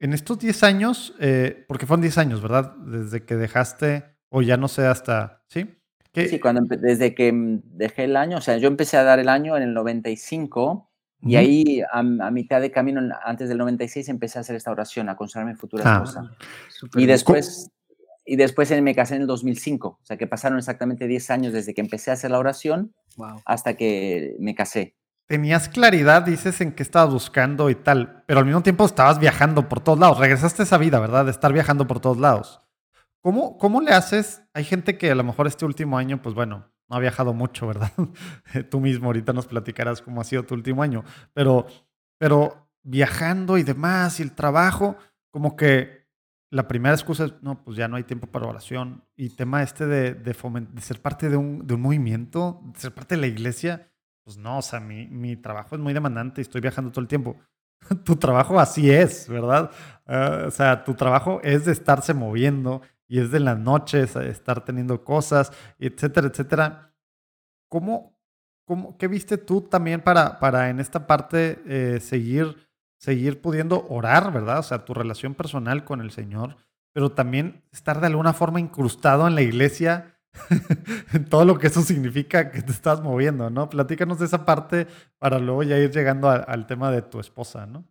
En 0.01 0.13
estos 0.13 0.39
10 0.39 0.63
años, 0.63 1.13
eh, 1.19 1.63
porque 1.67 1.85
fueron 1.85 2.01
10 2.01 2.17
años, 2.17 2.41
¿verdad? 2.41 2.75
Desde 2.77 3.23
que 3.23 3.35
dejaste, 3.35 4.03
o 4.29 4.41
ya 4.41 4.57
no 4.57 4.67
sé, 4.67 4.87
hasta, 4.87 5.43
¿sí? 5.47 5.77
Sí, 6.13 6.39
cuando, 6.39 6.63
desde 6.75 7.13
que 7.13 7.31
dejé 7.63 8.05
el 8.05 8.17
año, 8.17 8.37
o 8.37 8.41
sea, 8.41 8.57
yo 8.57 8.67
empecé 8.67 8.97
a 8.97 9.03
dar 9.03 9.19
el 9.19 9.29
año 9.29 9.55
en 9.55 9.63
el 9.63 9.75
95 9.75 10.89
y 11.21 11.35
ahí 11.35 11.81
a, 11.91 12.01
mitad 12.01 12.59
de 12.61 12.71
camino, 12.71 12.99
antes 13.23 13.47
del 13.47 13.59
96, 13.59 14.09
empecé 14.09 14.39
a 14.39 14.41
hacer 14.41 14.55
esta 14.55 14.71
oración, 14.71 15.07
a 15.07 15.15
consagrarme 15.15 15.55
futura 15.55 15.83
ah, 15.85 15.97
esposa. 15.97 16.31
Y 16.95 17.05
después, 17.05 17.69
y 18.25 18.37
después 18.37 18.71
me 18.81 18.95
casé 18.95 19.15
en 19.17 19.21
el 19.21 19.27
2005, 19.27 19.87
o 19.87 20.05
sea 20.05 20.17
que 20.17 20.25
pasaron 20.25 20.57
exactamente 20.57 21.07
10 21.07 21.29
años 21.29 21.53
desde 21.53 21.75
que 21.75 21.81
empecé 21.81 22.09
a 22.09 22.15
hacer 22.15 22.31
la 22.31 22.39
oración 22.39 22.95
hasta 23.45 23.75
que 23.75 24.35
me 24.39 24.55
casé. 24.55 24.95
Tenías 25.31 25.69
claridad, 25.69 26.23
dices, 26.23 26.59
en 26.59 26.73
qué 26.73 26.83
estabas 26.83 27.13
buscando 27.13 27.69
y 27.69 27.75
tal, 27.75 28.21
pero 28.27 28.41
al 28.41 28.45
mismo 28.45 28.63
tiempo 28.63 28.83
estabas 28.83 29.17
viajando 29.17 29.69
por 29.69 29.79
todos 29.79 29.97
lados. 29.97 30.19
Regresaste 30.19 30.61
a 30.61 30.65
esa 30.65 30.77
vida, 30.77 30.99
¿verdad? 30.99 31.23
De 31.23 31.31
estar 31.31 31.53
viajando 31.53 31.87
por 31.87 32.01
todos 32.01 32.17
lados. 32.17 32.61
¿Cómo, 33.21 33.57
¿Cómo 33.57 33.79
le 33.79 33.91
haces? 33.91 34.43
Hay 34.53 34.65
gente 34.65 34.97
que 34.97 35.09
a 35.09 35.15
lo 35.15 35.23
mejor 35.23 35.47
este 35.47 35.63
último 35.63 35.97
año, 35.97 36.21
pues 36.21 36.35
bueno, 36.35 36.69
no 36.89 36.97
ha 36.97 36.99
viajado 36.99 37.33
mucho, 37.33 37.65
¿verdad? 37.65 37.93
Tú 38.69 38.81
mismo 38.81 39.05
ahorita 39.05 39.31
nos 39.31 39.47
platicarás 39.47 40.01
cómo 40.01 40.19
ha 40.19 40.25
sido 40.25 40.43
tu 40.43 40.53
último 40.53 40.83
año, 40.83 41.05
pero, 41.31 41.65
pero 42.17 42.69
viajando 42.83 43.57
y 43.57 43.63
demás 43.63 44.19
y 44.19 44.23
el 44.23 44.33
trabajo, 44.33 44.97
como 45.31 45.55
que 45.55 46.09
la 46.49 46.67
primera 46.67 46.93
excusa 46.93 47.23
es, 47.23 47.33
no, 47.41 47.63
pues 47.63 47.77
ya 47.77 47.87
no 47.87 47.95
hay 47.95 48.03
tiempo 48.03 48.27
para 48.27 48.47
oración. 48.47 49.05
Y 49.15 49.29
tema 49.29 49.63
este 49.63 49.85
de, 49.85 50.13
de, 50.13 50.33
de 50.33 50.81
ser 50.81 51.01
parte 51.01 51.29
de 51.29 51.37
un, 51.37 51.65
de 51.65 51.73
un, 51.73 51.81
movimiento, 51.81 52.59
de 52.73 52.79
ser 52.81 52.93
parte 52.93 53.15
de 53.15 53.21
la 53.21 53.27
iglesia, 53.27 53.90
pues 54.23 54.37
no, 54.37 54.59
o 54.59 54.61
sea, 54.61 54.79
mi, 54.79 55.07
mi 55.07 55.35
trabajo 55.35 55.75
es 55.75 55.81
muy 55.81 55.93
demandante 55.93 56.41
y 56.41 56.43
estoy 56.43 56.61
viajando 56.61 56.91
todo 56.91 57.01
el 57.01 57.07
tiempo. 57.07 57.37
tu 58.03 58.15
trabajo 58.15 58.59
así 58.59 58.89
es, 58.89 59.27
¿verdad? 59.27 59.71
Ah, 60.05 60.43
o 60.47 60.51
sea, 60.51 60.83
tu 60.83 60.93
trabajo 60.93 61.39
es 61.43 61.65
de 61.65 61.71
estarse 61.71 62.13
moviendo 62.13 62.81
y 63.07 63.19
es 63.19 63.31
de 63.31 63.39
las 63.39 63.57
noches, 63.57 64.15
estar 64.15 64.63
teniendo 64.63 65.03
cosas, 65.03 65.51
etcétera, 65.79 66.27
etcétera. 66.27 66.93
¿Cómo, 67.69 68.17
cómo, 68.65 68.97
¿Qué 68.97 69.07
viste 69.07 69.37
tú 69.37 69.61
también 69.61 70.01
para, 70.01 70.39
para 70.39 70.69
en 70.69 70.79
esta 70.79 71.07
parte 71.07 71.61
eh, 71.65 71.99
seguir, 71.99 72.69
seguir 72.97 73.41
pudiendo 73.41 73.85
orar, 73.89 74.31
verdad? 74.31 74.59
O 74.59 74.63
sea, 74.63 74.85
tu 74.85 74.93
relación 74.93 75.35
personal 75.35 75.83
con 75.83 76.01
el 76.01 76.11
Señor, 76.11 76.55
pero 76.93 77.11
también 77.11 77.63
estar 77.71 77.99
de 77.99 78.07
alguna 78.07 78.33
forma 78.33 78.59
incrustado 78.59 79.27
en 79.27 79.35
la 79.35 79.41
iglesia, 79.41 80.10
todo 81.29 81.45
lo 81.45 81.57
que 81.57 81.67
eso 81.67 81.81
significa 81.81 82.51
que 82.51 82.61
te 82.61 82.71
estás 82.71 83.01
moviendo, 83.01 83.49
¿no? 83.49 83.69
Platícanos 83.69 84.19
de 84.19 84.25
esa 84.25 84.45
parte 84.45 84.87
para 85.19 85.39
luego 85.39 85.63
ya 85.63 85.77
ir 85.77 85.91
llegando 85.91 86.29
al 86.29 86.67
tema 86.67 86.91
de 86.91 87.01
tu 87.01 87.19
esposa, 87.19 87.65
¿no? 87.65 87.85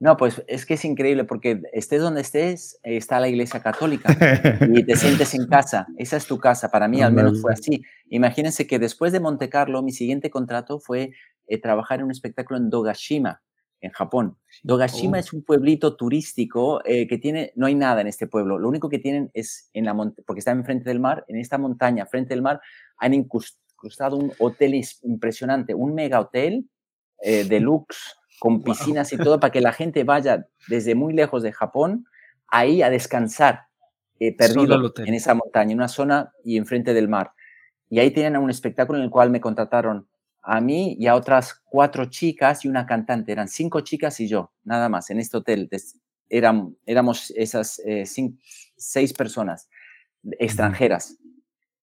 No, 0.00 0.16
pues 0.16 0.42
es 0.48 0.66
que 0.66 0.74
es 0.74 0.84
increíble 0.84 1.24
porque 1.24 1.62
estés 1.72 2.02
donde 2.02 2.20
estés, 2.20 2.78
está 2.82 3.20
la 3.20 3.28
iglesia 3.28 3.60
católica 3.60 4.12
y 4.60 4.82
te 4.82 4.96
sientes 4.96 5.34
en 5.34 5.46
casa. 5.46 5.86
Esa 5.96 6.16
es 6.16 6.26
tu 6.26 6.38
casa. 6.38 6.70
Para 6.70 6.88
mí 6.88 7.00
al 7.00 7.12
menos 7.12 7.40
fue 7.40 7.52
así. 7.52 7.82
Imagínense 8.10 8.66
que 8.66 8.78
después 8.78 9.12
de 9.12 9.20
Monte 9.20 9.48
Carlo, 9.48 9.82
mi 9.82 9.92
siguiente 9.92 10.30
contrato 10.30 10.80
fue 10.80 11.12
eh, 11.46 11.60
trabajar 11.60 12.00
en 12.00 12.06
un 12.06 12.10
espectáculo 12.10 12.58
en 12.58 12.70
Dogashima, 12.70 13.40
en 13.84 13.92
Japón. 13.92 14.36
Dogashima 14.62 15.18
oh. 15.18 15.20
es 15.20 15.32
un 15.32 15.42
pueblito 15.42 15.94
turístico 15.94 16.80
eh, 16.86 17.06
que 17.06 17.18
tiene, 17.18 17.52
no 17.54 17.66
hay 17.66 17.74
nada 17.74 18.00
en 18.00 18.06
este 18.06 18.26
pueblo. 18.26 18.58
Lo 18.58 18.68
único 18.68 18.88
que 18.88 18.98
tienen 18.98 19.30
es 19.34 19.68
en 19.74 19.84
la 19.84 19.94
porque 20.26 20.38
está 20.38 20.52
enfrente 20.52 20.88
del 20.88 21.00
mar, 21.00 21.24
en 21.28 21.36
esta 21.36 21.58
montaña, 21.58 22.06
frente 22.06 22.30
del 22.30 22.42
mar, 22.42 22.60
han 22.96 23.12
incrustado 23.12 24.16
un 24.16 24.32
hotel 24.38 24.80
impresionante, 25.02 25.74
un 25.74 25.94
mega 25.94 26.18
hotel 26.18 26.68
eh, 27.22 27.44
deluxe 27.48 28.16
con 28.40 28.62
piscinas 28.62 29.12
y 29.12 29.18
todo, 29.18 29.38
para 29.40 29.52
que 29.52 29.60
la 29.60 29.72
gente 29.72 30.02
vaya 30.02 30.46
desde 30.68 30.94
muy 30.94 31.12
lejos 31.12 31.42
de 31.42 31.52
Japón 31.52 32.06
ahí 32.48 32.80
a 32.80 32.88
descansar, 32.88 33.66
eh, 34.18 34.34
perdido 34.34 34.92
en 34.96 35.14
esa 35.14 35.34
montaña, 35.34 35.72
en 35.72 35.78
una 35.78 35.88
zona 35.88 36.32
y 36.42 36.56
enfrente 36.56 36.94
del 36.94 37.08
mar. 37.08 37.32
Y 37.90 37.98
ahí 37.98 38.10
tienen 38.12 38.40
un 38.40 38.48
espectáculo 38.48 38.98
en 38.98 39.04
el 39.04 39.10
cual 39.10 39.30
me 39.30 39.40
contrataron 39.40 40.08
a 40.44 40.60
mí 40.60 40.96
y 40.98 41.06
a 41.06 41.14
otras 41.14 41.54
cuatro 41.64 42.06
chicas 42.06 42.64
y 42.64 42.68
una 42.68 42.86
cantante. 42.86 43.32
Eran 43.32 43.48
cinco 43.48 43.80
chicas 43.80 44.20
y 44.20 44.28
yo, 44.28 44.52
nada 44.64 44.88
más, 44.88 45.10
en 45.10 45.20
este 45.20 45.36
hotel. 45.36 45.68
Eran, 46.28 46.76
éramos 46.86 47.32
esas 47.36 47.80
eh, 47.80 48.04
seis 48.76 49.12
personas 49.12 49.68
extranjeras 50.38 51.18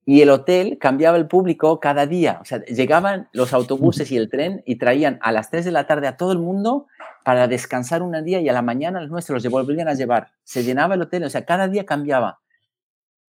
y 0.05 0.21
el 0.21 0.29
hotel 0.29 0.77
cambiaba 0.79 1.17
el 1.17 1.27
público 1.27 1.79
cada 1.79 2.07
día. 2.07 2.39
O 2.41 2.45
sea, 2.45 2.63
llegaban 2.65 3.29
los 3.33 3.53
autobuses 3.53 4.11
y 4.11 4.17
el 4.17 4.29
tren 4.29 4.63
y 4.65 4.77
traían 4.77 5.19
a 5.21 5.31
las 5.31 5.51
3 5.51 5.65
de 5.65 5.71
la 5.71 5.85
tarde 5.85 6.07
a 6.07 6.17
todo 6.17 6.31
el 6.31 6.39
mundo 6.39 6.88
para 7.23 7.47
descansar 7.47 8.01
un 8.01 8.11
día 8.25 8.41
y 8.41 8.49
a 8.49 8.53
la 8.53 8.63
mañana 8.63 8.99
los 8.99 9.11
nuestros 9.11 9.43
los 9.43 9.51
volvían 9.51 9.88
a 9.88 9.93
llevar. 9.93 10.31
Se 10.43 10.63
llenaba 10.63 10.95
el 10.95 11.03
hotel, 11.03 11.23
o 11.23 11.29
sea, 11.29 11.45
cada 11.45 11.67
día 11.67 11.85
cambiaba. 11.85 12.39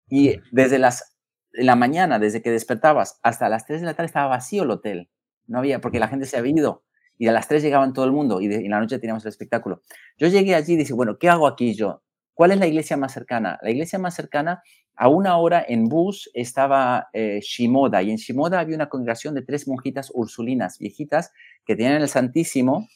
Y 0.07 0.39
desde 0.51 0.79
las, 0.79 1.17
la 1.51 1.75
mañana, 1.75 2.19
desde 2.19 2.41
que 2.41 2.51
despertabas 2.51 3.19
hasta 3.21 3.49
las 3.49 3.65
3 3.65 3.81
de 3.81 3.87
la 3.87 3.93
tarde 3.93 4.07
estaba 4.07 4.27
vacío 4.27 4.63
el 4.63 4.71
hotel. 4.71 5.09
No 5.52 5.60
había, 5.60 5.82
porque 5.82 5.99
la 5.99 6.07
gente 6.07 6.26
se 6.26 6.38
había 6.38 6.53
ido. 6.53 6.84
Y 7.18 7.28
a 7.28 7.34
las 7.34 7.48
3 7.48 7.61
llegaban 7.61 7.94
todo 7.94 8.06
el 8.06 8.11
mundo 8.11 8.41
y, 8.41 8.45
en 8.45 8.72
la 8.72 8.80
noche 8.80 8.98
teníamos 8.98 9.23
el 9.26 9.30
espectáculo. 9.30 9.82
Yo 10.18 10.28
llegué 10.28 10.56
allí 10.56 10.73
y 10.73 10.78
dije, 10.78 10.94
bueno, 10.94 11.19
¿qué 11.19 11.30
hago 11.30 11.45
aquí 11.45 11.76
yo? 11.76 12.02
¿Cuál 12.34 12.52
es 12.52 12.60
la 12.60 12.68
iglesia 12.68 12.98
más 12.98 13.14
cercana? 13.14 13.60
La 13.61 13.69
iglesia 13.69 13.99
más 13.99 14.15
cercana 14.15 14.64
a 14.95 15.10
una 15.10 15.38
hora 15.38 15.64
en 15.68 15.90
bus 15.90 16.32
estaba 16.34 17.10
eh, 17.14 17.40
Shimoda 17.44 18.02
y 18.02 18.11
en 18.11 18.18
Shimoda 18.18 18.60
había 18.60 18.76
una 18.76 18.90
congregación 18.90 19.36
de 19.36 19.41
tres 19.41 19.68
monjitas 19.68 20.11
ursulinas 20.14 20.80
viejitas 20.80 21.32
que 21.65 21.76
tenían 21.76 22.02
el 22.02 22.07
Santísimo 22.07 22.88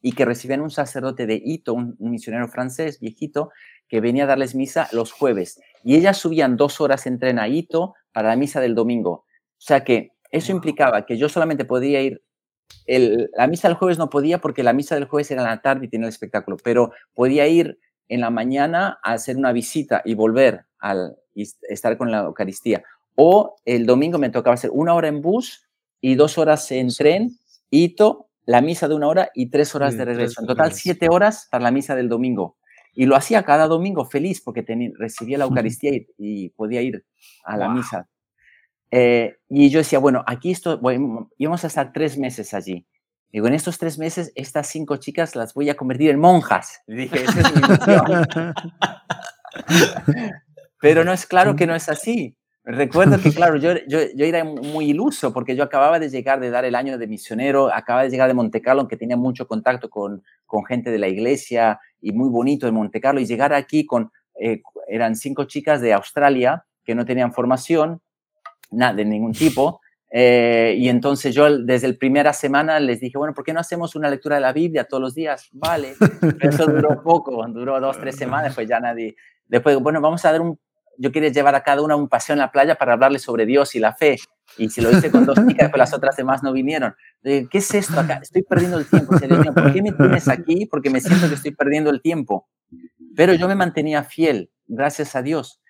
y 0.00 0.12
que 0.12 0.24
recibían 0.24 0.60
un 0.60 0.70
sacerdote 0.70 1.26
de 1.26 1.40
Ito, 1.44 1.74
un, 1.74 1.96
misionero 1.98 2.48
francés 2.48 2.98
viejito, 3.00 3.50
que 3.86 4.00
venía 4.00 4.24
a 4.24 4.26
darles 4.26 4.54
misa 4.54 4.88
los 4.92 5.12
jueves. 5.12 5.60
Y 5.84 5.96
ellas 5.96 6.16
subían 6.16 6.56
dos 6.56 6.80
horas 6.80 7.06
en 7.06 7.18
tren 7.18 7.38
a 7.38 7.48
Ito 7.48 7.94
para 8.12 8.30
la 8.30 8.36
misa 8.36 8.60
del 8.60 8.74
domingo. 8.74 9.10
O 9.10 9.64
sea 9.64 9.84
que 9.84 10.12
eso 10.32 10.50
implicaba 10.50 11.06
que 11.06 11.16
yo 11.16 11.28
solamente 11.28 11.64
podía 11.64 12.00
ir, 12.02 12.22
la 12.86 13.46
misa 13.46 13.68
del 13.68 13.76
jueves 13.76 13.98
no 13.98 14.10
podía 14.10 14.38
porque 14.38 14.62
la 14.62 14.72
misa 14.72 14.94
del 14.94 15.04
jueves 15.04 15.30
era 15.30 15.42
en 15.42 15.48
la 15.48 15.62
tarde 15.62 15.86
y 15.86 15.88
tenía 15.88 16.06
el 16.06 16.12
espectáculo, 16.12 16.56
pero 16.64 16.90
podía 17.14 17.46
ir 17.46 17.78
en 18.08 18.20
la 18.20 18.30
mañana 18.30 18.98
a 19.04 19.12
hacer 19.12 19.36
una 19.36 19.52
visita 19.52 20.02
y 20.04 20.14
volver 20.14 20.64
al, 20.78 21.16
y 21.34 21.48
estar 21.68 21.96
con 21.96 22.10
la 22.10 22.20
Eucaristía. 22.20 22.82
O 23.14 23.56
el 23.64 23.86
domingo 23.86 24.18
me 24.18 24.30
tocaba 24.30 24.54
hacer 24.54 24.70
una 24.72 24.94
hora 24.94 25.08
en 25.08 25.20
bus 25.20 25.68
y 26.00 26.14
dos 26.14 26.38
horas 26.38 26.70
en 26.72 26.88
tren, 26.88 27.38
hito, 27.70 28.28
la 28.44 28.60
misa 28.60 28.88
de 28.88 28.94
una 28.94 29.08
hora 29.08 29.30
y 29.34 29.50
tres 29.50 29.74
horas 29.74 29.96
de 29.96 30.04
regreso. 30.04 30.40
En 30.40 30.46
total, 30.46 30.72
siete 30.72 31.08
horas 31.10 31.46
para 31.50 31.62
la 31.62 31.70
misa 31.70 31.94
del 31.94 32.08
domingo. 32.08 32.56
Y 32.94 33.06
lo 33.06 33.16
hacía 33.16 33.42
cada 33.44 33.66
domingo 33.68 34.04
feliz 34.04 34.40
porque 34.40 34.62
tenía, 34.62 34.90
recibía 34.98 35.38
la 35.38 35.44
Eucaristía 35.44 35.92
y, 36.18 36.48
podía 36.50 36.82
ir 36.82 37.04
a 37.44 37.56
la 37.56 37.68
misa. 37.68 38.08
Eh, 38.94 39.38
y 39.48 39.70
yo 39.70 39.78
decía, 39.78 39.98
bueno, 39.98 40.22
aquí 40.26 40.50
esto, 40.50 40.78
íbamos 41.38 41.64
a 41.64 41.66
estar 41.66 41.94
tres 41.94 42.18
meses 42.18 42.52
allí. 42.52 42.86
Digo, 43.30 43.46
en 43.46 43.54
estos 43.54 43.78
tres 43.78 43.98
meses, 43.98 44.30
estas 44.34 44.68
cinco 44.68 44.98
chicas 44.98 45.34
las 45.34 45.54
voy 45.54 45.70
a 45.70 45.74
convertir 45.74 46.10
en 46.10 46.20
monjas. 46.20 46.82
dije, 46.86 47.24
esa 47.24 47.40
es 47.40 47.56
mi 47.56 47.62
misión. 47.62 48.26
Pero 50.80 51.04
no 51.04 51.12
es 51.12 51.26
claro 51.26 51.56
que 51.56 51.66
no 51.66 51.74
es 51.74 51.88
así. 51.88 52.36
Recuerdo 52.64 53.18
que, 53.18 53.32
claro, 53.32 53.56
yo, 53.56 53.72
yo, 53.88 54.00
yo, 54.14 54.26
era 54.26 54.44
muy 54.44 54.90
iluso 54.90 55.32
porque 55.32 55.56
yo 55.56 55.64
acababa 55.64 55.98
de 55.98 56.10
llegar 56.10 56.38
de 56.38 56.50
dar 56.50 56.66
el 56.66 56.74
año 56.74 56.98
de 56.98 57.06
misionero, 57.06 57.72
acababa 57.72 58.04
de 58.04 58.10
llegar 58.10 58.28
de 58.28 58.34
Monte 58.34 58.60
Carlo, 58.60 58.82
aunque 58.82 58.98
tenía 58.98 59.16
mucho 59.16 59.48
contacto 59.48 59.88
con, 59.88 60.22
con 60.44 60.64
gente 60.64 60.90
de 60.90 60.98
la 60.98 61.08
iglesia 61.08 61.80
y 62.00 62.12
muy 62.12 62.28
bonito 62.28 62.66
de 62.66 62.72
Monte 62.72 63.00
Carlo, 63.00 63.20
y 63.20 63.26
llegar 63.26 63.54
aquí 63.54 63.86
con, 63.86 64.12
eh, 64.38 64.60
eran 64.86 65.16
cinco 65.16 65.44
chicas 65.44 65.80
de 65.80 65.94
Australia 65.94 66.66
que 66.84 66.94
no 66.94 67.04
tenían 67.04 67.32
formación, 67.32 68.00
nada, 68.72 68.94
de 68.94 69.04
ningún 69.04 69.32
tipo, 69.32 69.80
eh, 70.10 70.74
y 70.76 70.88
entonces 70.88 71.34
yo 71.34 71.58
desde 71.58 71.88
la 71.88 71.94
primera 71.94 72.32
semana 72.32 72.78
les 72.80 73.00
dije, 73.00 73.16
bueno, 73.16 73.32
¿por 73.32 73.44
qué 73.44 73.52
no 73.52 73.60
hacemos 73.60 73.94
una 73.94 74.10
lectura 74.10 74.36
de 74.36 74.42
la 74.42 74.52
Biblia 74.52 74.84
todos 74.84 75.02
los 75.02 75.14
días? 75.14 75.48
Vale, 75.52 75.94
eso 76.40 76.66
duró 76.66 77.02
poco, 77.04 77.46
duró 77.48 77.80
dos, 77.80 77.98
tres 77.98 78.16
semanas, 78.16 78.54
pues 78.54 78.68
ya 78.68 78.78
nadie. 78.78 79.16
Después, 79.46 79.78
bueno, 79.78 80.00
vamos 80.00 80.24
a 80.24 80.32
dar 80.32 80.40
un 80.40 80.58
yo 80.98 81.10
quería 81.10 81.30
llevar 81.30 81.54
a 81.54 81.62
cada 81.62 81.82
una 81.82 81.96
un 81.96 82.08
paseo 82.08 82.34
en 82.34 82.40
la 82.40 82.52
playa 82.52 82.74
para 82.74 82.92
hablarles 82.92 83.22
sobre 83.22 83.46
Dios 83.46 83.74
y 83.74 83.80
la 83.80 83.94
fe. 83.94 84.18
Y 84.58 84.68
si 84.68 84.80
lo 84.80 84.90
hice 84.90 85.10
con 85.10 85.24
dos 85.24 85.38
chicas, 85.48 85.70
pues 85.70 85.78
las 85.78 85.94
otras 85.94 86.16
demás 86.16 86.42
no 86.42 86.52
vinieron. 86.52 86.94
¿Qué 87.22 87.48
es 87.50 87.74
esto 87.74 87.98
acá? 87.98 88.20
Estoy 88.22 88.42
perdiendo 88.42 88.78
el 88.78 88.86
tiempo. 88.86 89.12
¿por 89.54 89.72
qué 89.72 89.82
me 89.82 89.92
tienes 89.92 90.28
aquí? 90.28 90.66
Porque 90.66 90.90
me 90.90 91.00
siento 91.00 91.28
que 91.28 91.34
estoy 91.34 91.52
perdiendo 91.52 91.90
el 91.90 92.00
tiempo. 92.02 92.48
Pero 93.16 93.34
yo 93.34 93.48
me 93.48 93.54
mantenía 93.54 94.04
fiel, 94.04 94.50
gracias 94.66 95.16
a 95.16 95.22
Dios. 95.22 95.60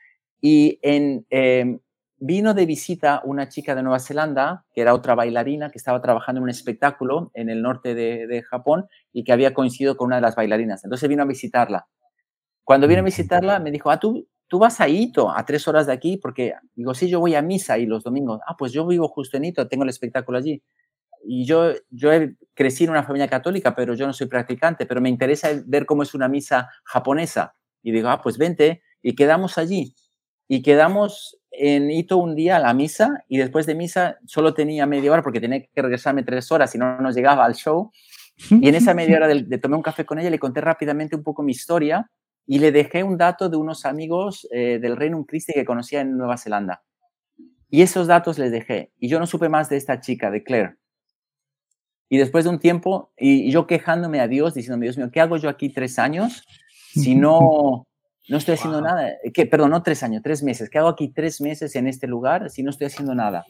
Y 0.40 0.78
en, 0.82 1.24
em, 1.30 1.78
vino 2.24 2.54
de 2.54 2.66
visita 2.66 3.20
una 3.24 3.48
chica 3.48 3.74
de 3.74 3.82
Nueva 3.82 3.98
Zelanda, 3.98 4.64
que 4.72 4.80
era 4.80 4.94
otra 4.94 5.16
bailarina, 5.16 5.70
que 5.70 5.78
estaba 5.78 6.00
trabajando 6.00 6.38
en 6.38 6.44
un 6.44 6.50
espectáculo 6.50 7.32
en 7.34 7.50
el 7.50 7.62
norte 7.62 7.96
de, 7.96 8.28
de 8.28 8.42
Japón 8.42 8.86
y 9.12 9.24
que 9.24 9.32
había 9.32 9.52
coincidido 9.52 9.96
con 9.96 10.06
una 10.06 10.16
de 10.16 10.22
las 10.22 10.36
bailarinas. 10.36 10.84
Entonces 10.84 11.08
vino 11.08 11.24
a 11.24 11.26
visitarla. 11.26 11.88
Cuando 12.62 12.86
vine 12.86 13.00
a 13.00 13.04
visitarla, 13.04 13.58
me 13.58 13.72
dijo, 13.72 13.90
ah, 13.90 13.98
tú, 13.98 14.28
tú 14.46 14.60
vas 14.60 14.80
a 14.80 14.88
Ito, 14.88 15.36
a 15.36 15.44
tres 15.44 15.66
horas 15.66 15.88
de 15.88 15.94
aquí, 15.94 16.16
porque 16.16 16.54
digo, 16.76 16.94
sí, 16.94 17.08
yo 17.08 17.18
voy 17.18 17.34
a 17.34 17.42
misa 17.42 17.76
y 17.76 17.86
los 17.86 18.04
domingos. 18.04 18.40
Ah, 18.46 18.54
pues 18.56 18.70
yo 18.70 18.86
vivo 18.86 19.08
justo 19.08 19.36
en 19.36 19.46
Ito, 19.46 19.66
tengo 19.66 19.82
el 19.82 19.90
espectáculo 19.90 20.38
allí. 20.38 20.62
Y 21.24 21.44
yo, 21.44 21.72
yo 21.90 22.10
crecí 22.54 22.84
en 22.84 22.90
una 22.90 23.02
familia 23.02 23.26
católica, 23.26 23.74
pero 23.74 23.94
yo 23.94 24.06
no 24.06 24.12
soy 24.12 24.28
practicante, 24.28 24.86
pero 24.86 25.00
me 25.00 25.08
interesa 25.08 25.48
ver 25.66 25.86
cómo 25.86 26.04
es 26.04 26.14
una 26.14 26.28
misa 26.28 26.70
japonesa. 26.84 27.56
Y 27.82 27.90
digo, 27.90 28.10
ah, 28.10 28.22
pues 28.22 28.38
vente, 28.38 28.80
y 29.02 29.16
quedamos 29.16 29.58
allí. 29.58 29.96
Y 30.46 30.62
quedamos 30.62 31.41
en 31.52 31.90
Ito 31.90 32.16
un 32.16 32.34
día 32.34 32.56
a 32.56 32.58
la 32.58 32.74
misa, 32.74 33.24
y 33.28 33.38
después 33.38 33.66
de 33.66 33.74
misa 33.74 34.18
solo 34.26 34.54
tenía 34.54 34.86
media 34.86 35.12
hora 35.12 35.22
porque 35.22 35.40
tenía 35.40 35.60
que 35.60 35.82
regresarme 35.82 36.22
tres 36.22 36.50
horas 36.50 36.74
y 36.74 36.78
no 36.78 37.00
nos 37.00 37.14
llegaba 37.14 37.44
al 37.44 37.54
show. 37.54 37.90
Y 38.50 38.68
en 38.68 38.74
esa 38.74 38.94
media 38.94 39.18
hora 39.18 39.28
de, 39.28 39.42
de 39.42 39.58
tomar 39.58 39.76
un 39.76 39.82
café 39.82 40.04
con 40.04 40.18
ella 40.18 40.30
le 40.30 40.38
conté 40.38 40.60
rápidamente 40.60 41.14
un 41.14 41.22
poco 41.22 41.42
mi 41.42 41.52
historia 41.52 42.10
y 42.46 42.58
le 42.58 42.72
dejé 42.72 43.02
un 43.04 43.16
dato 43.16 43.48
de 43.48 43.56
unos 43.56 43.84
amigos 43.84 44.48
eh, 44.50 44.78
del 44.80 44.96
Reino 44.96 45.24
Christi 45.24 45.52
que 45.52 45.64
conocía 45.64 46.00
en 46.00 46.16
Nueva 46.16 46.38
Zelanda. 46.38 46.82
Y 47.70 47.82
esos 47.82 48.06
datos 48.06 48.38
les 48.38 48.50
dejé. 48.50 48.92
Y 48.98 49.08
yo 49.08 49.18
no 49.18 49.26
supe 49.26 49.48
más 49.48 49.68
de 49.68 49.76
esta 49.76 50.00
chica, 50.00 50.30
de 50.30 50.42
Claire. 50.42 50.76
Y 52.08 52.18
después 52.18 52.44
de 52.44 52.50
un 52.50 52.58
tiempo, 52.58 53.12
y, 53.16 53.50
yo 53.50 53.66
quejándome 53.66 54.20
a 54.20 54.28
Dios, 54.28 54.54
diciendo, 54.54 54.82
Dios 54.82 54.98
mío, 54.98 55.10
¿qué 55.10 55.20
hago 55.20 55.38
yo 55.38 55.48
aquí 55.48 55.70
tres 55.70 55.98
años 55.98 56.44
si 56.92 57.14
no, 57.14 57.86
no 58.28 58.36
estoy 58.36 58.54
haciendo 58.54 58.80
nada? 58.80 59.10
¿Qué? 59.34 59.46
Perdón, 59.46 59.70
no 59.70 59.82
tres 59.82 60.02
años, 60.02 60.22
tres 60.22 60.42
meses. 60.42 60.70
¿Qué 60.70 60.78
hago 60.78 60.88
aquí 60.88 61.08
tres 61.08 61.40
meses 61.40 61.74
en 61.76 61.86
este 61.86 62.06
lugar 62.06 62.50
si 62.50 62.62
no 62.62 62.70
estoy 62.70 62.86
haciendo 62.86 63.14
nada 63.14 63.44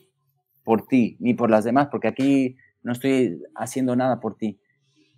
por 0.64 0.86
ti 0.86 1.16
ni 1.20 1.34
por 1.34 1.50
las 1.50 1.64
demás? 1.64 1.88
Porque 1.90 2.08
aquí 2.08 2.56
no 2.82 2.92
estoy 2.92 3.42
haciendo 3.54 3.96
nada 3.96 4.20
por 4.20 4.36
ti. 4.36 4.58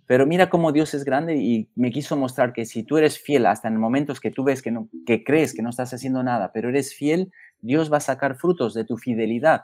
Pero 0.07 0.27
mira 0.27 0.49
cómo 0.49 0.71
Dios 0.71 0.93
es 0.93 1.03
grande 1.03 1.37
y 1.37 1.69
me 1.75 1.91
quiso 1.91 2.15
mostrar 2.15 2.53
que 2.53 2.65
si 2.65 2.83
tú 2.83 2.97
eres 2.97 3.19
fiel 3.19 3.45
hasta 3.47 3.67
en 3.67 3.77
momentos 3.77 4.19
que 4.19 4.29
tú 4.29 4.43
ves 4.43 4.61
que, 4.61 4.71
no, 4.71 4.87
que 5.05 5.23
crees 5.23 5.55
que 5.55 5.63
no 5.63 5.69
estás 5.69 5.93
haciendo 5.93 6.21
nada, 6.21 6.51
pero 6.53 6.69
eres 6.69 6.93
fiel, 6.93 7.31
Dios 7.61 7.91
va 7.91 7.97
a 7.97 8.01
sacar 8.01 8.35
frutos 8.35 8.73
de 8.75 8.85
tu 8.85 8.97
fidelidad. 8.97 9.61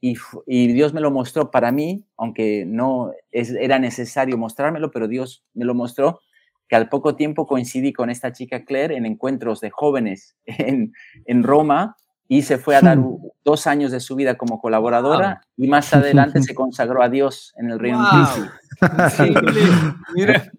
Y, 0.00 0.16
y 0.46 0.72
Dios 0.72 0.92
me 0.92 1.00
lo 1.00 1.10
mostró 1.10 1.50
para 1.50 1.70
mí, 1.70 2.04
aunque 2.16 2.64
no 2.66 3.12
es, 3.30 3.50
era 3.50 3.78
necesario 3.78 4.36
mostrármelo, 4.36 4.90
pero 4.90 5.06
Dios 5.06 5.44
me 5.54 5.64
lo 5.64 5.74
mostró, 5.74 6.20
que 6.68 6.76
al 6.76 6.88
poco 6.88 7.16
tiempo 7.16 7.46
coincidí 7.46 7.92
con 7.92 8.10
esta 8.10 8.32
chica 8.32 8.64
Claire 8.64 8.96
en 8.96 9.06
encuentros 9.06 9.60
de 9.60 9.70
jóvenes 9.70 10.36
en, 10.46 10.92
en 11.26 11.42
Roma 11.42 11.96
y 12.28 12.42
se 12.42 12.58
fue 12.58 12.74
a 12.76 12.80
dar 12.80 12.98
dos 13.44 13.66
años 13.66 13.92
de 13.92 14.00
su 14.00 14.16
vida 14.16 14.36
como 14.36 14.60
colaboradora 14.60 15.42
y 15.56 15.68
más 15.68 15.92
adelante 15.92 16.42
se 16.42 16.54
consagró 16.54 17.02
a 17.02 17.08
Dios 17.08 17.52
en 17.58 17.70
el 17.70 17.78
Reino 17.78 17.98
Unido. 17.98 18.50
Mira, 20.14 20.50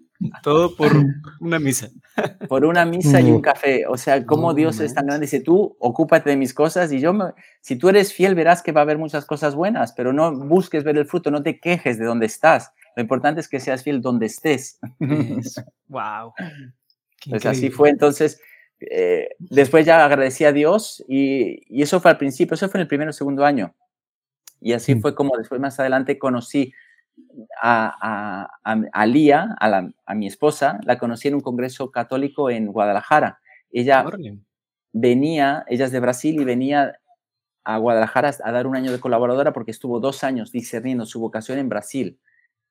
todo 0.42 0.76
por 0.76 0.92
una 1.40 1.60
misa. 1.60 1.90
Por 2.48 2.66
una 2.66 2.86
misa 2.86 3.20
y 3.20 3.32
un 3.32 3.42
café. 3.42 3.86
O 3.88 3.98
sea, 3.98 4.26
cómo 4.26 4.54
Dios 4.54 4.80
es 4.80 4.94
tan 4.94 5.08
grande. 5.08 5.26
Dice, 5.26 5.42
tú 5.42 5.76
ocúpate 5.80 6.30
de 6.30 6.38
mis 6.38 6.54
cosas 6.54 6.92
y 6.92 7.00
yo, 7.00 7.14
si 7.62 7.76
tú 7.76 7.90
eres 7.90 8.14
fiel, 8.14 8.36
verás 8.36 8.62
que 8.62 8.72
va 8.72 8.82
a 8.82 8.84
haber 8.84 8.98
muchas 8.98 9.26
cosas 9.26 9.56
buenas, 9.56 9.94
pero 9.94 10.14
no 10.14 10.32
busques 10.34 10.84
ver 10.84 10.98
el 10.98 11.06
fruto, 11.06 11.32
no 11.32 11.44
te 11.44 11.60
quejes 11.60 11.98
de 11.98 12.06
dónde 12.06 12.28
estás. 12.28 12.72
Lo 12.96 13.02
importante 13.02 13.42
es 13.42 13.48
que 13.48 13.60
seas 13.60 13.84
fiel 13.84 14.02
donde 14.02 14.28
estés. 14.28 14.80
wow. 15.88 16.34
Pues 17.30 17.46
así 17.46 17.70
fue. 17.70 17.90
Entonces, 17.90 18.40
eh, 18.80 19.30
después 19.40 19.86
ya 19.86 20.04
agradecí 20.04 20.46
a 20.46 20.52
Dios 20.52 21.04
y, 21.08 21.62
y, 21.68 21.82
eso 21.82 22.00
fue 22.00 22.12
al 22.12 22.18
principio, 22.18 22.56
eso 22.56 22.70
fue 22.70 22.80
en 22.80 22.84
el 22.84 22.88
primer 22.88 23.08
o 23.08 23.14
segundo 23.14 23.46
año. 23.46 23.74
Y 24.62 24.74
así 24.74 25.00
fue 25.00 25.16
como 25.16 25.38
después 25.38 25.62
más 25.62 25.80
adelante 25.80 26.18
conocí 26.18 26.74
a, 27.62 28.48
a, 28.64 28.80
a, 28.92 29.06
Lía, 29.06 29.56
a, 29.60 29.90
a, 30.06 30.16
mi 30.16 30.28
esposa, 30.28 30.80
la 30.84 30.98
conocí 30.98 31.28
en 31.28 31.36
un 31.36 31.42
congreso 31.42 31.92
católico 31.92 32.50
en 32.50 32.68
Guadalajara. 32.68 33.40
Ella 33.72 34.06
venía, 34.92 35.66
ella 35.68 35.86
es 35.86 35.92
de 35.92 36.00
Brasil 36.00 36.40
y 36.40 36.46
venía 36.46 37.00
a 37.64 37.78
Guadalajara 37.78 38.32
a 38.44 38.52
dar 38.52 38.68
un 38.68 38.76
año 38.76 38.92
de 38.92 39.00
colaboradora 39.00 39.54
porque 39.54 39.72
estuvo 39.72 40.00
dos 40.00 40.24
años 40.24 40.52
discerniendo 40.52 41.06
su 41.06 41.20
vocación 41.20 41.58
en 41.60 41.70
Brasil. 41.70 42.20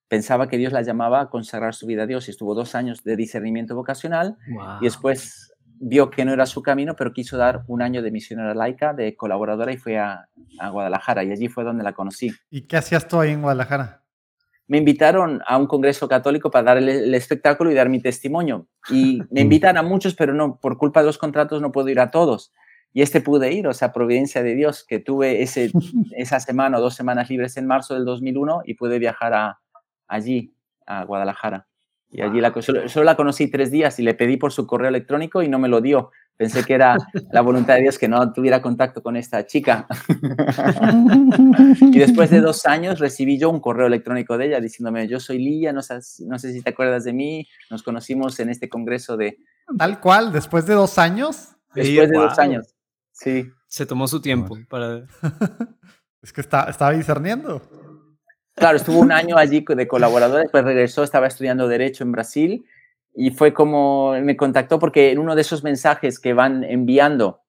Pensaba 0.09 0.49
que 0.49 0.59
Dios 0.59 0.73
la 0.73 0.83
llamaba 0.83 1.21
a 1.21 1.31
consagrar 1.31 1.75
su 1.75 1.87
vida 1.87 2.05
a 2.05 2.07
Dios 2.07 2.29
y 2.29 2.31
estuvo 2.31 2.55
dos 2.55 2.75
años 2.75 3.03
de 3.05 3.17
discernimiento 3.17 3.75
vocacional 3.75 4.37
y 4.81 4.85
después 4.85 5.53
vio 5.81 6.11
que 6.11 6.25
no 6.25 6.33
era 6.33 6.47
su 6.47 6.63
camino, 6.63 6.95
pero 6.97 7.13
quiso 7.13 7.37
dar 7.37 7.65
un 7.67 7.83
año 7.83 8.03
de 8.03 8.11
misionera 8.11 8.55
laica, 8.55 8.93
de 8.93 9.17
colaboradora 9.17 9.73
y 9.73 9.77
fue 9.77 9.99
a, 9.99 10.29
a 10.61 10.69
Guadalajara 10.71 11.25
y 11.25 11.33
allí 11.33 11.49
fue 11.49 11.65
donde 11.65 11.83
la 11.83 11.93
conocí. 11.93 12.33
¿Y 12.51 12.63
qué 12.63 12.77
hacías 12.77 13.09
tú 13.09 13.19
ahí 13.19 13.33
en 13.33 13.43
Guadalajara? 13.43 14.05
me 14.67 14.79
invitaron 14.79 15.43
a 15.47 15.59
un 15.59 15.67
congreso 15.67 16.09
católico 16.09 16.51
para 16.51 16.65
dar 16.65 16.79
el, 16.79 17.15
espectáculo 17.15 17.71
y 17.71 17.75
dar 17.75 17.89
mi 17.89 18.01
testimonio. 18.01 18.67
Y 18.89 19.21
me 19.31 19.43
invitan 19.43 19.77
a 19.77 19.83
muchos, 19.83 20.15
pero 20.15 20.33
no, 20.33 20.59
por 20.59 20.79
culpa 20.79 21.01
de 21.01 21.07
los 21.07 21.19
contratos 21.19 21.61
no 21.61 21.73
puedo 21.73 21.89
ir 21.89 22.01
a 22.01 22.11
todos. 22.11 22.53
Y 22.93 23.03
este 23.03 23.21
pude 23.21 23.53
ir, 23.53 23.67
o 23.67 23.75
sea, 23.75 23.93
providencia 23.93 24.43
de 24.43 24.55
Dios, 24.55 24.85
que 24.87 25.01
tuve 25.01 25.43
ese, 25.43 25.71
esa 26.17 26.41
semana 26.41 26.79
o 26.79 26.81
dos 26.81 26.95
semanas 26.95 27.29
libres 27.29 27.57
en 27.57 27.67
marzo 27.67 27.95
del 27.95 28.05
2001 28.05 28.63
y 28.65 28.75
pude 28.75 28.99
viajar 28.99 29.35
a, 29.35 29.61
allí, 30.15 30.55
a 30.87 31.05
Guadalajara. 31.05 31.67
Y 32.11 32.23
allí 32.23 32.41
la, 32.41 32.53
solo, 32.63 32.89
solo, 32.89 33.05
la 33.05 33.17
conocí 33.17 33.51
tres 33.51 33.73
días 33.73 33.99
y 33.99 34.05
le 34.05 34.15
pedí 34.15 34.37
por 34.37 34.53
su 34.53 34.67
correo 34.67 34.89
electrónico 34.89 35.43
y 35.43 35.49
no 35.49 35.59
me 35.59 35.69
lo 35.69 35.81
dio. 35.81 36.13
Pensé 36.37 36.65
que 36.65 36.75
era 36.75 36.97
la 37.33 37.41
voluntad 37.41 37.75
de 37.75 37.83
Dios 37.83 37.99
que 37.99 38.09
no 38.09 38.33
tuviera 38.33 38.63
contacto 38.63 39.03
con 39.03 39.17
esta 39.17 39.47
chica. 39.47 39.87
y 41.81 41.99
después 41.99 42.31
de 42.31 42.41
dos 42.41 42.67
años 42.67 43.01
recibí 43.01 43.39
yo 43.39 43.51
un 43.51 43.61
correo 43.61 43.89
electrónico 43.89 44.39
de 44.39 44.47
ella 44.47 44.61
diciéndome, 44.61 45.09
yo 45.09 45.19
soy 45.19 45.39
Lía, 45.39 45.73
no, 45.73 45.81
no 45.81 46.39
sé 46.39 46.53
si 46.53 46.63
te 46.63 46.71
acuerdas 46.71 47.05
de 47.05 47.13
mí, 47.13 47.49
nos 47.71 47.83
conocimos 47.83 48.39
en 48.39 48.49
este 48.49 48.69
congreso 48.69 49.17
de... 49.17 49.39
Tal 49.77 50.01
cual, 50.01 50.33
después 50.33 50.67
de 50.67 50.75
dos 50.75 50.99
años. 50.99 51.57
Después 51.75 52.11
de 52.11 52.17
dos 52.17 52.39
años, 52.39 52.75
sí. 53.13 53.51
Se 53.67 53.87
tomó 53.87 54.07
su 54.07 54.21
tiempo 54.21 54.57
para... 54.69 55.03
es 56.23 56.33
que 56.33 56.41
está, 56.41 56.65
estaba 56.71 56.93
discerniendo. 56.93 57.61
Claro, 58.55 58.77
estuvo 58.77 59.01
un 59.01 59.11
año 59.11 59.37
allí 59.37 59.65
de 59.67 59.89
colaborador, 59.89 60.43
después 60.43 60.65
regresó, 60.65 61.03
estaba 61.03 61.27
estudiando 61.27 61.67
Derecho 61.67 62.05
en 62.05 62.13
Brasil 62.13 62.65
y 63.15 63.31
fue 63.31 63.53
como 63.53 64.13
me 64.21 64.37
contactó 64.37 64.79
porque 64.79 65.11
en 65.11 65.19
uno 65.19 65.35
de 65.35 65.41
esos 65.41 65.65
mensajes 65.65 66.21
que 66.21 66.35
van 66.35 66.63
enviando 66.65 67.41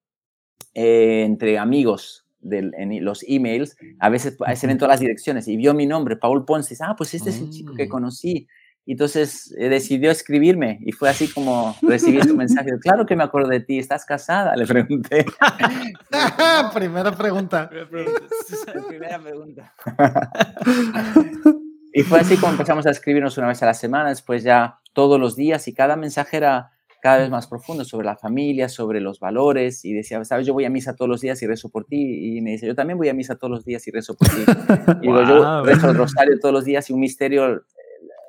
eh, 0.73 1.23
entre 1.23 1.57
amigos 1.57 2.25
de, 2.39 2.71
en 2.77 3.05
los 3.05 3.23
emails, 3.27 3.77
a 3.99 4.09
veces 4.09 4.37
se 4.55 4.67
ven 4.67 4.77
todas 4.77 4.93
las 4.93 4.99
direcciones 4.99 5.47
y 5.47 5.57
vio 5.57 5.73
mi 5.73 5.85
nombre, 5.85 6.15
Paul 6.15 6.45
Ponce, 6.45 6.69
y 6.69 6.75
dice, 6.75 6.83
ah, 6.87 6.95
pues 6.97 7.13
este 7.13 7.29
es 7.29 7.39
el 7.39 7.49
chico 7.49 7.73
que 7.73 7.85
mm. 7.85 7.89
conocí. 7.89 8.47
Y 8.85 8.91
entonces 8.91 9.53
eh, 9.57 9.67
decidió 9.67 10.11
escribirme 10.11 10.79
y 10.81 10.91
fue 10.91 11.09
así 11.09 11.27
como 11.27 11.75
recibí 11.81 12.21
su 12.21 12.35
mensaje. 12.35 12.69
Claro 12.79 13.05
que 13.05 13.15
me 13.15 13.23
acuerdo 13.23 13.49
de 13.49 13.59
ti, 13.59 13.79
¿estás 13.79 14.05
casada? 14.05 14.55
Le 14.55 14.67
pregunté. 14.67 15.25
Primera 16.73 17.11
pregunta. 17.11 17.67
Primera 18.87 19.19
pregunta. 19.19 19.73
y 21.93 22.03
fue 22.03 22.19
así 22.19 22.37
como 22.37 22.51
empezamos 22.51 22.85
a 22.85 22.91
escribirnos 22.91 23.37
una 23.39 23.47
vez 23.47 23.63
a 23.63 23.65
la 23.65 23.73
semana, 23.73 24.09
después 24.09 24.43
ya 24.43 24.79
todos 24.93 25.19
los 25.19 25.35
días 25.35 25.67
y 25.67 25.73
cada 25.73 25.95
mensaje 25.95 26.37
era 26.37 26.71
cada 27.05 27.19
vez 27.19 27.29
más 27.29 27.45
profundo 27.45 27.85
sobre 27.85 28.05
la 28.05 28.15
familia, 28.15 28.67
sobre 28.67 28.99
los 28.99 29.19
valores 29.19 29.85
y 29.85 29.93
decía, 29.93 30.23
sabes, 30.25 30.47
yo 30.47 30.53
voy 30.53 30.65
a 30.65 30.71
misa 30.71 30.95
todos 30.95 31.07
los 31.07 31.21
días 31.21 31.39
y 31.43 31.45
rezo 31.45 31.69
por 31.69 31.85
ti 31.85 32.37
y 32.37 32.41
me 32.41 32.51
dice, 32.51 32.65
yo 32.65 32.73
también 32.73 32.97
voy 32.97 33.09
a 33.09 33.13
misa 33.13 33.35
todos 33.35 33.51
los 33.51 33.63
días 33.63 33.87
y 33.87 33.91
rezo 33.91 34.15
por 34.15 34.27
ti. 34.27 34.41
y 35.03 35.07
digo, 35.07 35.23
yo 35.23 35.63
rezo 35.63 35.91
el 35.91 35.97
rosario 35.97 36.39
todos 36.39 36.53
los 36.53 36.65
días 36.65 36.89
y 36.89 36.93
un 36.93 36.99
misterio 36.99 37.63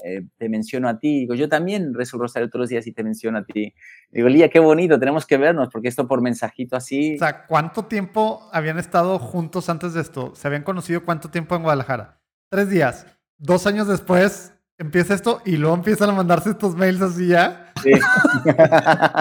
eh, 0.06 0.22
te 0.38 0.48
menciono 0.48 0.88
a 0.88 0.98
ti. 1.00 1.20
Digo, 1.20 1.34
yo 1.34 1.48
también 1.48 1.92
rezo 1.92 2.16
el 2.16 2.20
rosario 2.20 2.48
todos 2.48 2.60
los 2.60 2.68
días 2.70 2.86
y 2.86 2.92
te 2.92 3.02
menciono 3.02 3.38
a 3.38 3.44
ti. 3.44 3.74
Digo, 4.10 4.28
Lía, 4.28 4.48
qué 4.48 4.60
bonito, 4.60 4.98
tenemos 5.00 5.26
que 5.26 5.36
vernos 5.36 5.68
porque 5.72 5.88
esto 5.88 6.06
por 6.06 6.22
mensajito 6.22 6.76
así. 6.76 7.16
O 7.16 7.18
sea, 7.18 7.46
¿cuánto 7.46 7.86
tiempo 7.86 8.48
habían 8.52 8.78
estado 8.78 9.18
juntos 9.18 9.68
antes 9.68 9.94
de 9.94 10.02
esto? 10.02 10.34
¿Se 10.36 10.46
habían 10.46 10.62
conocido 10.62 11.04
cuánto 11.04 11.30
tiempo 11.30 11.56
en 11.56 11.62
Guadalajara? 11.62 12.20
Tres 12.50 12.70
días. 12.70 13.06
Dos 13.36 13.66
años 13.66 13.88
después, 13.88 14.54
empieza 14.78 15.14
esto 15.14 15.42
y 15.44 15.56
luego 15.56 15.74
empiezan 15.74 16.10
a 16.10 16.12
mandarse 16.12 16.50
estos 16.50 16.76
mails 16.76 17.02
así 17.02 17.28
ya. 17.28 17.72
Sí. 17.82 17.90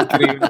Increíble. 0.04 0.50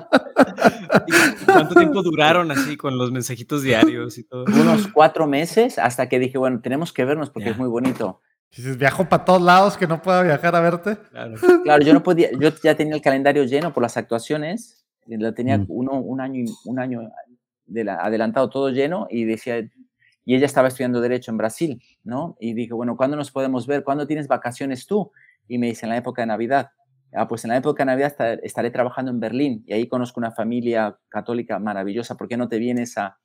¿Cuánto 1.45 1.75
tiempo 1.75 2.03
duraron 2.03 2.51
así 2.51 2.75
con 2.75 2.97
los 2.97 3.11
mensajitos 3.11 3.63
diarios 3.63 4.17
y 4.17 4.23
todo? 4.23 4.45
Unos 4.45 4.87
cuatro 4.89 5.27
meses 5.27 5.79
hasta 5.79 6.09
que 6.09 6.19
dije, 6.19 6.37
bueno, 6.37 6.59
tenemos 6.61 6.91
que 6.91 7.05
vernos 7.05 7.29
porque 7.29 7.51
es 7.51 7.57
muy 7.57 7.69
bonito. 7.69 8.21
Dices, 8.55 8.77
viajo 8.77 9.09
para 9.09 9.25
todos 9.25 9.41
lados 9.41 9.75
que 9.75 9.85
no 9.85 10.01
pueda 10.01 10.23
viajar 10.23 10.55
a 10.55 10.61
verte. 10.61 10.97
Claro. 11.11 11.35
claro, 11.63 11.83
yo 11.83 11.93
no 11.93 12.03
podía, 12.03 12.29
yo 12.39 12.49
ya 12.63 12.75
tenía 12.75 12.95
el 12.95 13.01
calendario 13.01 13.43
lleno 13.43 13.73
por 13.73 13.83
las 13.83 13.97
actuaciones, 13.97 14.85
lo 15.07 15.33
tenía 15.33 15.57
mm. 15.57 15.65
uno, 15.67 15.93
un 15.99 16.21
año, 16.21 16.45
un 16.65 16.79
año 16.79 17.01
de 17.65 17.83
la, 17.83 17.95
adelantado 17.95 18.49
todo 18.49 18.69
lleno 18.69 19.07
y 19.09 19.25
decía, 19.25 19.59
y 20.25 20.35
ella 20.35 20.45
estaba 20.45 20.69
estudiando 20.69 21.01
Derecho 21.01 21.31
en 21.31 21.37
Brasil, 21.37 21.81
¿no? 22.03 22.37
Y 22.39 22.53
dije, 22.53 22.73
bueno, 22.73 22.95
¿cuándo 22.95 23.17
nos 23.17 23.31
podemos 23.31 23.67
ver? 23.67 23.83
¿Cuándo 23.83 24.07
tienes 24.07 24.27
vacaciones 24.27 24.87
tú? 24.87 25.11
Y 25.47 25.57
me 25.57 25.67
dice, 25.67 25.85
en 25.85 25.91
la 25.91 25.97
época 25.97 26.21
de 26.21 26.27
Navidad. 26.27 26.71
Ah, 27.13 27.27
pues 27.27 27.45
en 27.45 27.51
la 27.51 27.57
época 27.57 27.83
de 27.83 27.87
Navidad 27.87 28.15
estaré 28.43 28.71
trabajando 28.71 29.11
en 29.11 29.19
Berlín 29.19 29.63
y 29.67 29.73
ahí 29.73 29.87
conozco 29.87 30.19
una 30.19 30.31
familia 30.31 30.97
católica 31.09 31.59
maravillosa. 31.59 32.15
¿Por 32.15 32.27
qué 32.27 32.35
no 32.35 32.49
te 32.49 32.57
vienes 32.57 32.97
a, 32.97 33.19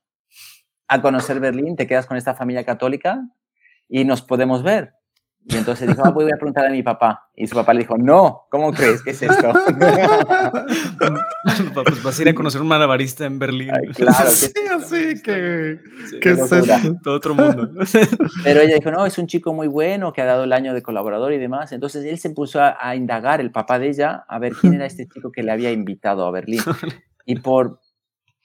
a 0.86 1.02
conocer 1.02 1.40
Berlín? 1.40 1.74
Te 1.76 1.86
quedas 1.86 2.06
con 2.06 2.16
esta 2.16 2.34
familia 2.34 2.64
católica 2.64 3.26
y 3.88 4.04
nos 4.04 4.22
podemos 4.22 4.62
ver. 4.62 4.99
Y 5.46 5.56
entonces 5.56 5.88
dijo, 5.88 6.02
ah, 6.04 6.10
voy 6.10 6.26
a 6.26 6.36
preguntar 6.36 6.66
a 6.66 6.70
mi 6.70 6.82
papá. 6.82 7.30
Y 7.34 7.46
su 7.46 7.54
papá 7.54 7.72
le 7.72 7.80
dijo, 7.80 7.96
no, 7.96 8.46
¿cómo 8.50 8.72
crees? 8.72 9.02
¿Qué 9.02 9.10
es 9.10 9.22
esto? 9.22 9.52
pues 11.74 12.02
vas 12.02 12.18
a 12.18 12.22
ir 12.22 12.28
a 12.28 12.34
conocer 12.34 12.60
un 12.60 12.68
malabarista 12.68 13.24
en 13.24 13.38
Berlín. 13.38 13.70
claro. 13.94 14.30
Sí, 14.40 14.52
así 14.70 15.22
que... 15.22 15.80
¿Qué 16.20 16.30
es 16.30 16.52
eso? 16.52 16.96
Todo 17.02 17.14
otro 17.14 17.34
mundo. 17.34 17.70
Pero 18.44 18.60
ella 18.60 18.74
dijo, 18.74 18.90
no, 18.90 19.06
es 19.06 19.16
un 19.18 19.26
chico 19.26 19.54
muy 19.54 19.66
bueno 19.66 20.12
que 20.12 20.20
ha 20.20 20.26
dado 20.26 20.44
el 20.44 20.52
año 20.52 20.74
de 20.74 20.82
colaborador 20.82 21.32
y 21.32 21.38
demás. 21.38 21.72
Entonces 21.72 22.04
él 22.04 22.18
se 22.18 22.30
puso 22.30 22.60
a, 22.60 22.76
a 22.78 22.94
indagar, 22.94 23.40
el 23.40 23.50
papá 23.50 23.78
de 23.78 23.88
ella, 23.88 24.24
a 24.28 24.38
ver 24.38 24.52
quién 24.52 24.74
era 24.74 24.86
este 24.86 25.08
chico 25.08 25.32
que 25.32 25.42
le 25.42 25.52
había 25.52 25.72
invitado 25.72 26.26
a 26.26 26.30
Berlín. 26.30 26.60
Y 27.24 27.36
por, 27.36 27.80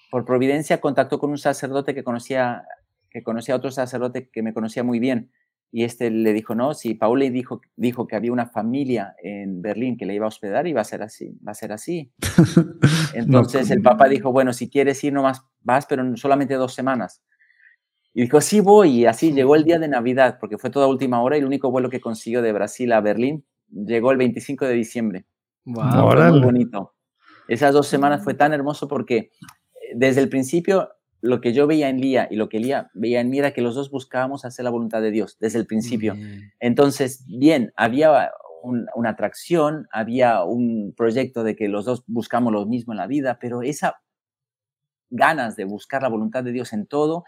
por 0.09 0.25
providencia 0.25 0.79
contactó 0.79 1.19
con 1.19 1.29
un 1.29 1.37
sacerdote 1.37 1.93
que 1.93 2.03
conocía, 2.03 2.63
que 3.09 3.21
conocía 3.21 3.55
a 3.55 3.57
otro 3.57 3.69
sacerdote 3.69 4.29
que 4.31 4.41
me 4.41 4.53
conocía 4.53 4.83
muy 4.83 4.99
bien 4.99 5.29
y 5.75 5.83
este 5.83 6.09
le 6.09 6.31
dijo, 6.31 6.55
no, 6.55 6.73
si 6.73 6.93
Paul 6.93 7.19
dijo, 7.33 7.59
dijo 7.75 8.07
que 8.07 8.15
había 8.15 8.31
una 8.31 8.45
familia 8.45 9.13
en 9.21 9.61
Berlín 9.61 9.97
que 9.97 10.05
le 10.05 10.15
iba 10.15 10.23
a 10.23 10.29
hospedar, 10.29 10.65
iba 10.67 10.79
a 10.79 10.85
ser 10.85 11.03
así, 11.03 11.37
va 11.45 11.51
a 11.51 11.53
ser 11.53 11.73
así. 11.73 12.13
Entonces 13.13 13.69
el 13.71 13.81
papá 13.81 14.07
dijo, 14.07 14.31
bueno, 14.31 14.53
si 14.53 14.69
quieres 14.69 15.03
ir 15.03 15.11
nomás 15.11 15.43
vas, 15.63 15.85
pero 15.85 16.15
solamente 16.15 16.53
dos 16.53 16.73
semanas. 16.73 17.21
Y 18.13 18.21
dijo, 18.21 18.39
sí 18.39 18.61
voy, 18.61 19.01
y 19.01 19.05
así 19.05 19.33
llegó 19.33 19.57
el 19.57 19.65
día 19.65 19.77
de 19.77 19.89
Navidad, 19.89 20.37
porque 20.39 20.57
fue 20.57 20.69
toda 20.69 20.87
última 20.87 21.21
hora 21.21 21.35
y 21.35 21.41
el 21.41 21.45
único 21.45 21.69
vuelo 21.69 21.89
que 21.89 21.99
consiguió 21.99 22.41
de 22.41 22.53
Brasil 22.53 22.93
a 22.93 23.01
Berlín 23.01 23.43
llegó 23.69 24.13
el 24.13 24.17
25 24.17 24.63
de 24.67 24.73
diciembre. 24.75 25.25
Wow, 25.65 26.09
fue 26.09 26.31
muy 26.31 26.39
bonito. 26.39 26.95
Esas 27.49 27.73
dos 27.73 27.87
semanas 27.87 28.23
fue 28.23 28.33
tan 28.33 28.53
hermoso 28.53 28.87
porque 28.87 29.17
eh, 29.17 29.29
desde 29.93 30.21
el 30.21 30.29
principio 30.29 30.87
lo 31.25 31.41
que 31.41 31.53
yo 31.53 31.67
veía 31.67 31.89
en 31.89 31.99
Lía 31.99 32.27
y 32.29 32.35
lo 32.35 32.49
que 32.49 32.59
Lía 32.59 32.91
veía 32.93 33.19
en 33.19 33.29
mí 33.29 33.39
era 33.39 33.51
que 33.51 33.61
los 33.61 33.75
dos 33.75 33.89
buscábamos 33.89 34.45
hacer 34.45 34.63
la 34.63 34.71
voluntad 34.71 35.01
de 35.01 35.11
Dios 35.11 35.37
desde 35.39 35.59
el 35.59 35.65
principio. 35.65 36.15
Entonces, 36.59 37.25
bien, 37.27 37.73
había 37.75 38.31
una 38.63 39.09
atracción, 39.09 39.87
había 39.91 40.43
un 40.43 40.93
proyecto 40.95 41.43
de 41.43 41.55
que 41.55 41.67
los 41.67 41.85
dos 41.85 42.03
buscamos 42.07 42.53
lo 42.53 42.65
mismo 42.65 42.93
en 42.93 42.97
la 42.97 43.07
vida, 43.07 43.37
pero 43.39 43.61
esa 43.61 44.01
ganas 45.09 45.55
de 45.55 45.65
buscar 45.65 46.01
la 46.01 46.09
voluntad 46.09 46.43
de 46.43 46.51
Dios 46.51 46.73
en 46.73 46.87
todo, 46.87 47.25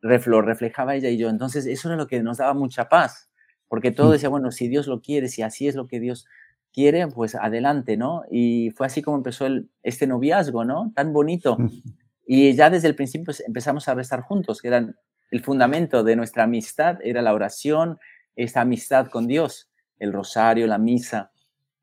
lo 0.00 0.42
reflejaba 0.42 0.94
ella 0.94 1.08
y 1.08 1.18
yo. 1.18 1.28
Entonces, 1.28 1.66
eso 1.66 1.88
era 1.88 1.96
lo 1.96 2.06
que 2.06 2.22
nos 2.22 2.38
daba 2.38 2.54
mucha 2.54 2.88
paz, 2.88 3.30
porque 3.68 3.90
todo 3.90 4.08
mm. 4.08 4.12
decía, 4.12 4.28
bueno, 4.28 4.50
si 4.50 4.68
Dios 4.68 4.86
lo 4.86 5.00
quiere, 5.00 5.28
si 5.28 5.42
así 5.42 5.68
es 5.68 5.74
lo 5.74 5.86
que 5.86 6.00
Dios 6.00 6.26
quiere, 6.72 7.06
pues 7.08 7.34
adelante, 7.34 7.96
¿no? 7.96 8.22
Y 8.30 8.70
fue 8.70 8.86
así 8.86 9.02
como 9.02 9.16
empezó 9.16 9.46
el, 9.46 9.70
este 9.82 10.06
noviazgo, 10.06 10.64
¿no? 10.64 10.92
Tan 10.94 11.12
bonito. 11.12 11.56
Y 12.26 12.54
ya 12.54 12.70
desde 12.70 12.88
el 12.88 12.94
principio 12.94 13.34
empezamos 13.46 13.88
a 13.88 13.94
rezar 13.94 14.20
juntos, 14.22 14.60
que 14.60 14.68
eran 14.68 14.96
el 15.30 15.42
fundamento 15.42 16.04
de 16.04 16.16
nuestra 16.16 16.44
amistad, 16.44 16.98
era 17.02 17.22
la 17.22 17.34
oración, 17.34 17.98
esta 18.36 18.60
amistad 18.60 19.08
con 19.08 19.26
Dios, 19.26 19.70
el 19.98 20.12
rosario, 20.12 20.66
la 20.66 20.78
misa. 20.78 21.32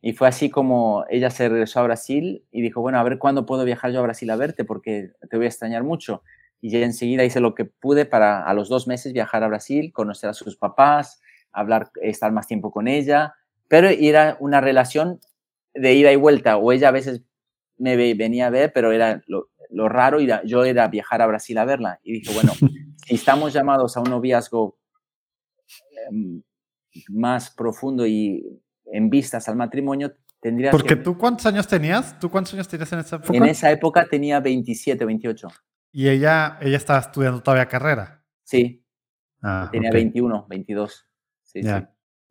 Y 0.02 0.14
fue 0.14 0.28
así 0.28 0.50
como 0.50 1.06
ella 1.10 1.30
se 1.30 1.50
regresó 1.50 1.82
a 1.82 1.84
Brasil 1.84 2.46
y 2.52 2.62
dijo, 2.62 2.82
bueno, 2.82 3.00
a 3.00 3.04
ver 3.04 3.18
cuándo 3.18 3.46
puedo 3.46 3.66
viajar 3.66 3.92
yo 3.92 4.00
a 4.00 4.04
Brasil 4.04 4.30
a 4.30 4.36
verte, 4.36 4.64
porque 4.66 5.12
te 5.30 5.38
voy 5.38 5.46
a 5.46 5.50
extrañar 5.50 5.84
mucho. 5.84 6.24
Y 6.62 6.70
ya 6.70 6.80
enseguida 6.80 7.24
hice 7.24 7.40
lo 7.40 7.56
que 7.56 7.66
pude 7.66 8.06
para 8.06 8.44
a 8.44 8.54
los 8.54 8.70
dos 8.70 8.88
meses 8.88 9.14
viajar 9.14 9.44
a 9.44 9.48
Brasil, 9.48 9.92
conocer 9.94 10.30
a 10.30 10.34
sus 10.34 10.56
papás, 10.56 11.22
hablar, 11.52 11.92
estar 12.02 12.32
más 12.32 12.48
tiempo 12.48 12.72
con 12.72 12.88
ella, 12.88 13.34
pero 13.68 13.90
era 13.90 14.38
una 14.40 14.62
relación 14.62 15.20
de 15.74 15.94
ida 15.94 16.12
y 16.12 16.16
vuelta, 16.16 16.58
o 16.58 16.72
ella 16.72 16.90
a 16.90 16.92
veces 16.92 17.24
me 17.78 17.96
venía 17.96 18.48
a 18.48 18.50
ver, 18.50 18.74
pero 18.74 18.92
era 18.92 19.22
lo, 19.28 19.50
lo 19.70 19.88
raro 19.88 20.20
era, 20.20 20.44
yo 20.44 20.66
era 20.66 20.88
viajar 20.88 21.22
a 21.22 21.28
Brasil 21.28 21.58
a 21.58 21.66
verla. 21.66 22.00
Y 22.04 22.14
dije, 22.14 22.34
bueno, 22.34 22.52
si 23.06 23.16
estamos 23.16 23.54
llamados 23.54 23.96
a 23.98 24.02
un 24.02 24.10
noviazgo 24.10 24.78
em, 26.08 26.42
más 27.10 27.52
profundo 27.52 28.06
y 28.06 28.62
en 28.86 29.10
vistas 29.10 29.48
al 29.48 29.56
matrimonio, 29.56 30.14
tendría 30.42 30.72
Porque 30.72 30.96
tú 30.96 31.18
cuántos 31.18 31.46
años 31.46 31.68
tenías? 31.68 32.18
¿Tú 32.20 32.30
cuántos 32.30 32.54
años 32.54 32.68
tenías 32.68 32.92
en 32.94 33.00
esa 33.00 33.16
época? 33.18 33.38
En 33.38 33.46
esa 33.46 33.72
época 33.72 34.08
tenía 34.10 34.40
27, 34.40 35.06
28. 35.06 35.48
¿Y 35.92 36.10
ella, 36.10 36.58
ella 36.62 36.78
estaba 36.78 37.00
estudiando 37.00 37.42
todavía 37.42 37.68
carrera? 37.68 38.24
Sí. 38.44 38.84
Ah, 39.42 39.70
tenía 39.72 39.92
21, 39.92 40.48
22. 40.50 41.08
Sí, 41.44 41.64
sí. 41.64 41.70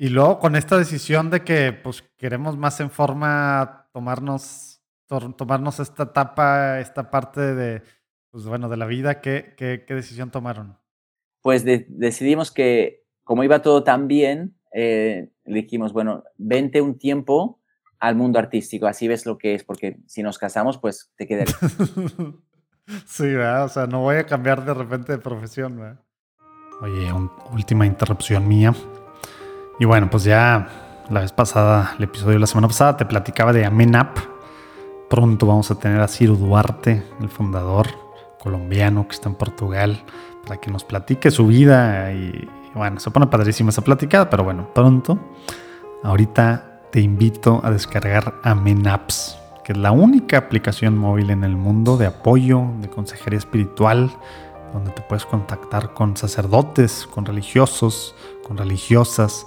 Y 0.01 0.11
luego 0.11 0.39
con 0.39 0.55
esta 0.55 0.79
decisión 0.79 1.29
de 1.31 1.43
que 1.43 1.73
pues 1.73 2.03
queremos 2.17 2.57
más 2.57 2.79
en 2.81 2.91
forma 2.91 3.89
tomarnos 3.93 4.78
tomarnos 5.09 5.81
esta 5.81 6.05
etapa, 6.05 6.81
esta 6.81 7.11
parte 7.11 7.41
de, 7.55 7.83
pues 8.31 8.45
bueno, 8.45 8.69
de 8.69 8.77
la 8.77 8.87
vida, 8.87 9.21
¿qué, 9.21 9.55
qué, 9.57 9.85
qué 9.87 9.95
decisión 9.95 10.31
tomaron? 10.31 10.79
Pues 11.43 11.65
decidimos 11.65 12.51
que 12.51 13.09
como 13.29 13.45
iba 13.45 13.61
todo 13.61 13.85
tan 13.85 14.09
bien, 14.09 14.55
eh, 14.73 15.29
dijimos, 15.45 15.93
bueno, 15.93 16.25
vente 16.39 16.81
un 16.81 16.97
tiempo 16.99 17.61
al 17.99 18.17
mundo 18.17 18.39
artístico, 18.39 18.87
así 18.87 19.07
ves 19.07 19.27
lo 19.27 19.37
que 19.37 19.55
es, 19.55 19.65
porque 19.65 19.99
si 20.07 20.23
nos 20.23 20.39
casamos, 20.39 20.79
pues 20.79 21.13
te 21.15 21.27
quedas. 21.27 21.55
sí, 23.07 23.27
¿verdad? 23.27 23.67
o 23.67 23.69
sea, 23.69 23.87
no 23.87 24.01
voy 24.01 24.17
a 24.17 24.25
cambiar 24.25 24.65
de 24.65 24.73
repente 24.73 25.13
de 25.13 25.19
profesión. 25.19 25.79
¿verdad? 25.79 26.01
Oye, 26.81 27.13
última 27.53 27.85
interrupción 27.85 28.49
mía. 28.49 28.73
Y 29.79 29.85
bueno, 29.85 30.09
pues 30.09 30.25
ya 30.25 30.67
la 31.11 31.21
vez 31.21 31.33
pasada, 31.33 31.97
el 31.99 32.05
episodio 32.05 32.33
de 32.33 32.41
la 32.41 32.47
semana 32.47 32.69
pasada, 32.69 32.97
te 32.97 33.05
platicaba 33.05 33.53
de 33.53 33.67
Amenap 33.67 34.17
Pronto 35.09 35.47
vamos 35.47 35.71
a 35.71 35.79
tener 35.79 36.01
a 36.01 36.09
Ciro 36.09 36.37
Duarte, 36.37 37.03
el 37.21 37.31
fundador 37.31 37.87
colombiano 38.39 39.09
que 39.09 39.15
está 39.15 39.31
en 39.31 39.37
Portugal, 39.37 40.05
para 40.45 40.61
que 40.61 40.71
nos 40.71 40.85
platique 40.85 41.31
su 41.31 41.47
vida. 41.47 42.13
Y, 42.13 42.49
bueno, 42.75 43.01
se 43.01 43.11
pone 43.11 43.27
padrísima 43.27 43.71
esa 43.71 43.83
platicada, 43.83 44.29
pero 44.29 44.45
bueno, 44.45 44.69
pronto. 44.75 45.19
Ahorita 46.03 46.83
te 46.93 47.01
invito 47.01 47.61
a 47.65 47.71
descargar 47.71 48.35
Amenaps, 48.45 49.39
que 49.65 49.73
es 49.73 49.79
la 49.79 49.93
única 49.93 50.37
aplicación 50.37 50.97
móvil 50.97 51.31
en 51.31 51.43
el 51.43 51.57
mundo 51.57 51.97
de 51.97 52.07
apoyo, 52.07 52.65
de 52.81 52.89
consejería 52.89 53.39
espiritual, 53.39 54.11
donde 54.73 54.91
te 54.91 55.01
puedes 55.03 55.25
contactar 55.25 55.95
con 55.95 56.17
sacerdotes, 56.17 57.09
con 57.11 57.25
religiosos, 57.25 58.15
con 58.47 58.59
religiosas, 58.59 59.47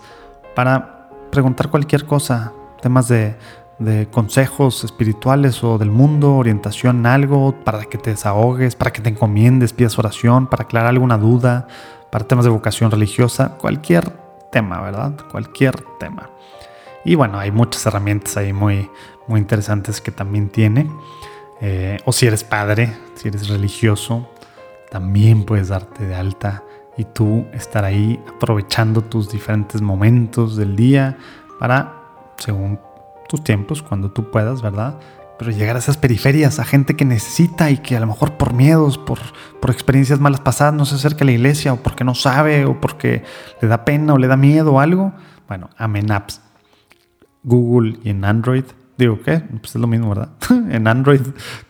para 0.55 1.09
preguntar 1.31 1.69
cualquier 1.69 2.05
cosa, 2.05 2.51
temas 2.81 3.07
de 3.07 3.35
de 3.81 4.07
consejos 4.07 4.83
espirituales 4.83 5.63
o 5.63 5.77
del 5.79 5.89
mundo, 5.89 6.35
orientación 6.35 6.99
en 6.99 7.05
algo, 7.07 7.55
para 7.63 7.85
que 7.85 7.97
te 7.97 8.11
desahogues, 8.11 8.75
para 8.75 8.93
que 8.93 9.01
te 9.01 9.09
encomiendes, 9.09 9.73
pidas 9.73 9.97
oración, 9.97 10.47
para 10.47 10.63
aclarar 10.63 10.89
alguna 10.89 11.17
duda, 11.17 11.67
para 12.11 12.27
temas 12.27 12.45
de 12.45 12.51
vocación 12.51 12.91
religiosa, 12.91 13.57
cualquier 13.57 14.11
tema, 14.51 14.81
¿verdad? 14.81 15.13
Cualquier 15.31 15.81
tema. 15.99 16.29
Y 17.03 17.15
bueno, 17.15 17.39
hay 17.39 17.49
muchas 17.51 17.83
herramientas 17.87 18.37
ahí 18.37 18.53
muy, 18.53 18.87
muy 19.27 19.39
interesantes 19.39 19.99
que 19.99 20.11
también 20.11 20.49
tiene. 20.49 20.87
Eh, 21.59 21.97
o 22.05 22.11
si 22.11 22.27
eres 22.27 22.43
padre, 22.43 22.95
si 23.15 23.29
eres 23.29 23.49
religioso, 23.49 24.29
también 24.91 25.43
puedes 25.43 25.69
darte 25.69 26.05
de 26.05 26.13
alta 26.13 26.63
y 26.97 27.05
tú 27.05 27.47
estar 27.53 27.83
ahí 27.83 28.23
aprovechando 28.35 29.01
tus 29.01 29.31
diferentes 29.31 29.81
momentos 29.81 30.55
del 30.55 30.75
día 30.75 31.17
para, 31.59 31.93
según 32.37 32.79
tus 33.31 33.43
tiempos, 33.45 33.81
cuando 33.81 34.11
tú 34.11 34.29
puedas, 34.29 34.61
¿verdad? 34.61 34.99
Pero 35.39 35.51
llegar 35.51 35.77
a 35.77 35.79
esas 35.79 35.95
periferias, 35.95 36.59
a 36.59 36.65
gente 36.65 36.97
que 36.97 37.05
necesita 37.05 37.71
y 37.71 37.77
que 37.77 37.95
a 37.95 38.01
lo 38.01 38.07
mejor 38.07 38.33
por 38.33 38.53
miedos, 38.53 38.97
por, 38.97 39.19
por 39.61 39.71
experiencias 39.71 40.19
malas 40.19 40.41
pasadas 40.41 40.73
no 40.73 40.85
se 40.85 40.95
acerca 40.95 41.23
a 41.23 41.25
la 41.25 41.31
iglesia 41.31 41.71
o 41.71 41.77
porque 41.77 42.03
no 42.03 42.13
sabe 42.13 42.65
o 42.65 42.81
porque 42.81 43.23
le 43.61 43.67
da 43.69 43.85
pena 43.85 44.13
o 44.13 44.17
le 44.17 44.27
da 44.27 44.35
miedo 44.35 44.73
o 44.73 44.79
algo. 44.81 45.13
Bueno, 45.47 45.69
Amen 45.77 46.11
Apps. 46.11 46.41
Google 47.43 47.99
y 48.03 48.09
en 48.09 48.25
Android. 48.25 48.65
Digo, 48.97 49.19
¿qué? 49.23 49.39
Pues 49.39 49.75
es 49.75 49.81
lo 49.81 49.87
mismo, 49.87 50.09
¿verdad? 50.09 50.29
en 50.69 50.85
Android, 50.87 51.21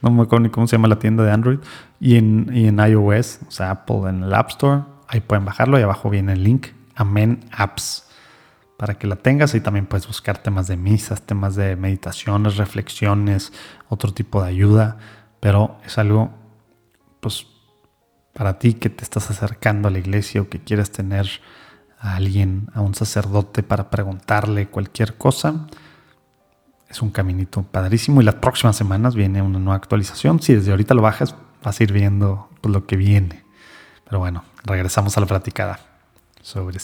no 0.02 0.10
me 0.10 0.24
acuerdo 0.24 0.44
ni 0.44 0.50
cómo 0.50 0.66
se 0.66 0.78
llama 0.78 0.88
la 0.88 0.98
tienda 0.98 1.24
de 1.24 1.32
Android. 1.32 1.60
Y 2.00 2.18
en, 2.18 2.50
y 2.52 2.68
en 2.68 2.80
iOS, 2.80 3.40
o 3.48 3.52
sea, 3.52 3.70
Apple 3.70 4.10
en 4.10 4.24
el 4.24 4.34
App 4.34 4.50
Store. 4.50 4.82
Ahí 5.08 5.20
pueden 5.20 5.46
bajarlo 5.46 5.80
y 5.80 5.84
abajo 5.84 6.10
viene 6.10 6.34
el 6.34 6.44
link. 6.44 6.70
Amen 6.96 7.40
Apps 7.52 8.11
para 8.82 8.96
que 8.96 9.06
la 9.06 9.16
tengas. 9.16 9.54
y 9.54 9.62
también 9.62 9.86
puedes 9.86 10.08
buscar 10.08 10.40
temas 10.40 10.66
de 10.66 10.76
misas, 10.76 11.22
temas 11.22 11.54
de 11.54 11.76
meditaciones, 11.76 12.58
reflexiones, 12.58 13.54
otro 13.90 14.12
tipo 14.12 14.42
de 14.42 14.50
ayuda. 14.50 14.98
Pero 15.40 15.78
es 15.86 16.00
algo, 16.00 16.32
pues, 17.20 17.46
para 18.34 18.58
ti 18.58 18.74
que 18.74 18.90
te 18.90 19.04
estás 19.04 19.30
acercando 19.30 19.88
a 19.88 19.92
la 19.92 20.00
iglesia 20.00 20.42
o 20.42 20.50
que 20.50 20.64
quieres 20.64 20.92
tener 20.92 21.30
a 22.00 22.16
alguien, 22.16 22.70
a 22.74 22.82
un 22.82 22.96
sacerdote 22.96 23.62
para 23.62 23.92
preguntarle 23.92 24.68
cualquier 24.68 25.16
cosa. 25.16 25.68
Es 26.90 27.04
un 27.04 27.12
caminito 27.12 27.62
padrísimo 27.62 28.20
y 28.20 28.24
las 28.24 28.36
próximas 28.36 28.76
semanas 28.76 29.14
viene 29.14 29.44
una 29.44 29.60
nueva 29.60 29.76
actualización. 29.76 30.42
Si 30.42 30.56
desde 30.56 30.72
ahorita 30.72 30.96
lo 30.96 31.04
bajas, 31.04 31.36
vas 31.64 31.80
a 31.80 31.84
ir 31.84 31.94
viendo 31.94 32.50
pues, 32.62 32.74
lo 32.74 32.88
que 32.88 32.96
viene. 32.96 33.44
Pero 34.06 34.18
bueno, 34.18 34.44
regresamos 34.64 35.16
a 35.18 35.22
la 35.22 35.28
platicada 35.28 35.80
sobre 36.42 36.80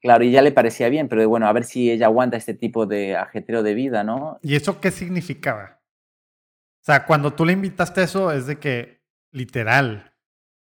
Claro, 0.00 0.24
y 0.24 0.30
ya 0.30 0.40
le 0.40 0.52
parecía 0.52 0.88
bien, 0.88 1.08
pero 1.08 1.28
bueno, 1.28 1.46
a 1.46 1.52
ver 1.52 1.64
si 1.64 1.90
ella 1.90 2.06
aguanta 2.06 2.36
este 2.36 2.54
tipo 2.54 2.86
de 2.86 3.16
ajetreo 3.16 3.62
de 3.62 3.74
vida, 3.74 4.02
¿no? 4.02 4.38
¿Y 4.42 4.54
eso 4.54 4.80
qué 4.80 4.90
significaba? 4.90 5.80
O 6.80 6.84
sea, 6.84 7.04
cuando 7.04 7.34
tú 7.34 7.44
le 7.44 7.52
invitaste 7.52 8.00
a 8.00 8.04
eso, 8.04 8.32
es 8.32 8.46
de 8.46 8.58
que, 8.58 9.02
literal, 9.30 10.14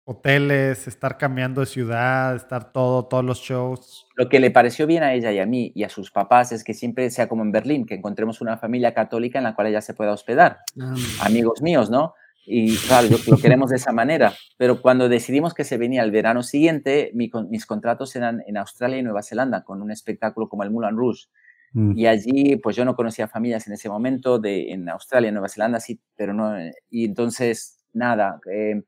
hoteles, 0.03 0.87
estar 0.87 1.17
cambiando 1.17 1.61
de 1.61 1.67
ciudad, 1.67 2.35
estar 2.35 2.71
todo, 2.71 3.05
todos 3.05 3.25
los 3.25 3.39
shows. 3.39 4.07
Lo 4.15 4.29
que 4.29 4.39
le 4.39 4.51
pareció 4.51 4.85
bien 4.85 5.01
a 5.01 5.13
ella 5.13 5.31
y 5.31 5.39
a 5.39 5.47
mí 5.47 5.71
y 5.73 5.83
a 5.83 5.89
sus 5.89 6.11
papás 6.11 6.51
es 6.51 6.63
que 6.63 6.75
siempre 6.75 7.09
sea 7.09 7.27
como 7.27 7.41
en 7.41 7.51
Berlín, 7.51 7.87
que 7.87 7.95
encontremos 7.95 8.39
una 8.39 8.57
familia 8.57 8.93
católica 8.93 9.39
en 9.39 9.45
la 9.45 9.55
cual 9.55 9.67
ella 9.67 9.81
se 9.81 9.95
pueda 9.95 10.11
hospedar. 10.11 10.59
Ah, 10.79 10.93
Amigos 11.21 11.63
míos, 11.63 11.89
¿no? 11.89 12.13
Y 12.45 12.75
claro, 12.77 13.07
yo- 13.07 13.17
lo 13.27 13.37
queremos 13.37 13.69
de 13.69 13.77
esa 13.77 13.91
manera. 13.91 14.33
Pero 14.57 14.81
cuando 14.81 15.09
decidimos 15.09 15.53
que 15.53 15.63
se 15.63 15.77
venía 15.77 16.03
el 16.03 16.11
verano 16.11 16.43
siguiente, 16.43 17.11
mi 17.13 17.31
mis 17.49 17.65
contratos 17.65 18.15
eran 18.15 18.43
en 18.47 18.57
Australia 18.57 18.97
y 18.97 19.03
Nueva 19.03 19.23
Zelanda, 19.23 19.63
con 19.63 19.81
un 19.81 19.91
espectáculo 19.91 20.47
como 20.47 20.63
el 20.63 20.71
Moulin 20.71 20.95
Rouge. 20.97 21.25
Mm. 21.73 21.97
Y 21.97 22.07
allí, 22.07 22.55
pues 22.57 22.75
yo 22.75 22.85
no 22.85 22.95
conocía 22.95 23.27
familias 23.27 23.67
en 23.67 23.73
ese 23.73 23.89
momento, 23.89 24.39
de, 24.39 24.71
en 24.71 24.87
Australia, 24.89 25.27
en 25.29 25.33
Nueva 25.33 25.49
Zelanda, 25.49 25.79
sí, 25.79 25.99
pero 26.15 26.33
no. 26.33 26.53
Y 26.89 27.05
entonces, 27.05 27.83
nada, 27.93 28.39
eh, 28.51 28.81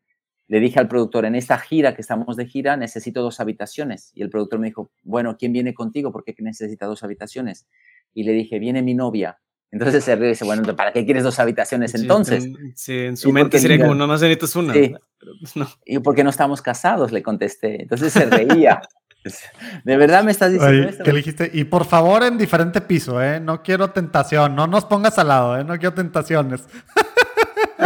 le 0.48 0.60
dije 0.62 0.80
al 0.80 0.88
productor, 0.88 1.26
en 1.26 1.36
esta 1.36 1.58
gira 1.58 1.94
que 1.94 2.02
estamos 2.02 2.38
de 2.38 2.46
gira, 2.46 2.78
necesito 2.78 3.22
dos 3.22 3.42
habitaciones. 3.42 4.12
Y 4.14 4.22
el 4.22 4.30
productor 4.30 4.60
me 4.60 4.68
dijo, 4.68 4.92
bueno, 5.04 5.36
¿quién 5.38 5.52
viene 5.52 5.74
contigo? 5.74 6.14
¿Por 6.14 6.24
qué 6.24 6.34
necesita 6.40 6.86
dos 6.86 7.04
habitaciones? 7.04 7.68
Y 8.14 8.24
le 8.24 8.32
dije, 8.32 8.58
viene 8.60 8.82
mi 8.82 8.94
novia. 8.94 9.40
Entonces 9.72 10.04
se 10.04 10.16
ríe 10.16 10.28
y 10.28 10.30
dice, 10.30 10.46
bueno, 10.46 10.76
¿para 10.76 10.94
qué 10.94 11.04
quieres 11.06 11.24
dos 11.24 11.40
habitaciones 11.40 11.92
sí, 11.92 11.98
entonces? 12.02 12.46
en- 12.46 12.74
sí, 12.76 12.98
en 13.00 13.18
su 13.18 13.32
mente 13.34 13.60
sería 13.60 13.80
como, 13.80 13.96
nomás 13.96 14.22
necesitas 14.22 14.56
una. 14.56 14.74
sí. 14.74 14.96
pues, 15.40 15.56
no. 15.56 15.68
Y 15.86 16.00
porque 16.00 16.24
no 16.24 16.30
estamos 16.30 16.62
casados, 16.62 17.12
le 17.12 17.22
contesté. 17.22 17.82
Entonces 17.82 18.14
se 18.14 18.26
reía. 18.26 18.82
¿De 19.84 19.98
verdad 19.98 20.24
me 20.24 20.32
estás 20.32 20.54
diciendo 20.54 20.80
Oye, 20.84 20.90
esto? 20.90 21.04
¿qué 21.04 21.12
le 21.12 21.18
dijiste? 21.18 21.52
Y 21.54 21.66
por 21.66 21.86
favor 21.86 22.24
en 22.24 22.38
diferente 22.38 22.80
piso, 22.80 23.22
¿eh? 23.22 23.40
No 23.42 23.62
quiero 23.62 23.90
tentación, 23.92 24.56
no 24.56 24.68
nos 24.68 24.86
pongas 24.86 25.18
al 25.20 25.28
lado, 25.28 25.58
¿eh? 25.60 25.64
No 25.66 25.78
quiero 25.78 25.94
tentaciones. 25.94 26.62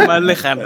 Más 0.06 0.22
lejano, 0.22 0.62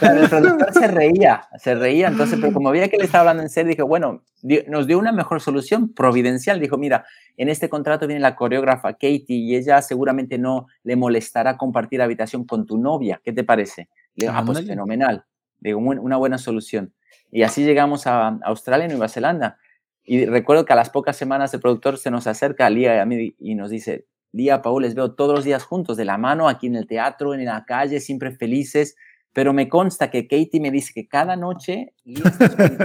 el 0.00 0.28
productor 0.28 0.72
se 0.72 0.88
reía, 0.88 1.42
se 1.58 1.74
reía. 1.74 2.08
Entonces, 2.08 2.38
pero 2.40 2.52
como 2.52 2.70
veía 2.70 2.88
que 2.88 2.96
le 2.96 3.04
estaba 3.04 3.20
hablando 3.22 3.42
en 3.42 3.48
serio, 3.50 3.70
dije, 3.70 3.82
bueno, 3.82 4.22
di- 4.42 4.62
nos 4.68 4.86
dio 4.86 4.98
una 4.98 5.12
mejor 5.12 5.40
solución 5.40 5.92
providencial. 5.92 6.58
Dijo, 6.60 6.78
mira, 6.78 7.04
en 7.36 7.48
este 7.48 7.68
contrato 7.68 8.06
viene 8.06 8.20
la 8.20 8.34
coreógrafa 8.36 8.92
Katie 8.94 9.24
y 9.28 9.56
ella 9.56 9.82
seguramente 9.82 10.38
no 10.38 10.66
le 10.82 10.96
molestará 10.96 11.56
compartir 11.56 12.00
habitación 12.02 12.44
con 12.44 12.66
tu 12.66 12.78
novia. 12.78 13.20
¿Qué 13.22 13.32
te 13.32 13.44
parece? 13.44 13.88
Le 14.16 14.26
digo, 14.26 14.32
ah, 14.34 14.42
pues 14.44 14.58
fenomenal. 14.66 15.24
Digo, 15.60 15.80
"Muy- 15.80 15.96
una 15.98 16.16
buena 16.16 16.38
solución. 16.38 16.92
Y 17.30 17.42
así 17.42 17.64
llegamos 17.64 18.06
a 18.06 18.38
Australia 18.44 18.86
y 18.86 18.88
Nueva 18.88 19.08
Zelanda. 19.08 19.58
Y 20.04 20.24
recuerdo 20.24 20.64
que 20.64 20.72
a 20.72 20.76
las 20.76 20.88
pocas 20.88 21.16
semanas 21.16 21.52
el 21.52 21.60
productor 21.60 21.98
se 21.98 22.10
nos 22.10 22.26
acerca 22.26 22.64
a 22.66 22.70
Lía 22.70 22.96
y 22.96 22.98
a 23.00 23.04
mí 23.04 23.34
y 23.38 23.54
nos 23.54 23.68
dice, 23.70 24.06
Lía, 24.32 24.62
Paul, 24.62 24.82
les 24.82 24.94
veo 24.94 25.14
todos 25.14 25.34
los 25.34 25.44
días 25.44 25.64
juntos, 25.64 25.96
de 25.96 26.04
la 26.04 26.18
mano, 26.18 26.48
aquí 26.48 26.66
en 26.66 26.76
el 26.76 26.86
teatro, 26.86 27.34
en 27.34 27.44
la 27.44 27.64
calle, 27.64 28.00
siempre 28.00 28.30
felices. 28.32 28.96
Pero 29.32 29.52
me 29.52 29.68
consta 29.68 30.10
que 30.10 30.26
Katie 30.26 30.60
me 30.60 30.70
dice 30.70 30.92
que 30.94 31.06
cada 31.06 31.36
noche 31.36 31.92
Lía 32.04 32.22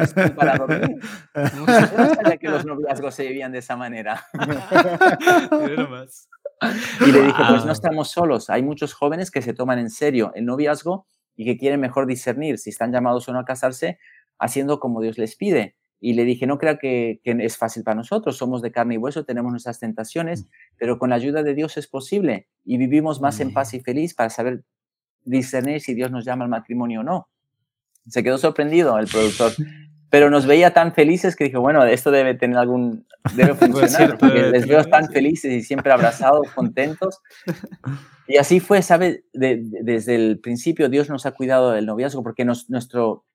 está 0.03 0.35
para 0.35 0.57
dormir. 0.57 0.97
No 1.55 1.65
sabía 1.65 2.37
que 2.37 2.49
los 2.49 2.65
noviazgos 2.65 3.15
se 3.15 3.25
vivían 3.27 3.51
de 3.51 3.59
esa 3.59 3.75
manera. 3.75 4.23
Y 7.05 7.11
le 7.11 7.21
dije, 7.23 7.43
pues 7.49 7.61
no 7.61 7.63
Wow. 7.65 7.71
estamos 7.73 8.11
solos. 8.11 8.49
Hay 8.49 8.63
muchos 8.63 8.93
jóvenes 8.93 9.31
que 9.31 9.41
se 9.41 9.53
toman 9.53 9.79
en 9.79 9.89
serio 9.89 10.31
el 10.35 10.45
noviazgo 10.45 11.07
y 11.35 11.43
que 11.45 11.57
quieren 11.57 11.79
mejor 11.81 12.05
discernir 12.07 12.57
si 12.57 12.69
están 12.69 12.91
llamados 12.93 13.27
o 13.27 13.33
no 13.33 13.39
a 13.39 13.45
casarse 13.45 13.99
haciendo 14.39 14.79
como 14.79 15.01
Dios 15.01 15.17
les 15.17 15.35
pide. 15.35 15.75
Y 16.05 16.15
le 16.15 16.25
dije, 16.25 16.45
no 16.47 16.57
crea 16.57 16.77
que, 16.79 17.21
que 17.23 17.31
es 17.39 17.55
fácil 17.55 17.83
para 17.83 17.95
nosotros, 17.95 18.35
somos 18.35 18.61
de 18.61 18.73
carne 18.73 18.95
y 18.95 18.97
hueso, 18.97 19.23
tenemos 19.23 19.51
nuestras 19.51 19.79
tentaciones, 19.79 20.47
pero 20.77 20.99
con 20.99 21.11
la 21.11 21.15
ayuda 21.15 21.43
de 21.43 21.53
Dios 21.53 21.77
es 21.77 21.87
posible 21.87 22.47
y 22.65 22.77
vivimos 22.77 23.21
más 23.21 23.39
en 23.39 23.53
paz 23.53 23.73
y 23.73 23.79
feliz 23.79 24.13
para 24.13 24.29
saber 24.29 24.63
discernir 25.23 25.79
si 25.79 25.93
Dios 25.93 26.11
nos 26.11 26.25
llama 26.25 26.43
al 26.43 26.49
matrimonio 26.49 26.99
o 26.99 27.03
no. 27.03 27.29
Se 28.09 28.21
quedó 28.21 28.37
sorprendido 28.37 28.99
el 28.99 29.07
productor, 29.07 29.53
pero 30.09 30.29
nos 30.29 30.45
veía 30.45 30.73
tan 30.73 30.93
felices 30.93 31.37
que 31.37 31.45
dije, 31.45 31.57
bueno, 31.57 31.85
esto 31.85 32.11
debe 32.11 32.33
tener 32.33 32.57
algún, 32.57 33.07
debe 33.37 33.55
funcionar, 33.55 33.89
cierto, 33.89 34.17
porque 34.17 34.39
debe 34.41 34.51
les 34.51 34.67
veo 34.67 34.83
tan 34.83 35.09
felices 35.09 35.53
y 35.53 35.61
siempre 35.61 35.93
abrazados, 35.93 36.51
contentos. 36.51 37.19
Y 38.27 38.37
así 38.37 38.61
fue, 38.61 38.81
¿sabe? 38.81 39.25
De- 39.33 39.57
de- 39.57 39.83
desde 39.83 40.15
el 40.15 40.39
principio 40.39 40.87
Dios 40.87 41.09
nos 41.09 41.25
ha 41.25 41.31
cuidado 41.31 41.71
del 41.71 41.85
noviazgo 41.85 42.23
porque 42.23 42.45
nos- 42.45 42.69
nuestro, 42.69 43.25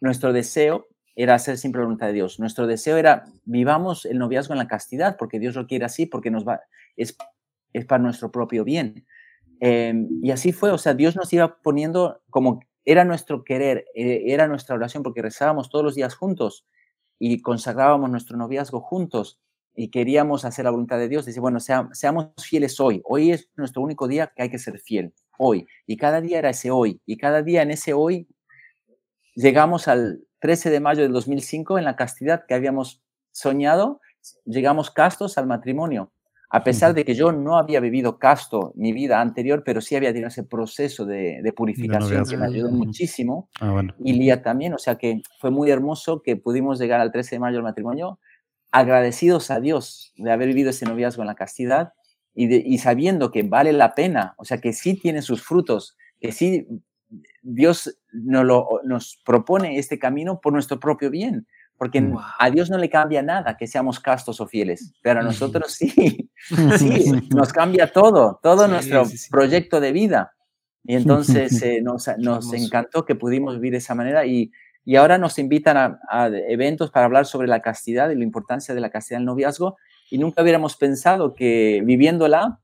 nuestro 0.00 0.32
deseo 0.34 0.86
era 1.22 1.34
hacer 1.34 1.58
siempre 1.58 1.80
la 1.80 1.84
voluntad 1.84 2.06
de 2.06 2.14
Dios. 2.14 2.40
Nuestro 2.40 2.66
deseo 2.66 2.96
era 2.96 3.26
vivamos 3.44 4.06
el 4.06 4.18
noviazgo 4.18 4.54
en 4.54 4.58
la 4.58 4.68
castidad 4.68 5.16
porque 5.18 5.38
Dios 5.38 5.54
lo 5.54 5.66
quiere 5.66 5.84
así, 5.84 6.06
porque 6.06 6.30
nos 6.30 6.48
va, 6.48 6.62
es, 6.96 7.14
es 7.74 7.84
para 7.84 8.02
nuestro 8.02 8.32
propio 8.32 8.64
bien. 8.64 9.06
Eh, 9.60 9.92
y 10.22 10.30
así 10.30 10.52
fue, 10.52 10.70
o 10.70 10.78
sea, 10.78 10.94
Dios 10.94 11.16
nos 11.16 11.30
iba 11.34 11.58
poniendo 11.62 12.22
como 12.30 12.60
era 12.86 13.04
nuestro 13.04 13.44
querer, 13.44 13.84
eh, 13.94 14.22
era 14.28 14.48
nuestra 14.48 14.74
oración 14.74 15.02
porque 15.02 15.20
rezábamos 15.20 15.68
todos 15.68 15.84
los 15.84 15.94
días 15.94 16.14
juntos 16.14 16.64
y 17.18 17.42
consagrábamos 17.42 18.08
nuestro 18.08 18.38
noviazgo 18.38 18.80
juntos 18.80 19.38
y 19.74 19.90
queríamos 19.90 20.46
hacer 20.46 20.64
la 20.64 20.70
voluntad 20.70 20.96
de 20.98 21.08
Dios. 21.10 21.26
Dice, 21.26 21.40
bueno, 21.40 21.60
sea- 21.60 21.90
seamos 21.92 22.28
fieles 22.42 22.80
hoy. 22.80 23.02
Hoy 23.04 23.32
es 23.32 23.50
nuestro 23.56 23.82
único 23.82 24.08
día 24.08 24.32
que 24.34 24.44
hay 24.44 24.50
que 24.50 24.58
ser 24.58 24.78
fiel. 24.80 25.12
Hoy. 25.36 25.66
Y 25.86 25.98
cada 25.98 26.22
día 26.22 26.38
era 26.38 26.48
ese 26.48 26.70
hoy. 26.70 26.98
Y 27.04 27.18
cada 27.18 27.42
día 27.42 27.60
en 27.60 27.72
ese 27.72 27.92
hoy 27.92 28.26
llegamos 29.34 29.86
al 29.86 30.24
13 30.40 30.70
de 30.70 30.80
mayo 30.80 31.02
del 31.02 31.12
2005 31.12 31.78
en 31.78 31.84
la 31.84 31.96
castidad 31.96 32.44
que 32.46 32.54
habíamos 32.54 33.02
soñado. 33.32 34.00
Llegamos 34.44 34.90
castos 34.90 35.38
al 35.38 35.46
matrimonio. 35.46 36.12
A 36.52 36.64
pesar 36.64 36.94
de 36.94 37.04
que 37.04 37.14
yo 37.14 37.30
no 37.30 37.56
había 37.58 37.78
vivido 37.78 38.18
casto 38.18 38.72
mi 38.74 38.92
vida 38.92 39.20
anterior, 39.20 39.62
pero 39.64 39.80
sí 39.80 39.94
había 39.94 40.10
tenido 40.10 40.26
ese 40.28 40.42
proceso 40.42 41.06
de, 41.06 41.40
de 41.42 41.52
purificación 41.52 42.24
que 42.28 42.36
me 42.36 42.46
ayudó 42.46 42.70
muchísimo 42.86 43.48
Ah, 43.60 43.70
bueno. 43.70 43.94
y 44.04 44.14
Lía 44.14 44.42
también, 44.42 44.74
o 44.74 44.78
sea 44.78 44.96
que 44.96 45.22
fue 45.38 45.52
muy 45.52 45.70
hermoso 45.70 46.22
que 46.22 46.34
pudimos 46.36 46.80
llegar 46.80 47.00
al 47.00 47.12
13 47.12 47.36
de 47.36 47.38
mayo 47.40 47.54
del 47.58 47.62
matrimonio 47.62 48.18
agradecidos 48.72 49.50
a 49.52 49.60
Dios 49.60 50.12
de 50.16 50.32
haber 50.32 50.48
vivido 50.48 50.70
ese 50.70 50.86
noviazgo 50.86 51.22
en 51.22 51.28
la 51.28 51.34
castidad 51.36 51.92
y, 52.34 52.48
de- 52.48 52.62
y 52.64 52.78
sabiendo 52.78 53.30
que 53.30 53.42
vale 53.44 53.72
la 53.72 53.94
pena, 53.94 54.34
o 54.36 54.44
sea 54.44 54.58
que 54.58 54.72
sí 54.72 54.94
tiene 54.98 55.22
sus 55.22 55.42
frutos, 55.44 55.96
que 56.20 56.32
sí 56.32 56.66
Dios 57.42 57.96
nos, 58.12 58.44
lo, 58.44 58.80
nos 58.84 59.20
propone 59.24 59.78
este 59.78 59.98
camino 59.98 60.40
por 60.40 60.52
nuestro 60.52 60.78
propio 60.80 61.10
bien, 61.10 61.46
porque 61.76 62.00
Wow. 62.00 62.20
a 62.38 62.50
Dios 62.50 62.68
no 62.70 62.76
le 62.78 62.90
cambia 62.90 63.22
nada 63.22 63.56
que 63.56 63.66
seamos 63.66 64.00
castos 64.00 64.40
o 64.40 64.46
fieles, 64.46 64.92
pero 65.02 65.20
a 65.20 65.22
nosotros 65.22 65.72
sí, 65.72 66.30
sí, 66.78 67.12
nos 67.34 67.52
cambia 67.52 67.90
todo, 67.92 68.38
todo 68.42 68.64
Sí, 68.66 68.70
nuestro 68.70 69.04
sí, 69.06 69.16
sí. 69.18 69.30
proyecto 69.30 69.80
de 69.80 69.92
vida. 69.92 70.32
Y 70.84 70.94
entonces 70.94 71.60
eh, 71.62 71.80
nos, 71.82 72.08
encantó 72.54 73.04
que 73.04 73.14
pudimos 73.14 73.54
vivir 73.56 73.72
de 73.72 73.78
esa 73.78 73.94
manera 73.94 74.24
y, 74.26 74.50
y 74.84 74.96
ahora 74.96 75.18
nos 75.18 75.38
invitan 75.38 75.76
a, 75.76 76.00
a 76.08 76.28
eventos 76.28 76.90
para 76.90 77.06
hablar 77.06 77.26
sobre 77.26 77.48
la 77.48 77.60
castidad 77.60 78.10
y 78.10 78.14
la 78.16 78.24
importancia 78.24 78.74
de 78.74 78.80
la 78.80 78.90
castidad 78.90 79.18
del 79.18 79.26
noviazgo 79.26 79.76
y 80.10 80.18
nunca 80.18 80.42
hubiéramos 80.42 80.76
pensado 80.76 81.34
que 81.34 81.82
viviéndola 81.84 82.60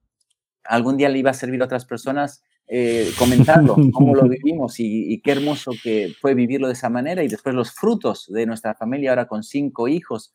algún 0.65 0.97
día 0.97 1.09
le 1.09 1.19
iba 1.19 1.31
a 1.31 1.35
servir 1.35 1.63
a 1.63 1.67
otras 1.67 1.85
personas 1.85 2.43
eh, 2.69 3.11
comentando 3.19 3.77
cómo 3.93 4.15
lo 4.15 4.29
vivimos 4.29 4.81
y, 4.81 5.13
y 5.13 5.21
qué 5.21 5.33
hermoso 5.33 5.73
que 5.83 6.13
fue 6.21 6.35
vivirlo 6.35 6.67
de 6.67 6.73
esa 6.73 6.89
manera 6.89 7.23
y 7.23 7.29
después 7.29 7.55
los 7.55 7.73
frutos 7.73 8.27
de 8.29 8.45
nuestra 8.47 8.75
familia 8.75 9.11
ahora 9.11 9.27
con 9.27 9.43
cinco 9.43 9.89
hijos 9.89 10.33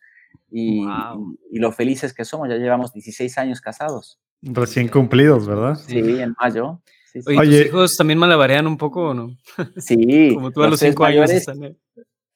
y, 0.50 0.86
Wow. 0.86 1.36
y- 1.52 1.58
y 1.58 1.60
lo 1.60 1.72
felices 1.72 2.14
que 2.14 2.24
somos, 2.26 2.48
ya 2.50 2.56
llevamos 2.56 2.94
16 2.94 3.38
años 3.38 3.60
casados. 3.62 4.18
Recién 4.42 4.88
cumplidos, 4.88 5.46
¿verdad? 5.48 5.76
Sí, 5.76 6.00
en 6.00 6.34
mayo. 6.42 6.82
Sí, 7.12 7.22
sí. 7.22 7.30
Oye, 7.30 7.40
Oye. 7.40 7.58
¿tus 7.60 7.68
hijos 7.68 7.98
también 7.98 8.18
malabarean 8.18 8.66
un 8.66 8.78
poco 8.78 9.10
o 9.10 9.14
no? 9.14 9.36
Sí, 9.78 10.32
Como 10.34 10.52
tú 10.52 10.64
a 10.64 10.70
los 10.70 10.80
cinco 10.80 11.04
años 11.04 11.22
mayores, 11.30 11.48
están. 11.48 11.78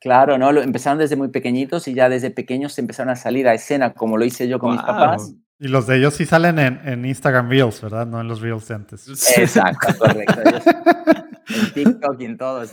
Claro, 0.01 0.37
¿no? 0.37 0.51
Lo, 0.51 0.61
empezaron 0.61 0.99
desde 0.99 1.15
muy 1.15 1.29
pequeñitos 1.29 1.87
y 1.87 1.93
ya 1.95 2.09
desde 2.09 2.29
pequeños 2.29 2.73
se 2.73 2.81
empezaron 2.81 3.09
a 3.11 3.15
salir 3.15 3.47
a 3.47 3.53
escena, 3.55 3.93
como 3.93 4.17
lo 4.17 4.25
hice 4.25 4.47
yo 4.47 4.59
con 4.59 4.71
mis 4.73 4.81
Guau. 4.81 4.93
papás. 4.93 5.33
Y 5.59 5.67
los 5.69 5.87
de 5.87 5.97
ellos 5.97 6.13
sí 6.15 6.25
salen 6.25 6.59
en, 6.59 6.81
en 6.87 7.05
Instagram 7.05 7.49
Reels, 7.49 7.81
¿verdad? 7.81 8.05
No 8.05 8.19
en 8.19 8.27
los 8.27 8.41
Reels 8.41 8.67
de 8.67 8.75
antes. 8.75 9.07
Exacto, 9.37 9.87
correcto. 9.97 10.41
Ellos- 10.45 10.63
en 11.47 11.73
TikTok 11.73 12.19
y 12.21 12.25
en 12.25 12.37
todo. 12.37 12.63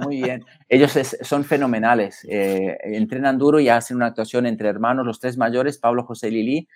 muy 0.00 0.22
bien. 0.22 0.44
Ellos 0.68 0.96
es- 0.96 1.18
son 1.22 1.44
fenomenales. 1.44 2.26
eh, 2.28 2.76
entrenan 2.84 3.38
duro 3.38 3.60
y 3.60 3.68
hacen 3.68 3.96
una 3.96 4.06
actuación 4.06 4.46
entre 4.46 4.68
hermanos, 4.68 5.06
los 5.06 5.20
tres 5.20 5.36
mayores, 5.36 5.78
Pablo, 5.78 6.04
José 6.04 6.28
y 6.28 6.32
Lili. 6.32 6.68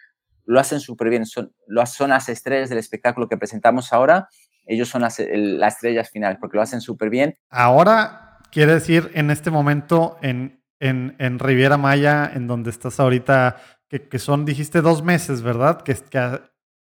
Lo 0.45 0.61
hacen 0.61 0.81
súper 0.81 1.11
bien. 1.11 1.27
Son, 1.27 1.53
lo, 1.67 1.85
son 1.87 2.11
las 2.11 2.29
estrellas 2.29 2.69
del 2.69 2.79
espectáculo 2.79 3.29
que 3.29 3.37
presentamos 3.37 3.93
ahora. 3.93 4.29
Ellos 4.67 4.89
son 4.89 5.03
las, 5.03 5.19
el- 5.21 5.59
las 5.59 5.75
estrellas 5.75 6.11
finales 6.11 6.39
porque 6.41 6.57
lo 6.57 6.63
hacen 6.63 6.81
súper 6.81 7.11
bien. 7.11 7.37
Ahora, 7.51 8.39
quiere 8.51 8.75
decir, 8.75 9.11
en 9.15 9.31
este 9.31 9.51
momento, 9.51 10.17
en, 10.23 10.63
en, 10.81 11.17
en 11.19 11.39
Riviera 11.39 11.77
Maya, 11.77 12.31
en 12.33 12.47
donde 12.47 12.71
estás 12.71 13.01
ahorita, 13.01 13.57
que, 13.89 14.09
que 14.09 14.19
son, 14.19 14.45
dijiste, 14.45 14.81
dos 14.81 15.03
meses, 15.03 15.43
¿verdad? 15.43 15.83
Que, 15.83 15.95
que 15.95 16.41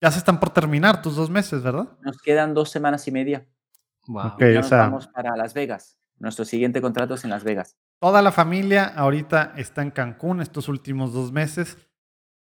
ya 0.01 0.11
se 0.11 0.17
están 0.19 0.39
por 0.39 0.49
terminar 0.49 1.01
tus 1.01 1.15
dos 1.15 1.29
meses, 1.29 1.61
¿verdad? 1.63 1.87
Nos 2.01 2.17
quedan 2.21 2.53
dos 2.53 2.69
semanas 2.69 3.07
y 3.07 3.11
media. 3.11 3.47
Wow. 4.07 4.27
Ok. 4.27 4.39
Ya 4.39 4.47
o 4.47 4.53
nos 4.55 4.67
sea- 4.67 4.77
vamos 4.79 5.07
para 5.07 5.35
Las 5.35 5.53
Vegas. 5.53 5.97
Nuestro 6.17 6.43
siguiente 6.45 6.81
contrato 6.81 7.13
es 7.13 7.23
en 7.23 7.29
Las 7.29 7.43
Vegas. 7.43 7.77
Toda 8.01 8.21
la 8.21 8.31
familia 8.31 8.85
ahorita 8.85 9.53
está 9.57 9.81
en 9.81 9.91
Cancún 9.91 10.41
estos 10.41 10.67
últimos 10.69 11.13
dos 11.13 11.31
meses. 11.31 11.77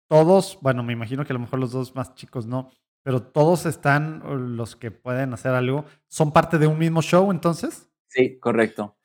Todos, 0.09 0.59
bueno, 0.60 0.82
me 0.82 0.92
imagino 0.92 1.24
que 1.24 1.32
a 1.32 1.34
lo 1.34 1.40
mejor 1.40 1.59
los 1.59 1.72
dos 1.72 1.94
más 1.94 2.14
chicos 2.14 2.46
no, 2.46 2.70
pero 3.02 3.22
todos 3.22 3.64
están, 3.66 4.22
los 4.56 4.76
que 4.76 4.90
pueden 4.90 5.32
hacer 5.32 5.54
algo, 5.54 5.84
son 6.09 6.32
parte 6.32 6.59
de 6.59 6.66
un 6.66 6.78
mismo 6.78 7.00
show 7.02 7.30
entonces. 7.30 7.88
Sí, 8.12 8.39
correcto. 8.39 8.97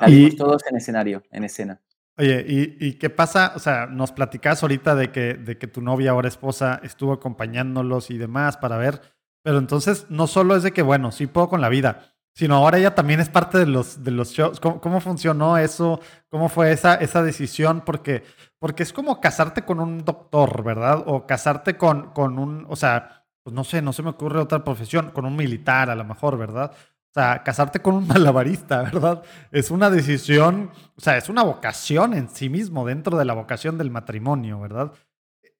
Salimos 0.00 0.34
todos 0.34 0.62
en 0.68 0.76
escenario, 0.76 1.22
en 1.30 1.44
escena. 1.44 1.80
Oye, 2.16 2.44
¿y, 2.48 2.94
qué 2.94 3.08
pasa? 3.08 3.52
O 3.54 3.60
sea, 3.60 3.86
nos 3.86 4.10
platicas 4.10 4.60
ahorita 4.62 4.96
de 4.96 5.12
que, 5.12 5.34
de 5.34 5.56
que 5.56 5.68
tu 5.68 5.80
novia, 5.80 6.10
ahora 6.10 6.26
esposa, 6.26 6.80
estuvo 6.82 7.12
acompañándolos 7.12 8.10
y 8.10 8.18
demás 8.18 8.56
para 8.56 8.76
ver, 8.76 9.00
pero 9.44 9.58
entonces 9.58 10.06
no 10.08 10.26
solo 10.26 10.56
es 10.56 10.64
de 10.64 10.72
que, 10.72 10.82
bueno, 10.82 11.12
sí 11.12 11.28
puedo 11.28 11.48
con 11.48 11.60
la 11.60 11.68
vida, 11.68 12.16
sino 12.34 12.56
ahora 12.56 12.78
ella 12.78 12.96
también 12.96 13.20
es 13.20 13.28
parte 13.28 13.58
de 13.58 13.66
los, 13.66 14.02
de 14.02 14.10
los 14.10 14.32
shows. 14.32 14.58
¿Cómo, 14.58 15.00
funcionó 15.00 15.56
eso? 15.56 16.00
¿Cómo 16.28 16.48
fue 16.48 16.72
esa, 16.72 16.96
esa 16.96 17.22
decisión? 17.22 17.82
Porque, 17.86 18.24
porque 18.58 18.82
es 18.82 18.92
como 18.92 19.20
casarte 19.20 19.62
con 19.62 19.78
un 19.78 20.04
doctor, 20.04 20.64
¿verdad? 20.64 21.04
O 21.06 21.24
casarte 21.24 21.76
con, 21.76 22.10
con 22.10 22.40
un, 22.40 22.66
o 22.68 22.74
sea, 22.74 23.26
pues 23.44 23.54
no 23.54 23.62
sé, 23.62 23.80
no 23.80 23.92
se 23.92 24.02
me 24.02 24.10
ocurre 24.10 24.40
otra 24.40 24.64
profesión, 24.64 25.12
con 25.12 25.24
un 25.24 25.36
militar 25.36 25.88
a 25.88 25.94
lo 25.94 26.04
mejor, 26.04 26.36
¿verdad? 26.36 26.72
O 27.10 27.14
sea, 27.14 27.42
casarte 27.42 27.80
con 27.80 27.94
un 27.94 28.06
malabarista, 28.08 28.82
¿verdad? 28.82 29.22
Es 29.50 29.70
una 29.70 29.90
decisión, 29.90 30.70
o 30.96 31.00
sea, 31.00 31.16
es 31.16 31.28
una 31.28 31.42
vocación 31.42 32.14
en 32.14 32.28
sí 32.28 32.48
mismo, 32.48 32.86
dentro 32.86 33.16
de 33.16 33.24
la 33.24 33.34
vocación 33.34 33.78
del 33.78 33.90
matrimonio, 33.90 34.60
¿verdad? 34.60 34.92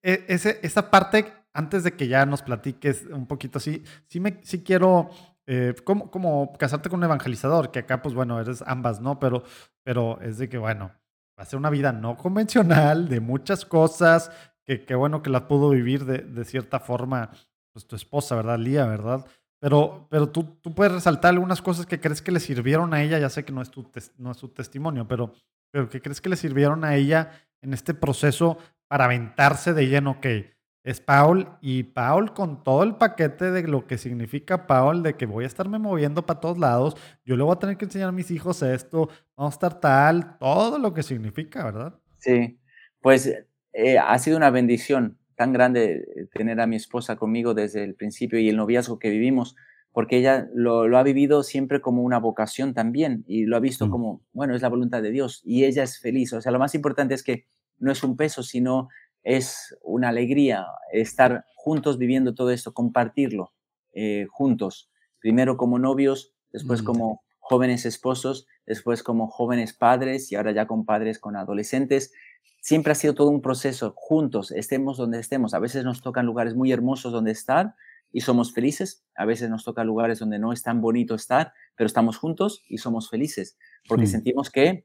E, 0.03 0.25
ese, 0.29 0.61
esa 0.63 0.91
parte, 0.91 1.33
antes 1.53 1.85
de 1.85 1.93
que 1.97 2.09
ya 2.09 2.27
nos 2.27 2.43
platiques 2.43 3.07
un 3.07 3.27
poquito 3.27 3.59
así, 3.59 3.83
sí, 4.07 4.21
me, 4.21 4.41
sí 4.43 4.63
quiero, 4.63 5.11
eh, 5.47 5.75
como, 5.85 6.11
como 6.11 6.53
casarte 6.59 6.91
con 6.91 7.01
un 7.01 7.05
evangelizador, 7.05 7.71
que 7.71 7.81
acá, 7.81 8.03
pues 8.03 8.15
bueno, 8.15 8.41
eres 8.41 8.63
ambas, 8.67 9.01
¿no? 9.01 9.19
Pero, 9.19 9.43
pero 9.83 10.21
es 10.21 10.39
de 10.39 10.49
que, 10.49 10.59
bueno, 10.59 10.93
va 11.39 11.43
a 11.43 11.47
ser 11.47 11.59
una 11.59 11.71
vida 11.71 11.93
no 11.93 12.17
convencional, 12.17 13.09
de 13.09 13.21
muchas 13.21 13.65
cosas, 13.65 14.31
que, 14.65 14.85
que 14.85 14.95
bueno 14.95 15.23
que 15.23 15.31
la 15.31 15.49
pudo 15.49 15.71
vivir 15.71 16.05
de, 16.05 16.19
de 16.19 16.45
cierta 16.45 16.79
forma, 16.79 17.31
pues 17.73 17.87
tu 17.87 17.97
esposa, 17.97 18.37
¿verdad? 18.37 18.59
Lía, 18.59 18.85
¿verdad? 18.87 19.25
Pero, 19.61 20.07
pero 20.11 20.29
tú, 20.29 20.45
tú 20.61 20.75
puedes 20.75 20.93
resaltar 20.93 21.31
algunas 21.31 21.61
cosas 21.61 21.87
que 21.87 22.01
crees 22.01 22.23
que 22.23 22.31
le 22.31 22.41
sirvieron 22.41 22.95
a 22.95 23.03
ella, 23.03 23.19
ya 23.19 23.29
sé 23.29 23.45
que 23.45 23.53
no 23.53 23.61
es 23.61 23.71
tu, 23.71 23.91
no 24.17 24.31
es 24.31 24.39
tu 24.39 24.49
testimonio, 24.49 25.09
pero, 25.09 25.33
pero 25.73 25.89
que 25.89 26.01
crees 26.01 26.21
que 26.21 26.29
le 26.29 26.37
sirvieron 26.37 26.85
a 26.85 26.95
ella 26.95 27.33
en 27.61 27.75
este 27.75 27.93
proceso 27.95 28.59
para 28.87 29.07
aventarse 29.07 29.75
de 29.75 29.89
lleno, 29.89 30.21
que 30.21 30.57
es 30.85 31.01
Paul 31.01 31.49
y 31.61 31.83
Paul 31.83 32.33
con 32.33 32.63
todo 32.63 32.83
el 32.83 32.97
paquete 32.97 33.51
de 33.51 33.67
lo 33.67 33.87
que 33.87 33.99
significa 33.99 34.67
Paul, 34.67 35.03
de 35.03 35.17
que 35.17 35.27
voy 35.27 35.45
a 35.45 35.49
estarme 35.49 35.79
moviendo 35.79 36.25
para 36.25 36.41
todos 36.41 36.57
lados, 36.57 36.97
yo 37.25 37.37
le 37.37 37.43
voy 37.43 37.53
a 37.53 37.59
tener 37.59 37.77
que 37.77 37.85
enseñar 37.85 38.09
a 38.09 38.13
mis 38.13 38.31
hijos 38.31 38.63
esto, 38.63 39.09
vamos 39.37 39.55
a 39.55 39.57
estar 39.57 39.81
tal, 39.81 40.39
todo 40.39 40.79
lo 40.79 40.95
que 40.95 41.03
significa, 41.03 41.65
¿verdad? 41.65 42.01
Sí, 42.19 42.59
pues 43.01 43.27
eh, 43.73 43.99
ha 43.99 44.19
sido 44.19 44.37
una 44.37 44.51
bendición 44.51 45.18
tan 45.39 45.53
grande 45.53 46.29
tener 46.35 46.61
a 46.61 46.67
mi 46.67 46.75
esposa 46.75 47.15
conmigo 47.15 47.55
desde 47.55 47.85
el 47.85 47.95
principio 47.95 48.41
y 48.41 48.49
el 48.49 48.57
noviazgo 48.57 48.99
que 48.99 49.09
vivimos, 49.09 49.55
porque 49.93 50.19
ella 50.19 50.49
lo, 50.53 50.99
ha 50.99 51.03
vivido 51.05 51.45
siempre 51.45 51.81
como 51.81 52.03
una 52.03 52.19
vocación 52.19 52.75
también 52.75 53.25
y 53.29 53.47
lo 53.47 53.57
ha 53.57 53.61
visto 53.61 53.87
mm. 53.87 53.91
como, 53.91 54.21
bueno, 54.33 54.57
es 54.57 54.63
la 54.63 54.69
voluntad 54.69 55.01
de 55.01 55.13
Dios 55.13 55.41
y 55.45 55.65
ella 55.65 55.85
es 55.85 56.01
feliz. 56.01 56.33
O 56.33 56.41
sea, 56.41 56.51
lo 56.51 56.59
más 56.59 56.75
importante 56.75 57.15
es 57.15 57.23
que 57.23 57.47
no 57.79 57.93
es 57.93 58.03
un 58.03 58.17
peso, 58.17 58.43
sino 58.43 58.89
es 59.23 59.79
una 59.85 60.09
alegría 60.09 60.67
estar 60.93 61.45
juntos 61.55 61.99
viviendo 61.99 62.35
todo 62.35 62.51
esto, 62.51 62.75
compartirlo 62.75 63.53
eh, 63.93 64.27
juntos, 64.31 64.91
primero 65.21 65.57
como 65.57 65.79
novios, 65.79 66.35
después 66.51 66.83
mm. 66.83 66.85
como 66.85 67.23
jóvenes 67.39 67.87
esposos, 67.87 68.49
después 68.67 69.05
como 69.05 69.29
jóvenes 69.29 69.73
padres 69.73 70.33
y 70.33 70.35
ahora 70.35 70.51
ya 70.51 70.67
con 70.67 70.85
padres 70.85 71.21
con 71.21 71.37
adolescentes 71.37 72.13
siempre 72.61 72.93
ha 72.93 72.95
sido 72.95 73.15
todo 73.15 73.31
un 73.31 73.41
proceso, 73.41 73.93
juntos, 73.97 74.51
estemos 74.51 74.97
donde 74.97 75.19
estemos. 75.19 75.55
A 75.55 75.59
veces 75.59 75.85
nos 75.85 76.03
tocan 76.03 76.27
lugares 76.27 76.55
muy 76.55 76.73
hermosos 76.73 77.13
donde 77.13 77.31
estar 77.31 77.75
y 78.13 78.23
somos 78.23 78.53
felices, 78.53 79.05
a 79.17 79.25
veces 79.25 79.51
nos 79.51 79.65
toca 79.65 79.85
lugares 79.85 80.19
donde 80.19 80.39
no 80.39 80.53
es 80.53 80.63
tan 80.63 80.81
bonito 80.81 81.15
estar, 81.15 81.53
pero 81.77 81.87
estamos 81.87 82.17
juntos 82.17 82.63
y 82.69 82.79
somos 82.79 83.11
felices, 83.11 83.59
porque 83.87 84.07
sentimos 84.07 84.51
que 84.51 84.85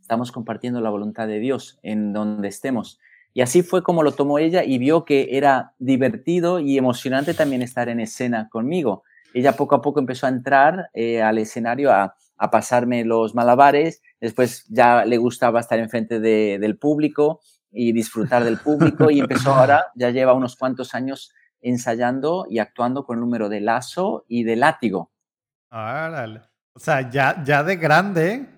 estamos 0.00 0.32
compartiendo 0.32 0.80
la 0.80 0.90
voluntad 0.90 1.26
de 1.26 1.38
Dios 1.38 1.78
en 1.82 2.12
donde 2.12 2.48
estemos. 2.48 2.98
Y 3.34 3.40
así 3.40 3.62
fue 3.62 3.82
como 3.82 4.02
lo 4.02 4.12
tomó 4.12 4.38
ella 4.38 4.62
y 4.62 4.78
vio 4.78 5.04
que 5.04 5.36
era 5.36 5.74
divertido 5.78 6.60
y 6.60 6.76
emocionante 6.76 7.34
también 7.34 7.62
estar 7.62 7.88
en 7.88 8.00
escena 8.00 8.48
conmigo. 8.50 9.04
Ella 9.32 9.56
poco 9.56 9.74
a 9.74 9.80
poco 9.80 10.00
empezó 10.00 10.26
a 10.26 10.30
entrar 10.30 10.90
eh, 10.92 11.22
al 11.22 11.38
escenario 11.38 11.90
a, 11.90 12.14
a 12.42 12.50
pasarme 12.50 13.04
los 13.04 13.36
malabares, 13.36 14.02
después 14.20 14.64
ya 14.68 15.04
le 15.04 15.16
gustaba 15.16 15.60
estar 15.60 15.78
enfrente 15.78 16.18
de, 16.18 16.58
del 16.60 16.76
público 16.76 17.40
y 17.70 17.92
disfrutar 17.92 18.42
del 18.42 18.58
público 18.58 19.12
y 19.12 19.20
empezó 19.20 19.54
ahora, 19.54 19.86
ya 19.94 20.10
lleva 20.10 20.32
unos 20.32 20.56
cuantos 20.56 20.92
años 20.96 21.32
ensayando 21.60 22.46
y 22.50 22.58
actuando 22.58 23.04
con 23.04 23.18
el 23.18 23.20
número 23.20 23.48
de 23.48 23.60
lazo 23.60 24.24
y 24.26 24.42
de 24.42 24.56
látigo. 24.56 25.12
O 26.74 26.80
sea, 26.80 27.08
ya, 27.08 27.44
ya 27.44 27.62
de 27.62 27.76
grande 27.76 28.48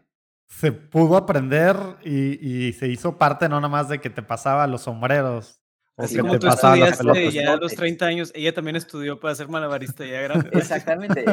se 0.47 0.73
pudo 0.73 1.19
aprender 1.19 1.77
y, 2.03 2.69
y, 2.69 2.73
se 2.73 2.89
hizo 2.89 3.19
parte 3.19 3.51
no 3.51 3.57
nada 3.57 3.69
más 3.69 3.91
de 3.91 4.01
que 4.01 4.09
te 4.09 4.23
pasaba 4.23 4.67
los 4.67 4.81
sombreros. 4.81 5.61
Así 5.97 6.19
como 6.19 6.39
tú 6.41 6.49
estudiaste 6.49 7.31
ya 7.31 7.53
a 7.53 7.57
los 7.57 7.73
30 7.73 8.05
años, 8.05 8.33
ella 8.35 8.53
también 8.53 8.75
estudió 8.75 9.21
para 9.21 9.33
ser 9.37 9.49
malabarista 9.49 10.05
ya 10.05 10.21
grande. 10.23 10.51
Exactamente, 10.53 11.25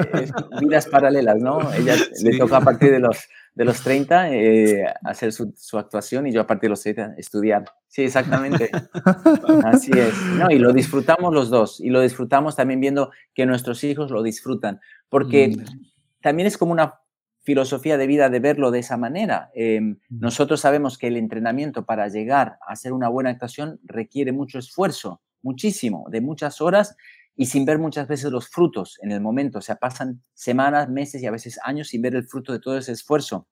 vidas 0.59 0.85
paralelas, 0.85 1.37
¿no? 1.37 1.73
Ella 1.73 1.95
le 2.21 2.37
tocó 2.37 2.57
a 2.57 2.61
partir 2.61 2.91
de 2.91 2.99
los, 2.99 3.17
de 3.55 3.65
los 3.65 3.81
30 3.81 4.33
eh, 4.35 4.85
hacer 5.03 5.33
su, 5.33 5.51
su, 5.57 5.79
actuación 5.79 6.27
y 6.27 6.31
yo 6.31 6.41
a 6.41 6.47
partir 6.47 6.67
de 6.67 6.69
los 6.69 6.81
30 6.81 7.15
estudiar. 7.17 7.65
Sí, 7.87 8.03
exactamente. 8.03 8.69
Así 9.65 9.91
es. 9.95 10.13
No, 10.37 10.51
y 10.51 10.59
lo 10.59 10.73
disfrutamos 10.73 11.33
los 11.33 11.49
dos 11.49 11.79
y 11.79 11.89
lo 11.89 11.99
disfrutamos 11.99 12.55
también 12.55 12.79
viendo 12.79 13.09
que 13.33 13.47
nuestros 13.47 13.83
hijos 13.83 14.11
lo 14.11 14.21
disfrutan, 14.21 14.79
porque 15.09 15.47
mm. 15.47 16.21
también 16.21 16.45
es 16.45 16.59
como 16.59 16.71
una 16.71 16.99
filosofía 17.43 17.97
de 17.97 18.07
vida 18.07 18.29
de 18.29 18.39
verlo 18.39 18.71
de 18.71 18.79
esa 18.79 18.97
manera. 18.97 19.49
Em, 19.53 19.97
nosotros 20.09 20.61
sabemos 20.61 20.97
que 20.97 21.07
el 21.07 21.17
entrenamiento 21.17 21.85
para 21.85 22.07
llegar 22.07 22.57
a 22.67 22.73
hacer 22.73 22.93
una 22.93 23.09
buena 23.09 23.31
actuación 23.31 23.79
requiere 23.83 24.31
mucho 24.31 24.59
esfuerzo, 24.59 25.21
muchísimo, 25.41 26.05
de 26.11 26.21
muchas 26.21 26.61
horas 26.61 26.95
y 27.35 27.47
sin 27.47 27.65
ver 27.65 27.79
muchas 27.79 28.07
veces 28.07 28.31
los 28.31 28.49
frutos 28.49 28.99
en 29.01 29.11
el 29.11 29.21
momento. 29.21 29.59
O 29.59 29.61
sea, 29.61 29.77
pasan 29.77 30.21
semanas, 30.33 30.89
meses 30.89 31.23
y 31.23 31.25
a 31.25 31.31
veces 31.31 31.59
años 31.63 31.87
sin 31.87 32.01
ver 32.01 32.15
el 32.15 32.27
fruto 32.27 32.53
de 32.53 32.59
todo 32.59 32.77
ese 32.77 32.91
esfuerzo 32.91 33.47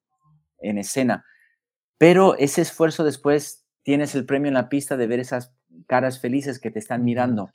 en 0.60 0.78
escena. 0.78 1.26
Pero 1.98 2.38
ese 2.38 2.62
esfuerzo 2.62 3.04
después 3.04 3.66
tienes 3.84 4.14
el 4.14 4.26
premio 4.26 4.50
en 4.50 4.54
la 4.54 4.70
pista 4.70 4.98
de 4.98 5.08
ver 5.08 5.20
esas 5.20 5.54
caras 5.88 6.20
felices 6.20 6.60
que 6.60 6.72
te 6.72 6.80
están 6.80 7.04
mirando. 7.04 7.50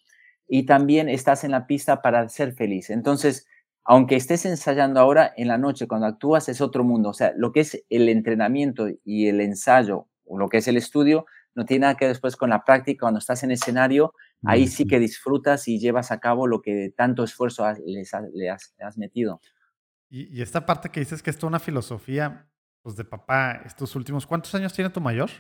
Y 0.49 0.67
también 0.67 1.09
estás 1.09 1.45
en 1.45 1.53
la 1.53 1.67
pista 1.67 2.03
para 2.03 2.29
ser 2.29 2.53
feliz. 2.53 2.91
Entonces, 2.91 3.47
aunque 3.85 4.17
estés 4.17 4.47
ensayando 4.47 4.99
ahora, 4.99 5.33
en 5.37 5.49
la 5.49 5.59
noche 5.59 5.87
cuando 5.87 6.07
actúas 6.07 6.49
es 6.49 6.61
otro 6.61 6.85
mundo. 6.85 7.11
O 7.11 7.15
sea, 7.15 7.33
lo 7.37 7.53
que 7.53 7.61
es 7.61 7.85
el 7.91 8.09
entrenamiento 8.09 8.89
y 9.05 9.29
el 9.29 9.41
ensayo, 9.41 10.09
o 10.25 10.39
lo 10.39 10.49
que 10.49 10.59
es 10.59 10.69
el 10.69 10.79
estudio, 10.79 11.27
no 11.55 11.67
tiene 11.67 11.83
nada 11.83 11.97
que 11.97 12.07
ver 12.07 12.15
después 12.15 12.37
con 12.37 12.51
la 12.51 12.65
práctica. 12.65 13.03
Cuando 13.03 13.19
estás 13.19 13.43
en 13.43 13.51
escenario, 13.51 14.15
ahí 14.45 14.67
sí 14.67 14.87
que 14.87 14.99
disfrutas 14.99 15.69
y 15.69 15.79
llevas 15.79 16.11
a 16.11 16.19
cabo 16.19 16.47
lo 16.47 16.63
que 16.63 16.93
tanto 16.97 17.23
esfuerzo 17.23 17.65
le 17.85 18.51
has, 18.51 18.99
metido. 18.99 19.41
Y, 20.09 20.41
esta 20.41 20.65
parte 20.65 20.89
que 20.89 21.01
dices 21.01 21.23
que 21.23 21.31
es 21.31 21.37
toda 21.37 21.49
una 21.49 21.61
filosofía 21.61 22.49
pues, 22.83 22.97
de 22.97 23.05
papá, 23.05 23.63
estos 23.67 23.95
últimos, 23.97 24.27
¿cuántos 24.27 24.55
años 24.55 24.73
tiene 24.73 24.91
tu 24.91 25.01
mayor? 25.01 25.31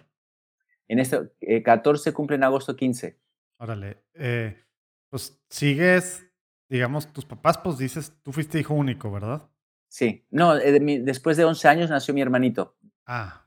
En 0.87 0.99
este, 0.99 1.31
14 1.62 2.12
cumple 2.12 2.37
en 2.37 2.45
agosto 2.45 2.77
15. 2.77 3.19
Órale. 3.59 4.05
Eh, 4.15 4.62
pues 5.09 5.43
sigues 5.49 6.27
digamos, 6.75 7.13
tus 7.13 7.25
papás, 7.25 7.57
pues 7.59 7.79
dices, 7.79 8.13
tú 8.25 8.33
fuiste 8.33 8.59
hijo 8.59 8.75
único, 8.75 9.09
¿verdad? 9.13 9.49
Sí, 9.89 10.27
no, 10.31 10.57
eh, 10.57 10.81
después 11.03 11.37
de 11.37 11.45
11 11.45 11.69
años 11.69 11.89
nació 11.89 12.13
mi 12.15 12.21
hermanito. 12.21 12.77
Ah, 13.07 13.47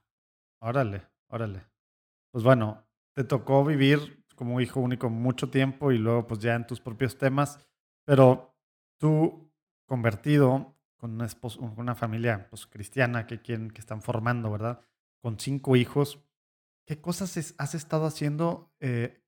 órale, 0.62 1.06
órale. 1.28 1.68
Pues 2.32 2.46
bueno, 2.46 2.88
te 3.14 3.26
tocó 3.26 3.66
vivir 3.66 4.24
como 4.36 4.62
hijo 4.62 4.80
único 4.80 5.10
mucho 5.10 5.50
tiempo 5.50 5.92
y 5.92 5.98
luego 5.98 6.26
pues 6.26 6.40
ya 6.40 6.56
en 6.56 6.66
tus 6.66 6.80
propios 6.80 7.18
temas, 7.18 7.60
pero 8.06 8.56
tú 8.98 9.52
convertido 9.86 10.78
con 10.96 11.16
una, 11.16 11.28
una 11.76 11.96
familia 11.96 12.48
pues, 12.50 12.66
cristiana 12.66 13.28
que, 13.28 13.42
que 13.42 13.70
están 13.78 14.02
formando, 14.02 14.50
¿verdad? 14.50 14.80
Con 15.22 15.38
cinco 15.38 15.76
hijos, 15.76 16.24
¿qué 16.86 17.02
cosas 17.02 17.56
has 17.58 17.76
estado 17.76 18.06
haciendo 18.06 18.72
eh, 18.80 19.22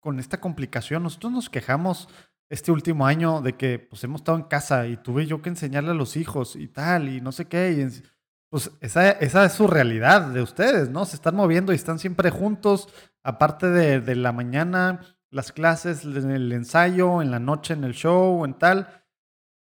con 0.00 0.18
esta 0.18 0.40
complicación? 0.40 1.02
Nosotros 1.02 1.32
nos 1.32 1.50
quejamos 1.50 2.08
este 2.52 2.70
último 2.70 3.06
año 3.06 3.40
de 3.40 3.54
que 3.54 3.78
pues 3.78 4.04
hemos 4.04 4.20
estado 4.20 4.36
en 4.36 4.44
casa 4.44 4.86
y 4.86 4.98
tuve 4.98 5.24
yo 5.24 5.40
que 5.40 5.48
enseñarle 5.48 5.92
a 5.92 5.94
los 5.94 6.18
hijos 6.18 6.54
y 6.54 6.68
tal 6.68 7.08
y 7.08 7.22
no 7.22 7.32
sé 7.32 7.46
qué. 7.46 7.72
Y 7.72 8.02
pues 8.50 8.70
esa, 8.82 9.10
esa 9.12 9.46
es 9.46 9.54
su 9.54 9.66
realidad 9.66 10.28
de 10.28 10.42
ustedes, 10.42 10.90
¿no? 10.90 11.06
Se 11.06 11.16
están 11.16 11.34
moviendo 11.34 11.72
y 11.72 11.76
están 11.76 11.98
siempre 11.98 12.28
juntos, 12.28 12.90
aparte 13.22 13.70
de, 13.70 14.02
de 14.02 14.16
la 14.16 14.32
mañana, 14.32 15.00
las 15.30 15.50
clases, 15.50 16.04
el 16.04 16.52
ensayo, 16.52 17.22
en 17.22 17.30
la 17.30 17.38
noche, 17.38 17.72
en 17.72 17.84
el 17.84 17.94
show, 17.94 18.44
en 18.44 18.52
tal. 18.52 19.02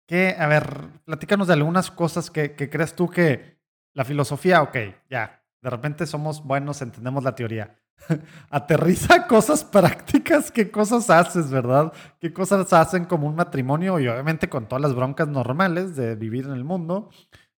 Que, 0.06 0.34
a 0.38 0.46
ver, 0.46 0.88
platícanos 1.04 1.46
de 1.48 1.52
algunas 1.52 1.90
cosas 1.90 2.30
que, 2.30 2.54
que 2.54 2.70
crees 2.70 2.96
tú 2.96 3.10
que 3.10 3.60
la 3.92 4.06
filosofía, 4.06 4.62
ok, 4.62 4.76
ya, 5.10 5.44
de 5.60 5.68
repente 5.68 6.06
somos 6.06 6.42
buenos, 6.42 6.80
entendemos 6.80 7.22
la 7.22 7.34
teoría, 7.34 7.78
aterriza 8.50 9.26
cosas 9.26 9.64
prácticas, 9.64 10.50
qué 10.50 10.70
cosas 10.70 11.10
haces, 11.10 11.50
¿verdad? 11.50 11.92
¿Qué 12.20 12.32
cosas 12.32 12.72
hacen 12.72 13.04
como 13.04 13.26
un 13.26 13.36
matrimonio 13.36 13.98
y 13.98 14.08
obviamente 14.08 14.48
con 14.48 14.66
todas 14.66 14.82
las 14.82 14.94
broncas 14.94 15.28
normales 15.28 15.96
de 15.96 16.14
vivir 16.16 16.46
en 16.46 16.52
el 16.52 16.64
mundo 16.64 17.10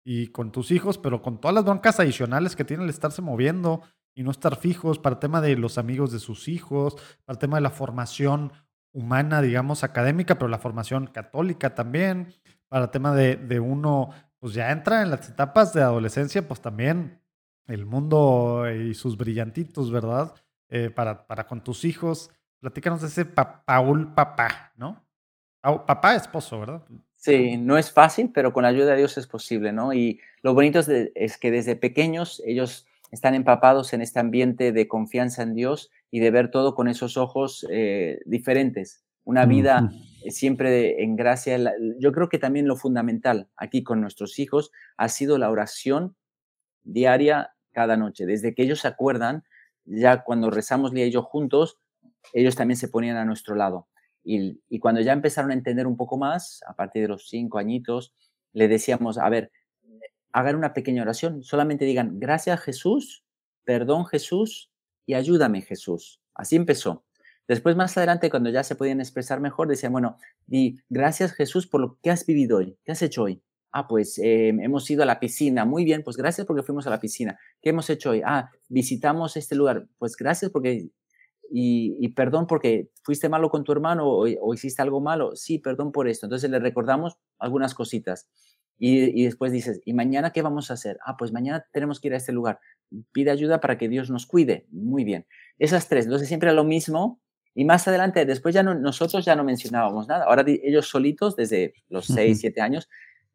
y 0.04 0.28
con 0.28 0.52
tus 0.52 0.72
hijos, 0.72 0.98
pero 0.98 1.22
con 1.22 1.40
todas 1.40 1.56
las 1.56 1.66
broncas 1.66 2.00
adicionales 2.00 2.56
que 2.56 2.66
tiene 2.66 2.84
el 2.84 2.90
estarse 2.90 3.22
moviendo 3.22 3.82
y 4.16 4.24
no 4.24 4.32
estar 4.32 4.56
fijos 4.56 5.00
para 5.00 5.16
el 5.16 5.20
tema 5.20 5.42
de 5.42 5.56
los 5.56 5.78
amigos 5.78 6.12
de 6.12 6.20
sus 6.20 6.48
hijos, 6.48 6.96
para 7.26 7.36
el 7.36 7.40
tema 7.40 7.58
de 7.58 7.62
la 7.62 7.70
formación 7.70 8.52
humana, 8.92 9.42
digamos, 9.42 9.84
académica, 9.84 10.36
pero 10.36 10.50
la 10.50 10.58
formación 10.58 11.08
católica 11.08 11.76
también, 11.76 12.34
para 12.68 12.86
el 12.86 12.92
tema 12.92 13.14
de, 13.14 13.36
de 13.36 13.60
uno, 13.60 14.10
pues 14.40 14.54
ya 14.54 14.72
entra 14.72 15.02
en 15.04 15.12
las 15.12 15.30
etapas 15.30 15.74
de 15.74 15.84
adolescencia, 15.84 16.48
pues 16.48 16.62
también 16.62 17.22
el 17.70 17.86
mundo 17.86 18.66
y 18.70 18.94
sus 18.94 19.18
brillantitos, 19.18 19.92
¿verdad? 19.92 20.34
Eh, 20.70 20.90
para, 20.90 21.26
para 21.26 21.48
con 21.48 21.64
tus 21.64 21.86
hijos. 21.86 22.32
Platícanos 22.60 23.02
de 23.02 23.08
ese 23.08 23.26
Paul 23.26 24.14
papá, 24.14 24.74
¿no? 24.76 25.06
Papá 25.62 26.16
esposo, 26.16 26.60
¿verdad? 26.60 26.84
Sí, 27.16 27.58
no 27.58 27.78
es 27.78 27.92
fácil, 27.92 28.32
pero 28.34 28.54
con 28.54 28.64
la 28.64 28.70
ayuda 28.70 28.92
de 28.92 28.98
Dios 28.98 29.18
es 29.18 29.28
posible, 29.28 29.72
¿no? 29.72 29.94
Y 29.94 30.20
lo 30.42 30.54
bonito 30.54 30.80
es, 30.80 31.38
que 31.38 31.52
desde 31.52 31.76
pequeños 31.76 32.42
ellos 32.46 32.88
están 33.12 33.36
empapados 33.36 33.94
en 33.94 34.02
este 34.02 34.20
ambiente 34.20 34.72
de 34.72 34.88
confianza 34.88 35.44
en 35.44 35.54
Dios 35.54 35.92
y 36.12 36.20
de 36.20 36.32
ver 36.32 36.50
todo 36.52 36.76
con 36.76 36.88
esos 36.88 37.18
ojos 37.18 37.66
eh, 37.70 38.20
diferentes. 38.26 39.04
Una 39.26 39.46
vida 39.46 39.92
siempre 40.30 41.04
en 41.04 41.16
gracia. 41.16 41.58
Yo 42.00 42.12
creo 42.14 42.30
que 42.30 42.40
también 42.40 42.68
lo 42.68 42.78
fundamental 42.78 43.50
aquí 43.58 43.84
con 43.84 44.02
nuestros 44.02 44.40
hijos 44.40 44.72
ha 44.98 45.08
sido 45.10 45.38
la 45.38 45.52
oración 45.52 46.16
diaria 46.84 47.52
cada 47.72 47.98
noche. 47.98 48.26
Desde 48.26 48.54
que 48.54 48.64
ellos 48.64 48.82
se 48.82 48.88
acuerdan, 48.88 49.44
ya 49.86 50.24
cuando 50.24 50.50
rezamos 50.50 50.94
día 50.94 51.06
y 51.06 51.12
yo 51.12 51.24
juntos, 51.24 51.78
ellos 52.34 52.56
también 52.56 52.78
se 52.78 52.88
ponían 52.88 53.18
a 53.18 53.26
nuestro 53.26 53.56
lado. 53.56 53.88
Y, 54.24 54.80
cuando 54.80 55.02
ya 55.02 55.14
empezaron 55.14 55.52
a 55.52 55.56
entender 55.56 55.88
un 55.88 55.98
poco 55.98 56.18
más, 56.18 56.62
a 56.68 56.76
partir 56.76 57.02
de 57.04 57.08
los 57.08 57.30
cinco 57.30 57.58
añitos, 57.58 58.14
le 58.54 58.68
decíamos, 58.68 59.18
a 59.18 59.30
ver, 59.30 59.52
hagan 60.32 60.56
una 60.56 60.74
pequeña 60.74 61.02
oración, 61.02 61.44
solamente 61.44 61.86
digan, 61.86 62.20
gracias 62.20 62.60
Jesús, 62.62 63.24
perdón 63.64 64.06
Jesús 64.06 64.72
y 65.06 65.16
ayúdame 65.16 65.62
Jesús. 65.62 66.22
Así 66.36 66.56
empezó. 66.56 67.04
Después, 67.48 67.76
más 67.76 67.98
adelante, 67.98 68.30
cuando 68.30 68.52
ya 68.52 68.64
se 68.64 68.76
podían 68.76 69.00
expresar 69.00 69.40
mejor, 69.40 69.68
decían, 69.68 69.92
bueno, 69.92 70.18
di 70.46 70.80
gracias 70.90 71.34
Jesús 71.34 71.66
por 71.66 71.82
lo 71.82 71.98
que 72.04 72.12
has 72.12 72.26
vivido 72.26 72.58
hoy, 72.58 72.78
¿qué 72.86 72.92
has 72.92 73.02
hecho 73.02 73.24
hoy? 73.24 73.42
Ah, 73.72 73.88
pues 73.88 74.18
em, 74.18 74.60
hemos 74.62 74.90
ido 74.90 75.04
a 75.04 75.06
la 75.06 75.20
piscina. 75.20 75.66
Muy 75.66 75.86
bien, 75.86 76.04
pues 76.04 76.18
gracias 76.18 76.48
porque 76.48 76.64
fuimos 76.64 76.88
a 76.88 76.90
la 76.90 77.00
piscina. 77.00 77.40
¿Qué 77.62 77.70
hemos 77.70 77.90
hecho 77.90 78.12
hoy? 78.12 78.22
Ah, 78.26 78.50
visitamos 78.68 79.38
este 79.38 79.56
lugar. 79.56 79.88
Pues 79.98 80.16
gracias 80.16 80.52
porque... 80.52 80.90
Y, 81.52 82.10
perdón 82.10 82.46
porque 82.46 82.92
fuiste 83.04 83.28
malo 83.28 83.50
con 83.50 83.64
tu 83.64 83.72
hermano 83.72 84.08
o, 84.08 84.54
hiciste 84.54 84.82
algo 84.84 85.02
malo. 85.02 85.36
Sí, 85.36 85.58
perdón 85.58 85.92
por 85.92 86.08
esto. 86.08 86.28
Entonces 86.28 86.50
le 86.50 86.60
recordamos 86.60 87.18
algunas 87.40 87.74
cositas. 87.74 88.28
Y, 88.78 89.20
y, 89.20 89.26
después 89.26 89.52
dices, 89.52 89.82
¿y 89.84 89.94
mañana 89.94 90.32
qué 90.32 90.42
vamos 90.44 90.70
a 90.70 90.76
hacer? 90.76 91.00
Ah, 91.06 91.18
pues 91.18 91.32
mañana 91.32 91.66
tenemos 91.74 92.00
que 92.00 92.10
ir 92.10 92.14
a 92.14 92.18
este 92.18 92.32
lugar. 92.32 92.60
Pide 93.12 93.32
ayuda 93.32 93.60
para 93.60 93.78
que 93.78 93.90
Dios 93.90 94.12
nos 94.12 94.28
cuide. 94.28 94.68
Muy 94.72 95.04
bien. 95.04 95.26
Esas 95.58 95.88
tres. 95.88 96.06
Entonces 96.06 96.28
siempre 96.28 96.54
lo 96.54 96.64
mismo. 96.64 97.20
Y 97.56 97.66
más 97.66 97.88
adelante, 97.88 98.26
después 98.26 98.54
ya 98.54 98.64
no, 98.64 98.76
nosotros 98.76 99.26
ya 99.26 99.36
no 99.36 99.44
mencionábamos 99.44 100.08
nada. 100.08 100.26
Ahora 100.26 100.44
ellos 100.48 100.88
solitos, 100.88 101.36
desde 101.36 101.74
los 101.90 102.06
seis, 102.06 102.40
siete 102.40 102.62
años, 102.62 102.88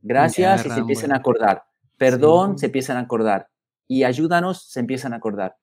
Gracias 0.05 0.67
y 0.67 0.71
se 0.71 0.81
empiezan 0.81 1.13
a 1.13 1.17
acordar. 1.17 1.65
Perdón, 1.97 2.59
se 2.59 2.67
empiezan 2.67 2.99
a 2.99 3.01
acordar. 3.01 3.49
Y 3.89 4.05
ayúdanos, 4.05 4.71
se 4.71 4.81
empiezan 4.81 5.15
a 5.15 5.17
acordar. 5.17 5.57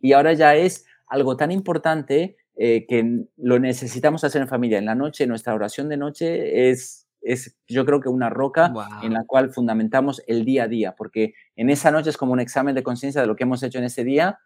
Y 0.00 0.14
ahora 0.14 0.32
ya 0.32 0.54
es 0.54 0.86
algo 1.06 1.36
tan 1.36 1.52
importante 1.52 2.38
eh, 2.56 2.86
que 2.86 3.26
lo 3.36 3.58
necesitamos 3.58 4.24
hacer 4.24 4.40
en 4.40 4.48
familia. 4.48 4.78
En 4.78 4.86
la 4.86 4.94
noche, 4.94 5.26
nuestra 5.26 5.54
oración 5.54 5.90
de 5.90 5.98
noche 5.98 6.70
es, 6.70 7.06
es 7.20 7.58
yo 7.68 7.84
creo 7.84 8.00
que 8.00 8.08
una 8.08 8.30
roca 8.30 8.72
en 9.02 9.12
la 9.12 9.24
cual 9.24 9.52
fundamentamos 9.52 10.22
el 10.26 10.46
día 10.46 10.64
a 10.64 10.68
día, 10.68 10.94
porque 10.96 11.34
en 11.54 11.68
esa 11.68 11.90
noche 11.90 12.08
es 12.08 12.16
como 12.16 12.32
un 12.32 12.40
examen 12.40 12.74
de 12.74 12.82
conciencia 12.82 13.20
de 13.20 13.26
lo 13.26 13.36
que 13.36 13.44
hemos 13.44 13.62
hecho 13.62 13.78
en 13.78 13.84
ese 13.84 14.04
día, 14.04 14.38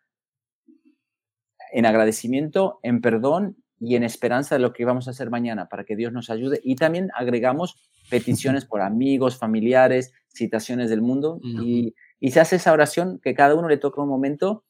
en 1.73 1.87
agradecimiento, 1.87 2.81
en 2.83 3.01
perdón 3.01 3.57
y 3.81 3.97
en 3.97 4.05
esperanza 4.05 4.55
de 4.55 4.61
lo 4.61 4.73
que 4.73 4.85
vamos 4.85 5.09
a 5.09 5.13
hacer 5.13 5.31
mañana 5.31 5.69
para 5.69 5.85
que 5.85 5.97
Dios 5.97 6.13
nos 6.13 6.29
ayude. 6.29 6.61
Y 6.63 6.77
también 6.77 7.09
agregamos 7.15 7.81
peticiones 8.11 8.67
por 8.67 8.83
amigos, 8.83 9.39
familiares, 9.39 10.13
citaciones 10.29 10.91
del 10.91 11.01
mundo 11.01 11.41
y, 11.43 11.95
se 12.31 12.39
hace 12.39 12.57
esa 12.57 12.73
oración 12.73 13.19
que 13.23 13.33
cada 13.33 13.55
uno 13.55 13.67
le 13.67 13.79
toca 13.79 14.03
un 14.03 14.09
momento 14.09 14.65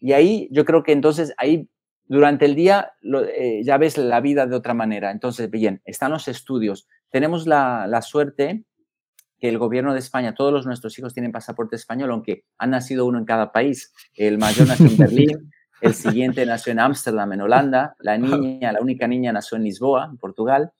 y 0.00 0.12
ahí 0.12 0.48
yo 0.50 0.64
creo 0.64 0.82
que 0.82 0.92
entonces 0.92 1.34
ahí 1.36 1.68
durante 2.06 2.46
el 2.46 2.54
día 2.54 2.92
eh, 3.36 3.60
ya 3.62 3.76
ves 3.76 3.98
la 3.98 4.20
vida 4.20 4.46
de 4.46 4.56
otra 4.56 4.72
manera. 4.72 5.10
Entonces, 5.10 5.50
bien, 5.50 5.82
están 5.84 6.12
los 6.12 6.28
estudios. 6.28 6.88
Tenemos 7.10 7.46
la, 7.46 7.86
la 7.86 8.00
suerte 8.00 8.64
que 9.38 9.48
el 9.48 9.58
gobierno 9.58 9.92
de 9.92 9.98
España, 9.98 10.34
todos 10.34 10.52
los, 10.52 10.66
nuestros 10.66 10.98
hijos 10.98 11.12
tienen 11.12 11.32
pasaporte 11.32 11.76
español, 11.76 12.10
aunque 12.10 12.44
han 12.58 12.70
nacido 12.70 13.06
uno 13.06 13.18
en 13.18 13.24
cada 13.24 13.52
país. 13.52 13.92
El 14.14 14.38
mayor 14.38 14.68
nació 14.68 14.86
en 14.86 14.96
Berlín, 14.96 15.52
el 15.80 15.94
siguiente 15.94 16.46
nació 16.46 16.72
en 16.72 16.80
Ámsterdam, 16.80 17.32
en 17.32 17.40
Holanda, 17.42 17.94
la 17.98 18.16
niña, 18.16 18.72
la 18.72 18.80
única 18.80 19.06
niña 19.06 19.32
nació 19.32 19.56
en 19.56 19.64
Lisboa, 19.64 20.08
en 20.10 20.18
Portugal, 20.18 20.72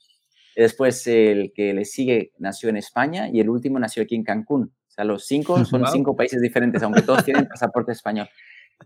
después 0.57 1.07
el 1.07 1.53
que 1.55 1.75
le 1.75 1.85
sigue 1.85 2.33
nació 2.39 2.69
en 2.69 2.77
España 2.77 3.29
y 3.29 3.41
el 3.41 3.51
último 3.51 3.79
nació 3.79 4.03
aquí 4.03 4.15
en 4.15 4.25
Cancún. 4.25 4.73
O 4.87 4.91
sea, 4.91 5.05
los 5.05 5.27
cinco 5.27 5.65
son 5.65 5.87
cinco 5.89 6.17
países 6.17 6.41
diferentes, 6.41 6.83
aunque 6.83 7.03
todos 7.03 7.25
tienen 7.25 7.47
pasaporte 7.47 7.93
español. 7.93 8.29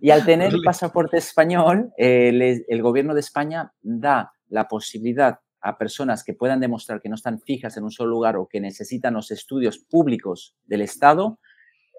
Y 0.01 0.11
al 0.11 0.25
tener 0.25 0.53
el 0.53 0.63
pasaporte 0.63 1.17
español, 1.17 1.93
el 1.97 2.83
gobierno 2.83 3.15
de 3.15 3.21
España 3.21 3.73
da 3.81 4.33
la 4.49 4.69
posibilidad 4.69 5.41
a 5.61 5.77
personas 5.77 6.25
que 6.25 6.35
puedan 6.35 6.61
demostrar 6.61 7.01
que 7.01 7.09
no 7.09 7.15
están 7.15 7.41
fijas 7.41 7.77
en 7.77 7.85
un 7.85 7.91
solo 7.91 8.11
lugar 8.11 8.37
o 8.37 8.49
que 8.49 8.61
necesitan 8.61 9.15
los 9.15 9.31
estudios 9.31 9.79
públicos 9.79 10.57
del 10.65 10.83
Estado, 10.83 11.41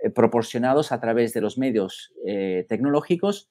eh, 0.02 0.10
proporcionados 0.10 0.92
a 0.92 1.00
través 1.00 1.34
de 1.34 1.42
los 1.42 1.58
medios 1.58 2.14
eh, 2.26 2.66
tecnológicos, 2.70 3.50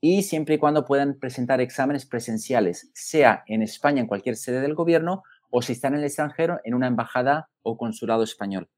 y 0.00 0.22
siempre 0.22 0.54
y 0.54 0.58
cuando 0.58 0.84
puedan 0.84 1.18
presentar 1.18 1.60
exámenes 1.60 2.06
presenciales, 2.06 2.90
sea 2.94 3.44
en 3.46 3.62
España, 3.62 4.00
en 4.00 4.06
cualquier 4.06 4.36
sede 4.36 4.60
del 4.60 4.74
gobierno, 4.74 5.22
o 5.50 5.62
si 5.62 5.72
están 5.72 5.94
en 5.94 6.00
el 6.00 6.06
extranjero, 6.06 6.60
en 6.64 6.74
una 6.74 6.86
embajada 6.86 7.50
o 7.62 7.76
consulado 7.76 8.22
español. 8.22 8.68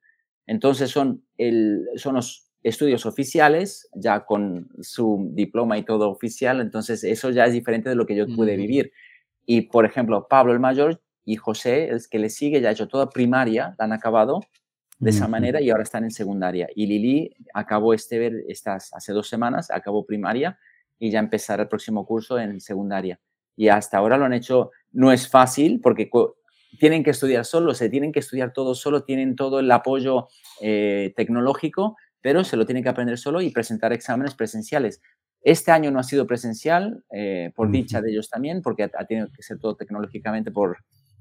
Entonces 0.47 0.91
son, 0.91 1.25
el, 1.39 1.87
son 1.97 2.17
los 2.17 2.51
estudios 2.63 3.07
oficiales, 3.07 3.89
ya 3.95 4.25
con 4.25 4.69
su 4.81 5.31
diploma 5.33 5.79
y 5.79 5.85
todo 5.85 6.11
oficial, 6.11 6.61
entonces 6.61 7.05
eso 7.05 7.31
ya 7.31 7.45
es 7.45 7.53
diferente 7.53 7.89
de 7.89 7.95
lo 7.95 8.07
que 8.07 8.17
yo 8.17 8.27
pude 8.27 8.57
vivir. 8.57 8.93
Y, 9.47 9.63
por 9.63 9.85
ejemplo, 9.85 10.27
Pablo 10.29 10.53
el 10.53 10.61
mayor 10.61 11.01
y 11.25 11.37
José, 11.37 11.89
el 11.89 12.01
que 12.11 12.19
le 12.19 12.31
sigue, 12.31 12.61
ya 12.61 12.71
ha 12.71 12.73
hecho 12.73 12.89
toda 12.89 13.11
primaria, 13.11 13.75
la 13.79 13.85
han 13.85 13.93
acabado 13.93 14.41
de 14.99 15.11
esa 15.11 15.27
manera 15.27 15.61
y 15.61 15.69
ahora 15.71 15.83
están 15.83 16.05
en 16.05 16.13
secundaria. 16.13 16.69
Y 16.77 16.87
Lili 16.87 17.35
acabó 17.55 17.93
este, 17.93 18.45
estas, 18.49 18.93
hace 18.95 19.13
dos 19.13 19.29
semanas, 19.29 19.69
acabó 19.71 20.07
primaria 20.07 20.59
y 21.03 21.11
ya 21.11 21.19
empezar 21.19 21.59
el 21.59 21.67
próximo 21.67 22.07
curso 22.07 22.39
en 22.39 22.61
secundaria. 22.61 23.19
Y 23.57 23.67
hasta 23.67 23.99
ahora 23.99 24.17
lo 24.17 24.25
han 24.25 24.35
hecho, 24.35 24.71
no 24.93 25.11
es 25.11 25.29
fácil 25.29 25.81
porque 25.83 26.09
tienen 26.79 27.03
que 27.03 27.11
estudiar 27.11 27.45
solo, 27.45 27.75
se 27.75 27.89
tienen 27.89 28.13
que 28.13 28.21
estudiar 28.21 28.53
todo 28.53 28.77
solo, 28.77 29.03
tienen 29.03 29.35
todo 29.35 29.59
el 29.59 29.69
apoyo 29.73 30.29
eh, 30.61 31.13
tecnológico, 31.17 31.97
pero 32.21 32.45
se 32.45 32.57
lo 32.57 32.67
tienen 32.67 32.85
que 32.85 32.89
aprender 32.89 33.19
solo 33.19 33.41
y 33.43 33.51
presentar 33.51 33.93
exámenes 33.93 34.37
presenciales. 34.37 35.03
Este 35.41 35.73
año 35.73 35.91
no 35.91 35.99
ha 35.99 36.05
sido 36.05 36.25
presencial, 36.29 37.05
eh, 37.11 37.51
por 37.57 37.73
dicha 37.73 38.01
de 38.01 38.13
ellos 38.13 38.31
también, 38.31 38.63
porque 38.63 38.85
ha, 38.85 39.05
tenido 39.05 39.27
que 39.35 39.43
ser 39.43 39.59
todo 39.59 39.75
tecnológicamente 39.75 40.53
por, 40.53 40.77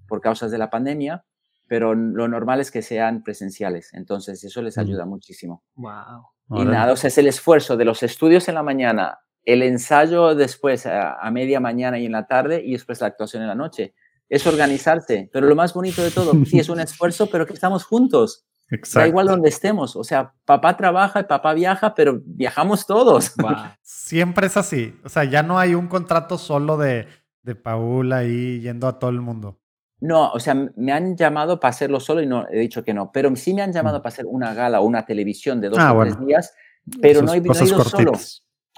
por 0.08 0.22
causas 0.22 0.52
de 0.52 0.60
la 0.60 0.70
pandemia, 0.70 1.26
pero 1.68 1.96
lo 1.96 2.28
normal 2.28 2.60
es 2.60 2.70
que 2.70 2.84
sean 2.84 3.24
presenciales. 3.24 3.96
Entonces, 3.96 4.44
eso 4.44 4.62
les 4.62 4.78
ayuda 4.78 5.08
muchísimo. 5.08 5.64
Wow. 5.74 6.60
Y 6.60 6.66
nada, 6.66 6.94
o 6.94 6.96
sea, 6.96 7.08
es 7.08 7.18
el 7.18 7.26
esfuerzo 7.26 7.78
de 7.78 7.86
los 7.86 8.04
estudios 8.04 8.48
en 8.48 8.54
la 8.56 8.62
mañana 8.62 9.18
el 9.46 9.64
ensayo 9.64 10.36
después 10.36 10.86
a, 10.86 11.30
media 11.32 11.60
mañana 11.60 12.00
y 12.00 12.06
en 12.06 12.12
la 12.12 12.28
tarde 12.28 12.62
y 12.64 12.74
después 12.74 13.02
la 13.02 13.08
actuación 13.08 13.42
en 13.42 13.48
la 13.48 13.56
noche. 13.56 13.94
Es 14.30 14.48
organizarse, 14.48 15.30
pero 15.34 15.48
lo 15.48 15.56
más 15.56 15.74
bonito 15.74 16.02
de 16.02 16.12
todo, 16.12 16.34
sí 16.46 16.60
es 16.60 16.70
un 16.70 16.80
esfuerzo, 16.80 17.28
pero 17.28 17.46
que 17.46 17.54
estamos 17.54 17.84
juntos. 17.84 18.46
Exacto. 18.70 19.00
Da 19.00 19.08
igual 19.08 19.28
donde 19.28 19.50
estemos. 19.50 19.98
O 19.98 20.04
sea, 20.04 20.34
papá 20.46 20.78
trabaja 20.78 21.20
y 21.20 21.24
papá 21.24 21.54
viaja, 21.54 21.94
pero 21.94 22.22
viajamos 22.24 22.86
todos. 22.86 23.34
Siempre 23.82 24.48
es 24.48 24.56
así. 24.56 24.98
O 25.04 25.10
sea, 25.10 25.26
ya 25.26 25.44
no 25.44 25.60
hay 25.60 25.76
un 25.76 25.88
contrato 25.88 26.38
solo 26.38 26.78
de, 26.78 27.08
de 27.44 27.56
Paul 27.56 28.14
ahí 28.14 28.62
yendo 28.62 28.88
a 28.88 28.98
todo 28.98 29.10
el 29.10 29.20
mundo. 29.20 29.60
No, 30.02 30.32
o 30.32 30.40
sea, 30.40 30.56
me 30.76 30.92
han 30.92 31.16
llamado 31.16 31.60
para 31.60 31.70
hacerlo 31.70 32.00
solo 32.00 32.24
y 32.24 32.26
no 32.26 32.48
he 32.50 32.58
dicho 32.58 32.84
que 32.84 32.92
no, 32.92 33.12
pero 33.12 33.34
sí 33.36 33.54
me 33.54 33.62
han 33.62 33.72
llamado 33.72 34.00
mm. 34.00 34.02
para 34.02 34.14
hacer 34.14 34.26
una 34.26 34.54
gala 34.54 34.82
o 34.82 34.86
una 34.86 35.06
televisión 35.06 35.62
de 35.62 35.70
dos 35.70 35.78
ah, 35.80 35.94
o 35.94 36.02
tres 36.02 36.20
días, 36.26 36.54
pero 37.00 37.22
no 37.22 37.34
he, 37.34 37.40
no 37.40 37.54
ido 37.54 37.84
solo. 37.84 38.14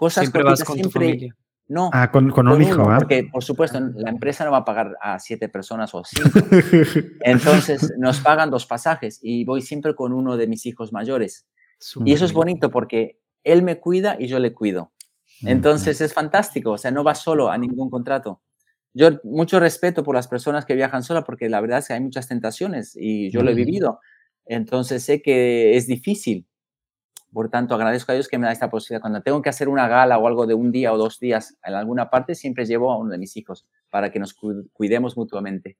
Cosas 0.03 0.23
siempre 0.23 0.43
vas 0.43 0.63
con 0.63 0.75
siempre, 0.75 0.91
tu 0.91 0.99
familia. 0.99 1.35
No. 1.67 1.89
Ah, 1.93 2.11
con, 2.11 2.29
con 2.29 2.47
un 2.49 2.61
hijo, 2.61 2.89
¿ah? 2.89 2.97
Porque, 2.99 3.29
por 3.31 3.43
supuesto, 3.43 3.79
la 3.79 4.09
empresa 4.09 4.43
no 4.43 4.51
va 4.51 4.57
a 4.57 4.65
pagar 4.65 4.97
a 5.01 5.17
siete 5.19 5.47
personas 5.47 5.95
o 5.95 6.03
cinco. 6.03 6.29
Entonces, 7.21 7.93
nos 7.97 8.19
pagan 8.19 8.51
dos 8.51 8.65
pasajes 8.65 9.19
y 9.21 9.45
voy 9.45 9.61
siempre 9.61 9.95
con 9.95 10.11
uno 10.11 10.35
de 10.35 10.47
mis 10.47 10.65
hijos 10.65 10.91
mayores. 10.91 11.47
y 12.03 12.11
eso 12.11 12.25
es 12.25 12.33
bonito 12.33 12.69
porque 12.69 13.21
él 13.43 13.61
me 13.61 13.79
cuida 13.79 14.17
y 14.19 14.27
yo 14.27 14.39
le 14.39 14.53
cuido. 14.53 14.91
Entonces 15.41 15.99
es 16.01 16.13
fantástico, 16.13 16.71
o 16.71 16.77
sea, 16.77 16.91
no 16.91 17.03
va 17.03 17.15
solo 17.15 17.49
a 17.49 17.57
ningún 17.57 17.89
contrato. 17.89 18.41
Yo 18.93 19.09
mucho 19.23 19.59
respeto 19.59 20.03
por 20.03 20.15
las 20.15 20.27
personas 20.27 20.65
que 20.65 20.75
viajan 20.75 21.03
solas 21.03 21.23
porque 21.25 21.49
la 21.49 21.59
verdad 21.59 21.79
es 21.79 21.87
que 21.87 21.93
hay 21.93 22.01
muchas 22.01 22.27
tentaciones 22.27 22.95
y 22.95 23.31
yo 23.31 23.41
lo 23.41 23.51
he 23.51 23.55
vivido. 23.55 23.99
Entonces 24.45 25.03
sé 25.03 25.21
que 25.21 25.75
es 25.75 25.87
difícil. 25.87 26.45
Por 27.33 27.49
tanto, 27.49 27.73
agradezco 27.73 28.11
a 28.11 28.15
Dios 28.15 28.27
que 28.27 28.37
me 28.37 28.45
da 28.45 28.51
esta 28.51 28.69
posibilidad. 28.69 29.01
Cuando 29.01 29.21
tengo 29.23 29.41
que 29.41 29.49
hacer 29.49 29.67
una 29.67 29.87
gala 29.87 30.19
o 30.19 30.27
algo 30.27 30.45
de 30.45 30.53
un 30.53 30.71
día 30.71 30.93
o 30.93 30.97
dos 30.97 31.19
días 31.19 31.57
en 31.63 31.73
alguna 31.73 32.11
parte, 32.11 32.35
siempre 32.35 32.65
llevo 32.65 32.91
a 32.91 32.97
uno 32.97 33.09
de 33.09 33.17
mis 33.17 33.35
hijos 33.37 33.65
para 33.89 34.11
que 34.11 34.19
nos 34.19 34.35
cuidemos 34.71 35.17
mutuamente. 35.17 35.77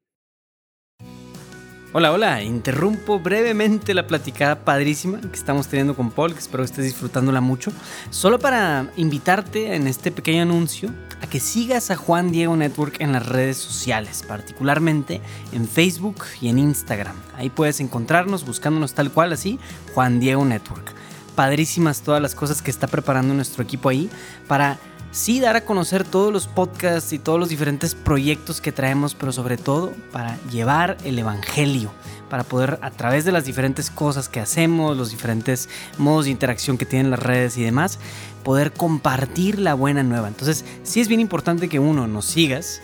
Hola, 1.96 2.12
hola, 2.12 2.42
interrumpo 2.42 3.20
brevemente 3.20 3.94
la 3.94 4.08
platicada 4.08 4.66
padrísima 4.66 5.22
que 5.22 5.36
estamos 5.36 5.68
teniendo 5.68 5.96
con 5.96 6.10
Paul, 6.10 6.34
que 6.34 6.40
espero 6.40 6.64
que 6.64 6.72
estés 6.72 6.86
disfrutándola 6.86 7.40
mucho, 7.40 7.72
solo 8.10 8.40
para 8.40 8.90
invitarte 8.96 9.76
en 9.76 9.86
este 9.86 10.12
pequeño 10.12 10.42
anuncio 10.42 10.90
a 11.22 11.28
que 11.28 11.40
sigas 11.40 11.92
a 11.92 11.96
Juan 11.96 12.32
Diego 12.32 12.58
Network 12.58 13.00
en 13.00 13.12
las 13.12 13.30
redes 13.30 13.58
sociales, 13.58 14.26
particularmente 14.28 15.22
en 15.52 15.68
Facebook 15.68 16.24
y 16.42 16.50
en 16.50 16.58
Instagram. 16.58 17.16
Ahí 17.36 17.52
puedes 17.52 17.80
encontrarnos 17.80 18.44
buscándonos 18.44 18.96
tal 18.96 19.12
cual 19.12 19.32
así, 19.32 19.60
Juan 19.94 20.20
Diego 20.20 20.44
Network. 20.46 20.96
Padrísimas 21.36 22.02
todas 22.02 22.22
las 22.22 22.36
cosas 22.36 22.62
que 22.62 22.72
está 22.72 22.88
preparando 22.88 23.34
nuestro 23.34 23.64
equipo 23.64 23.90
ahí 23.90 24.10
para 24.48 24.78
sí 25.14 25.40
dar 25.40 25.56
a 25.56 25.64
conocer 25.64 26.04
todos 26.04 26.34
los 26.34 26.48
podcasts 26.48 27.14
y 27.14 27.20
todos 27.20 27.40
los 27.40 27.50
diferentes 27.50 27.94
proyectos 27.94 28.60
que 28.60 28.72
traemos, 28.72 29.14
pero 29.14 29.32
sobre 29.32 29.58
todo 29.58 29.94
para 30.12 30.38
llevar 30.50 30.98
el 31.04 31.20
Evangelio, 31.20 31.92
para 32.30 32.44
poder 32.44 32.80
a 32.82 32.90
través 32.90 33.24
de 33.24 33.32
las 33.32 33.46
diferentes 33.46 33.92
cosas 33.92 34.28
que 34.28 34.40
hacemos, 34.40 34.98
los 34.98 35.12
diferentes 35.12 35.70
modos 36.00 36.26
de 36.26 36.32
interacción 36.32 36.80
que 36.80 36.88
tienen 36.88 37.12
las 37.12 37.20
redes 37.20 37.58
y 37.58 37.64
demás, 37.64 38.00
poder 38.44 38.74
compartir 38.74 39.60
la 39.60 39.76
buena 39.76 40.02
nueva. 40.02 40.28
Entonces, 40.28 40.66
sí 40.82 41.00
es 41.00 41.08
bien 41.08 41.20
importante 41.20 41.70
que 41.70 41.80
uno 41.80 42.08
nos 42.08 42.26
sigas, 42.26 42.82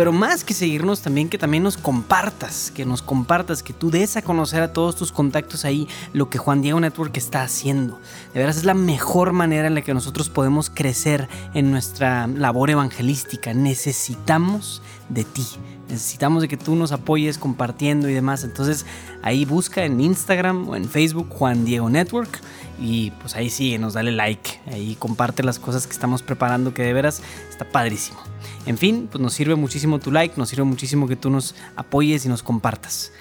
pero 0.00 0.12
más 0.12 0.44
que 0.44 0.54
seguirnos 0.54 1.02
también 1.02 1.28
que 1.28 1.36
también 1.36 1.62
nos 1.62 1.76
compartas, 1.76 2.72
que 2.74 2.86
nos 2.86 3.02
compartas, 3.02 3.62
que 3.62 3.74
tú 3.74 3.90
des 3.90 4.16
a 4.16 4.22
conocer 4.22 4.62
a 4.62 4.72
todos 4.72 4.96
tus 4.96 5.12
contactos 5.12 5.66
ahí 5.66 5.86
lo 6.14 6.30
que 6.30 6.38
Juan 6.38 6.62
Diego 6.62 6.80
Network 6.80 7.14
está 7.18 7.42
haciendo. 7.42 8.00
De 8.32 8.40
veras 8.40 8.56
es 8.56 8.64
la 8.64 8.72
mejor 8.72 9.34
manera 9.34 9.66
en 9.66 9.74
la 9.74 9.82
que 9.82 9.92
nosotros 9.92 10.30
podemos 10.30 10.70
crecer 10.70 11.28
en 11.52 11.70
nuestra 11.70 12.26
labor 12.28 12.70
evangelística. 12.70 13.52
Necesitamos 13.52 14.80
de 15.10 15.24
ti. 15.24 15.44
Necesitamos 15.90 16.42
de 16.42 16.48
que 16.48 16.56
tú 16.56 16.76
nos 16.76 16.92
apoyes 16.92 17.38
compartiendo 17.38 18.08
y 18.08 18.14
demás. 18.14 18.44
Entonces 18.44 18.86
ahí 19.22 19.44
busca 19.44 19.84
en 19.84 20.00
Instagram 20.00 20.68
o 20.68 20.76
en 20.76 20.88
Facebook 20.88 21.28
Juan 21.30 21.64
Diego 21.64 21.90
Network 21.90 22.40
y 22.80 23.10
pues 23.12 23.34
ahí 23.36 23.50
síguenos, 23.50 23.94
dale 23.94 24.12
like, 24.12 24.60
ahí 24.72 24.96
comparte 24.98 25.42
las 25.42 25.58
cosas 25.58 25.86
que 25.86 25.92
estamos 25.92 26.22
preparando 26.22 26.72
que 26.72 26.82
de 26.82 26.92
veras 26.92 27.22
está 27.50 27.66
padrísimo. 27.66 28.18
En 28.66 28.78
fin, 28.78 29.08
pues 29.10 29.20
nos 29.20 29.34
sirve 29.34 29.54
muchísimo 29.54 29.98
tu 29.98 30.10
like, 30.10 30.34
nos 30.36 30.48
sirve 30.48 30.64
muchísimo 30.64 31.06
que 31.06 31.16
tú 31.16 31.30
nos 31.30 31.54
apoyes 31.76 32.24
y 32.24 32.28
nos 32.28 32.42
compartas. 32.42 33.12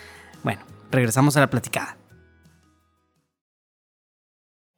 Bueno, 0.44 0.62
regresamos 0.92 1.36
a 1.36 1.42
la 1.42 1.50
platicada. 1.50 1.99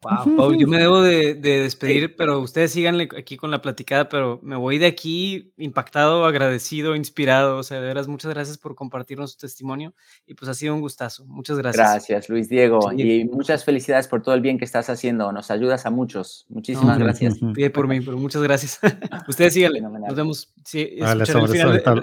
Wow, 0.03 0.53
yo 0.60 0.68
me 0.68 0.80
debo 0.80 1.02
de, 1.03 1.36
despedir, 1.36 2.15
pero 2.15 2.40
ustedes 2.40 2.72
síganle 2.72 3.07
aquí 3.15 3.38
con 3.38 3.52
la 3.52 3.61
platicada, 3.61 4.10
pero 4.10 4.40
me 4.41 4.56
voy 4.56 4.80
de 4.80 4.88
aquí 4.88 5.53
impactado, 5.57 6.26
agradecido, 6.26 6.95
inspirado. 6.95 7.57
O 7.57 7.64
sea, 7.64 7.80
de 7.80 7.88
veras, 7.88 8.07
muchas 8.07 8.34
gracias 8.34 8.57
por 8.57 8.73
compartirnos 8.73 9.34
su 9.34 9.38
testimonio 9.38 9.94
y 10.26 10.34
pues 10.34 10.49
ha 10.49 10.56
sido 10.56 10.73
un 10.73 10.82
gustazo. 10.82 11.26
Muchas 11.26 11.57
gracias. 11.57 11.88
Gracias, 11.88 12.30
Luis 12.30 12.49
Diego, 12.49 12.91
y 12.91 13.26
muchas 13.26 13.64
felicidades 13.64 14.07
por 14.07 14.23
todo 14.23 14.34
el 14.34 14.41
bien 14.41 14.57
que 14.57 14.65
estás 14.65 14.90
haciendo. 14.90 15.32
Nos 15.32 15.52
ayudas 15.52 15.86
a 15.86 15.91
muchos. 15.91 16.45
Muchísimas 16.49 16.98
gracias. 16.98 17.38
Pide 17.53 17.69
por 17.69 17.88
mí, 17.88 18.02
pero 18.02 18.18
muchas 18.18 18.41
gracias. 18.41 18.80
ustedes 19.28 19.53
síganle. 19.53 19.82
Nos 19.82 20.15
vemos. 20.15 20.53
Sí, 20.65 20.98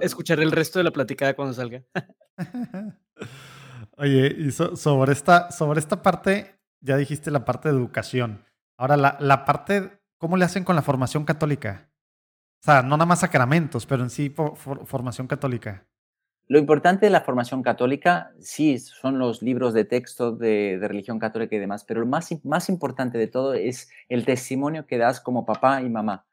escucharé, 0.02 0.44
el 0.44 0.52
resto 0.52 0.78
de 0.78 0.84
la 0.84 0.92
platicada 0.92 1.34
cuando 1.34 1.52
salga. 1.52 1.82
Oye, 3.96 4.32
y 4.38 4.52
sobre, 4.52 5.12
esta, 5.12 5.50
sobre 5.50 5.80
esta 5.80 6.00
parte 6.00 6.57
ya 6.80 6.96
dijiste 6.96 7.30
la 7.30 7.44
parte 7.44 7.68
de 7.68 7.76
educación. 7.76 8.44
Ahora, 8.76 8.96
la, 8.96 9.16
la 9.20 9.44
parte, 9.44 10.00
¿cómo 10.18 10.36
le 10.36 10.44
hacen 10.44 10.64
con 10.64 10.76
la 10.76 10.82
formación 10.82 11.24
católica? 11.24 11.90
O 12.60 12.64
sea, 12.64 12.82
no 12.82 12.96
nada 12.96 13.06
más 13.06 13.20
sacramentos, 13.20 13.86
pero 13.86 14.02
en 14.02 14.10
sí 14.10 14.30
formación 14.30 15.26
católica. 15.26 15.86
Lo 16.48 16.58
importante 16.58 17.06
de 17.06 17.10
la 17.10 17.20
formación 17.20 17.62
católica, 17.62 18.32
sí, 18.40 18.78
son 18.78 19.18
los 19.18 19.42
libros 19.42 19.74
de 19.74 19.84
texto 19.84 20.32
de, 20.32 20.78
de, 20.78 20.88
religión 20.88 21.18
católica 21.18 21.54
y 21.54 21.58
demás, 21.58 21.84
pero 21.84 22.00
lo 22.00 22.06
más, 22.06 22.30
más 22.44 22.68
importante 22.70 23.18
de 23.18 23.26
todo 23.26 23.52
es 23.52 23.90
el 24.08 24.24
testimonio 24.24 24.86
que 24.86 24.96
das 24.96 25.20
como 25.20 25.44
papá 25.44 25.82
y 25.82 25.90
mamá. 25.90 26.26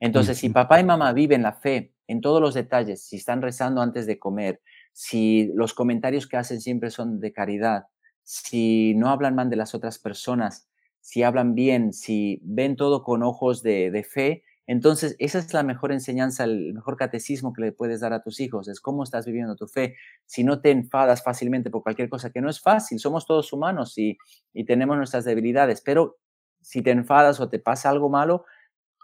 Entonces, 0.00 0.38
si 0.38 0.48
papá 0.48 0.80
y 0.80 0.84
mamá 0.84 1.12
viven 1.12 1.42
la 1.42 1.52
fe 1.52 1.92
en 2.06 2.22
todos 2.22 2.40
los 2.40 2.54
detalles, 2.54 3.02
si 3.02 3.16
están 3.16 3.42
rezando 3.42 3.82
antes 3.82 4.06
de 4.06 4.18
comer, 4.18 4.62
si 4.92 5.52
los 5.54 5.74
comentarios 5.74 6.26
que 6.26 6.38
hacen 6.38 6.62
siempre 6.62 6.90
son 6.90 7.20
de 7.20 7.32
caridad, 7.32 7.84
si 8.30 8.94
no 8.94 9.10
hablan 9.10 9.34
mal 9.34 9.50
de 9.50 9.56
las 9.56 9.74
otras 9.74 9.98
personas, 9.98 10.68
si 11.00 11.24
hablan 11.24 11.56
bien, 11.56 11.92
si 11.92 12.40
ven 12.44 12.76
todo 12.76 13.02
con 13.02 13.24
ojos 13.24 13.60
de, 13.60 14.06
fe, 14.08 14.44
entonces 14.68 15.16
esa 15.18 15.40
es 15.40 15.52
la 15.52 15.64
mejor 15.64 15.90
enseñanza, 15.90 16.44
el 16.44 16.72
mejor 16.72 16.96
catecismo 16.96 17.52
que 17.52 17.62
le 17.62 17.72
puedes 17.72 17.98
dar 17.98 18.12
a 18.12 18.22
tus 18.22 18.38
hijos, 18.38 18.68
es 18.68 18.80
cómo 18.80 19.02
estás 19.02 19.26
viviendo 19.26 19.56
tu 19.56 19.66
fe. 19.66 19.96
Si 20.26 20.44
no 20.44 20.60
te 20.60 20.70
enfadas 20.70 21.24
fácilmente 21.24 21.70
por 21.70 21.82
cualquier 21.82 22.08
cosa, 22.08 22.30
que 22.30 22.40
no 22.40 22.48
es 22.48 22.60
fácil, 22.60 23.00
somos 23.00 23.26
todos 23.26 23.52
humanos 23.52 23.98
y, 23.98 24.16
tenemos 24.64 24.96
nuestras 24.96 25.24
debilidades, 25.24 25.80
pero 25.80 26.18
si 26.60 26.82
te 26.82 26.92
enfadas 26.92 27.40
o 27.40 27.48
te 27.48 27.58
pasa 27.58 27.90
algo 27.90 28.10
malo, 28.10 28.44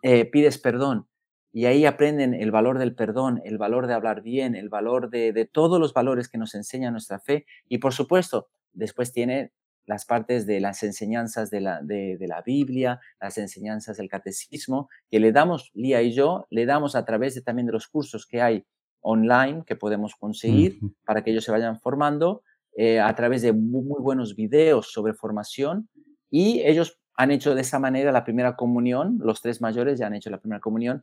eh, 0.02 0.24
pides 0.24 0.56
perdón. 0.58 1.08
Y 1.52 1.64
ahí 1.64 1.84
aprenden 1.84 2.32
el 2.32 2.52
valor 2.52 2.78
del 2.78 2.94
perdón, 2.94 3.42
el 3.44 3.58
valor 3.58 3.88
de 3.88 3.94
hablar 3.94 4.22
bien, 4.22 4.54
el 4.54 4.68
valor 4.68 5.10
de 5.10 5.50
todos 5.52 5.80
los 5.80 5.92
valores 5.94 6.28
que 6.28 6.38
nos 6.38 6.54
enseña 6.54 6.92
nuestra 6.92 7.18
fe. 7.18 7.44
Y 7.68 7.78
por 7.78 7.92
supuesto, 7.92 8.50
Después 8.76 9.12
tiene 9.12 9.52
las 9.86 10.04
partes 10.04 10.46
de 10.46 10.60
las 10.60 10.82
enseñanzas 10.82 11.50
de 11.50 11.60
la, 11.60 11.80
de, 11.82 12.18
la, 12.20 12.42
Biblia, 12.42 13.00
las 13.20 13.38
enseñanzas 13.38 13.96
del 13.96 14.08
catecismo, 14.08 14.88
que 15.08 15.20
le 15.20 15.32
damos, 15.32 15.70
Lía 15.74 16.02
y 16.02 16.12
yo, 16.12 16.46
le 16.50 16.66
damos 16.66 16.96
a 16.96 17.04
través 17.04 17.34
de, 17.34 17.42
también 17.42 17.66
de 17.66 17.72
los 17.72 17.86
cursos 17.86 18.26
que 18.26 18.42
hay 18.42 18.64
online 19.00 19.62
que 19.64 19.76
podemos 19.76 20.16
conseguir 20.16 20.80
para 21.04 21.22
que 21.22 21.30
ellos 21.30 21.44
se 21.44 21.52
vayan 21.52 21.78
formando, 21.78 22.42
eh, 22.76 23.00
a 23.00 23.14
través 23.14 23.42
de 23.42 23.52
muy, 23.52 24.02
buenos 24.02 24.34
videos 24.34 24.92
sobre 24.92 25.14
formación 25.14 25.88
y 26.30 26.60
ellos 26.64 27.00
han 27.16 27.30
hecho 27.30 27.54
de 27.54 27.62
esa 27.62 27.78
manera 27.78 28.12
la 28.12 28.24
primera 28.24 28.56
comunión, 28.56 29.18
los 29.22 29.40
tres 29.40 29.60
mayores 29.60 29.98
ya 29.98 30.08
han 30.08 30.14
hecho 30.14 30.28
la 30.28 30.40
primera 30.40 30.60
comunión. 30.60 31.02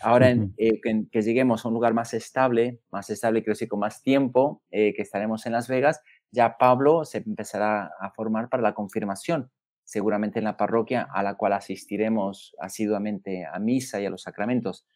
Ahora 0.00 0.30
eh, 0.30 0.80
que, 0.80 1.22
lleguemos 1.22 1.64
a 1.64 1.68
un 1.68 1.74
lugar 1.74 1.92
más 1.94 2.14
estable, 2.14 2.80
más 2.90 3.10
estable, 3.10 3.42
quiero 3.42 3.52
decir, 3.52 3.68
con 3.68 3.78
más 3.78 4.02
tiempo, 4.02 4.62
eh, 4.70 4.94
que 4.94 5.02
estaremos 5.02 5.46
en 5.46 5.52
Las 5.52 5.68
Vegas, 5.68 6.00
ya 6.32 6.56
Pablo 6.56 7.04
se 7.04 7.18
empezará 7.18 7.92
a 8.00 8.10
formar 8.10 8.48
para 8.48 8.62
la 8.62 8.74
confirmación, 8.74 9.50
seguramente 9.84 10.38
en 10.38 10.46
la 10.46 10.56
parroquia 10.56 11.06
a 11.12 11.22
la 11.22 11.36
cual 11.36 11.52
asistiremos 11.52 12.56
asiduamente 12.58 13.44
a 13.44 13.58
misa 13.58 14.00
y 14.00 14.06
a 14.06 14.10
los 14.10 14.22
sacramentos. 14.22 14.86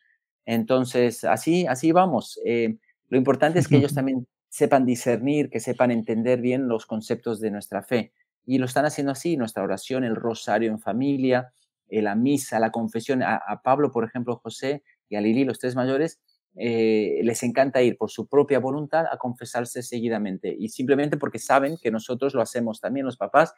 Entonces, 0.47 1.25
así, 1.25 1.67
así 1.67 1.93
vamos. 1.93 2.41
Eh, 2.45 2.79
lo 3.09 3.19
importante 3.19 3.59
es 3.59 3.69
que 3.69 3.77
ellos 3.77 3.95
también 3.95 4.27
sepan 4.49 4.87
discernir, 4.87 5.51
que 5.51 5.61
sepan 5.61 5.91
entender 5.91 6.41
bien 6.41 6.69
los 6.69 6.87
conceptos 6.87 7.39
de 7.41 7.51
nuestra 7.51 7.83
fe. 7.83 8.13
Y 8.47 8.59
lo 8.59 8.65
están 8.65 8.87
haciendo 8.87 9.13
así, 9.13 9.37
nuestra 9.37 9.63
oración, 9.63 10.05
el 10.05 10.17
rosario 10.17 10.71
en 10.71 10.81
familia, 10.81 11.53
eh, 11.89 12.01
la 12.01 12.15
misa, 12.15 12.59
la 12.59 12.71
confesión. 12.71 13.23
A, 13.23 13.37
a 13.37 13.61
Pablo, 13.61 13.93
por 13.93 14.05
ejemplo, 14.05 14.37
José 14.37 14.83
y 15.11 15.17
a 15.17 15.21
Lili, 15.21 15.45
los 15.45 15.59
tres 15.59 15.77
mayores, 15.77 16.21
eh, 16.59 17.21
les 17.23 17.43
encanta 17.43 17.83
ir 17.83 17.99
por 17.99 18.11
su 18.11 18.29
propia 18.29 18.59
voluntad 18.61 19.05
a 19.13 19.19
confesarse 19.19 19.83
seguidamente 19.83 20.57
y 20.59 20.71
simplemente 20.71 21.19
porque 21.19 21.39
saben 21.39 21.77
que 21.77 21.91
nosotros 21.91 22.33
lo 22.35 22.41
hacemos 22.41 22.81
también 22.81 23.05
los 23.05 23.19
papás 23.19 23.55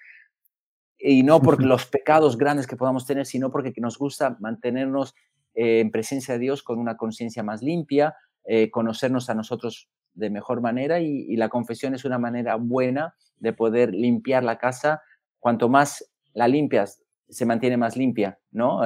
y 0.98 1.22
no 1.22 1.40
por 1.40 1.62
los 1.64 1.86
pecados 1.86 2.36
grandes 2.36 2.66
que 2.66 2.74
podamos 2.74 3.06
tener, 3.06 3.24
sino 3.24 3.52
porque 3.52 3.72
nos 3.76 3.98
gusta 3.98 4.36
mantenernos 4.40 5.14
eh, 5.54 5.78
en 5.78 5.92
presencia 5.92 6.34
de 6.34 6.40
Dios 6.40 6.64
con 6.64 6.80
una 6.80 6.96
conciencia 6.96 7.44
más 7.44 7.62
limpia, 7.62 8.16
eh, 8.44 8.68
conocernos 8.68 9.30
a 9.30 9.34
nosotros 9.34 9.88
de 10.14 10.30
mejor 10.30 10.60
manera 10.60 10.98
y, 10.98 11.36
la 11.36 11.48
confesión 11.48 11.94
es 11.94 12.04
una 12.04 12.18
manera 12.18 12.56
buena 12.56 13.14
de 13.36 13.52
poder 13.52 13.94
limpiar 13.94 14.42
la 14.42 14.58
casa. 14.58 15.02
Cuanto 15.38 15.68
más 15.68 16.04
la 16.32 16.48
limpias, 16.48 17.00
se 17.28 17.46
mantiene 17.46 17.76
más 17.76 17.96
limpia, 17.96 18.40
¿no? 18.50 18.80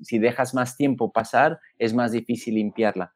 si 0.00 0.18
dejas 0.18 0.54
más 0.54 0.78
tiempo 0.78 1.12
pasar, 1.12 1.58
es 1.76 1.92
más 1.92 2.12
difícil 2.12 2.54
limpiarla. 2.54 3.12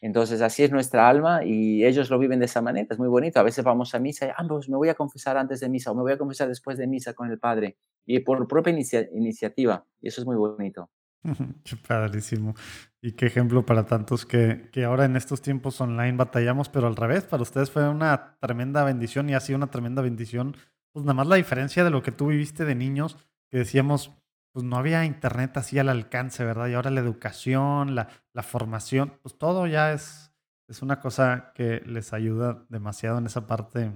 Entonces, 0.00 0.40
así 0.42 0.62
es 0.62 0.70
nuestra 0.70 1.08
alma 1.08 1.44
y 1.44 1.84
ellos 1.84 2.10
lo 2.10 2.18
viven 2.18 2.38
de 2.38 2.44
esa 2.44 2.62
manera. 2.62 2.86
Es 2.90 2.98
muy 2.98 3.08
bonito. 3.08 3.40
A 3.40 3.42
veces 3.42 3.64
vamos 3.64 3.94
a 3.94 3.98
misa 3.98 4.26
y, 4.26 4.30
ah, 4.30 4.44
pues 4.48 4.68
me 4.68 4.76
voy 4.76 4.88
a 4.88 4.94
confesar 4.94 5.36
antes 5.36 5.60
de 5.60 5.68
misa 5.68 5.90
o 5.90 5.94
me 5.94 6.02
voy 6.02 6.12
a 6.12 6.18
confesar 6.18 6.48
después 6.48 6.78
de 6.78 6.86
misa 6.86 7.14
con 7.14 7.30
el 7.30 7.38
Padre. 7.38 7.76
Y 8.06 8.20
por 8.20 8.46
propia 8.46 8.72
iniciativa. 8.72 9.84
Y 10.00 10.08
eso 10.08 10.20
es 10.20 10.26
muy 10.26 10.36
bonito. 10.36 10.90
Padrísimo. 11.88 12.54
Y 13.00 13.12
qué 13.12 13.26
ejemplo 13.26 13.66
para 13.66 13.86
tantos 13.86 14.24
que, 14.24 14.70
que 14.72 14.84
ahora 14.84 15.04
en 15.04 15.16
estos 15.16 15.42
tiempos 15.42 15.80
online 15.80 16.16
batallamos, 16.16 16.68
pero 16.68 16.86
al 16.86 16.96
revés, 16.96 17.24
para 17.24 17.42
ustedes 17.42 17.70
fue 17.70 17.88
una 17.88 18.36
tremenda 18.40 18.84
bendición 18.84 19.28
y 19.28 19.34
ha 19.34 19.40
sido 19.40 19.56
una 19.56 19.70
tremenda 19.70 20.02
bendición. 20.02 20.56
Pues 20.92 21.04
nada 21.04 21.14
más 21.14 21.26
la 21.26 21.36
diferencia 21.36 21.84
de 21.84 21.90
lo 21.90 22.02
que 22.02 22.12
tú 22.12 22.28
viviste 22.28 22.64
de 22.64 22.74
niños, 22.74 23.16
que 23.50 23.58
decíamos, 23.58 24.12
pues 24.52 24.64
no 24.64 24.76
había 24.76 25.04
internet 25.04 25.56
así 25.56 25.78
al 25.78 25.88
alcance, 25.88 26.44
¿verdad? 26.44 26.68
Y 26.68 26.74
ahora 26.74 26.90
la 26.90 27.00
educación, 27.00 27.94
la, 27.94 28.08
la 28.32 28.42
formación, 28.42 29.14
pues 29.22 29.36
todo 29.38 29.66
ya 29.66 29.92
es, 29.92 30.32
es 30.68 30.82
una 30.82 31.00
cosa 31.00 31.52
que 31.54 31.82
les 31.86 32.12
ayuda 32.12 32.64
demasiado 32.68 33.18
en 33.18 33.26
esa 33.26 33.46
parte 33.46 33.92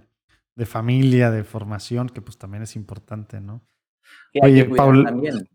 de 0.54 0.66
familia, 0.66 1.30
de 1.30 1.44
formación, 1.44 2.08
que 2.08 2.20
pues 2.20 2.38
también 2.38 2.62
es 2.62 2.76
importante, 2.76 3.40
¿no? 3.40 3.62
Oye, 4.42 4.64
Paul, 4.64 5.04
también. 5.04 5.48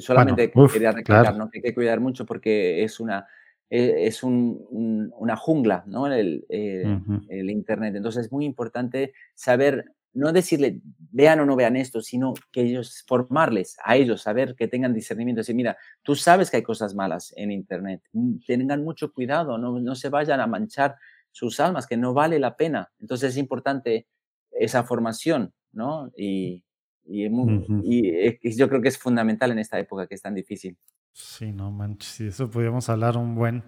solamente 0.00 0.52
quería 0.72 0.92
recalcar 0.92 1.36
¿no? 1.36 1.50
que 1.50 1.58
hay 1.58 1.62
que 1.62 1.74
cuidar 1.74 2.00
mucho 2.00 2.26
porque 2.26 2.84
es 2.84 3.00
una 3.00 3.26
e, 3.70 4.06
es 4.06 4.22
una 4.22 5.36
jungla, 5.36 5.82
¿no? 5.86 6.06
El, 6.06 6.44
el, 6.48 7.50
Internet. 7.50 7.94
Entonces 7.96 8.26
es 8.26 8.32
muy 8.32 8.44
importante 8.44 9.14
saber 9.34 9.92
no 10.14 10.32
decirle 10.32 10.80
vean 11.10 11.40
o 11.40 11.46
no 11.46 11.56
vean 11.56 11.76
esto, 11.76 12.00
sino 12.00 12.34
que 12.50 12.62
ellos, 12.62 13.04
formarles 13.06 13.76
a 13.84 13.96
ellos, 13.96 14.22
saber 14.22 14.54
que 14.54 14.68
tengan 14.68 14.94
discernimiento, 14.94 15.40
decir, 15.40 15.54
mira, 15.54 15.76
tú 16.02 16.14
sabes 16.14 16.50
que 16.50 16.58
hay 16.58 16.62
cosas 16.62 16.94
malas 16.94 17.32
en 17.36 17.50
Internet, 17.50 18.02
mm, 18.12 18.38
tengan 18.46 18.82
mucho 18.82 19.12
cuidado, 19.12 19.58
no, 19.58 19.78
no 19.78 19.94
se 19.94 20.08
vayan 20.08 20.40
a 20.40 20.46
manchar 20.46 20.96
sus 21.30 21.60
almas, 21.60 21.86
que 21.86 21.96
no 21.96 22.14
vale 22.14 22.38
la 22.38 22.56
pena. 22.56 22.92
Entonces 23.00 23.30
es 23.30 23.36
importante 23.38 24.06
esa 24.50 24.84
formación, 24.84 25.52
¿no? 25.72 26.10
Y, 26.16 26.64
y, 27.04 27.26
y, 27.26 28.56
yo 28.56 28.68
creo 28.68 28.80
que 28.80 28.88
es 28.88 28.98
fundamental 28.98 29.50
en 29.50 29.58
esta 29.58 29.78
época 29.78 30.06
que 30.06 30.14
es 30.14 30.22
tan 30.22 30.34
difícil. 30.34 30.76
Sí, 31.12 31.52
no 31.52 31.70
manches, 31.70 32.08
si 32.08 32.26
eso 32.28 32.50
podríamos 32.50 32.88
hablar 32.88 33.16
un 33.16 33.34
buen. 33.34 33.64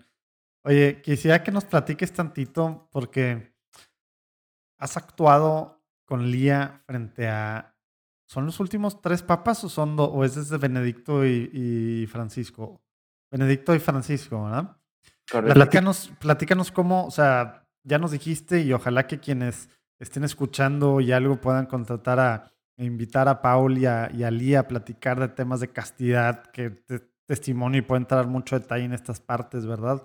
Oye, 0.62 1.00
quisiera 1.02 1.42
que 1.42 1.50
nos 1.50 1.64
platiques 1.64 2.12
tantito 2.12 2.88
porque 2.90 3.54
has 4.78 4.96
actuado 4.96 5.73
con 6.04 6.30
Lía 6.30 6.82
frente 6.86 7.28
a... 7.28 7.74
¿Son 8.26 8.46
los 8.46 8.58
últimos 8.58 9.00
tres 9.00 9.22
papas 9.22 9.62
o 9.64 9.68
son 9.68 9.96
o 9.98 10.24
es 10.24 10.34
desde 10.34 10.56
Benedicto 10.56 11.26
y, 11.26 12.06
Francisco? 12.10 12.82
Benedicto 13.30 13.74
y 13.74 13.78
Francisco, 13.78 14.44
¿verdad? 14.44 14.76
Platícanos, 15.26 16.12
platícanos 16.20 16.72
cómo, 16.72 17.06
o 17.06 17.10
sea, 17.10 17.66
ya 17.82 17.98
nos 17.98 18.12
dijiste 18.12 18.62
y 18.62 18.72
ojalá 18.72 19.06
que 19.06 19.20
quienes 19.20 19.68
estén 19.98 20.24
escuchando 20.24 21.00
y 21.00 21.12
algo 21.12 21.40
puedan 21.40 21.66
contratar 21.66 22.18
a, 22.18 22.50
invitar 22.76 23.28
a 23.28 23.40
Paul 23.40 23.78
y 23.78 23.86
a, 23.86 24.10
y 24.12 24.28
Lía 24.30 24.60
a 24.60 24.68
platicar 24.68 25.20
de 25.20 25.28
temas 25.28 25.60
de 25.60 25.68
castidad, 25.68 26.46
que 26.46 26.70
testimonio 27.26 27.78
y 27.78 27.82
puede 27.82 28.00
entrar 28.00 28.26
mucho 28.26 28.58
detalle 28.58 28.84
en 28.84 28.92
estas 28.92 29.20
partes, 29.20 29.66
¿verdad? 29.66 30.02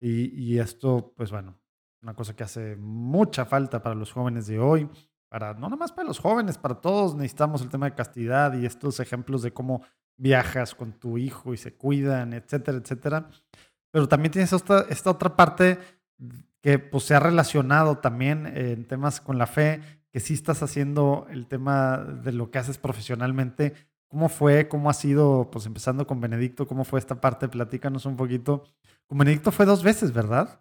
Y, 0.00 0.26
y 0.34 0.58
esto, 0.58 1.14
pues 1.16 1.30
bueno, 1.30 1.58
una 2.02 2.14
cosa 2.14 2.34
que 2.34 2.44
hace 2.44 2.76
mucha 2.76 3.44
falta 3.44 3.82
para 3.82 3.94
los 3.94 4.12
jóvenes 4.12 4.46
de 4.46 4.58
hoy 4.58 4.88
para, 5.30 5.54
no 5.54 5.60
nada 5.60 5.76
más 5.76 5.92
para 5.92 6.08
los 6.08 6.18
jóvenes, 6.18 6.58
para 6.58 6.74
todos 6.74 7.14
necesitamos 7.14 7.62
el 7.62 7.68
tema 7.70 7.86
de 7.86 7.94
castidad 7.94 8.52
y 8.54 8.66
estos 8.66 8.98
ejemplos 8.98 9.42
de 9.42 9.52
cómo 9.52 9.82
viajas 10.16 10.74
con 10.74 10.92
tu 10.92 11.18
hijo 11.18 11.54
y 11.54 11.56
se 11.56 11.72
cuidan, 11.72 12.34
etcétera, 12.34 12.78
etcétera. 12.78 13.28
Pero 13.92 14.08
también 14.08 14.32
tienes 14.32 14.52
esta, 14.52 14.86
esta 14.90 15.10
otra 15.10 15.36
parte 15.36 15.78
que 16.60 16.80
pues, 16.80 17.04
se 17.04 17.14
ha 17.14 17.20
relacionado 17.20 17.98
también 17.98 18.46
en 18.46 18.84
temas 18.86 19.20
con 19.20 19.38
la 19.38 19.46
fe, 19.46 19.80
que 20.10 20.18
sí 20.18 20.34
estás 20.34 20.64
haciendo 20.64 21.26
el 21.30 21.46
tema 21.46 21.98
de 21.98 22.32
lo 22.32 22.50
que 22.50 22.58
haces 22.58 22.78
profesionalmente. 22.78 23.74
¿Cómo 24.08 24.28
fue? 24.28 24.66
¿Cómo 24.66 24.90
ha 24.90 24.94
sido? 24.94 25.48
Pues 25.52 25.64
empezando 25.64 26.08
con 26.08 26.20
Benedicto, 26.20 26.66
¿cómo 26.66 26.84
fue 26.84 26.98
esta 26.98 27.20
parte? 27.20 27.48
Platícanos 27.48 28.04
un 28.04 28.16
poquito. 28.16 28.64
Con 29.06 29.18
Benedicto 29.18 29.52
fue 29.52 29.64
dos 29.64 29.84
veces, 29.84 30.12
¿verdad? 30.12 30.60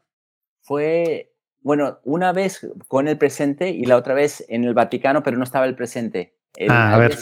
Fue 0.61 1.35
bueno, 1.61 1.99
una 2.03 2.31
vez 2.31 2.67
con 2.87 3.07
el 3.07 3.17
presente 3.17 3.69
y 3.69 3.85
la 3.85 3.97
otra 3.97 4.13
vez 4.13 4.45
en 4.49 4.63
el 4.63 4.73
Vaticano, 4.73 5.23
pero 5.23 5.37
no 5.37 5.43
estaba 5.43 5.65
el 5.65 5.75
presente. 5.75 6.35
ah, 6.69 6.95
a 6.95 6.97
ver, 6.97 7.17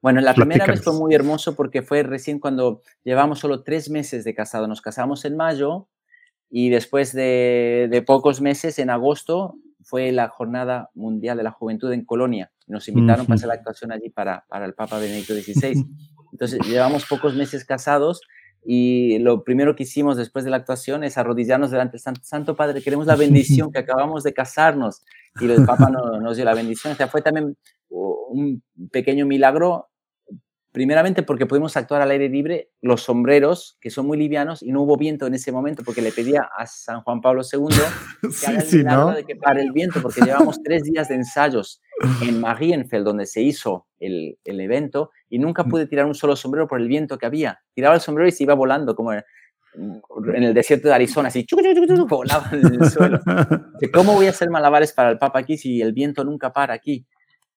Bueno, 0.00 0.20
la 0.20 0.34
primera 0.34 0.66
vez 0.66 0.82
fue 0.82 0.94
muy 0.94 1.14
hermoso 1.14 1.54
porque 1.54 1.82
fue 1.82 2.02
recién 2.02 2.40
cuando 2.40 2.82
llevamos 3.04 3.38
solo 3.38 3.62
tres 3.62 3.90
meses 3.90 4.24
de 4.24 4.34
casado. 4.34 4.66
Nos 4.66 4.80
casamos 4.80 5.24
en 5.24 5.36
mayo 5.36 5.88
y 6.50 6.68
después 6.70 7.12
de, 7.12 8.04
pocos 8.06 8.40
meses, 8.40 8.78
en 8.78 8.90
agosto, 8.90 9.54
fue 9.84 10.12
la 10.12 10.28
Jornada 10.28 10.90
Mundial 10.94 11.36
de 11.36 11.44
la 11.44 11.52
Juventud 11.52 11.92
en 11.92 12.04
Colonia. 12.04 12.50
Nos 12.66 12.88
invitaron 12.88 13.26
para 13.26 13.36
hacer 13.36 13.48
la 13.48 13.54
actuación 13.54 13.92
allí 13.92 14.10
para, 14.10 14.44
para 14.48 14.66
el 14.66 14.74
Papa 14.74 14.98
Benedicto 14.98 15.34
XVI. 15.34 15.84
Entonces, 16.32 16.60
llevamos 16.66 17.06
pocos 17.06 17.34
meses 17.34 17.64
casados 17.64 18.20
y 18.64 19.18
lo 19.18 19.42
primero 19.42 19.74
que 19.74 19.82
hicimos 19.82 20.16
después 20.16 20.44
de 20.44 20.50
la 20.50 20.58
actuación 20.58 21.02
es 21.02 21.18
arrodillarnos 21.18 21.70
delante 21.70 21.98
del 21.98 22.22
Santo, 22.22 22.54
Padre, 22.54 22.80
queremos 22.82 23.06
la 23.06 23.16
bendición 23.16 23.72
que 23.72 23.80
acabamos 23.80 24.22
de 24.22 24.32
casarnos. 24.32 25.02
Y 25.40 25.50
el 25.50 25.64
Papa 25.66 25.90
nos 25.90 26.36
dio 26.36 26.44
la 26.44 26.54
bendición. 26.54 26.92
O 26.92 26.96
sea, 26.96 27.08
fue 27.08 27.22
también 27.22 27.56
un 27.88 28.62
pequeño 28.90 29.26
milagro 29.26 29.88
Primeramente 30.72 31.22
porque 31.22 31.44
pudimos 31.44 31.76
actuar 31.76 32.00
al 32.00 32.10
aire 32.10 32.30
libre, 32.30 32.70
los 32.80 33.02
sombreros, 33.02 33.76
que 33.78 33.90
son 33.90 34.06
muy 34.06 34.16
livianos, 34.16 34.62
y 34.62 34.72
no 34.72 34.80
hubo 34.80 34.96
viento 34.96 35.26
en 35.26 35.34
ese 35.34 35.52
momento 35.52 35.82
porque 35.84 36.00
le 36.00 36.12
pedía 36.12 36.48
a 36.56 36.66
San 36.66 37.02
Juan 37.02 37.20
Pablo 37.20 37.42
II 37.42 37.68
que 38.40 38.46
haga 38.46 38.60
el 38.60 38.78
milagro 38.78 39.10
de 39.12 39.24
que 39.24 39.36
pare 39.36 39.60
el 39.60 39.72
viento, 39.72 40.00
porque 40.00 40.22
llevamos 40.22 40.62
tres 40.62 40.84
días 40.84 41.08
de 41.08 41.16
ensayos 41.16 41.82
en 42.22 42.40
Marienfeld, 42.40 43.04
donde 43.04 43.26
se 43.26 43.42
hizo 43.42 43.86
el, 44.00 44.38
el, 44.44 44.60
evento, 44.60 45.10
y 45.28 45.38
nunca 45.38 45.64
pude 45.64 45.86
tirar 45.86 46.06
un 46.06 46.14
solo 46.14 46.36
sombrero 46.36 46.66
por 46.66 46.80
el 46.80 46.88
viento 46.88 47.18
que 47.18 47.26
había. 47.26 47.60
Tiraba 47.74 47.94
el 47.94 48.00
sombrero 48.00 48.26
y 48.26 48.32
se 48.32 48.44
iba 48.44 48.54
volando, 48.54 48.96
como 48.96 49.12
en, 49.12 49.22
el 50.42 50.54
desierto 50.54 50.88
de 50.88 50.94
Arizona, 50.94 51.28
así, 51.28 51.46
volaba 52.08 52.48
en 52.52 52.82
el 52.82 52.90
suelo. 52.90 53.20
¿Cómo 53.92 54.14
voy 54.14 54.26
a 54.26 54.30
hacer 54.30 54.50
malabares 54.50 54.92
para 54.92 55.10
el 55.10 55.18
Papa 55.18 55.40
aquí 55.40 55.56
si 55.56 55.80
el 55.80 55.92
viento 55.92 56.24
nunca 56.24 56.52
para 56.52 56.74
aquí? 56.74 57.06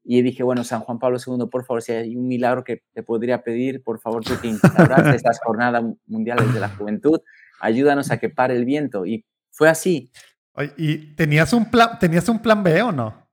Y 0.08 0.22
dije, 0.22 0.44
bueno, 0.44 0.64
San 0.64 0.82
Juan 0.82 1.00
Pablo 1.00 1.18
II, 1.18 1.48
por 1.50 1.66
favor, 1.66 1.82
si 1.82 1.92
hay 1.92 2.16
un 2.16 2.28
milagro 2.28 2.64
que 2.64 2.84
te 2.94 3.02
podría 3.02 3.42
pedir, 3.42 3.82
por 3.82 4.00
favor, 4.00 4.24
tú 4.24 4.40
que 4.40 4.48
instauraste 4.48 5.16
estas 5.16 5.40
jornadas 5.44 5.84
mundiales 6.06 6.54
de 6.54 6.60
la 6.60 6.70
juventud, 6.70 7.22
ayúdanos 7.60 8.12
a 8.12 8.20
que 8.20 8.30
pare 8.30 8.56
el 8.56 8.66
viento. 8.66 9.08
Y 9.08 9.26
fue 9.50 9.68
así. 9.68 10.12
¿Y 10.78 11.16
tenías 11.16 11.54
un 11.54 11.72
plan, 11.72 11.98
tenías 11.98 12.30
un 12.30 12.38
plan 12.38 12.62
B 12.62 12.84
o 12.84 12.92
no? 12.92 13.28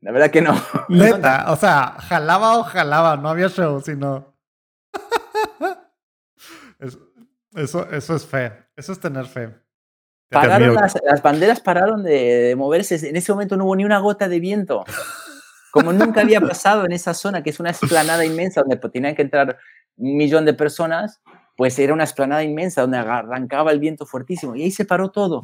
La 0.00 0.10
verdad 0.10 0.32
que 0.32 0.42
no. 0.42 0.60
Neta, 0.88 1.52
o 1.52 1.54
sea, 1.56 1.94
jalaba 2.00 2.58
o 2.58 2.64
jalaba, 2.64 3.16
no 3.16 3.28
había 3.28 3.48
show, 3.48 3.80
sino. 3.80 4.34
eso, 7.54 7.88
eso 7.88 8.16
es 8.16 8.26
fe, 8.26 8.52
eso 8.74 8.90
es 8.90 8.98
tener 8.98 9.26
fe. 9.26 9.54
Pararon 10.28 10.74
las, 10.74 10.98
las, 11.04 11.22
banderas 11.22 11.60
pararon 11.60 12.02
de 12.02 12.54
moverse. 12.58 13.08
En 13.08 13.14
ese 13.14 13.32
momento 13.32 13.56
no 13.56 13.64
hubo 13.64 13.76
ni 13.76 13.84
una 13.84 14.00
gota 14.00 14.28
de 14.28 14.40
viento 14.40 14.84
como 15.72 15.92
nunca 15.92 16.22
había 16.22 16.40
pasado 16.40 16.84
en 16.84 16.92
esa 16.92 17.14
zona, 17.14 17.42
que 17.42 17.50
es 17.50 17.60
una 17.60 17.70
esplanada 17.70 18.24
inmensa 18.24 18.62
donde 18.62 18.76
tenían 18.88 19.14
que 19.14 19.22
entrar 19.22 19.58
un 19.96 20.16
millón 20.16 20.44
de 20.44 20.54
personas, 20.54 21.20
pues 21.56 21.78
era 21.78 21.92
una 21.92 22.04
esplanada 22.04 22.44
inmensa 22.44 22.82
donde 22.82 22.98
arrancaba 22.98 23.72
el 23.72 23.80
viento 23.80 24.06
fuertísimo 24.06 24.54
y 24.54 24.62
ahí 24.62 24.70
se 24.70 24.84
paró 24.84 25.10
todo. 25.10 25.42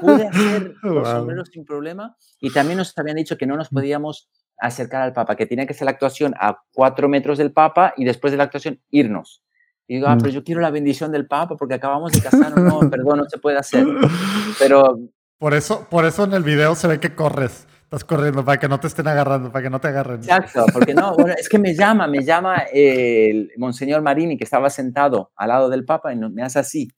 Pude 0.00 0.26
hacer 0.26 0.74
los 0.82 1.08
sombreros 1.08 1.48
sin 1.52 1.64
problema 1.64 2.16
y 2.40 2.52
también 2.52 2.78
nos 2.78 2.96
habían 2.98 3.16
dicho 3.16 3.38
que 3.38 3.46
no 3.46 3.56
nos 3.56 3.68
podíamos 3.68 4.28
acercar 4.58 5.02
al 5.02 5.12
Papa, 5.12 5.36
que 5.36 5.46
tenía 5.46 5.66
que 5.66 5.72
hacer 5.72 5.84
la 5.84 5.92
actuación 5.92 6.34
a 6.40 6.62
cuatro 6.72 7.08
metros 7.08 7.38
del 7.38 7.52
Papa 7.52 7.94
y 7.96 8.04
después 8.04 8.32
de 8.32 8.38
la 8.38 8.44
actuación 8.44 8.80
irnos. 8.90 9.42
Y 9.88 9.96
digo, 9.96 10.08
ah, 10.08 10.16
pero 10.18 10.30
yo 10.30 10.42
quiero 10.42 10.60
la 10.60 10.70
bendición 10.70 11.12
del 11.12 11.26
Papa 11.26 11.56
porque 11.56 11.74
acabamos 11.74 12.12
de 12.12 12.20
casarnos. 12.20 12.58
No, 12.58 12.90
perdón, 12.90 13.18
no 13.18 13.24
se 13.28 13.38
puede 13.38 13.58
hacer. 13.58 13.86
Pero... 14.58 14.98
Por 15.38 15.54
eso, 15.54 15.86
por 15.88 16.06
eso 16.06 16.24
en 16.24 16.32
el 16.32 16.42
video 16.42 16.74
se 16.74 16.88
ve 16.88 16.98
que 16.98 17.14
corres. 17.14 17.68
Estás 17.86 18.02
corriendo 18.02 18.44
para 18.44 18.58
que 18.58 18.68
no 18.68 18.80
te 18.80 18.88
estén 18.88 19.06
agarrando, 19.06 19.52
para 19.52 19.62
que 19.62 19.70
no 19.70 19.80
te 19.80 19.86
agarren. 19.86 20.16
Exacto, 20.16 20.66
porque 20.72 20.92
no, 20.92 21.14
bueno, 21.14 21.34
es 21.38 21.48
que 21.48 21.56
me 21.56 21.72
llama, 21.72 22.08
me 22.08 22.24
llama 22.24 22.64
el 22.72 23.52
Monseñor 23.58 24.02
Marini, 24.02 24.36
que 24.36 24.42
estaba 24.42 24.70
sentado 24.70 25.30
al 25.36 25.48
lado 25.48 25.70
del 25.70 25.84
Papa 25.84 26.12
y 26.12 26.16
me 26.16 26.42
hace 26.42 26.58
así. 26.58 26.90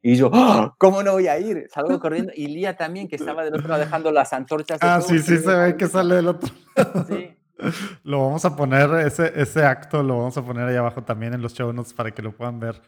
Y 0.00 0.14
yo, 0.14 0.30
¡Oh! 0.32 0.72
¿cómo 0.78 1.02
no 1.02 1.14
voy 1.14 1.26
a 1.26 1.36
ir? 1.40 1.66
Salgo 1.68 1.98
corriendo. 1.98 2.30
Y 2.36 2.46
Lía 2.46 2.76
también, 2.76 3.08
que 3.08 3.16
estaba 3.16 3.42
del 3.42 3.54
otro 3.54 3.66
lado 3.66 3.80
dejando 3.80 4.12
las 4.12 4.32
antorchas. 4.32 4.78
ah, 4.82 5.00
sí, 5.00 5.18
sí, 5.18 5.36
se 5.36 5.52
ve 5.52 5.76
que 5.76 5.88
sale 5.88 6.14
del 6.14 6.28
otro 6.28 6.48
lado. 6.76 7.06
Sí. 7.08 7.36
Lo 8.04 8.24
vamos 8.24 8.44
a 8.44 8.54
poner, 8.54 8.88
ese, 9.04 9.32
ese 9.34 9.64
acto 9.64 10.04
lo 10.04 10.16
vamos 10.16 10.38
a 10.38 10.42
poner 10.42 10.68
ahí 10.68 10.76
abajo 10.76 11.02
también 11.02 11.34
en 11.34 11.42
los 11.42 11.54
show 11.54 11.72
notes 11.72 11.92
para 11.92 12.12
que 12.12 12.22
lo 12.22 12.32
puedan 12.32 12.60
ver. 12.60 12.80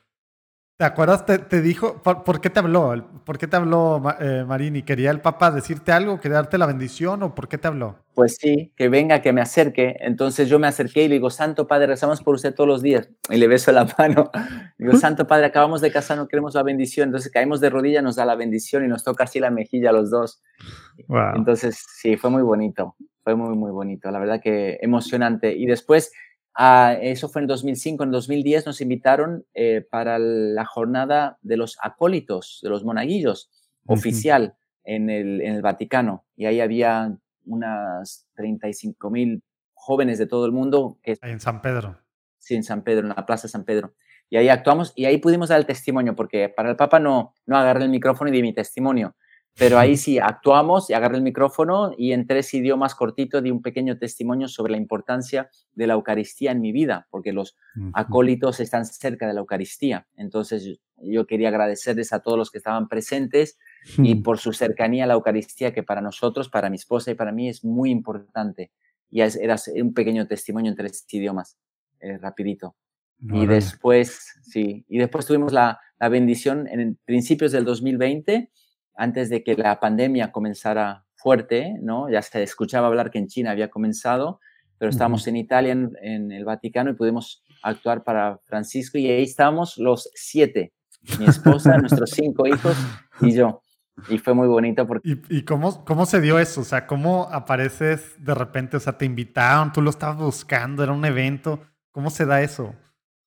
¿Te 0.83 0.87
acuerdas? 0.87 1.25
Te, 1.25 1.63
dijo, 1.63 2.03
por, 2.03 2.41
qué 2.41 2.51
te 2.51 2.59
habló? 2.59 2.93
¿Por 3.25 3.39
qué 3.39 3.47
te 3.47 3.55
habló 3.55 4.03
eh, 4.19 4.45
Marini? 4.45 4.83
¿Quería 4.83 5.13
el 5.13 5.21
Papa 5.21 5.53
decirte 5.53 5.93
algo? 5.93 6.19
¿Quería 6.19 6.39
darte 6.39 6.59
la 6.59 6.67
bendición 6.67 7.23
o 7.23 7.37
por 7.37 7.47
qué 7.47 7.57
te 7.57 7.69
habló? 7.69 8.01
Pues 8.15 8.37
sí, 8.41 8.73
que 8.77 8.89
venga, 8.89 9.23
que 9.23 9.33
me 9.33 9.41
acerque. 9.41 9.95
Entonces 10.01 10.49
yo 10.49 10.59
me 10.59 10.67
acerqué 10.67 11.05
y 11.05 11.09
le 11.09 11.15
digo, 11.15 11.31
Santo 11.31 11.69
Padre, 11.69 11.87
rezamos 11.87 12.21
por 12.21 12.35
usted 12.35 12.53
todos 12.53 12.67
los 12.67 12.83
días. 12.83 13.09
Y 13.31 13.37
le 13.37 13.47
beso 13.47 13.71
la 13.71 13.87
mano. 13.97 14.33
Digo, 14.77 14.97
Santo 14.97 15.25
Padre, 15.25 15.47
acabamos 15.47 15.83
de 15.83 15.93
casar, 15.93 16.17
no 16.17 16.27
queremos 16.27 16.57
la 16.57 16.65
bendición. 16.65 17.11
Entonces 17.11 17.31
caemos 17.31 17.61
de 17.61 17.71
rodillas, 17.71 18.03
nos 18.03 18.17
da 18.17 18.25
la 18.25 18.35
bendición 18.35 18.85
y 18.85 18.89
nos 18.89 19.05
toca 19.05 19.23
así 19.23 19.39
la 19.39 19.51
mejilla 19.53 19.91
a 19.91 19.93
los 19.93 20.11
dos. 20.11 20.43
Entonces 21.37 21.81
sí, 22.01 22.17
fue 22.17 22.31
muy 22.31 22.43
bonito. 22.43 22.97
Fue 23.23 23.37
muy, 23.37 23.57
muy 23.57 23.71
bonito. 23.71 24.11
La 24.11 24.19
verdad 24.19 24.41
que 24.43 24.81
emocionante. 24.83 25.53
Y 25.53 25.67
después 25.67 26.11
Ah, 26.55 26.97
eso 27.01 27.29
fue 27.29 27.43
en 27.43 27.49
2005. 27.49 28.05
En 28.05 28.11
2010 28.11 28.67
nos 28.67 28.81
invitaron 28.81 29.47
eh, 29.55 29.87
para 29.91 30.19
la 30.19 30.65
jornada 30.65 31.39
de 31.43 31.57
los 31.57 31.79
acólitos, 31.81 32.61
de 32.63 32.69
los 32.69 32.85
monaguillos, 32.85 33.51
oficial 33.87 34.55
en 34.85 35.11
el, 35.11 35.41
en 35.41 35.55
el, 35.55 35.63
Vaticano. 35.63 36.25
Y 36.37 36.47
ahí 36.47 36.61
había 36.61 37.17
unas 37.47 38.29
35 38.35 39.11
mil 39.11 39.43
jóvenes 39.73 40.19
de 40.19 40.27
todo 40.27 40.47
el 40.47 40.53
mundo. 40.53 40.99
Que, 41.03 41.19
en 41.23 41.41
San 41.41 41.63
Pedro. 41.63 41.99
Sí, 42.39 42.55
en 42.55 42.65
San 42.65 42.83
Pedro, 42.83 43.09
en 43.09 43.15
la 43.17 43.27
Plaza 43.27 43.49
San 43.49 43.65
Pedro. 43.65 43.95
Y 44.29 44.37
ahí 44.37 44.49
actuamos 44.49 44.93
y 44.97 45.05
ahí 45.05 45.19
pudimos 45.19 45.51
dar 45.51 45.59
el 45.59 45.67
testimonio, 45.67 46.17
porque 46.17 46.49
para 46.49 46.71
el 46.71 46.77
Papa 46.77 46.99
no, 46.99 47.35
no 47.45 47.57
agarré 47.57 47.85
el 47.85 47.91
micrófono 47.91 48.31
y 48.31 48.33
di 48.33 48.41
mi 48.41 48.55
testimonio, 48.55 49.15
pero 49.59 49.79
ahí 49.79 49.97
sí 49.97 50.19
actuamos 50.19 50.89
y 50.89 50.95
agarré 50.95 51.17
el 51.17 51.23
micrófono 51.23 51.93
y 51.97 52.13
en 52.13 52.27
tres 52.27 52.53
idiomas 52.55 52.95
cortitos 52.95 53.43
di 53.43 53.51
un 53.51 53.61
pequeño 53.61 53.99
testimonio 53.99 54.49
sobre 54.49 54.73
la 54.73 54.79
importancia 54.79 55.51
de 55.75 55.87
la 55.87 55.95
Eucaristía 55.95 56.53
en 56.53 56.61
mi 56.61 56.73
vida, 56.73 57.07
porque 57.11 57.33
los 57.33 57.57
acólitos 57.93 58.61
están 58.61 58.87
cerca 58.87 59.27
de 59.27 59.35
la 59.35 59.41
Eucaristía. 59.41 60.07
Entonces 60.17 60.79
yo 60.97 61.27
quería 61.27 61.49
agradecerles 61.49 62.13
a 62.13 62.21
todos 62.21 62.39
los 62.39 62.51
que 62.51 62.59
estaban 62.59 62.89
presentes 62.89 63.59
y 63.99 64.17
por 64.17 64.39
su 64.39 64.53
cercanía 64.53 65.05
a 65.05 65.07
la 65.07 65.15
Eucaristía, 65.15 65.73
que 65.73 65.83
para 65.83 66.01
nosotros, 66.01 66.49
para 66.49 66.71
mi 66.71 66.77
esposa 66.77 67.11
y 67.11 67.15
para 67.15 67.33
mí 67.33 67.49
es 67.49 67.63
muy 67.63 67.91
importante. 67.91 68.71
Y 69.11 69.21
era 69.21 69.57
un 69.83 69.93
pequeño 69.93 70.27
testimonio 70.27 70.71
en 70.71 70.77
tres 70.77 71.05
idiomas, 71.11 71.59
eh, 72.01 72.17
rapidito. 72.17 72.75
y 73.21 73.47
después, 73.47 74.41
sí, 74.43 74.85
y 74.89 74.99
después 74.99 75.27
tuvimos 75.27 75.53
la, 75.53 75.79
la 76.01 76.09
bendición 76.09 76.67
en 76.67 76.99
principios 77.05 77.53
del 77.53 77.65
2020 77.65 78.51
antes 78.95 79.31
de 79.31 79.43
que 79.43 79.55
la 79.55 79.81
pandemia 79.81 80.33
comenzara 80.33 81.05
fuerte, 81.15 81.77
¿no? 81.81 82.11
Ya 82.11 82.21
se 82.23 82.43
escuchaba 82.43 82.89
hablar 82.89 83.11
que 83.11 83.19
en 83.19 83.29
China 83.29 83.53
había 83.53 83.71
comenzado, 83.71 84.41
pero 84.79 84.91
estábamos 84.91 85.27
en 85.29 85.37
Italia, 85.37 85.73
en, 85.73 86.33
el 86.33 86.45
Vaticano, 86.45 86.91
y 86.91 86.95
pudimos 86.95 87.45
actuar 87.63 88.03
para 88.03 88.39
Francisco, 88.47 88.99
y 88.99 89.07
ahí 89.09 89.23
estábamos 89.23 89.79
los 89.79 90.11
siete, 90.15 90.73
mi 91.19 91.27
esposa, 91.27 91.79
nuestros 91.79 92.11
cinco 92.11 92.47
hijos 92.47 92.77
y 93.21 93.33
yo. 93.33 93.63
Y 94.09 94.19
fue 94.19 94.35
muy 94.35 94.49
bonito 94.49 94.87
porque... 94.87 95.17
¿Y, 95.29 95.43
cómo, 95.43 95.85
cómo 95.85 96.07
se 96.07 96.21
dio 96.21 96.39
eso? 96.39 96.63
O 96.63 96.65
sea, 96.65 96.87
¿cómo 96.87 97.29
apareces 97.31 98.17
de 98.19 98.35
repente? 98.35 98.77
O 98.77 98.81
sea, 98.81 98.97
te 98.97 99.05
invitaron, 99.05 99.73
tú 99.73 99.83
lo 99.83 99.91
estabas 99.91 100.17
buscando, 100.17 100.83
era 100.83 100.93
un 100.93 101.05
evento. 101.05 101.61
¿Cómo 101.93 102.11
se 102.11 102.25
da 102.25 102.43
eso? 102.43 102.75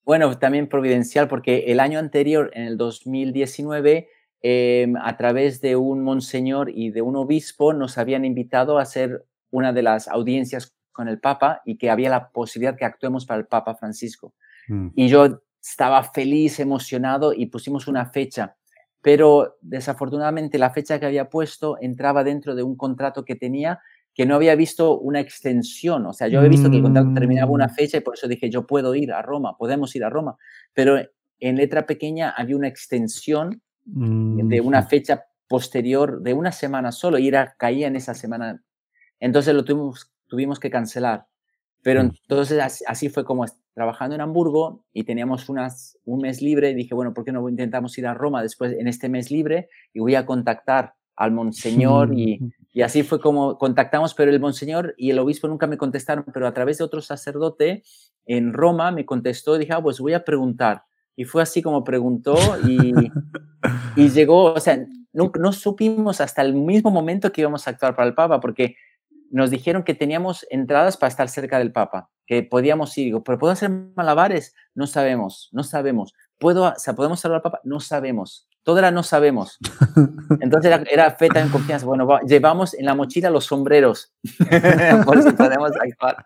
Bueno, 0.04 0.38
también 0.38 0.68
providencial, 0.68 1.28
porque 1.28 1.66
el 1.68 1.80
año 1.80 2.00
anterior, 2.00 2.52
en 2.54 2.64
el 2.64 2.78
2019, 2.78 4.10
Em, 4.48 4.96
a 4.98 5.18
través 5.18 5.60
de 5.60 5.76
un 5.76 6.04
monseñor 6.04 6.70
y 6.70 6.92
de 6.92 7.02
un 7.02 7.16
obispo 7.16 7.74
nos 7.74 7.98
habían 7.98 8.26
invitado 8.26 8.78
a 8.78 8.84
hacer 8.84 9.26
una 9.50 9.74
de 9.74 9.82
las 9.82 10.08
audiencias 10.08 10.76
con 10.92 11.08
el 11.08 11.20
Papa 11.20 11.64
y 11.66 11.80
que 11.80 11.90
había 11.90 12.12
la 12.12 12.30
posibilidad 12.30 12.78
que 12.78 12.86
actuemos 12.86 13.26
para 13.26 13.40
el 13.40 13.48
Papa 13.48 13.74
Francisco. 13.74 14.36
Mm. 14.68 14.90
Y 14.96 15.08
yo 15.08 15.42
estaba 15.60 16.04
feliz, 16.04 16.60
emocionado 16.60 17.34
y 17.34 17.48
pusimos 17.48 17.88
una 17.88 18.12
fecha, 18.12 18.56
pero 19.02 19.58
desafortunadamente 19.62 20.60
la 20.60 20.70
fecha 20.70 21.00
que 21.00 21.08
había 21.08 21.28
puesto 21.28 21.80
entraba 21.82 22.24
dentro 22.24 22.54
de 22.54 22.62
un 22.62 22.78
contrato 22.78 23.26
que 23.26 23.36
tenía 23.36 23.80
que 24.14 24.28
no 24.28 24.36
había 24.36 24.54
visto 24.54 25.00
una 25.00 25.22
extensión. 25.22 26.06
O 26.06 26.14
sea, 26.14 26.28
yo 26.28 26.38
había 26.38 26.52
visto 26.52 26.70
que 26.70 26.78
el 26.78 26.84
contrato 26.84 27.12
terminaba 27.16 27.50
una 27.50 27.66
mm. 27.66 27.74
fecha 27.74 27.98
y 27.98 28.02
por 28.02 28.14
eso 28.14 28.28
dije, 28.28 28.52
yo 28.52 28.68
puedo 28.68 28.94
ir 28.94 29.12
a 29.12 29.24
Roma, 29.24 29.58
podemos 29.58 29.96
ir 29.96 30.04
a 30.04 30.12
Roma. 30.12 30.38
Pero 30.76 31.00
en 31.40 31.56
letra 31.56 31.88
pequeña 31.88 32.30
había 32.30 32.56
una 32.56 32.68
extensión 32.68 33.64
de 33.86 34.62
una 34.62 34.84
fecha 34.84 35.26
posterior 35.48 36.22
de 36.22 36.34
una 36.34 36.52
semana 36.52 36.92
solo 36.92 37.20
y 37.20 37.28
era, 37.28 37.56
caía 37.58 37.88
en 37.88 37.96
esa 37.96 38.14
semana. 38.14 38.64
Entonces 39.20 39.54
lo 39.54 39.64
tuvimos, 39.64 40.12
tuvimos 40.28 40.60
que 40.60 40.70
cancelar. 40.70 41.28
Pero 41.84 42.02
entonces 42.02 42.82
así, 42.88 43.10
fue 43.10 43.24
como 43.24 43.46
trabajando 43.76 44.16
en 44.16 44.22
Hamburgo 44.22 44.84
y 44.92 45.04
teníamos 45.04 45.50
unas, 45.50 46.00
un 46.04 46.22
mes 46.22 46.42
libre. 46.42 46.74
Dije, 46.74 46.96
bueno, 46.96 47.14
¿por 47.14 47.24
qué 47.24 47.32
no 47.32 47.48
intentamos 47.48 47.96
ir 48.00 48.08
a 48.08 48.16
Roma 48.16 48.42
después 48.42 48.74
en 48.74 48.88
este 48.88 49.08
mes 49.08 49.30
libre? 49.30 49.70
Y 49.94 50.00
voy 50.00 50.16
a 50.16 50.26
contactar 50.26 50.96
al 51.16 51.32
monseñor 51.32 52.18
y, 52.18 52.40
y 52.74 52.82
así 52.82 53.04
fue 53.04 53.20
como 53.20 53.60
contactamos, 53.60 54.16
pero 54.16 54.32
el 54.32 54.40
monseñor 54.40 54.96
y 54.98 55.12
el 55.12 55.20
obispo 55.20 55.48
nunca 55.48 55.68
me 55.68 55.78
contestaron, 55.78 56.26
pero 56.34 56.48
a 56.48 56.54
través 56.54 56.80
de 56.80 56.84
otro 56.84 57.02
sacerdote 57.02 57.84
en 58.26 58.52
Roma 58.52 58.92
me 58.92 59.06
contestó 59.06 59.58
dije, 59.58 59.74
ah, 59.74 59.82
pues 59.82 60.00
voy 60.00 60.14
a 60.14 60.26
preguntar. 60.26 60.86
Y 61.16 61.24
fue 61.24 61.42
así 61.42 61.62
como 61.62 61.84
preguntó 61.84 62.36
y, 62.68 62.94
y 63.96 64.10
llegó, 64.10 64.54
o 64.54 64.60
sea, 64.60 64.86
no, 65.14 65.32
no, 65.40 65.54
supimos 65.54 66.20
hasta 66.20 66.42
el 66.42 66.54
mismo 66.54 66.92
momento 66.92 67.32
que 67.32 67.42
íbamos 67.42 67.68
a 67.68 67.72
actuar 67.72 67.96
para 67.96 68.08
el 68.08 68.16
Papa, 68.16 68.40
porque 68.40 68.76
nos 69.32 69.50
dijeron 69.50 69.84
que 69.84 69.94
teníamos 69.94 70.46
entradas 70.50 70.98
para 70.98 71.10
estar 71.10 71.30
cerca 71.30 71.58
del 71.60 71.72
Papa, 71.72 72.10
que 72.26 72.44
podíamos 72.44 72.98
ir. 72.98 73.06
Digo, 73.06 73.24
¿pero 73.24 73.38
puedo 73.38 73.54
hacer 73.54 73.70
malabares? 73.70 74.54
No 74.74 74.88
sabemos, 74.88 75.50
no 75.52 75.64
sabemos. 75.64 76.14
¿Puedo, 76.38 76.64
o 76.66 76.74
sea, 76.78 76.96
¿Podemos 76.96 77.20
saludar 77.20 77.38
al 77.38 77.44
Papa? 77.44 77.62
No 77.64 77.80
sabemos. 77.80 78.48
Todo 78.64 78.80
era 78.80 78.92
no 78.92 79.04
sabemos. 79.04 79.58
Entonces 80.42 80.72
era, 80.72 80.84
era 80.90 81.12
fe 81.12 81.28
en 81.36 81.50
confianza. 81.50 81.86
Bueno, 81.86 82.08
llevamos 82.22 82.74
en 82.74 82.86
la 82.86 82.96
mochila 82.96 83.30
los 83.30 83.46
sombreros, 83.46 84.14
por 85.06 85.22
si 85.22 85.32
podemos 85.32 85.72
actuar. 85.80 86.26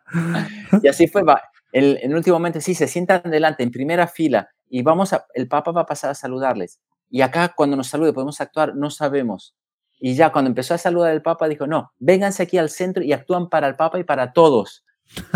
Y 0.82 0.88
así 0.88 1.08
fue. 1.08 1.24
Va. 1.24 1.42
El, 1.72 2.00
en 2.02 2.16
último 2.16 2.38
momento, 2.38 2.62
sí, 2.62 2.74
se 2.74 2.88
sientan 2.88 3.22
delante, 3.26 3.62
en 3.62 3.72
primera 3.72 4.08
fila, 4.08 4.50
y 4.70 4.84
vamos 4.84 5.14
a, 5.14 5.26
el 5.34 5.48
Papa 5.48 5.72
va 5.72 5.82
a 5.82 5.86
pasar 5.86 6.12
a 6.12 6.16
saludarles. 6.16 6.80
Y 7.10 7.22
acá 7.22 7.54
cuando 7.56 7.76
nos 7.76 7.88
salude 7.88 8.14
podemos 8.14 8.40
actuar, 8.40 8.76
no 8.76 8.90
sabemos. 8.90 9.56
Y 10.00 10.16
ya 10.16 10.32
cuando 10.32 10.50
empezó 10.50 10.74
a 10.74 10.78
saludar 10.78 11.12
el 11.12 11.22
Papa 11.22 11.48
dijo, 11.48 11.68
no, 11.68 11.92
vénganse 12.00 12.44
aquí 12.44 12.58
al 12.58 12.70
centro 12.70 13.04
y 13.04 13.12
actúan 13.12 13.50
para 13.50 13.68
el 13.68 13.76
Papa 13.76 14.00
y 14.00 14.04
para 14.04 14.32
todos. 14.32 14.86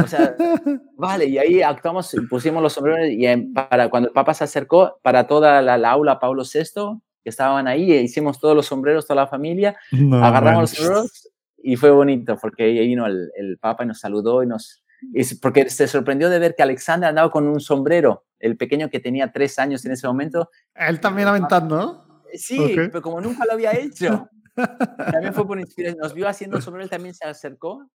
O 0.02 0.08
sea, 0.08 0.36
vale, 0.98 1.26
y 1.26 1.38
ahí 1.38 1.62
actuamos, 1.62 2.16
pusimos 2.30 2.62
los 2.62 2.74
sombreros 2.74 3.10
y 3.10 3.26
para 3.54 3.90
cuando 3.90 4.10
el 4.10 4.14
Papa 4.14 4.34
se 4.34 4.44
acercó, 4.44 5.00
para 5.02 5.28
toda 5.28 5.62
la, 5.62 5.92
aula 5.92 6.20
Pablo 6.20 6.44
VI, 6.44 7.02
que 7.24 7.30
estaban 7.30 7.68
ahí, 7.68 7.92
e 7.92 8.02
hicimos 8.02 8.40
todos 8.40 8.56
los 8.56 8.68
sombreros, 8.68 9.08
toda 9.08 9.22
la 9.22 9.28
familia, 9.28 9.76
agarramos 9.92 10.62
los 10.62 10.70
sombreros 10.72 11.30
y 11.58 11.76
fue 11.78 11.92
bonito 11.92 12.38
porque 12.40 12.64
ahí 12.64 12.88
vino 12.88 13.06
el, 13.06 13.32
el 13.36 13.58
Papa 13.58 13.84
y 13.84 13.88
nos 13.88 14.00
saludó 14.00 14.44
y 14.44 14.48
nos, 14.48 14.83
porque 15.42 15.70
se 15.70 15.88
sorprendió 15.88 16.30
de 16.30 16.40
ver 16.40 16.56
que 16.56 16.64
Alexander 16.64 17.10
andaba 17.10 17.30
con 17.30 17.48
un 17.48 17.60
sombrero, 17.60 18.26
el 18.40 18.58
pequeño 18.58 18.90
que 18.90 19.00
tenía 19.00 19.32
tres 19.32 19.60
años 19.60 19.86
en 19.86 19.92
ese 19.92 20.08
momento. 20.08 20.50
Él 20.76 21.00
también 21.00 21.28
aventando, 21.28 21.76
¿no? 21.76 22.24
Sí, 22.34 22.74
pero 22.76 23.02
como 23.02 23.22
nunca 23.22 23.46
lo 23.46 23.54
había 23.54 23.74
hecho, 23.74 24.28
también 25.12 25.34
fue 25.34 25.46
por 25.46 25.60
inspiración. 25.60 26.00
Nos 26.02 26.14
vio 26.14 26.28
haciendo 26.28 26.58
el 26.58 26.64
sombrero, 26.64 26.84
él 26.84 26.90
también 26.90 27.14
se 27.14 27.26
acercó. 27.26 27.88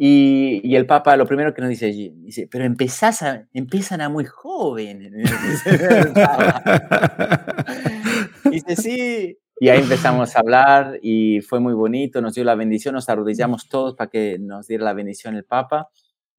Y, 0.00 0.60
y, 0.62 0.76
el 0.76 0.86
Papa 0.86 1.16
lo 1.16 1.26
primero 1.26 1.52
que 1.52 1.60
nos 1.60 1.70
dice, 1.70 1.86
dice, 1.86 2.48
pero 2.48 2.64
empezás 2.64 3.20
a, 3.22 3.48
empiezan 3.52 4.00
a 4.00 4.08
muy 4.08 4.24
joven. 4.24 5.10
dice, 8.50 8.76
sí. 8.76 9.38
Y 9.60 9.70
ahí 9.70 9.80
empezamos 9.80 10.36
a 10.36 10.38
hablar 10.38 11.00
y 11.02 11.40
fue 11.40 11.58
muy 11.58 11.74
bonito, 11.74 12.20
nos 12.20 12.34
dio 12.34 12.44
la 12.44 12.54
bendición, 12.54 12.94
nos 12.94 13.08
arrodillamos 13.08 13.68
todos 13.68 13.96
para 13.96 14.08
que 14.08 14.38
nos 14.38 14.68
diera 14.68 14.84
la 14.84 14.92
bendición 14.92 15.34
el 15.34 15.44
Papa 15.44 15.88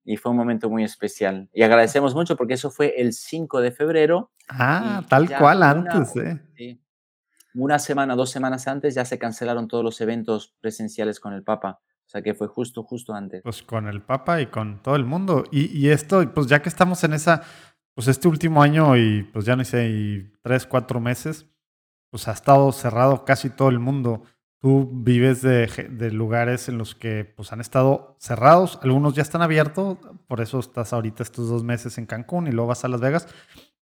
y 0.04 0.18
fue 0.18 0.32
un 0.32 0.38
momento 0.38 0.70
muy 0.70 0.84
especial. 0.84 1.50
Y 1.54 1.64
agradecemos 1.64 2.16
mucho 2.16 2.36
porque 2.36 2.56
eso 2.56 2.72
fue 2.72 2.94
el 2.98 3.14
5 3.14 3.62
de 3.62 3.72
febrero. 3.72 4.32
Ah, 4.48 5.04
tal 5.08 5.30
cual 5.38 5.64
antes, 5.64 6.16
¿eh? 6.16 6.80
Una 7.54 7.80
semana, 7.80 8.16
dos 8.16 8.30
semanas 8.30 8.68
antes 8.68 8.96
ya 8.96 9.06
se 9.06 9.18
cancelaron 9.20 9.68
todos 9.68 9.84
los 9.84 10.00
eventos 10.02 10.56
presenciales 10.62 11.20
con 11.20 11.34
el 11.34 11.44
Papa. 11.44 11.82
O 12.06 12.10
sea 12.10 12.22
que 12.22 12.34
fue 12.34 12.48
justo, 12.48 12.84
justo 12.84 13.14
antes. 13.14 13.44
Pues 13.44 13.62
con 13.62 13.88
el 13.88 14.02
Papa 14.02 14.42
y 14.42 14.48
con 14.48 14.82
todo 14.82 14.96
el 14.96 15.06
mundo. 15.06 15.44
Y, 15.52 15.66
y 15.78 15.90
esto, 15.90 16.32
pues 16.34 16.48
ya 16.48 16.62
que 16.62 16.70
estamos 16.70 17.04
en 17.04 17.14
esa, 17.14 17.44
pues 17.94 18.08
este 18.08 18.28
último 18.28 18.64
año 18.64 18.98
y 18.98 19.24
pues 19.24 19.46
ya 19.46 19.56
no 19.56 19.64
sé, 19.64 19.90
y 19.90 20.32
tres, 20.42 20.66
cuatro 20.66 21.00
meses, 21.00 21.46
pues 22.10 22.28
ha 22.28 22.32
estado 22.32 22.72
cerrado 22.72 23.26
casi 23.26 23.50
todo 23.50 23.70
el 23.70 23.80
mundo. 23.80 24.24
Tú 24.62 24.90
vives 24.92 25.42
de, 25.42 26.12
lugares 26.12 26.68
en 26.68 26.78
los 26.78 26.94
que 26.94 27.24
pues, 27.24 27.54
han 27.54 27.62
estado 27.62 28.18
cerrados, 28.20 28.78
algunos 28.84 29.14
ya 29.14 29.22
están 29.22 29.42
abiertos, 29.42 29.98
por 30.28 30.42
eso 30.42 30.60
estás 30.60 30.92
ahorita 30.92 31.24
estos 31.24 31.48
dos 31.48 31.64
meses 31.64 31.98
en 31.98 32.06
Cancún 32.06 32.48
y 32.48 32.52
luego 32.52 32.68
vas 32.68 32.84
a 32.84 32.90
Las 32.90 33.00
Vegas. 33.00 33.28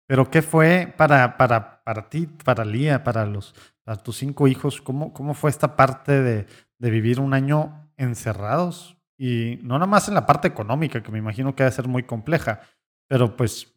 Pero 0.07 0.29
¿qué 0.29 0.43
fue 0.43 0.93
para, 0.95 1.37
para, 1.37 1.83
para 1.83 2.09
ti, 2.09 2.27
para 2.27 2.65
Lía, 2.65 3.03
para, 3.03 3.25
los, 3.25 3.55
para 3.83 3.97
tus 3.97 4.17
cinco 4.17 4.47
hijos? 4.47 4.79
¿Cómo, 4.79 5.11
cómo 5.11 5.33
fue 5.33 5.49
esta 5.49 5.75
parte 5.75 6.21
de, 6.21 6.45
de 6.77 6.89
vivir 6.91 7.19
un 7.19 7.33
año 7.33 7.91
encerrados? 7.97 8.95
Y 9.17 9.59
no 9.63 9.73
nada 9.75 9.87
más 9.87 10.07
en 10.07 10.13
la 10.13 10.27
parte 10.27 10.47
económica, 10.47 11.01
que 11.01 11.11
me 11.11 11.17
imagino 11.17 11.55
que 11.55 11.63
debe 11.63 11.75
ser 11.75 11.87
muy 11.87 12.03
compleja, 12.03 12.61
pero 13.07 13.35
pues, 13.35 13.75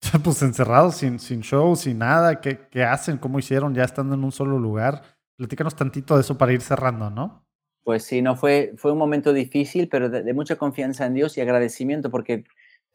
pues 0.24 0.42
encerrados 0.42 0.96
sin, 0.96 1.18
sin 1.18 1.42
show, 1.42 1.76
sin 1.76 1.98
nada, 1.98 2.40
¿qué, 2.40 2.66
¿qué 2.70 2.82
hacen? 2.84 3.18
¿Cómo 3.18 3.38
hicieron 3.38 3.74
ya 3.74 3.84
estando 3.84 4.14
en 4.14 4.24
un 4.24 4.32
solo 4.32 4.58
lugar? 4.58 5.17
Platícanos 5.38 5.76
tantito 5.76 6.16
de 6.16 6.22
eso 6.22 6.36
para 6.36 6.52
ir 6.52 6.60
cerrando, 6.60 7.10
¿no? 7.10 7.46
Pues 7.84 8.02
sí, 8.02 8.22
no 8.22 8.34
fue, 8.34 8.74
fue 8.76 8.90
un 8.90 8.98
momento 8.98 9.32
difícil, 9.32 9.88
pero 9.88 10.10
de, 10.10 10.34
mucha 10.34 10.56
confianza 10.56 11.06
en 11.06 11.14
Dios 11.14 11.38
y 11.38 11.40
agradecimiento 11.40 12.10
porque 12.10 12.42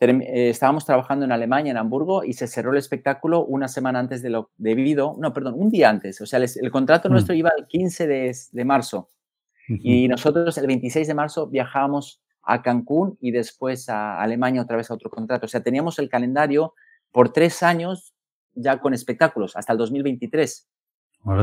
eh, 0.02 0.50
estábamos 0.50 0.86
trabajando 0.86 1.24
en 1.24 1.32
Alemania, 1.32 1.72
en 1.72 1.78
Hamburgo, 1.78 2.26
y 2.26 2.34
se 2.34 2.48
cerró 2.48 2.74
el 2.74 2.80
espectáculo 2.80 3.46
una 3.46 3.70
semana 3.70 4.00
antes 4.00 4.22
de 4.22 4.30
lo 4.30 4.52
debido, 4.58 5.16
no, 5.18 5.32
perdón, 5.32 5.56
un 5.58 5.70
día 5.70 5.90
antes. 5.90 6.20
O 6.20 6.26
sea, 6.26 6.38
el, 6.38 6.70
contrato 6.70 7.08
mm. 7.08 7.12
nuestro 7.14 7.34
iba 7.34 7.50
el 7.58 7.66
15 7.66 8.08
de, 8.08 8.36
de 8.52 8.66
marzo 8.66 9.10
y 9.70 10.10
nosotros 10.10 10.58
el 10.58 10.68
26 10.68 11.08
de 11.08 11.14
marzo 11.14 11.48
viajamos 11.48 12.22
a 12.42 12.62
Cancún 12.62 13.18
y 13.22 13.32
después 13.32 13.88
a 13.88 14.20
Alemania 14.22 14.62
otra 14.62 14.76
vez 14.76 14.92
a 14.92 14.94
otro 14.94 15.10
contrato. 15.10 15.46
O 15.46 15.50
sea, 15.50 15.64
teníamos 15.64 15.98
el 16.00 16.10
calendario 16.10 16.74
por 17.12 17.32
tres 17.32 17.64
años 17.64 18.14
ya 18.54 18.80
con 18.80 18.94
espectáculos 18.94 19.56
hasta 19.56 19.72
el 19.72 19.80
2023. 19.80 20.68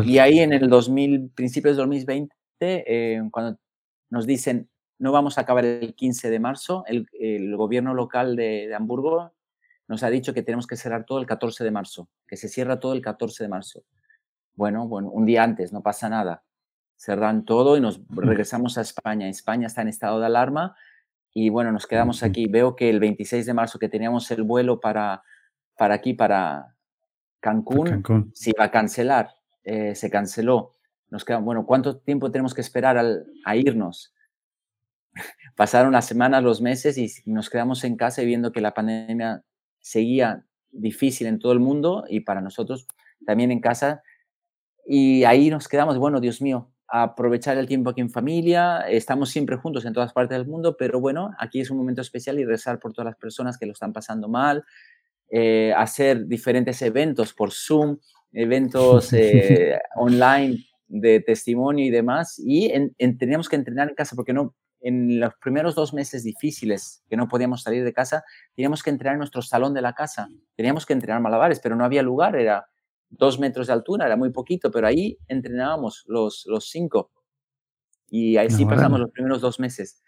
Y 0.04 0.18
ahí 0.18 0.40
en 0.40 0.52
el 0.52 0.68
2000, 0.68 1.30
principios 1.30 1.76
de 1.76 1.82
2020, 1.82 2.34
eh, 2.62 3.22
cuando 3.30 3.58
nos 4.10 4.26
dicen 4.26 4.68
no 5.00 5.12
vamos 5.12 5.38
a 5.38 5.40
acabar 5.40 5.64
el 5.64 5.94
15 5.94 6.30
de 6.30 6.38
marzo, 6.38 6.84
el, 6.86 7.56
gobierno 7.56 7.94
local 7.94 8.36
de, 8.36 8.72
Hamburgo 8.74 9.32
nos 9.88 10.02
ha 10.02 10.10
dicho 10.10 10.34
que 10.34 10.42
tenemos 10.42 10.66
que 10.66 10.76
cerrar 10.76 11.04
todo 11.04 11.18
el 11.18 11.26
14 11.26 11.64
de 11.64 11.70
marzo, 11.70 12.08
que 12.28 12.36
se 12.36 12.48
cierra 12.48 12.78
todo 12.78 12.92
el 12.92 13.00
14 13.00 13.42
de 13.42 13.48
marzo. 13.48 13.82
Bueno, 14.54 14.86
bueno, 14.86 15.08
un 15.08 15.24
día 15.24 15.42
antes, 15.42 15.72
no 15.72 15.82
pasa 15.82 16.10
nada. 16.10 16.44
Cerran 16.96 17.46
todo 17.46 17.78
y 17.78 17.80
nos 17.80 18.00
regresamos 18.10 18.76
a 18.76 18.82
España. 18.82 19.26
España 19.28 19.66
está 19.66 19.80
en 19.80 19.88
estado 19.88 20.20
de 20.20 20.26
alarma 20.26 20.76
y 21.32 21.48
bueno, 21.48 21.72
nos 21.72 21.86
quedamos 21.86 22.22
aquí. 22.22 22.46
Veo 22.46 22.76
que 22.76 22.90
el 22.90 23.00
26 23.00 23.46
de 23.46 23.54
marzo 23.54 23.78
que 23.78 23.88
teníamos 23.88 24.30
el 24.30 24.42
vuelo 24.42 24.80
para, 24.80 25.22
para 25.78 25.94
aquí, 25.94 26.12
para 26.12 26.76
Cancún, 27.40 28.30
se 28.34 28.50
iba 28.50 28.64
a 28.64 28.70
cancelar, 28.70 29.30
eh, 29.64 29.94
se 29.94 30.10
canceló. 30.10 30.74
Nos 31.08 31.24
queda, 31.24 31.38
bueno, 31.38 31.66
¿cuánto 31.66 31.98
tiempo 31.98 32.30
tenemos 32.30 32.54
que 32.54 32.60
esperar 32.60 32.98
a 33.44 33.56
irnos? 33.56 34.14
Pasaron 35.56 35.92
las 35.92 36.06
semanas, 36.06 36.42
los 36.42 36.60
meses 36.60 36.96
y 36.98 37.10
nos 37.26 37.50
quedamos 37.50 37.84
en 37.84 37.96
casa 37.96 38.22
viendo 38.22 38.52
que 38.52 38.60
la 38.60 38.74
pandemia 38.74 39.44
seguía 39.80 40.44
difícil 40.70 41.26
en 41.26 41.38
todo 41.38 41.52
el 41.52 41.60
mundo 41.60 42.04
y 42.08 42.20
para 42.20 42.40
nosotros 42.40 42.86
también 43.26 43.50
en 43.50 43.60
casa. 43.60 44.02
Y 44.86 45.24
ahí 45.24 45.50
nos 45.50 45.68
quedamos, 45.68 45.98
bueno, 45.98 46.20
Dios 46.20 46.40
mío, 46.40 46.70
aprovechar 46.88 47.56
el 47.56 47.68
tiempo 47.68 47.90
aquí 47.90 48.00
en 48.00 48.10
familia, 48.10 48.80
estamos 48.88 49.30
siempre 49.30 49.56
juntos 49.56 49.84
en 49.84 49.92
todas 49.92 50.12
partes 50.12 50.36
del 50.36 50.48
mundo, 50.48 50.76
pero 50.76 51.00
bueno, 51.00 51.30
aquí 51.38 51.60
es 51.60 51.70
un 51.70 51.78
momento 51.78 52.00
especial 52.00 52.38
y 52.40 52.44
rezar 52.44 52.80
por 52.80 52.92
todas 52.92 53.06
las 53.06 53.16
personas 53.16 53.56
que 53.58 53.66
lo 53.66 53.72
están 53.72 53.92
pasando 53.92 54.28
mal, 54.28 54.64
eh, 55.30 55.72
hacer 55.76 56.26
diferentes 56.26 56.82
eventos 56.82 57.32
por 57.32 57.52
Zoom, 57.52 57.98
eventos 58.32 59.12
eh, 59.12 59.78
online 59.96 60.64
de 60.88 61.20
testimonio 61.20 61.84
y 61.84 61.90
demás, 61.90 62.40
y 62.44 62.72
teníamos 63.18 63.48
que 63.48 63.56
entrenar 63.56 63.88
en 63.88 63.94
casa 63.94 64.16
porque 64.16 64.32
no, 64.32 64.56
en 64.80 65.20
los 65.20 65.34
primeros 65.40 65.74
dos 65.74 65.92
meses 65.92 66.24
difíciles 66.24 67.04
que 67.08 67.16
no 67.16 67.28
podíamos 67.28 67.62
salir 67.62 67.84
de 67.84 67.92
casa, 67.92 68.24
teníamos 68.54 68.82
que 68.82 68.90
entrenar 68.90 69.14
en 69.14 69.18
nuestro 69.18 69.42
salón 69.42 69.74
de 69.74 69.82
la 69.82 69.94
casa. 69.94 70.28
Teníamos 70.56 70.86
que 70.86 70.94
entrenar 70.94 71.20
malabares, 71.20 71.60
pero 71.60 71.76
no 71.76 71.84
había 71.84 72.02
lugar, 72.02 72.36
era 72.36 72.66
dos 73.10 73.38
metros 73.38 73.66
de 73.66 73.74
altura, 73.74 74.06
era 74.06 74.16
muy 74.16 74.30
poquito, 74.30 74.70
pero 74.70 74.86
ahí 74.86 75.18
entrenábamos 75.28 76.04
los, 76.06 76.44
los 76.46 76.70
cinco. 76.70 77.10
Y 78.08 78.36
ahí 78.38 78.50
sí 78.50 78.64
pasamos 78.64 78.98
los 78.98 79.10
primeros 79.10 79.40
dos 79.40 79.60
meses, 79.60 80.02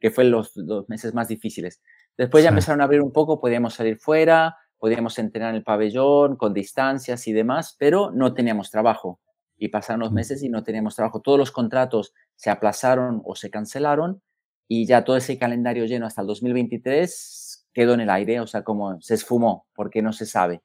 que 0.00 0.10
fueron 0.10 0.32
los 0.32 0.52
dos 0.54 0.88
meses 0.88 1.14
más 1.14 1.28
difíciles. 1.28 1.80
Después 2.16 2.42
ya 2.42 2.50
empezaron 2.50 2.80
a 2.80 2.84
abrir 2.84 3.00
un 3.00 3.12
poco, 3.12 3.40
podíamos 3.40 3.74
salir 3.74 3.98
fuera, 3.98 4.56
podíamos 4.84 5.18
entrenar 5.18 5.48
en 5.48 5.56
el 5.56 5.62
pabellón 5.62 6.36
con 6.36 6.52
distancias 6.52 7.26
y 7.26 7.32
demás, 7.32 7.74
pero 7.78 8.10
no 8.10 8.34
teníamos 8.34 8.70
trabajo 8.70 9.18
y 9.56 9.68
pasaron 9.68 10.00
los 10.00 10.12
meses 10.12 10.42
y 10.42 10.50
no 10.50 10.62
teníamos 10.62 10.94
trabajo. 10.94 11.22
Todos 11.22 11.38
los 11.38 11.50
contratos 11.50 12.12
se 12.36 12.50
aplazaron 12.50 13.22
o 13.24 13.34
se 13.34 13.48
cancelaron 13.48 14.20
y 14.68 14.84
ya 14.84 15.02
todo 15.02 15.16
ese 15.16 15.38
calendario 15.38 15.86
lleno 15.86 16.04
hasta 16.04 16.20
el 16.20 16.26
2023 16.26 17.66
quedó 17.72 17.94
en 17.94 18.00
el 18.00 18.10
aire, 18.10 18.40
o 18.40 18.46
sea, 18.46 18.62
como 18.62 19.00
se 19.00 19.14
esfumó 19.14 19.66
porque 19.74 20.02
no 20.02 20.12
se 20.12 20.26
sabe. 20.26 20.60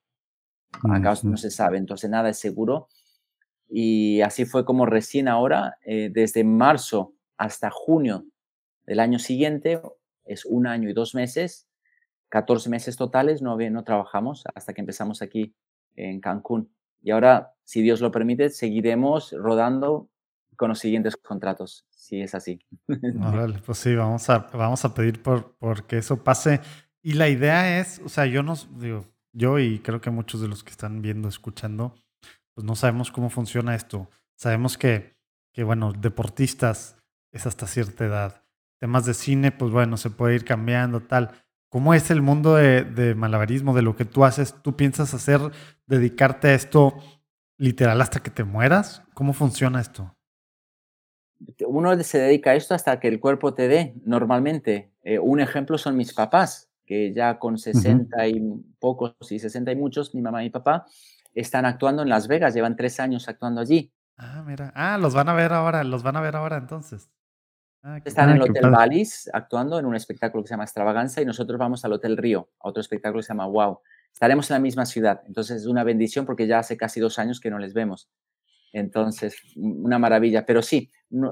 Acá 0.90 1.14
no 1.22 1.38
se 1.38 1.50
sabe, 1.50 1.78
entonces 1.78 2.10
nada 2.10 2.28
es 2.28 2.38
seguro. 2.38 2.88
Y 3.70 4.20
así 4.20 4.44
fue 4.44 4.66
como 4.66 4.84
recién 4.84 5.28
ahora, 5.28 5.78
eh, 5.82 6.10
desde 6.12 6.44
marzo 6.44 7.14
hasta 7.38 7.70
junio 7.70 8.26
del 8.84 9.00
año 9.00 9.18
siguiente, 9.18 9.80
es 10.26 10.44
un 10.44 10.66
año 10.66 10.90
y 10.90 10.92
dos 10.92 11.14
meses, 11.14 11.69
14 12.30 12.70
meses 12.70 12.96
totales, 12.96 13.42
no, 13.42 13.56
no 13.56 13.84
trabajamos 13.84 14.44
hasta 14.54 14.72
que 14.72 14.80
empezamos 14.80 15.20
aquí 15.20 15.54
en 15.96 16.20
Cancún. 16.20 16.72
Y 17.02 17.10
ahora, 17.10 17.54
si 17.64 17.82
Dios 17.82 18.00
lo 18.00 18.10
permite, 18.10 18.50
seguiremos 18.50 19.32
rodando 19.32 20.08
con 20.56 20.68
los 20.68 20.78
siguientes 20.78 21.16
contratos, 21.16 21.86
si 21.90 22.20
es 22.20 22.34
así. 22.34 22.60
pues 23.66 23.78
sí, 23.78 23.94
vamos 23.94 24.28
a, 24.28 24.38
vamos 24.52 24.84
a 24.84 24.94
pedir 24.94 25.22
por, 25.22 25.56
por 25.56 25.86
que 25.86 25.98
eso 25.98 26.22
pase. 26.22 26.60
Y 27.02 27.14
la 27.14 27.28
idea 27.28 27.80
es, 27.80 28.00
o 28.04 28.08
sea, 28.08 28.26
yo 28.26 28.42
no, 28.42 28.54
digo, 28.78 29.06
yo 29.32 29.58
y 29.58 29.78
creo 29.78 30.00
que 30.00 30.10
muchos 30.10 30.40
de 30.40 30.48
los 30.48 30.62
que 30.62 30.70
están 30.70 31.00
viendo, 31.00 31.28
escuchando, 31.28 31.94
pues 32.54 32.64
no 32.64 32.76
sabemos 32.76 33.10
cómo 33.10 33.30
funciona 33.30 33.74
esto. 33.74 34.10
Sabemos 34.36 34.76
que, 34.76 35.16
que 35.52 35.64
bueno, 35.64 35.92
deportistas 35.92 36.96
es 37.32 37.46
hasta 37.46 37.66
cierta 37.66 38.04
edad. 38.04 38.44
Temas 38.78 39.06
de 39.06 39.14
cine, 39.14 39.52
pues 39.52 39.70
bueno, 39.72 39.96
se 39.96 40.10
puede 40.10 40.34
ir 40.34 40.44
cambiando, 40.44 41.00
tal. 41.00 41.30
¿Cómo 41.70 41.94
es 41.94 42.10
el 42.10 42.20
mundo 42.20 42.56
de, 42.56 43.14
malabarismo, 43.14 43.74
de 43.74 43.82
lo 43.82 43.94
que 43.94 44.04
tú 44.04 44.24
haces? 44.24 44.56
¿Tú 44.60 44.74
piensas 44.74 45.14
hacer, 45.14 45.40
dedicarte 45.86 46.48
a 46.48 46.54
esto 46.54 46.96
literal 47.58 48.00
hasta 48.00 48.20
que 48.20 48.30
te 48.30 48.42
mueras? 48.42 49.04
¿Cómo 49.14 49.32
funciona 49.32 49.80
esto? 49.80 50.16
Uno 51.68 51.96
se 52.02 52.18
dedica 52.18 52.50
a 52.50 52.54
esto 52.56 52.74
hasta 52.74 52.98
que 52.98 53.06
el 53.06 53.20
cuerpo 53.20 53.54
te 53.54 53.68
dé, 53.68 53.94
normalmente. 54.04 54.90
Eh, 55.04 55.20
un 55.20 55.38
ejemplo 55.38 55.78
son 55.78 55.96
mis 55.96 56.12
papás, 56.12 56.68
que 56.84 57.14
ya 57.14 57.38
con 57.38 57.56
60 57.56 58.26
y 58.26 58.42
pocos 58.80 59.14
y 59.30 59.38
60 59.38 59.70
y 59.70 59.76
muchos, 59.76 60.12
mi 60.12 60.22
mamá 60.22 60.42
y 60.42 60.46
mi 60.46 60.50
papá, 60.50 60.86
están 61.34 61.66
actuando 61.66 62.02
en 62.02 62.08
Las 62.08 62.26
Vegas, 62.26 62.52
llevan 62.52 62.74
tres 62.74 62.98
años 62.98 63.28
actuando 63.28 63.60
allí. 63.60 63.92
Ah, 64.16 64.42
mira. 64.44 64.72
Ah, 64.74 64.98
los 64.98 65.14
van 65.14 65.28
a 65.28 65.34
ver 65.34 65.52
ahora, 65.52 65.84
los 65.84 66.02
van 66.02 66.16
a 66.16 66.20
ver 66.20 66.34
ahora 66.34 66.56
entonces. 66.56 67.12
Ah, 67.82 67.98
Están 68.04 68.28
en 68.28 68.36
el 68.36 68.42
Hotel 68.42 68.70
Valis 68.70 69.30
actuando 69.32 69.78
en 69.78 69.86
un 69.86 69.96
espectáculo 69.96 70.42
que 70.42 70.48
se 70.48 70.52
llama 70.52 70.64
Extravaganza 70.64 71.22
y 71.22 71.24
nosotros 71.24 71.58
vamos 71.58 71.84
al 71.84 71.94
Hotel 71.94 72.16
Río, 72.18 72.50
a 72.60 72.68
otro 72.68 72.80
espectáculo 72.82 73.20
que 73.20 73.24
se 73.26 73.32
llama 73.32 73.46
Wow. 73.46 73.80
Estaremos 74.12 74.50
en 74.50 74.54
la 74.54 74.60
misma 74.60 74.84
ciudad, 74.84 75.22
entonces 75.26 75.62
es 75.62 75.66
una 75.66 75.82
bendición 75.82 76.26
porque 76.26 76.46
ya 76.46 76.58
hace 76.58 76.76
casi 76.76 77.00
dos 77.00 77.18
años 77.18 77.40
que 77.40 77.48
no 77.48 77.58
les 77.58 77.72
vemos. 77.72 78.10
Entonces, 78.72 79.36
una 79.56 79.98
maravilla. 79.98 80.44
Pero 80.46 80.62
sí, 80.62 80.90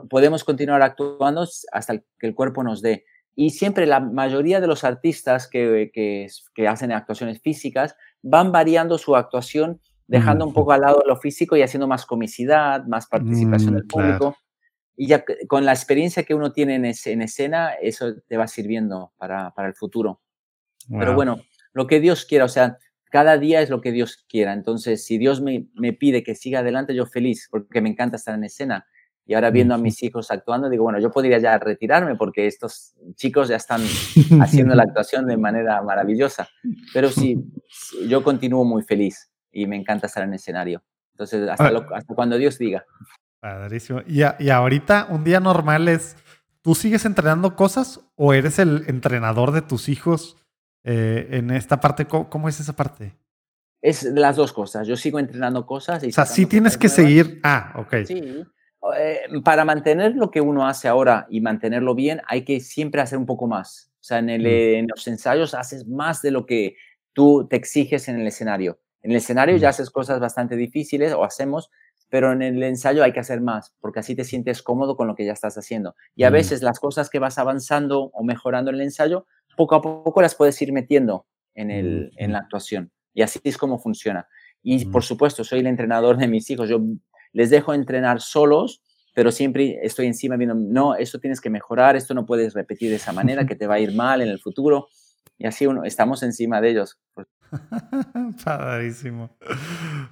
podemos 0.08 0.42
continuar 0.42 0.82
actuando 0.82 1.46
hasta 1.72 1.98
que 1.98 2.26
el 2.26 2.34
cuerpo 2.34 2.64
nos 2.64 2.82
dé. 2.82 3.04
Y 3.36 3.50
siempre 3.50 3.86
la 3.86 4.00
mayoría 4.00 4.60
de 4.60 4.66
los 4.66 4.82
artistas 4.82 5.48
que, 5.48 5.90
que, 5.92 6.68
hacen 6.68 6.90
actuaciones 6.90 7.40
físicas 7.40 7.94
van 8.22 8.50
variando 8.50 8.98
su 8.98 9.14
actuación, 9.14 9.80
dejando 10.08 10.46
un 10.46 10.52
poco 10.52 10.72
al 10.72 10.80
lado 10.80 11.04
lo 11.06 11.16
físico 11.16 11.56
y 11.56 11.62
haciendo 11.62 11.86
más 11.86 12.06
comicidad, 12.06 12.84
más 12.86 13.06
participación 13.06 13.74
mm, 13.74 13.76
del 13.76 13.86
público 13.86 14.36
y 15.00 15.06
ya 15.06 15.24
con 15.46 15.64
la 15.64 15.72
experiencia 15.72 16.24
que 16.24 16.34
uno 16.34 16.52
tiene 16.52 16.74
en, 16.74 16.84
escena, 17.22 17.70
eso 17.80 18.16
te 18.26 18.36
va 18.36 18.48
sirviendo 18.48 19.12
para, 19.16 19.54
el 19.56 19.74
futuro. 19.74 20.20
Pero 20.90 21.14
bueno, 21.14 21.40
lo 21.72 21.86
que 21.86 22.00
Dios 22.00 22.24
quiera, 22.24 22.44
o 22.44 22.48
sea, 22.48 22.78
cada 23.08 23.38
día 23.38 23.60
es 23.60 23.70
lo 23.70 23.80
que 23.80 23.92
Dios 23.92 24.26
quiera. 24.28 24.52
Entonces, 24.52 25.04
si 25.04 25.16
Dios 25.16 25.40
me, 25.40 25.92
pide 25.92 26.24
que 26.24 26.34
siga 26.34 26.60
adelante, 26.60 26.96
yo 26.96 27.06
feliz, 27.06 27.46
porque 27.48 27.80
me 27.80 27.90
encanta 27.90 28.16
estar 28.16 28.34
en 28.34 28.42
escena. 28.42 28.86
Y 29.24 29.34
ahora 29.34 29.50
viendo 29.50 29.72
a 29.72 29.78
mis 29.78 30.02
hijos 30.02 30.32
actuando, 30.32 30.68
digo, 30.68 30.82
bueno, 30.82 30.98
yo 30.98 31.12
podría 31.12 31.38
ya 31.38 31.56
retirarme 31.58 32.16
porque 32.16 32.48
estos 32.48 32.94
chicos 33.14 33.46
ya 33.46 33.56
están 33.56 33.82
haciendo 34.40 34.74
la 34.74 34.82
actuación 34.88 35.26
de 35.26 35.36
manera 35.36 35.80
maravillosa. 35.80 36.48
Pero 36.92 37.08
sí, 37.10 37.38
yo 38.08 38.24
continúo 38.24 38.64
muy 38.64 38.82
feliz 38.82 39.30
y 39.52 39.68
me 39.68 39.76
encanta 39.76 40.08
estar 40.08 40.24
en 40.24 40.30
el 40.30 40.36
escenario. 40.36 40.82
Entonces, 41.12 41.48
hasta, 41.48 41.68
ah. 41.68 41.86
hasta 41.94 42.14
cuando 42.16 42.36
Dios 42.36 42.58
diga. 42.58 42.84
Padrísimo. 43.40 44.00
Y, 44.06 44.22
y 44.38 44.50
ahorita, 44.50 45.06
un 45.10 45.24
día 45.24 45.40
normal 45.40 45.88
es, 45.88 46.16
¿tú 46.62 46.74
sigues 46.74 47.04
entrenando 47.04 47.56
cosas 47.56 48.00
o 48.16 48.34
eres 48.34 48.58
el 48.58 48.84
entrenador 48.88 49.52
de 49.52 49.62
tus 49.62 49.88
hijos 49.88 50.36
eh, 50.84 51.28
en 51.30 51.50
esta 51.50 51.80
parte? 51.80 52.06
¿Cómo, 52.06 52.48
es 52.48 52.60
esa 52.60 52.74
parte? 52.74 53.14
Es 53.80 54.02
las 54.02 54.36
dos 54.36 54.52
cosas. 54.52 54.86
Yo 54.86 54.96
sigo 54.96 55.18
entrenando 55.18 55.64
cosas. 55.66 56.02
Y 56.02 56.08
o 56.08 56.12
sea, 56.12 56.26
sí 56.26 56.46
tienes 56.46 56.76
que 56.76 56.88
seguir. 56.88 57.40
Ah, 57.44 57.74
ok. 57.76 57.94
Sí. 58.06 58.44
Eh, 58.96 59.20
para 59.44 59.64
mantener 59.64 60.14
lo 60.14 60.30
que 60.30 60.40
uno 60.40 60.66
hace 60.66 60.88
ahora 60.88 61.26
y 61.30 61.40
mantenerlo 61.40 61.94
bien, 61.94 62.20
hay 62.26 62.44
que 62.44 62.60
siempre 62.60 63.00
hacer 63.00 63.18
un 63.18 63.26
poco 63.26 63.46
más. 63.46 63.90
O 64.00 64.04
sea, 64.04 64.18
en, 64.18 64.30
el, 64.30 64.42
mm. 64.42 64.78
en 64.78 64.86
los 64.88 65.06
ensayos 65.06 65.54
haces 65.54 65.86
más 65.86 66.22
de 66.22 66.30
lo 66.30 66.46
que 66.46 66.76
tú 67.12 67.46
te 67.48 67.56
exiges 67.56 68.08
en 68.08 68.20
el 68.20 68.26
escenario. 68.26 68.78
En 69.02 69.10
el 69.10 69.18
escenario 69.18 69.56
ya 69.56 69.68
mm. 69.68 69.70
haces 69.70 69.90
cosas 69.90 70.20
bastante 70.20 70.56
difíciles 70.56 71.12
o 71.12 71.24
hacemos, 71.24 71.70
pero 72.10 72.32
en 72.32 72.42
el 72.42 72.62
ensayo 72.62 73.04
hay 73.04 73.12
que 73.12 73.20
hacer 73.20 73.40
más, 73.40 73.74
porque 73.80 74.00
así 74.00 74.14
te 74.14 74.24
sientes 74.24 74.62
cómodo 74.62 74.96
con 74.96 75.06
lo 75.06 75.14
que 75.14 75.26
ya 75.26 75.32
estás 75.32 75.56
haciendo. 75.58 75.94
Y 76.14 76.24
a 76.24 76.30
veces 76.30 76.62
las 76.62 76.80
cosas 76.80 77.10
que 77.10 77.18
vas 77.18 77.38
avanzando 77.38 78.10
o 78.12 78.24
mejorando 78.24 78.70
en 78.70 78.76
el 78.76 78.82
ensayo, 78.82 79.26
poco 79.56 79.74
a 79.74 79.82
poco 79.82 80.22
las 80.22 80.34
puedes 80.34 80.60
ir 80.62 80.72
metiendo 80.72 81.26
en, 81.54 81.70
el, 81.70 82.12
en 82.16 82.32
la 82.32 82.38
actuación. 82.38 82.90
Y 83.12 83.22
así 83.22 83.40
es 83.44 83.58
como 83.58 83.78
funciona. 83.78 84.28
Y 84.62 84.86
por 84.86 85.02
supuesto, 85.04 85.44
soy 85.44 85.60
el 85.60 85.66
entrenador 85.66 86.16
de 86.16 86.28
mis 86.28 86.48
hijos. 86.50 86.68
Yo 86.68 86.80
les 87.32 87.50
dejo 87.50 87.74
entrenar 87.74 88.20
solos, 88.20 88.82
pero 89.14 89.32
siempre 89.32 89.78
estoy 89.82 90.06
encima 90.06 90.36
viendo, 90.36 90.54
no, 90.54 90.94
esto 90.94 91.18
tienes 91.18 91.40
que 91.40 91.50
mejorar, 91.50 91.96
esto 91.96 92.14
no 92.14 92.24
puedes 92.24 92.54
repetir 92.54 92.90
de 92.90 92.96
esa 92.96 93.12
manera, 93.12 93.46
que 93.46 93.56
te 93.56 93.66
va 93.66 93.74
a 93.74 93.80
ir 93.80 93.94
mal 93.94 94.22
en 94.22 94.28
el 94.28 94.38
futuro. 94.38 94.88
Y 95.36 95.46
así 95.46 95.66
uno, 95.66 95.84
estamos 95.84 96.22
encima 96.22 96.60
de 96.60 96.70
ellos. 96.70 96.98
Padrísimo. 98.44 99.30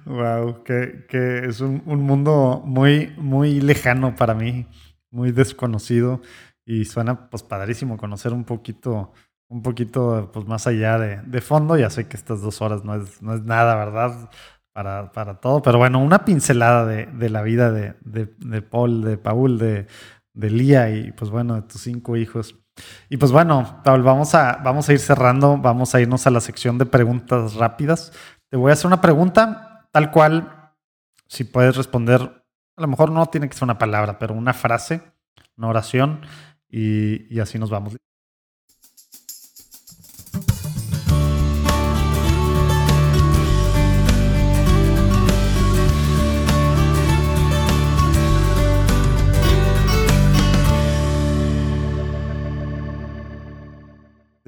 Wow, 0.05 0.63
que, 0.63 1.05
que 1.07 1.45
es 1.45 1.61
un, 1.61 1.83
un, 1.85 2.01
mundo 2.01 2.61
muy, 2.65 3.13
muy 3.17 3.59
lejano 3.61 4.15
para 4.15 4.33
mí, 4.33 4.67
muy 5.11 5.31
desconocido. 5.31 6.21
Y 6.65 6.85
suena 6.85 7.29
pues 7.29 7.43
padrísimo 7.43 7.97
conocer 7.97 8.33
un 8.33 8.43
poquito, 8.43 9.13
un 9.49 9.61
poquito 9.61 10.29
pues 10.33 10.45
más 10.45 10.67
allá 10.67 10.97
de, 10.99 11.21
de 11.21 11.41
fondo. 11.41 11.77
Ya 11.77 11.89
sé 11.89 12.07
que 12.07 12.17
estas 12.17 12.41
dos 12.41 12.61
horas 12.61 12.83
no 12.83 12.95
es, 12.95 13.21
no 13.21 13.33
es 13.33 13.43
nada, 13.43 13.75
¿verdad? 13.75 14.29
Para, 14.73 15.11
para 15.11 15.39
todo. 15.39 15.61
Pero 15.61 15.77
bueno, 15.77 15.99
una 15.99 16.25
pincelada 16.25 16.85
de, 16.85 17.05
de 17.07 17.29
la 17.29 17.41
vida 17.41 17.71
de, 17.71 17.95
de, 18.01 18.61
Paul, 18.61 19.03
de 19.03 19.17
Paul, 19.17 19.57
de, 19.57 19.87
de 20.33 20.49
Lía 20.49 20.91
y 20.91 21.11
pues 21.13 21.31
bueno, 21.31 21.55
de 21.55 21.61
tus 21.63 21.81
cinco 21.81 22.17
hijos. 22.17 22.55
Y 23.09 23.17
pues 23.17 23.31
bueno, 23.31 23.81
Paul, 23.83 24.03
vamos 24.03 24.35
a, 24.35 24.59
vamos 24.63 24.89
a 24.89 24.93
ir 24.93 24.99
cerrando, 24.99 25.57
vamos 25.57 25.95
a 25.95 26.01
irnos 26.01 26.27
a 26.27 26.31
la 26.31 26.41
sección 26.41 26.77
de 26.77 26.85
preguntas 26.85 27.55
rápidas. 27.55 28.13
Te 28.49 28.57
voy 28.57 28.69
a 28.69 28.73
hacer 28.73 28.87
una 28.87 29.01
pregunta 29.01 29.87
tal 29.91 30.11
cual, 30.11 30.73
si 31.27 31.43
puedes 31.43 31.75
responder, 31.75 32.21
a 32.75 32.81
lo 32.81 32.87
mejor 32.87 33.11
no 33.11 33.25
tiene 33.27 33.49
que 33.49 33.55
ser 33.55 33.63
una 33.63 33.77
palabra, 33.77 34.19
pero 34.19 34.33
una 34.33 34.53
frase, 34.53 35.01
una 35.57 35.67
oración 35.67 36.21
y, 36.69 37.33
y 37.33 37.39
así 37.39 37.57
nos 37.59 37.69
vamos. 37.69 37.97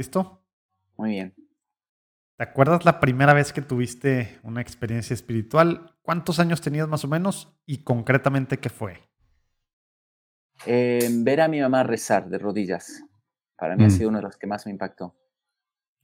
¿Listo? 0.04 0.42
Muy 0.96 1.10
bien. 1.10 1.36
¿Te 2.38 2.44
acuerdas 2.46 2.86
la 2.86 3.02
primera 3.02 3.34
vez 3.34 3.52
que 3.52 3.62
tuviste 3.62 4.40
una 4.44 4.62
experiencia 4.62 5.14
espiritual? 5.14 5.94
¿Cuántos 6.02 6.40
años 6.40 6.62
tenías 6.62 6.88
más 6.88 7.04
o 7.04 7.10
menos? 7.10 7.60
Y 7.66 7.84
concretamente, 7.84 8.60
¿qué 8.60 8.70
fue? 8.70 9.02
Eh, 10.66 11.06
ver 11.16 11.42
a 11.42 11.50
mi 11.50 11.60
mamá 11.60 11.84
rezar 11.84 12.30
de 12.30 12.38
rodillas. 12.38 13.04
Para 13.58 13.76
mí 13.76 13.84
ha 13.84 13.88
Mm. 13.88 13.92
sido 13.92 14.08
uno 14.08 14.20
de 14.20 14.24
los 14.24 14.38
que 14.38 14.48
más 14.48 14.66
me 14.66 14.72
impactó. 14.72 15.18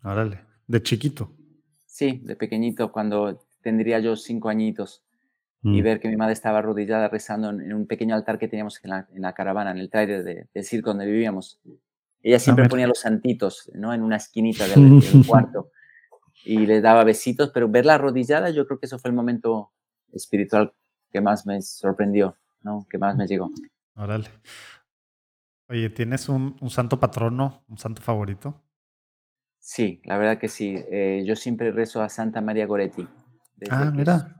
Órale, 0.03 0.41
de 0.67 0.83
chiquito. 0.83 1.31
Sí, 1.85 2.19
de 2.21 2.35
pequeñito, 2.35 2.91
cuando 2.91 3.47
tendría 3.61 3.99
yo 3.99 4.17
cinco 4.17 4.49
añitos 4.49 5.05
y 5.63 5.79
Mm. 5.79 5.83
ver 5.85 5.99
que 6.01 6.09
mi 6.09 6.17
madre 6.17 6.33
estaba 6.33 6.57
arrodillada 6.59 7.07
rezando 7.07 7.49
en, 7.49 7.61
en 7.61 7.73
un 7.73 7.87
pequeño 7.87 8.13
altar 8.13 8.39
que 8.39 8.49
teníamos 8.49 8.77
en 8.83 8.89
la, 8.89 9.07
en 9.13 9.21
la 9.21 9.31
caravana, 9.33 9.71
en 9.71 9.77
el 9.77 9.89
trailer 9.89 10.25
de- 10.25 10.49
del 10.53 10.63
circo 10.65 10.89
donde 10.89 11.05
vivíamos. 11.05 11.61
Ella 12.27 12.39
siempre 12.39 12.67
ponía 12.67 12.87
los 12.87 12.99
santitos, 13.01 13.69
¿no? 13.75 13.93
En 13.93 14.01
una 14.01 14.15
esquinita 14.15 14.67
del, 14.67 14.99
del 14.99 15.27
cuarto 15.27 15.69
y 16.43 16.65
le 16.65 16.81
daba 16.81 17.03
besitos, 17.03 17.51
pero 17.53 17.69
verla 17.69 17.93
arrodillada, 17.93 18.49
yo 18.49 18.65
creo 18.65 18.79
que 18.79 18.87
eso 18.87 18.97
fue 18.97 19.11
el 19.11 19.15
momento 19.15 19.71
espiritual 20.11 20.73
que 21.11 21.21
más 21.21 21.45
me 21.45 21.61
sorprendió, 21.61 22.35
¿no? 22.61 22.87
Que 22.89 22.97
más 22.97 23.15
me 23.15 23.27
llegó. 23.27 23.51
Órale. 23.95 24.29
Oye, 25.69 25.91
¿tienes 25.91 26.27
un, 26.27 26.57
un 26.61 26.69
santo 26.71 26.99
patrono, 26.99 27.63
un 27.67 27.77
santo 27.77 28.01
favorito? 28.01 28.59
Sí, 29.59 30.01
la 30.05 30.17
verdad 30.17 30.39
que 30.39 30.47
sí. 30.47 30.83
Eh, 30.89 31.23
yo 31.27 31.35
siempre 31.35 31.71
rezo 31.71 32.01
a 32.01 32.09
Santa 32.09 32.41
María 32.41 32.65
Goretti. 32.65 33.07
Ah, 33.69 33.91
mira. 33.93 34.35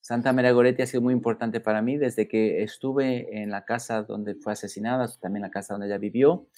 Santa 0.00 0.32
María 0.32 0.50
Goretti 0.50 0.82
ha 0.82 0.86
sido 0.86 1.00
muy 1.00 1.14
importante 1.14 1.60
para 1.60 1.80
mí 1.80 1.96
desde 1.96 2.26
que 2.26 2.64
estuve 2.64 3.40
en 3.40 3.50
la 3.50 3.64
casa 3.64 4.02
donde 4.02 4.34
fue 4.34 4.52
asesinada, 4.52 5.08
también 5.20 5.42
la 5.42 5.50
casa 5.50 5.74
donde 5.74 5.86
ella 5.86 5.98
vivió, 5.98 6.48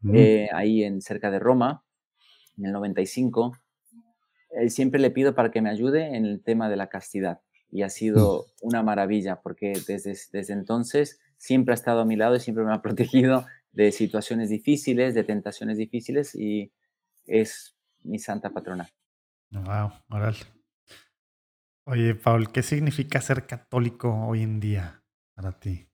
Mm. 0.00 0.14
eh, 0.14 0.48
ahí 0.52 0.84
en 0.84 1.00
cerca 1.00 1.30
de 1.30 1.38
Roma, 1.38 1.84
en 2.56 2.66
el 2.66 2.72
95. 2.72 3.56
Eh, 4.50 4.70
siempre 4.70 5.00
le 5.00 5.10
pido 5.10 5.34
para 5.34 5.50
que 5.50 5.60
me 5.60 5.70
ayude 5.70 6.16
en 6.16 6.24
el 6.24 6.42
tema 6.42 6.68
de 6.68 6.76
la 6.76 6.88
castidad 6.88 7.40
y 7.70 7.82
ha 7.82 7.90
sido 7.90 8.46
una 8.62 8.82
maravilla 8.82 9.40
porque 9.42 9.72
desde, 9.86 10.16
desde 10.32 10.52
entonces 10.52 11.18
siempre 11.36 11.72
ha 11.72 11.74
estado 11.74 12.00
a 12.00 12.04
mi 12.04 12.16
lado 12.16 12.36
y 12.36 12.40
siempre 12.40 12.64
me 12.64 12.72
ha 12.72 12.82
protegido 12.82 13.44
de 13.72 13.92
situaciones 13.92 14.48
difíciles, 14.48 15.14
de 15.14 15.24
tentaciones 15.24 15.76
difíciles 15.78 16.34
y 16.34 16.72
es 17.26 17.76
mi 18.02 18.18
santa 18.18 18.50
patrona. 18.50 18.88
Wow, 19.50 19.92
órale. 20.10 20.38
Oye, 21.84 22.14
Paul, 22.14 22.50
¿qué 22.50 22.62
significa 22.62 23.20
ser 23.20 23.46
católico 23.46 24.12
hoy 24.26 24.42
en 24.42 24.58
día 24.58 25.02
para 25.34 25.52
ti? 25.52 25.88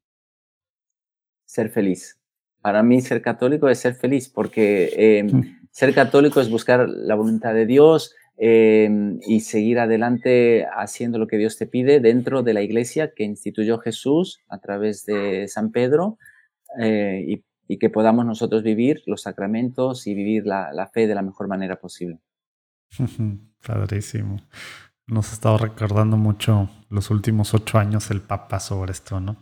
ser 1.53 1.69
feliz. 1.69 2.22
Para 2.63 2.83
mí 2.83 3.01
ser 3.01 3.21
católico 3.21 3.69
es 3.69 3.81
ser 3.81 3.95
feliz 3.95 4.29
porque 4.29 4.93
eh, 4.97 5.27
ser 5.71 5.95
católico 5.95 6.41
es 6.41 6.49
buscar 6.49 6.89
la 6.89 7.15
voluntad 7.15 7.55
de 7.55 7.67
Dios 7.67 8.15
eh, 8.39 8.89
y 9.27 9.41
seguir 9.41 9.79
adelante 9.79 10.67
haciendo 10.77 11.19
lo 11.19 11.27
que 11.27 11.39
Dios 11.39 11.59
te 11.59 11.67
pide 11.67 12.01
dentro 12.01 12.43
de 12.43 12.55
la 12.55 12.63
iglesia 12.63 13.13
que 13.15 13.25
instituyó 13.25 13.79
Jesús 13.79 14.41
a 14.49 14.59
través 14.59 15.05
de 15.05 15.49
San 15.49 15.71
Pedro 15.73 16.19
eh, 16.81 17.25
y, 17.27 17.45
y, 17.69 17.79
que 17.79 17.91
podamos 17.91 18.25
nosotros 18.25 18.63
vivir 18.63 19.03
los 19.07 19.23
sacramentos 19.23 20.07
y 20.07 20.15
vivir 20.15 20.47
la, 20.47 20.73
la 20.73 20.87
fe 20.87 21.07
de 21.07 21.15
la 21.15 21.23
mejor 21.23 21.49
manera 21.49 21.77
posible. 21.77 22.21
Padrísimo. 23.67 24.39
Nos 25.07 25.31
ha 25.31 25.35
estado 25.35 25.59
recordando 25.59 26.17
mucho 26.17 26.71
los 26.89 27.11
últimos 27.11 27.55
ocho 27.55 27.79
años 27.79 28.11
el 28.11 28.21
Papa 28.23 28.61
sobre 28.61 28.93
esto, 28.93 29.21
¿no? 29.21 29.37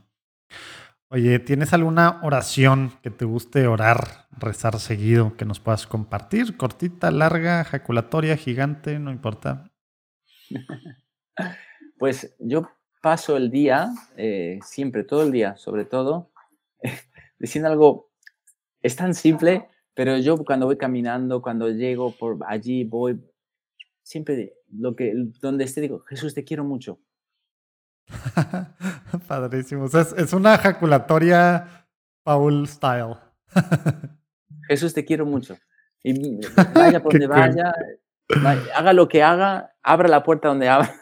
Oye, 1.12 1.41
¿tienes 1.41 1.73
alguna 1.73 2.20
oración 2.23 2.93
que 3.03 3.11
te 3.11 3.24
guste 3.24 3.66
orar, 3.66 4.28
rezar 4.39 4.78
seguido, 4.78 5.37
que 5.37 5.45
nos 5.45 5.59
puedas 5.59 5.89
compartir? 5.89 6.57
Cortita, 6.57 7.11
larga, 7.11 7.62
ejaculatoria, 7.62 8.37
gigante, 8.37 8.99
no 9.01 9.11
importa. 9.11 9.73
Pues 11.99 12.35
yo 12.39 12.62
paso 13.03 13.37
el 13.37 13.51
día, 13.51 13.91
eh, 14.16 14.59
siempre, 14.65 15.05
todo 15.05 15.23
el 15.23 15.32
día, 15.32 15.57
sobre 15.57 15.85
todo, 15.85 16.31
diciendo 17.39 17.69
algo, 17.69 18.11
es 18.81 18.97
tan 18.97 19.15
simple, 19.15 19.69
pero 19.93 20.16
yo 20.16 20.39
cuando 20.45 20.65
voy 20.65 20.78
caminando, 20.78 21.43
cuando 21.43 21.69
llego 21.69 22.12
por 22.12 22.39
allí, 22.47 22.85
voy, 22.85 23.20
siempre 24.03 24.55
lo 24.73 24.97
que, 24.97 25.12
donde 25.43 25.65
esté 25.65 25.82
digo, 25.82 26.01
Jesús, 26.09 26.32
te 26.32 26.45
quiero 26.45 26.65
mucho. 26.65 27.01
Padrísimo. 29.29 29.85
O 29.85 29.89
sea, 29.89 30.03
es, 30.03 30.13
es, 30.17 30.33
una 30.33 30.55
ejaculatoria 30.55 31.87
Paul 32.23 32.67
style. 32.69 33.17
Jesús, 34.69 34.95
te 34.95 35.05
quiero 35.05 35.27
mucho. 35.27 35.57
Y 36.03 36.41
vaya 36.75 37.03
por 37.03 37.13
donde 37.13 37.27
vaya, 37.27 37.75
vaya, 38.43 38.63
haga 38.75 38.93
lo 38.93 39.09
que 39.09 39.23
haga, 39.23 39.75
abra 39.83 40.09
la 40.09 40.23
puerta 40.23 40.49
donde 40.49 40.69
abra. 40.69 40.95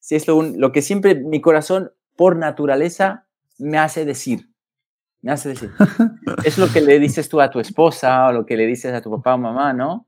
Si 0.00 0.14
es 0.14 0.26
lo, 0.26 0.42
lo, 0.42 0.72
que 0.72 0.80
siempre 0.80 1.14
mi 1.14 1.40
corazón, 1.40 1.92
por 2.16 2.36
naturaleza, 2.36 3.26
me 3.58 3.78
hace 3.78 4.04
decir. 4.04 4.48
Me 5.20 5.32
hace 5.32 5.50
decir. 5.50 5.70
es 6.44 6.58
lo 6.58 6.68
que 6.68 6.80
le 6.80 6.98
dices 6.98 7.28
tú 7.28 7.40
a 7.40 7.50
tu 7.50 7.60
esposa 7.60 8.28
o 8.28 8.32
lo 8.32 8.46
que 8.46 8.56
le 8.56 8.66
dices 8.66 8.94
a 8.94 9.02
tu 9.02 9.10
papá 9.10 9.34
o 9.34 9.38
mamá, 9.38 9.72
¿no? 9.72 10.06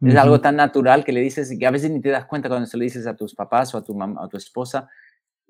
Es 0.00 0.16
algo 0.16 0.40
tan 0.40 0.56
natural 0.56 1.04
que 1.04 1.12
le 1.12 1.20
dices 1.20 1.54
que 1.58 1.66
a 1.66 1.70
veces 1.70 1.90
ni 1.90 2.00
te 2.00 2.10
das 2.10 2.26
cuenta 2.26 2.48
cuando 2.48 2.66
se 2.66 2.76
lo 2.76 2.82
dices 2.82 3.06
a 3.06 3.16
tus 3.16 3.34
papás 3.34 3.74
o 3.74 3.78
a 3.78 3.84
tu 3.84 3.94
mamá, 3.94 4.24
a 4.24 4.28
tu 4.28 4.36
esposa. 4.36 4.88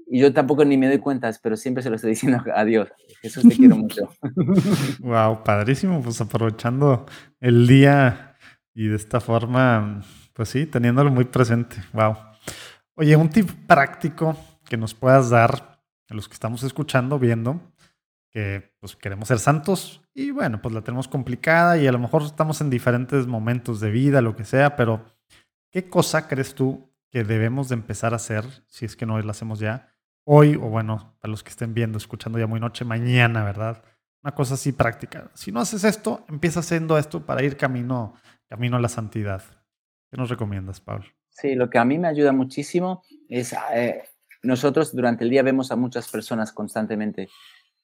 Y 0.07 0.21
yo 0.21 0.33
tampoco 0.33 0.65
ni 0.65 0.77
me 0.77 0.89
doy 0.89 0.99
cuenta, 0.99 1.31
pero 1.43 1.57
siempre 1.57 1.83
se 1.83 1.91
lo 1.91 1.97
estoy 1.97 2.11
diciendo 2.11 2.43
a 2.55 2.65
Dios. 2.65 2.89
Jesús, 3.23 3.49
te 3.49 3.57
quiero 3.57 3.77
mucho. 3.77 4.09
wow, 5.01 5.43
padrísimo. 5.43 6.03
Pues 6.03 6.21
aprovechando 6.21 7.07
el 7.41 7.67
día 7.67 8.37
y 8.75 8.89
de 8.89 8.97
esta 8.97 9.21
forma, 9.21 10.03
pues 10.33 10.49
sí, 10.49 10.67
teniéndolo 10.67 11.11
muy 11.11 11.25
presente. 11.25 11.77
Wow. 11.93 12.17
Oye, 12.97 13.17
un 13.17 13.29
tip 13.29 13.51
práctico 13.67 14.37
que 14.69 14.77
nos 14.77 14.95
puedas 14.95 15.31
dar 15.31 15.81
a 16.09 16.15
los 16.15 16.29
que 16.29 16.35
estamos 16.35 16.63
escuchando, 16.63 17.19
viendo, 17.19 17.61
que 18.31 18.75
pues 18.81 18.97
queremos 18.97 19.29
ser 19.29 19.39
santos 19.39 20.03
y 20.13 20.31
bueno, 20.31 20.61
pues 20.61 20.75
la 20.75 20.83
tenemos 20.83 21.09
complicada 21.09 21.79
y 21.79 21.87
a 21.87 21.93
lo 21.93 21.99
mejor 21.99 22.23
estamos 22.23 22.61
en 22.61 22.71
diferentes 22.71 23.27
momentos 23.27 23.81
de 23.81 23.91
vida, 23.91 24.21
lo 24.21 24.37
que 24.37 24.45
sea, 24.45 24.77
pero 24.77 25.05
¿qué 25.71 25.89
cosa 25.89 26.29
crees 26.29 26.55
tú 26.55 26.93
que 27.11 27.25
debemos 27.25 27.69
de 27.69 27.75
empezar 27.75 28.13
a 28.13 28.17
hacer, 28.17 28.45
si 28.67 28.85
es 28.85 28.97
que 28.97 29.07
no 29.07 29.21
la 29.21 29.31
hacemos 29.31 29.61
ya, 29.61 29.94
hoy 30.25 30.57
o 30.57 30.69
bueno, 30.69 31.17
para 31.21 31.31
los 31.31 31.43
que 31.43 31.51
estén 31.51 31.75
viendo, 31.75 31.99
escuchando 31.99 32.39
ya 32.39 32.47
muy 32.47 32.61
noche, 32.61 32.85
mañana, 32.85 33.45
¿verdad? 33.45 33.83
Una 34.23 34.35
cosa 34.35 34.55
así 34.55 34.73
práctica. 34.73 35.31
Si 35.35 35.53
no 35.53 35.61
haces 35.61 35.85
esto, 35.85 36.25
empieza 36.29 36.61
haciendo 36.61 36.97
esto 36.99 37.25
para 37.25 37.43
ir 37.43 37.57
camino, 37.57 38.15
camino 38.49 38.77
a 38.77 38.81
la 38.81 38.89
santidad. 38.89 39.43
¿Qué 40.11 40.17
nos 40.17 40.31
recomiendas, 40.31 40.81
Pablo? 40.81 41.07
Sí, 41.29 41.55
lo 41.55 41.69
que 41.69 41.79
a 41.79 41.85
mí 41.85 41.99
me 41.99 42.09
ayuda 42.09 42.33
muchísimo 42.33 43.03
es, 43.29 43.55
eh, 43.75 44.03
nosotros 44.43 44.95
durante 44.95 45.25
el 45.25 45.31
día 45.31 45.43
vemos 45.43 45.71
a 45.71 45.77
muchas 45.77 46.09
personas 46.09 46.53
constantemente 46.53 47.29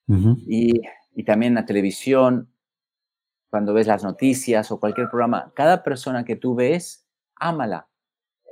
uh 0.07 0.15
-huh. 0.15 0.45
y, 0.47 0.81
y, 1.15 1.25
también 1.25 1.53
en 1.53 1.57
la 1.57 1.67
televisión, 1.67 2.53
cuando 3.51 3.75
ves 3.75 3.87
las 3.87 4.05
noticias 4.05 4.71
o 4.71 4.79
cualquier 4.79 5.09
programa, 5.09 5.53
cada 5.55 5.83
persona 5.83 6.25
que 6.25 6.37
tú 6.37 6.55
ves, 6.55 7.07
ámala, 7.35 7.89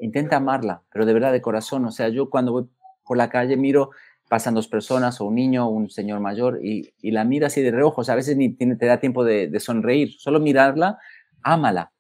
intenta 0.01 0.37
amarla, 0.37 0.83
pero 0.91 1.07
de 1.07 1.15
verdad 1.15 1.33
de 1.33 1.41
corazón. 1.41 1.85
O 1.85 1.91
sea, 1.93 2.09
yo 2.09 2.29
cuando 2.29 2.53
voy 2.53 2.69
por 3.09 3.17
la 3.17 3.31
calle 3.31 3.57
miro, 3.57 3.91
pasan 4.29 4.55
dos 4.55 4.69
personas 4.69 5.21
o 5.21 5.25
un 5.25 5.35
niño 5.35 5.67
o 5.67 5.71
un 5.71 5.91
señor 5.91 6.21
mayor 6.21 6.61
y, 6.63 6.93
y 7.01 7.11
la 7.11 7.25
mira 7.25 7.49
así 7.49 7.63
de 7.63 7.71
reojo, 7.71 8.03
o 8.03 8.05
sea, 8.05 8.13
a 8.13 8.17
veces 8.17 8.37
ni 8.37 8.51
tiene, 8.51 8.77
te 8.77 8.87
da 8.87 9.01
tiempo 9.01 9.25
de, 9.25 9.49
de 9.49 9.59
sonreír, 9.59 10.13
solo 10.19 10.39
mirarla, 10.39 10.99
ámala 11.43 11.93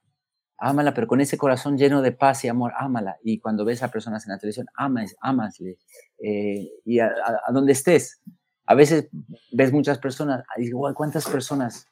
ámala, 0.58 0.92
pero 0.92 1.06
con 1.06 1.20
ese 1.20 1.38
corazón 1.38 1.78
lleno 1.78 2.02
de 2.02 2.12
paz 2.12 2.44
y 2.44 2.48
amor, 2.48 2.72
ámala. 2.76 3.16
Y 3.22 3.38
cuando 3.38 3.64
ves 3.64 3.82
a 3.82 3.90
personas 3.90 4.26
en 4.26 4.32
la 4.32 4.38
televisión, 4.38 4.66
amas, 4.74 5.14
amasle. 5.20 5.78
Eh, 6.18 6.68
y 6.84 6.98
a, 6.98 7.06
a, 7.06 7.40
a, 7.46 7.52
donde 7.52 7.72
estés, 7.72 8.20
a 8.66 8.74
veces 8.74 9.08
ves 9.52 9.72
muchas 9.72 9.98
personas, 9.98 10.44
igual, 10.56 10.94
¿cuántas 10.94 11.26
personas? 11.28 11.86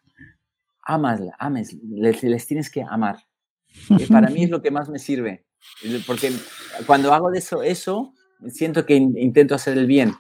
Amasla, 0.83 1.35
ames, 1.39 1.75
les, 1.83 2.23
les 2.23 2.47
tienes 2.47 2.71
que 2.71 2.83
amar. 2.83 3.19
Eh, 4.01 4.07
para 4.11 4.31
mí 4.31 4.45
es 4.45 4.49
lo 4.49 4.63
que 4.63 4.71
más 4.71 4.89
me 4.89 4.99
sirve, 4.99 5.45
porque 6.07 6.33
cuando 6.87 7.13
hago 7.13 7.31
de 7.31 7.41
eso, 7.41 7.63
eso, 7.63 8.15
siento 8.49 8.87
que 8.87 8.97
in, 8.97 9.17
intento 9.19 9.55
hacer 9.55 9.79
el 9.79 9.87
bien. 9.87 10.15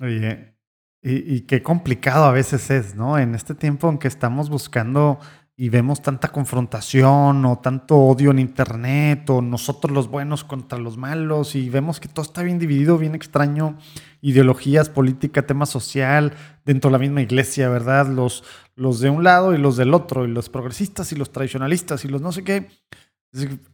Oye, 0.00 0.54
Y, 1.02 1.34
y, 1.34 1.40
qué 1.42 1.62
complicado 1.62 2.24
a 2.24 2.32
veces 2.32 2.70
es, 2.70 2.94
¿no? 2.94 3.18
En 3.18 3.34
este 3.34 3.54
tiempo 3.54 3.88
en 3.90 3.98
que 3.98 4.08
estamos 4.08 4.50
buscando 4.50 5.18
y 5.56 5.68
vemos 5.68 6.00
tanta 6.00 6.28
confrontación 6.28 7.44
o 7.44 7.58
tanto 7.58 7.96
odio 7.98 8.30
en 8.30 8.38
internet 8.38 9.28
o 9.30 9.42
nosotros 9.42 9.92
los 9.92 10.08
buenos 10.08 10.44
contra 10.44 10.78
los 10.78 10.96
malos 10.96 11.54
y 11.54 11.68
vemos 11.70 12.00
que 12.00 12.08
todo 12.08 12.24
está 12.24 12.42
bien 12.42 12.58
dividido, 12.58 12.98
bien 12.98 13.14
extraño, 13.14 13.78
ideologías, 14.22 14.88
política, 14.88 15.46
tema 15.46 15.66
social, 15.66 16.34
dentro 16.64 16.88
de 16.90 16.92
la 16.92 16.98
misma 16.98 17.22
iglesia, 17.22 17.68
¿verdad? 17.68 18.08
Los, 18.08 18.44
los 18.76 19.00
de 19.00 19.10
un 19.10 19.24
lado 19.24 19.54
y 19.54 19.58
los 19.58 19.76
del 19.76 19.94
otro, 19.94 20.24
y 20.24 20.28
los 20.28 20.48
progresistas 20.48 21.12
y 21.12 21.16
los 21.16 21.30
tradicionalistas 21.32 22.04
y 22.04 22.08
los 22.08 22.22
no 22.22 22.32
sé 22.32 22.44
qué. 22.44 22.68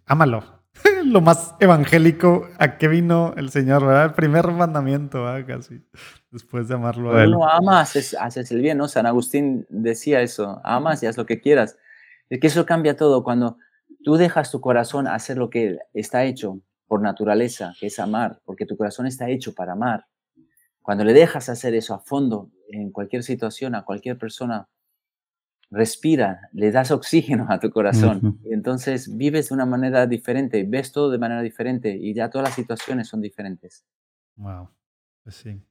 Ámalo. 0.06 0.57
Lo 1.04 1.20
más 1.20 1.54
evangélico 1.60 2.48
a 2.58 2.78
qué 2.78 2.88
vino 2.88 3.34
el 3.36 3.50
Señor, 3.50 3.86
¿verdad? 3.86 4.06
El 4.06 4.12
primer 4.12 4.48
mandamiento, 4.48 5.24
¿verdad? 5.24 5.46
casi, 5.46 5.82
después 6.30 6.68
de 6.68 6.74
amarlo 6.74 7.14
a 7.14 7.24
Él. 7.24 7.30
No 7.30 7.48
amas, 7.48 8.14
haces, 8.18 8.50
el 8.50 8.60
bien, 8.60 8.78
¿no? 8.78 8.88
San 8.88 9.06
Agustín 9.06 9.66
decía 9.68 10.20
eso, 10.20 10.60
amas 10.64 11.02
y 11.02 11.06
haz 11.06 11.16
lo 11.16 11.26
que 11.26 11.40
quieras. 11.40 11.76
Es 12.28 12.40
que 12.40 12.46
eso 12.46 12.66
cambia 12.66 12.96
todo 12.96 13.24
cuando 13.24 13.56
tú 14.04 14.16
dejas 14.16 14.50
tu 14.50 14.60
corazón 14.60 15.06
hacer 15.06 15.38
lo 15.38 15.50
que 15.50 15.78
está 15.94 16.24
hecho 16.24 16.60
por 16.86 17.00
naturaleza, 17.02 17.74
que 17.78 17.86
es 17.86 17.98
amar, 17.98 18.40
porque 18.44 18.66
tu 18.66 18.76
corazón 18.76 19.06
está 19.06 19.28
hecho 19.28 19.54
para 19.54 19.72
amar. 19.72 20.06
Cuando 20.82 21.04
le 21.04 21.12
dejas 21.12 21.48
hacer 21.48 21.74
eso 21.74 21.94
a 21.94 22.00
fondo, 22.00 22.50
en 22.70 22.90
cualquier 22.90 23.22
situación, 23.22 23.74
a 23.74 23.84
cualquier 23.84 24.18
persona, 24.18 24.68
respira, 25.70 26.48
le 26.52 26.70
das 26.70 26.90
oxígeno 26.90 27.46
a 27.48 27.60
tu 27.60 27.70
corazón. 27.70 28.40
y 28.44 28.52
entonces 28.52 29.16
vives 29.16 29.48
de 29.48 29.54
una 29.54 29.66
manera 29.66 30.06
diferente, 30.06 30.64
ves 30.66 30.92
todo 30.92 31.10
de 31.10 31.18
manera 31.18 31.42
diferente 31.42 31.96
y 31.96 32.14
ya 32.14 32.30
todas 32.30 32.48
las 32.48 32.54
situaciones 32.54 33.08
son 33.08 33.20
diferentes. 33.20 33.84
Wow, 34.36 34.70
pues 35.22 35.36
sí. 35.36 35.62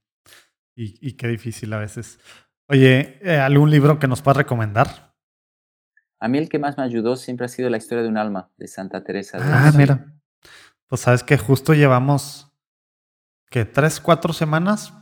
Y, 0.80 1.14
qué 1.14 1.28
difícil 1.28 1.74
a 1.74 1.80
veces. 1.80 2.20
Oye, 2.68 3.18
eh, 3.24 3.40
¿algún 3.40 3.72
libro 3.72 3.98
que 3.98 4.08
nos 4.08 4.22
puedas 4.22 4.38
recomendar? 4.38 5.16
A 6.20 6.28
mí 6.28 6.38
el 6.38 6.50
que 6.50 6.60
más 6.60 6.78
me 6.78 6.84
ayudó 6.84 7.16
siempre 7.16 7.48
ha 7.48 7.50
sido 7.50 7.70
La 7.72 7.78
historia 7.78 8.04
de 8.04 8.10
un 8.10 8.18
alma 8.18 8.52
de 8.58 8.68
Santa 8.68 9.04
Teresa. 9.04 9.40
De 9.40 9.44
ah, 9.46 9.72
mira. 9.76 10.14
Pues 10.86 11.02
sabes 11.02 11.24
que 11.24 11.38
justo 11.38 11.74
llevamos 11.74 12.54
que 13.50 13.66
tres, 13.66 14.00
cuatro 14.00 14.34
semanas 14.34 14.94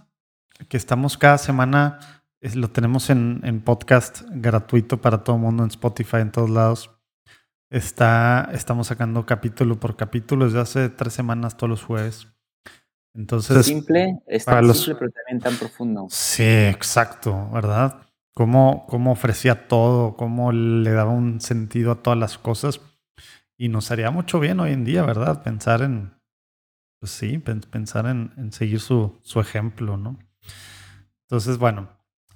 que 0.69 0.77
estamos 0.77 1.17
cada 1.17 1.38
semana 1.38 1.99
lo 2.53 2.69
tenemos 2.69 3.09
en, 3.09 3.41
en, 3.43 3.61
podcast 3.61 4.22
gratuito 4.30 5.01
para 5.01 5.23
todo 5.23 5.38
el 5.38 5.41
mundo 5.41 5.63
en 5.63 5.69
Spotify, 5.69 6.17
en 6.17 6.31
todos 6.31 6.49
lados. 6.49 6.91
Está, 7.72 8.49
estamos 8.53 8.88
sacando 8.88 9.26
capítulo 9.26 9.80
por 9.80 9.95
capítulo 9.95 10.45
desde 10.45 10.59
hace 10.59 10.89
tres 10.89 11.13
semanas 11.13 11.57
todos 11.57 11.69
los 11.69 11.84
jueves. 11.84 12.27
Entonces, 13.15 13.65
simple, 13.65 14.19
es 14.27 14.45
tan 14.45 14.73
simple, 14.73 14.95
pero 14.95 15.11
también 15.11 15.39
tan 15.39 15.55
profundo. 15.55 16.07
Sí, 16.09 16.43
exacto, 16.43 17.49
¿verdad? 17.51 18.01
Cómo, 18.34 18.85
cómo 18.88 19.13
ofrecía 19.13 19.67
todo, 19.67 20.15
cómo 20.15 20.51
le 20.51 20.91
daba 20.91 21.11
un 21.11 21.39
sentido 21.39 21.93
a 21.93 22.03
todas 22.03 22.19
las 22.19 22.38
cosas. 22.38 22.81
Y 23.57 23.69
nos 23.69 23.89
haría 23.89 24.11
mucho 24.11 24.39
bien 24.41 24.59
hoy 24.59 24.73
en 24.73 24.84
día, 24.84 25.03
¿verdad? 25.03 25.41
Pensar 25.43 25.81
en, 25.81 26.13
pues 26.99 27.13
sí, 27.13 27.38
pensar 27.38 28.05
en, 28.05 28.34
en 28.38 28.51
seguir 28.51 28.81
su, 28.81 29.17
su 29.22 29.39
ejemplo, 29.39 29.95
¿no? 29.95 30.19
Entonces, 31.22 31.57
bueno, 31.57 31.88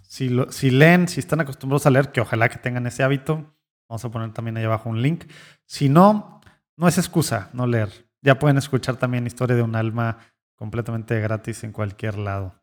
si, 0.10 0.28
lo, 0.28 0.52
si 0.52 0.72
leen, 0.72 1.08
si 1.08 1.20
están 1.20 1.40
acostumbrados 1.40 1.86
a 1.86 1.92
leer, 1.92 2.12
que 2.12 2.20
ojalá 2.20 2.50
que 2.50 2.58
tengan 2.58 2.88
ese 2.88 3.04
hábito, 3.04 3.56
vamos 3.88 4.04
a 4.04 4.10
poner 4.10 4.34
también 4.34 4.58
ahí 4.58 4.64
abajo 4.64 4.90
un 4.90 5.04
link. 5.04 5.26
Si 5.66 5.88
no, 5.88 6.42
no 6.76 6.88
es 6.88 6.98
excusa 6.98 7.52
no 7.54 7.68
leer. 7.68 8.10
Ya 8.22 8.40
pueden 8.40 8.58
escuchar 8.58 8.98
también 8.98 9.28
Historia 9.28 9.56
de 9.56 9.62
un 9.62 9.76
alma 9.76 10.18
completamente 10.56 11.20
gratis 11.22 11.64
en 11.64 11.72
cualquier 11.72 12.18
lado. 12.18 12.56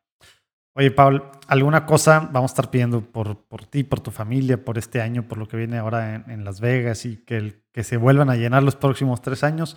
Oye, 0.74 0.90
Paul, 0.90 1.22
¿alguna 1.46 1.86
cosa 1.86 2.28
vamos 2.32 2.50
a 2.50 2.54
estar 2.54 2.70
pidiendo 2.70 3.00
por, 3.00 3.46
por 3.46 3.64
ti, 3.64 3.84
por 3.84 4.00
tu 4.00 4.10
familia, 4.10 4.62
por 4.62 4.76
este 4.76 5.00
año, 5.00 5.28
por 5.28 5.38
lo 5.38 5.46
que 5.46 5.56
viene 5.56 5.78
ahora 5.78 6.16
en, 6.16 6.44
Las 6.44 6.60
Vegas 6.60 7.06
y 7.06 7.16
que, 7.24 7.62
que 7.72 7.84
se 7.84 7.96
vuelvan 7.96 8.28
a 8.28 8.36
llenar 8.36 8.64
los 8.64 8.74
próximos 8.74 9.22
tres 9.22 9.44
años? 9.44 9.76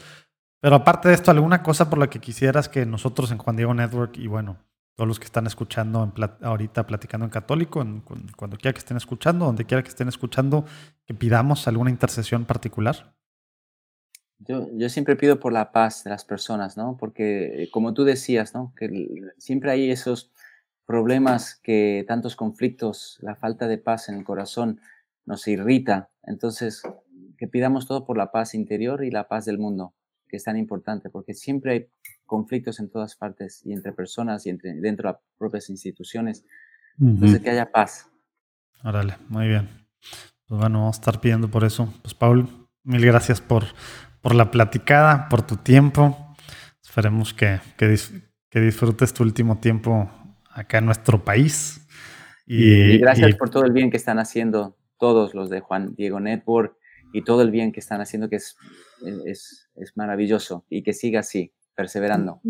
Pero 0.60 0.76
aparte 0.76 1.08
de 1.08 1.14
esto, 1.14 1.30
¿alguna 1.30 1.62
cosa 1.62 1.90
por 1.90 2.00
la 2.00 2.10
que 2.10 2.20
quisieras 2.20 2.68
que 2.68 2.86
nosotros 2.88 3.32
en 3.32 3.38
Juan 3.38 3.56
Diego 3.56 3.74
Network 3.76 4.18
y 4.18 4.28
bueno, 4.28 4.58
todos 5.00 5.08
los 5.08 5.18
que 5.18 5.28
están 5.28 5.48
escuchando 5.48 6.04
en 6.04 6.30
ahorita 6.42 6.86
platicando 6.86 7.26
en 7.26 7.30
católico, 7.30 7.82
cuando 8.36 8.58
quiera 8.58 8.74
que 8.74 8.80
estén 8.80 8.98
escuchando, 8.98 9.46
donde 9.46 9.64
quiera 9.64 9.82
que 9.82 9.88
estén 9.88 10.10
escuchando, 10.10 10.66
que 11.06 11.14
pidamos 11.14 11.70
alguna 11.70 11.90
intercesión 11.90 12.44
particular? 12.44 13.16
Yo, 14.40 14.68
yo 14.74 14.90
siempre 14.90 15.16
pido 15.16 15.40
por 15.40 15.54
la 15.54 15.72
paz 15.72 16.04
de 16.04 16.10
las 16.10 16.26
personas, 16.26 16.76
¿no? 16.76 16.98
Porque 16.98 17.64
eh, 17.64 17.72
como 17.72 17.94
tú 17.94 18.04
decías, 18.04 18.54
¿no? 18.54 18.74
Que 18.76 19.32
siempre 19.38 19.72
hay 19.72 19.90
esos 19.90 20.34
problemas 20.86 21.56
que 21.56 22.04
tantos 22.06 22.36
conflictos, 22.36 23.20
la 23.22 23.38
falta 23.38 23.70
de 23.70 23.78
paz 23.78 24.10
en 24.10 24.16
el 24.16 24.26
corazón 24.26 24.82
nos 25.26 25.48
irrita. 25.48 26.10
Entonces, 26.24 26.84
que 27.38 27.48
pidamos 27.48 27.88
todo 27.88 28.06
por 28.06 28.18
la 28.18 28.34
paz 28.34 28.54
interior 28.54 29.06
y 29.06 29.12
la 29.12 29.30
paz 29.30 29.46
del 29.46 29.60
mundo, 29.60 29.94
que 30.28 30.36
es 30.36 30.44
tan 30.44 30.58
importante, 30.58 31.10
porque 31.10 31.34
siempre 31.34 31.72
hay 31.72 31.88
conflictos 32.30 32.80
en 32.80 32.90
todas 32.90 33.16
partes 33.16 33.62
y 33.66 33.74
entre 33.74 33.92
personas 33.92 34.46
y 34.46 34.52
entre, 34.52 34.76
dentro 34.76 35.10
de 35.10 35.14
las 35.14 35.22
propias 35.38 35.70
instituciones. 35.70 36.46
Entonces, 36.98 37.42
que 37.42 37.50
haya 37.50 37.72
paz. 37.72 38.10
Órale, 38.84 39.18
muy 39.28 39.48
bien. 39.48 39.68
Pues 40.48 40.62
bueno, 40.62 40.80
vamos 40.80 40.98
a 40.98 41.00
estar 41.00 41.20
pidiendo 41.20 41.50
por 41.50 41.64
eso. 41.64 41.94
Pues 42.02 42.14
Paul, 42.14 42.48
mil 42.84 43.06
gracias 43.06 43.42
por, 43.42 43.66
por 44.22 44.36
la 44.36 44.52
platicada, 44.52 45.28
por 45.28 45.42
tu 45.42 45.58
tiempo. 45.58 46.36
Esperemos 46.84 47.34
que, 47.34 47.60
que, 47.78 48.60
disfrutes 48.60 49.14
tu 49.14 49.24
último 49.24 49.60
tiempo 49.60 50.10
acá 50.52 50.78
en 50.78 50.86
nuestro 50.86 51.24
país. 51.24 51.86
Y, 52.46 52.98
gracias 52.98 53.36
por 53.36 53.50
todo 53.50 53.66
el 53.66 53.74
bien 53.74 53.92
que 53.92 53.98
están 53.98 54.20
haciendo 54.20 54.78
todos 54.98 55.34
los 55.34 55.50
de 55.50 55.62
Juan 55.62 55.96
Diego 55.96 56.20
Network 56.20 56.76
y 57.14 57.24
todo 57.24 57.42
el 57.42 57.52
bien 57.52 57.72
que 57.72 57.80
están 57.80 58.02
haciendo, 58.02 58.30
que 58.30 58.38
es, 58.38 58.58
es, 59.26 59.70
es 59.76 59.98
maravilloso 59.98 60.66
y 60.70 60.84
que 60.84 60.94
siga 60.94 61.22
así 61.22 61.54
perseverando. 61.80 62.42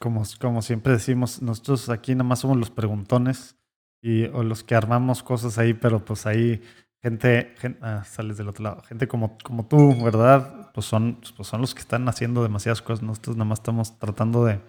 Como, 0.00 0.24
como 0.40 0.60
siempre 0.60 0.94
decimos, 0.94 1.40
nosotros 1.40 1.88
aquí 1.90 2.12
nada 2.16 2.24
más 2.24 2.40
somos 2.40 2.56
los 2.56 2.70
preguntones 2.70 3.56
y, 4.02 4.24
o 4.24 4.42
los 4.42 4.64
que 4.64 4.74
armamos 4.74 5.22
cosas 5.22 5.58
ahí, 5.58 5.74
pero 5.74 6.04
pues 6.04 6.26
ahí 6.26 6.60
gente, 7.00 7.54
ah, 7.82 8.02
sales 8.04 8.36
del 8.36 8.48
otro 8.48 8.64
lado, 8.64 8.82
gente 8.82 9.06
como, 9.06 9.38
como 9.44 9.68
tú, 9.68 9.94
¿verdad? 10.02 10.72
Pues 10.74 10.86
son, 10.86 11.20
pues 11.36 11.46
son 11.46 11.60
los 11.60 11.72
que 11.72 11.82
están 11.82 12.08
haciendo 12.08 12.42
demasiadas 12.42 12.82
cosas. 12.82 13.04
Nosotros 13.04 13.36
nada 13.36 13.48
más 13.48 13.60
estamos 13.60 13.96
tratando 14.00 14.44
de, 14.44 14.60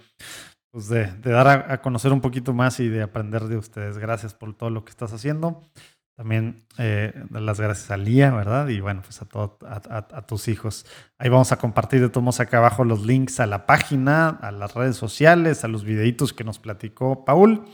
pues 0.70 0.88
de, 0.88 1.08
dar 1.24 1.48
a, 1.48 1.74
a, 1.74 1.82
conocer 1.82 2.14
un 2.14 2.22
poquito 2.22 2.54
más 2.54 2.80
y 2.80 2.90
de 2.90 3.02
aprender 3.02 3.46
de 3.46 3.58
ustedes. 3.58 3.98
Gracias 3.98 4.36
por 4.36 4.54
todo 4.54 4.70
lo 4.70 4.86
que 4.86 4.92
estás 4.92 5.14
haciendo. 5.14 5.64
También 6.16 6.66
eh, 6.78 7.14
las 7.30 7.60
gracias 7.60 7.92
a 7.92 7.98
Lía, 7.98 8.32
¿verdad? 8.32 8.70
Y 8.70 8.80
bueno, 8.80 9.02
pues 9.04 9.22
a, 9.22 9.26
todo, 9.26 9.60
a, 9.68 10.22
tus 10.26 10.48
hijos. 10.48 10.86
Ahí 11.18 11.30
vamos 11.30 11.52
a 11.52 11.58
compartir 11.58 12.00
de 12.00 12.08
todos 12.08 12.40
acá 12.40 12.60
abajo 12.60 12.86
los 12.86 13.06
links 13.06 13.42
a 13.42 13.46
la 13.46 13.66
página, 13.66 14.30
a 14.30 14.52
las 14.52 14.74
redes 14.74 14.96
sociales, 14.96 15.66
a 15.66 15.68
los 15.68 15.84
videitos 15.84 16.32
que 16.32 16.46
nos 16.46 16.58
platicó 16.60 17.26
Paul. 17.26 17.66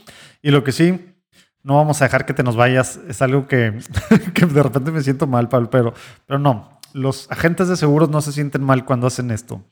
Y 0.42 0.50
lo 0.50 0.64
que 0.64 0.72
sí, 0.72 1.14
no 1.62 1.76
vamos 1.76 2.02
a 2.02 2.06
dejar 2.06 2.26
que 2.26 2.34
te 2.34 2.42
nos 2.42 2.56
vayas. 2.56 2.98
Es 3.08 3.22
algo 3.22 3.46
que, 3.46 3.78
que 4.34 4.46
de 4.46 4.62
repente 4.62 4.90
me 4.90 5.02
siento 5.02 5.28
mal, 5.28 5.48
Paul, 5.48 5.68
pero, 5.68 5.94
pero 6.26 6.40
no 6.40 6.81
los 6.94 7.30
agentes 7.30 7.68
de 7.68 7.76
seguros 7.76 8.10
no 8.10 8.20
se 8.20 8.32
sienten 8.32 8.62
mal 8.62 8.84
cuando 8.84 9.06
hacen 9.06 9.30
esto. 9.30 9.64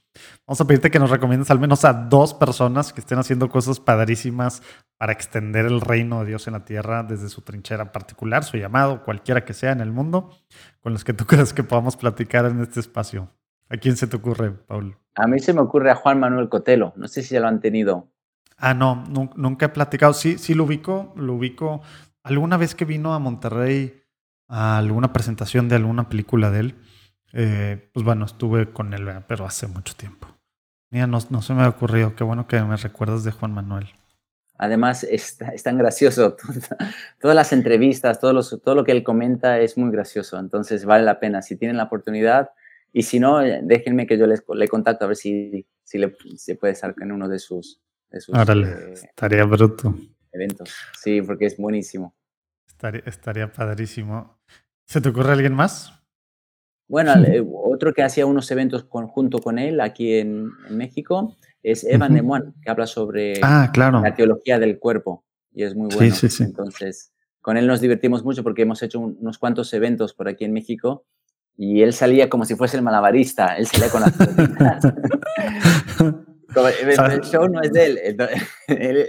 Vamos 0.46 0.60
a 0.60 0.66
pedirte 0.66 0.90
que 0.90 0.98
nos 0.98 1.10
recomiendes 1.10 1.50
al 1.50 1.60
menos 1.60 1.84
a 1.84 1.92
dos 1.92 2.34
personas 2.34 2.92
que 2.92 3.00
estén 3.00 3.18
haciendo 3.18 3.48
cosas 3.48 3.80
padrísimas 3.80 4.62
para 4.98 5.12
extender 5.12 5.66
el 5.66 5.80
reino 5.80 6.20
de 6.20 6.26
Dios 6.26 6.46
en 6.46 6.54
la 6.54 6.64
tierra 6.64 7.02
desde 7.02 7.28
su 7.28 7.42
trinchera 7.42 7.92
particular, 7.92 8.44
su 8.44 8.56
llamado, 8.56 9.04
cualquiera 9.04 9.44
que 9.44 9.54
sea 9.54 9.72
en 9.72 9.80
el 9.80 9.92
mundo, 9.92 10.30
con 10.80 10.92
los 10.92 11.04
que 11.04 11.12
tú 11.12 11.24
creas 11.26 11.52
que 11.52 11.62
podamos 11.62 11.96
platicar 11.96 12.46
en 12.46 12.60
este 12.60 12.80
espacio. 12.80 13.30
¿A 13.68 13.76
quién 13.76 13.96
se 13.96 14.06
te 14.06 14.16
ocurre, 14.16 14.50
Paul? 14.50 14.96
A 15.14 15.26
mí 15.26 15.38
se 15.38 15.52
me 15.52 15.60
ocurre 15.60 15.90
a 15.90 15.94
Juan 15.94 16.18
Manuel 16.18 16.48
Cotelo. 16.48 16.92
No 16.96 17.06
sé 17.06 17.22
si 17.22 17.34
ya 17.34 17.40
lo 17.40 17.46
han 17.46 17.60
tenido. 17.60 18.08
Ah, 18.58 18.74
no, 18.74 19.04
nunca 19.36 19.66
he 19.66 19.68
platicado. 19.68 20.12
Sí, 20.12 20.38
sí 20.38 20.54
lo 20.54 20.64
ubico, 20.64 21.14
lo 21.16 21.34
ubico. 21.34 21.80
Alguna 22.24 22.56
vez 22.56 22.74
que 22.74 22.84
vino 22.84 23.14
a 23.14 23.18
Monterrey 23.20 24.00
a 24.50 24.76
alguna 24.76 25.12
presentación 25.12 25.68
de 25.68 25.76
alguna 25.76 26.08
película 26.08 26.50
de 26.50 26.60
él, 26.60 26.74
eh, 27.32 27.90
pues 27.92 28.04
bueno, 28.04 28.24
estuve 28.24 28.72
con 28.72 28.92
él, 28.94 29.08
pero 29.26 29.44
hace 29.44 29.66
mucho 29.66 29.94
tiempo. 29.94 30.28
Mira, 30.90 31.06
no, 31.06 31.18
no, 31.30 31.42
se 31.42 31.54
me 31.54 31.62
ha 31.62 31.68
ocurrido. 31.68 32.14
Qué 32.16 32.24
bueno 32.24 32.46
que 32.46 32.60
me 32.62 32.76
recuerdas 32.76 33.22
de 33.24 33.30
Juan 33.30 33.52
Manuel. 33.52 33.88
Además, 34.58 35.04
es, 35.04 35.38
tan 35.62 35.78
gracioso. 35.78 36.36
Todas 37.20 37.34
las 37.34 37.52
entrevistas, 37.52 38.20
todo, 38.20 38.42
todo 38.58 38.74
lo 38.74 38.84
que 38.84 38.92
él 38.92 39.02
comenta 39.02 39.58
es 39.58 39.78
muy 39.78 39.90
gracioso. 39.90 40.38
Entonces, 40.38 40.84
vale 40.84 41.04
la 41.04 41.18
pena. 41.18 41.40
Si 41.40 41.56
tienen 41.56 41.76
la 41.76 41.84
oportunidad, 41.84 42.50
y 42.92 43.02
si 43.02 43.20
no, 43.20 43.38
déjenme 43.38 44.06
que 44.06 44.18
yo 44.18 44.26
les, 44.26 44.44
le 44.52 44.68
contacto 44.68 45.04
a 45.04 45.08
ver 45.08 45.16
si, 45.16 45.66
si 45.84 45.98
le, 45.98 46.14
se 46.36 46.56
puede 46.56 46.72
estar 46.72 46.94
en 47.00 47.12
uno 47.12 47.28
de 47.28 47.38
sus, 47.38 47.80
de 48.10 48.20
sus 48.20 48.34
eh, 48.36 48.92
estaría 48.92 49.44
bruto. 49.44 49.94
Eventos. 50.32 50.74
Sí, 51.00 51.22
porque 51.22 51.46
es 51.46 51.56
buenísimo. 51.56 52.14
Estaría, 52.66 53.02
estaría 53.06 53.52
padrísimo. 53.52 54.38
¿Se 54.84 55.00
te 55.00 55.08
ocurre 55.08 55.32
alguien 55.32 55.54
más? 55.54 55.99
Bueno, 56.90 57.14
eh, 57.24 57.42
otro 57.64 57.94
que 57.94 58.02
hacía 58.02 58.26
unos 58.26 58.50
eventos 58.50 58.84
junto 58.90 59.38
con 59.38 59.58
él 59.60 59.80
aquí 59.80 60.18
en, 60.18 60.50
México 60.70 61.36
es 61.62 61.84
Evan 61.84 62.20
uh 62.20 62.52
que 62.60 62.68
habla 62.68 62.88
sobre 62.88 63.34
ah, 63.42 63.70
claro. 63.72 64.00
la 64.00 64.16
teología 64.16 64.58
del 64.58 64.80
cuerpo. 64.80 65.24
y 65.54 65.62
es 65.62 65.76
muy 65.76 65.88
bueno. 65.94 66.12
Entonces, 66.40 67.12
con 67.40 67.56
él 67.56 67.68
nos 67.68 67.80
divertimos 67.80 68.24
mucho 68.24 68.42
porque 68.42 68.62
hemos 68.62 68.82
hecho 68.82 68.98
unos 68.98 69.38
cuantos 69.38 69.72
eventos 69.72 70.14
por 70.14 70.26
aquí 70.26 70.44
en 70.44 70.52
México 70.52 71.04
y 71.56 71.82
él 71.82 71.92
salía 71.92 72.28
como 72.28 72.44
si 72.44 72.56
fuese 72.56 72.76
el 72.76 72.82
malabarista, 72.82 73.56
él 73.56 73.68
salía 73.68 73.88
con 73.88 74.00
las 74.00 74.12
el, 77.12 77.20
show 77.20 77.48
no 77.48 77.62
es 77.62 77.72
de 77.72 77.86
él. 78.16 78.18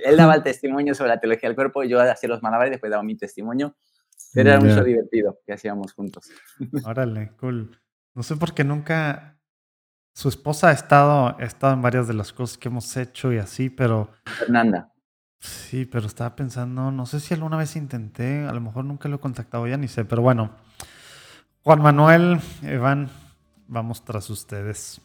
él. 0.05 0.17
daba 0.17 0.35
el 0.35 0.43
testimonio 0.43 0.93
sobre 0.93 1.09
la 1.09 1.19
teología 1.19 1.49
del 1.49 1.55
cuerpo, 1.55 1.83
yo 1.83 1.99
hacía 1.99 2.29
los 2.29 2.43
malabares 2.43 2.69
y 2.69 2.73
después 2.73 2.91
daba 2.91 3.01
mi 3.01 3.17
testimonio. 3.17 3.75
Era 4.33 4.59
un 4.59 4.69
show 4.69 4.83
divertido 4.83 5.39
que 5.45 5.53
hacíamos 5.53 5.93
juntos. 5.93 6.29
Órale, 6.85 7.31
cool. 7.37 7.77
No 8.13 8.23
sé 8.23 8.35
por 8.37 8.53
qué 8.53 8.63
nunca. 8.63 9.37
Su 10.13 10.29
esposa 10.29 10.69
ha 10.69 10.71
estado, 10.73 11.37
ha 11.39 11.43
estado 11.43 11.73
en 11.73 11.81
varias 11.81 12.07
de 12.07 12.13
las 12.13 12.33
cosas 12.33 12.57
que 12.57 12.67
hemos 12.67 12.95
hecho 12.97 13.31
y 13.31 13.37
así, 13.37 13.69
pero. 13.69 14.09
Fernanda. 14.25 14.91
Sí, 15.39 15.85
pero 15.85 16.05
estaba 16.05 16.35
pensando, 16.35 16.91
no 16.91 17.05
sé 17.07 17.19
si 17.19 17.33
alguna 17.33 17.57
vez 17.57 17.75
intenté, 17.75 18.45
a 18.45 18.53
lo 18.53 18.61
mejor 18.61 18.85
nunca 18.85 19.09
lo 19.09 19.15
he 19.15 19.19
contactado, 19.19 19.65
ya 19.65 19.77
ni 19.77 19.87
sé, 19.87 20.05
pero 20.05 20.21
bueno. 20.21 20.51
Juan 21.63 21.81
Manuel, 21.81 22.39
Iván, 22.61 23.09
vamos 23.67 24.05
tras 24.05 24.29
ustedes. 24.29 25.01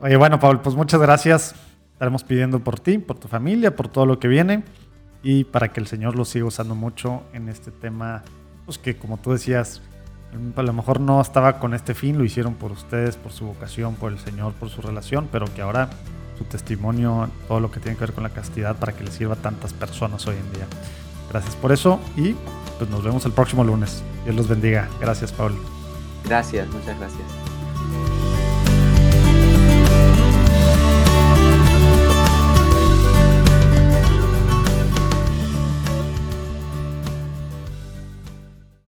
Oye, 0.00 0.16
bueno, 0.16 0.40
Paul, 0.40 0.60
pues 0.62 0.74
muchas 0.74 1.00
gracias. 1.00 1.54
Estaremos 1.92 2.24
pidiendo 2.24 2.58
por 2.58 2.80
ti, 2.80 2.98
por 2.98 3.18
tu 3.18 3.28
familia, 3.28 3.76
por 3.76 3.86
todo 3.86 4.04
lo 4.04 4.18
que 4.18 4.26
viene 4.26 4.64
y 5.24 5.44
para 5.44 5.72
que 5.72 5.80
el 5.80 5.86
Señor 5.86 6.14
lo 6.16 6.24
siga 6.24 6.44
usando 6.44 6.74
mucho 6.74 7.22
en 7.32 7.48
este 7.48 7.70
tema, 7.72 8.22
pues 8.66 8.78
que 8.78 8.96
como 8.96 9.16
tú 9.16 9.32
decías, 9.32 9.80
a 10.54 10.62
lo 10.62 10.72
mejor 10.72 11.00
no 11.00 11.20
estaba 11.20 11.58
con 11.58 11.74
este 11.74 11.94
fin, 11.94 12.18
lo 12.18 12.24
hicieron 12.24 12.54
por 12.54 12.70
ustedes, 12.70 13.16
por 13.16 13.32
su 13.32 13.46
vocación, 13.46 13.94
por 13.94 14.12
el 14.12 14.18
Señor, 14.18 14.52
por 14.52 14.68
su 14.68 14.82
relación, 14.82 15.28
pero 15.32 15.46
que 15.52 15.62
ahora 15.62 15.88
su 16.36 16.44
testimonio, 16.44 17.30
todo 17.48 17.58
lo 17.60 17.70
que 17.70 17.80
tiene 17.80 17.96
que 17.96 18.04
ver 18.04 18.12
con 18.12 18.22
la 18.22 18.30
castidad, 18.30 18.76
para 18.76 18.92
que 18.92 19.02
le 19.02 19.10
sirva 19.10 19.34
a 19.34 19.38
tantas 19.38 19.72
personas 19.72 20.26
hoy 20.26 20.36
en 20.36 20.52
día. 20.52 20.66
Gracias 21.30 21.56
por 21.56 21.72
eso 21.72 22.00
y 22.16 22.34
pues 22.78 22.90
nos 22.90 23.02
vemos 23.02 23.24
el 23.24 23.32
próximo 23.32 23.64
lunes. 23.64 24.02
Dios 24.24 24.36
los 24.36 24.48
bendiga. 24.48 24.88
Gracias, 25.00 25.32
Paul. 25.32 25.54
Gracias, 26.24 26.68
muchas 26.68 26.98
gracias. 26.98 27.43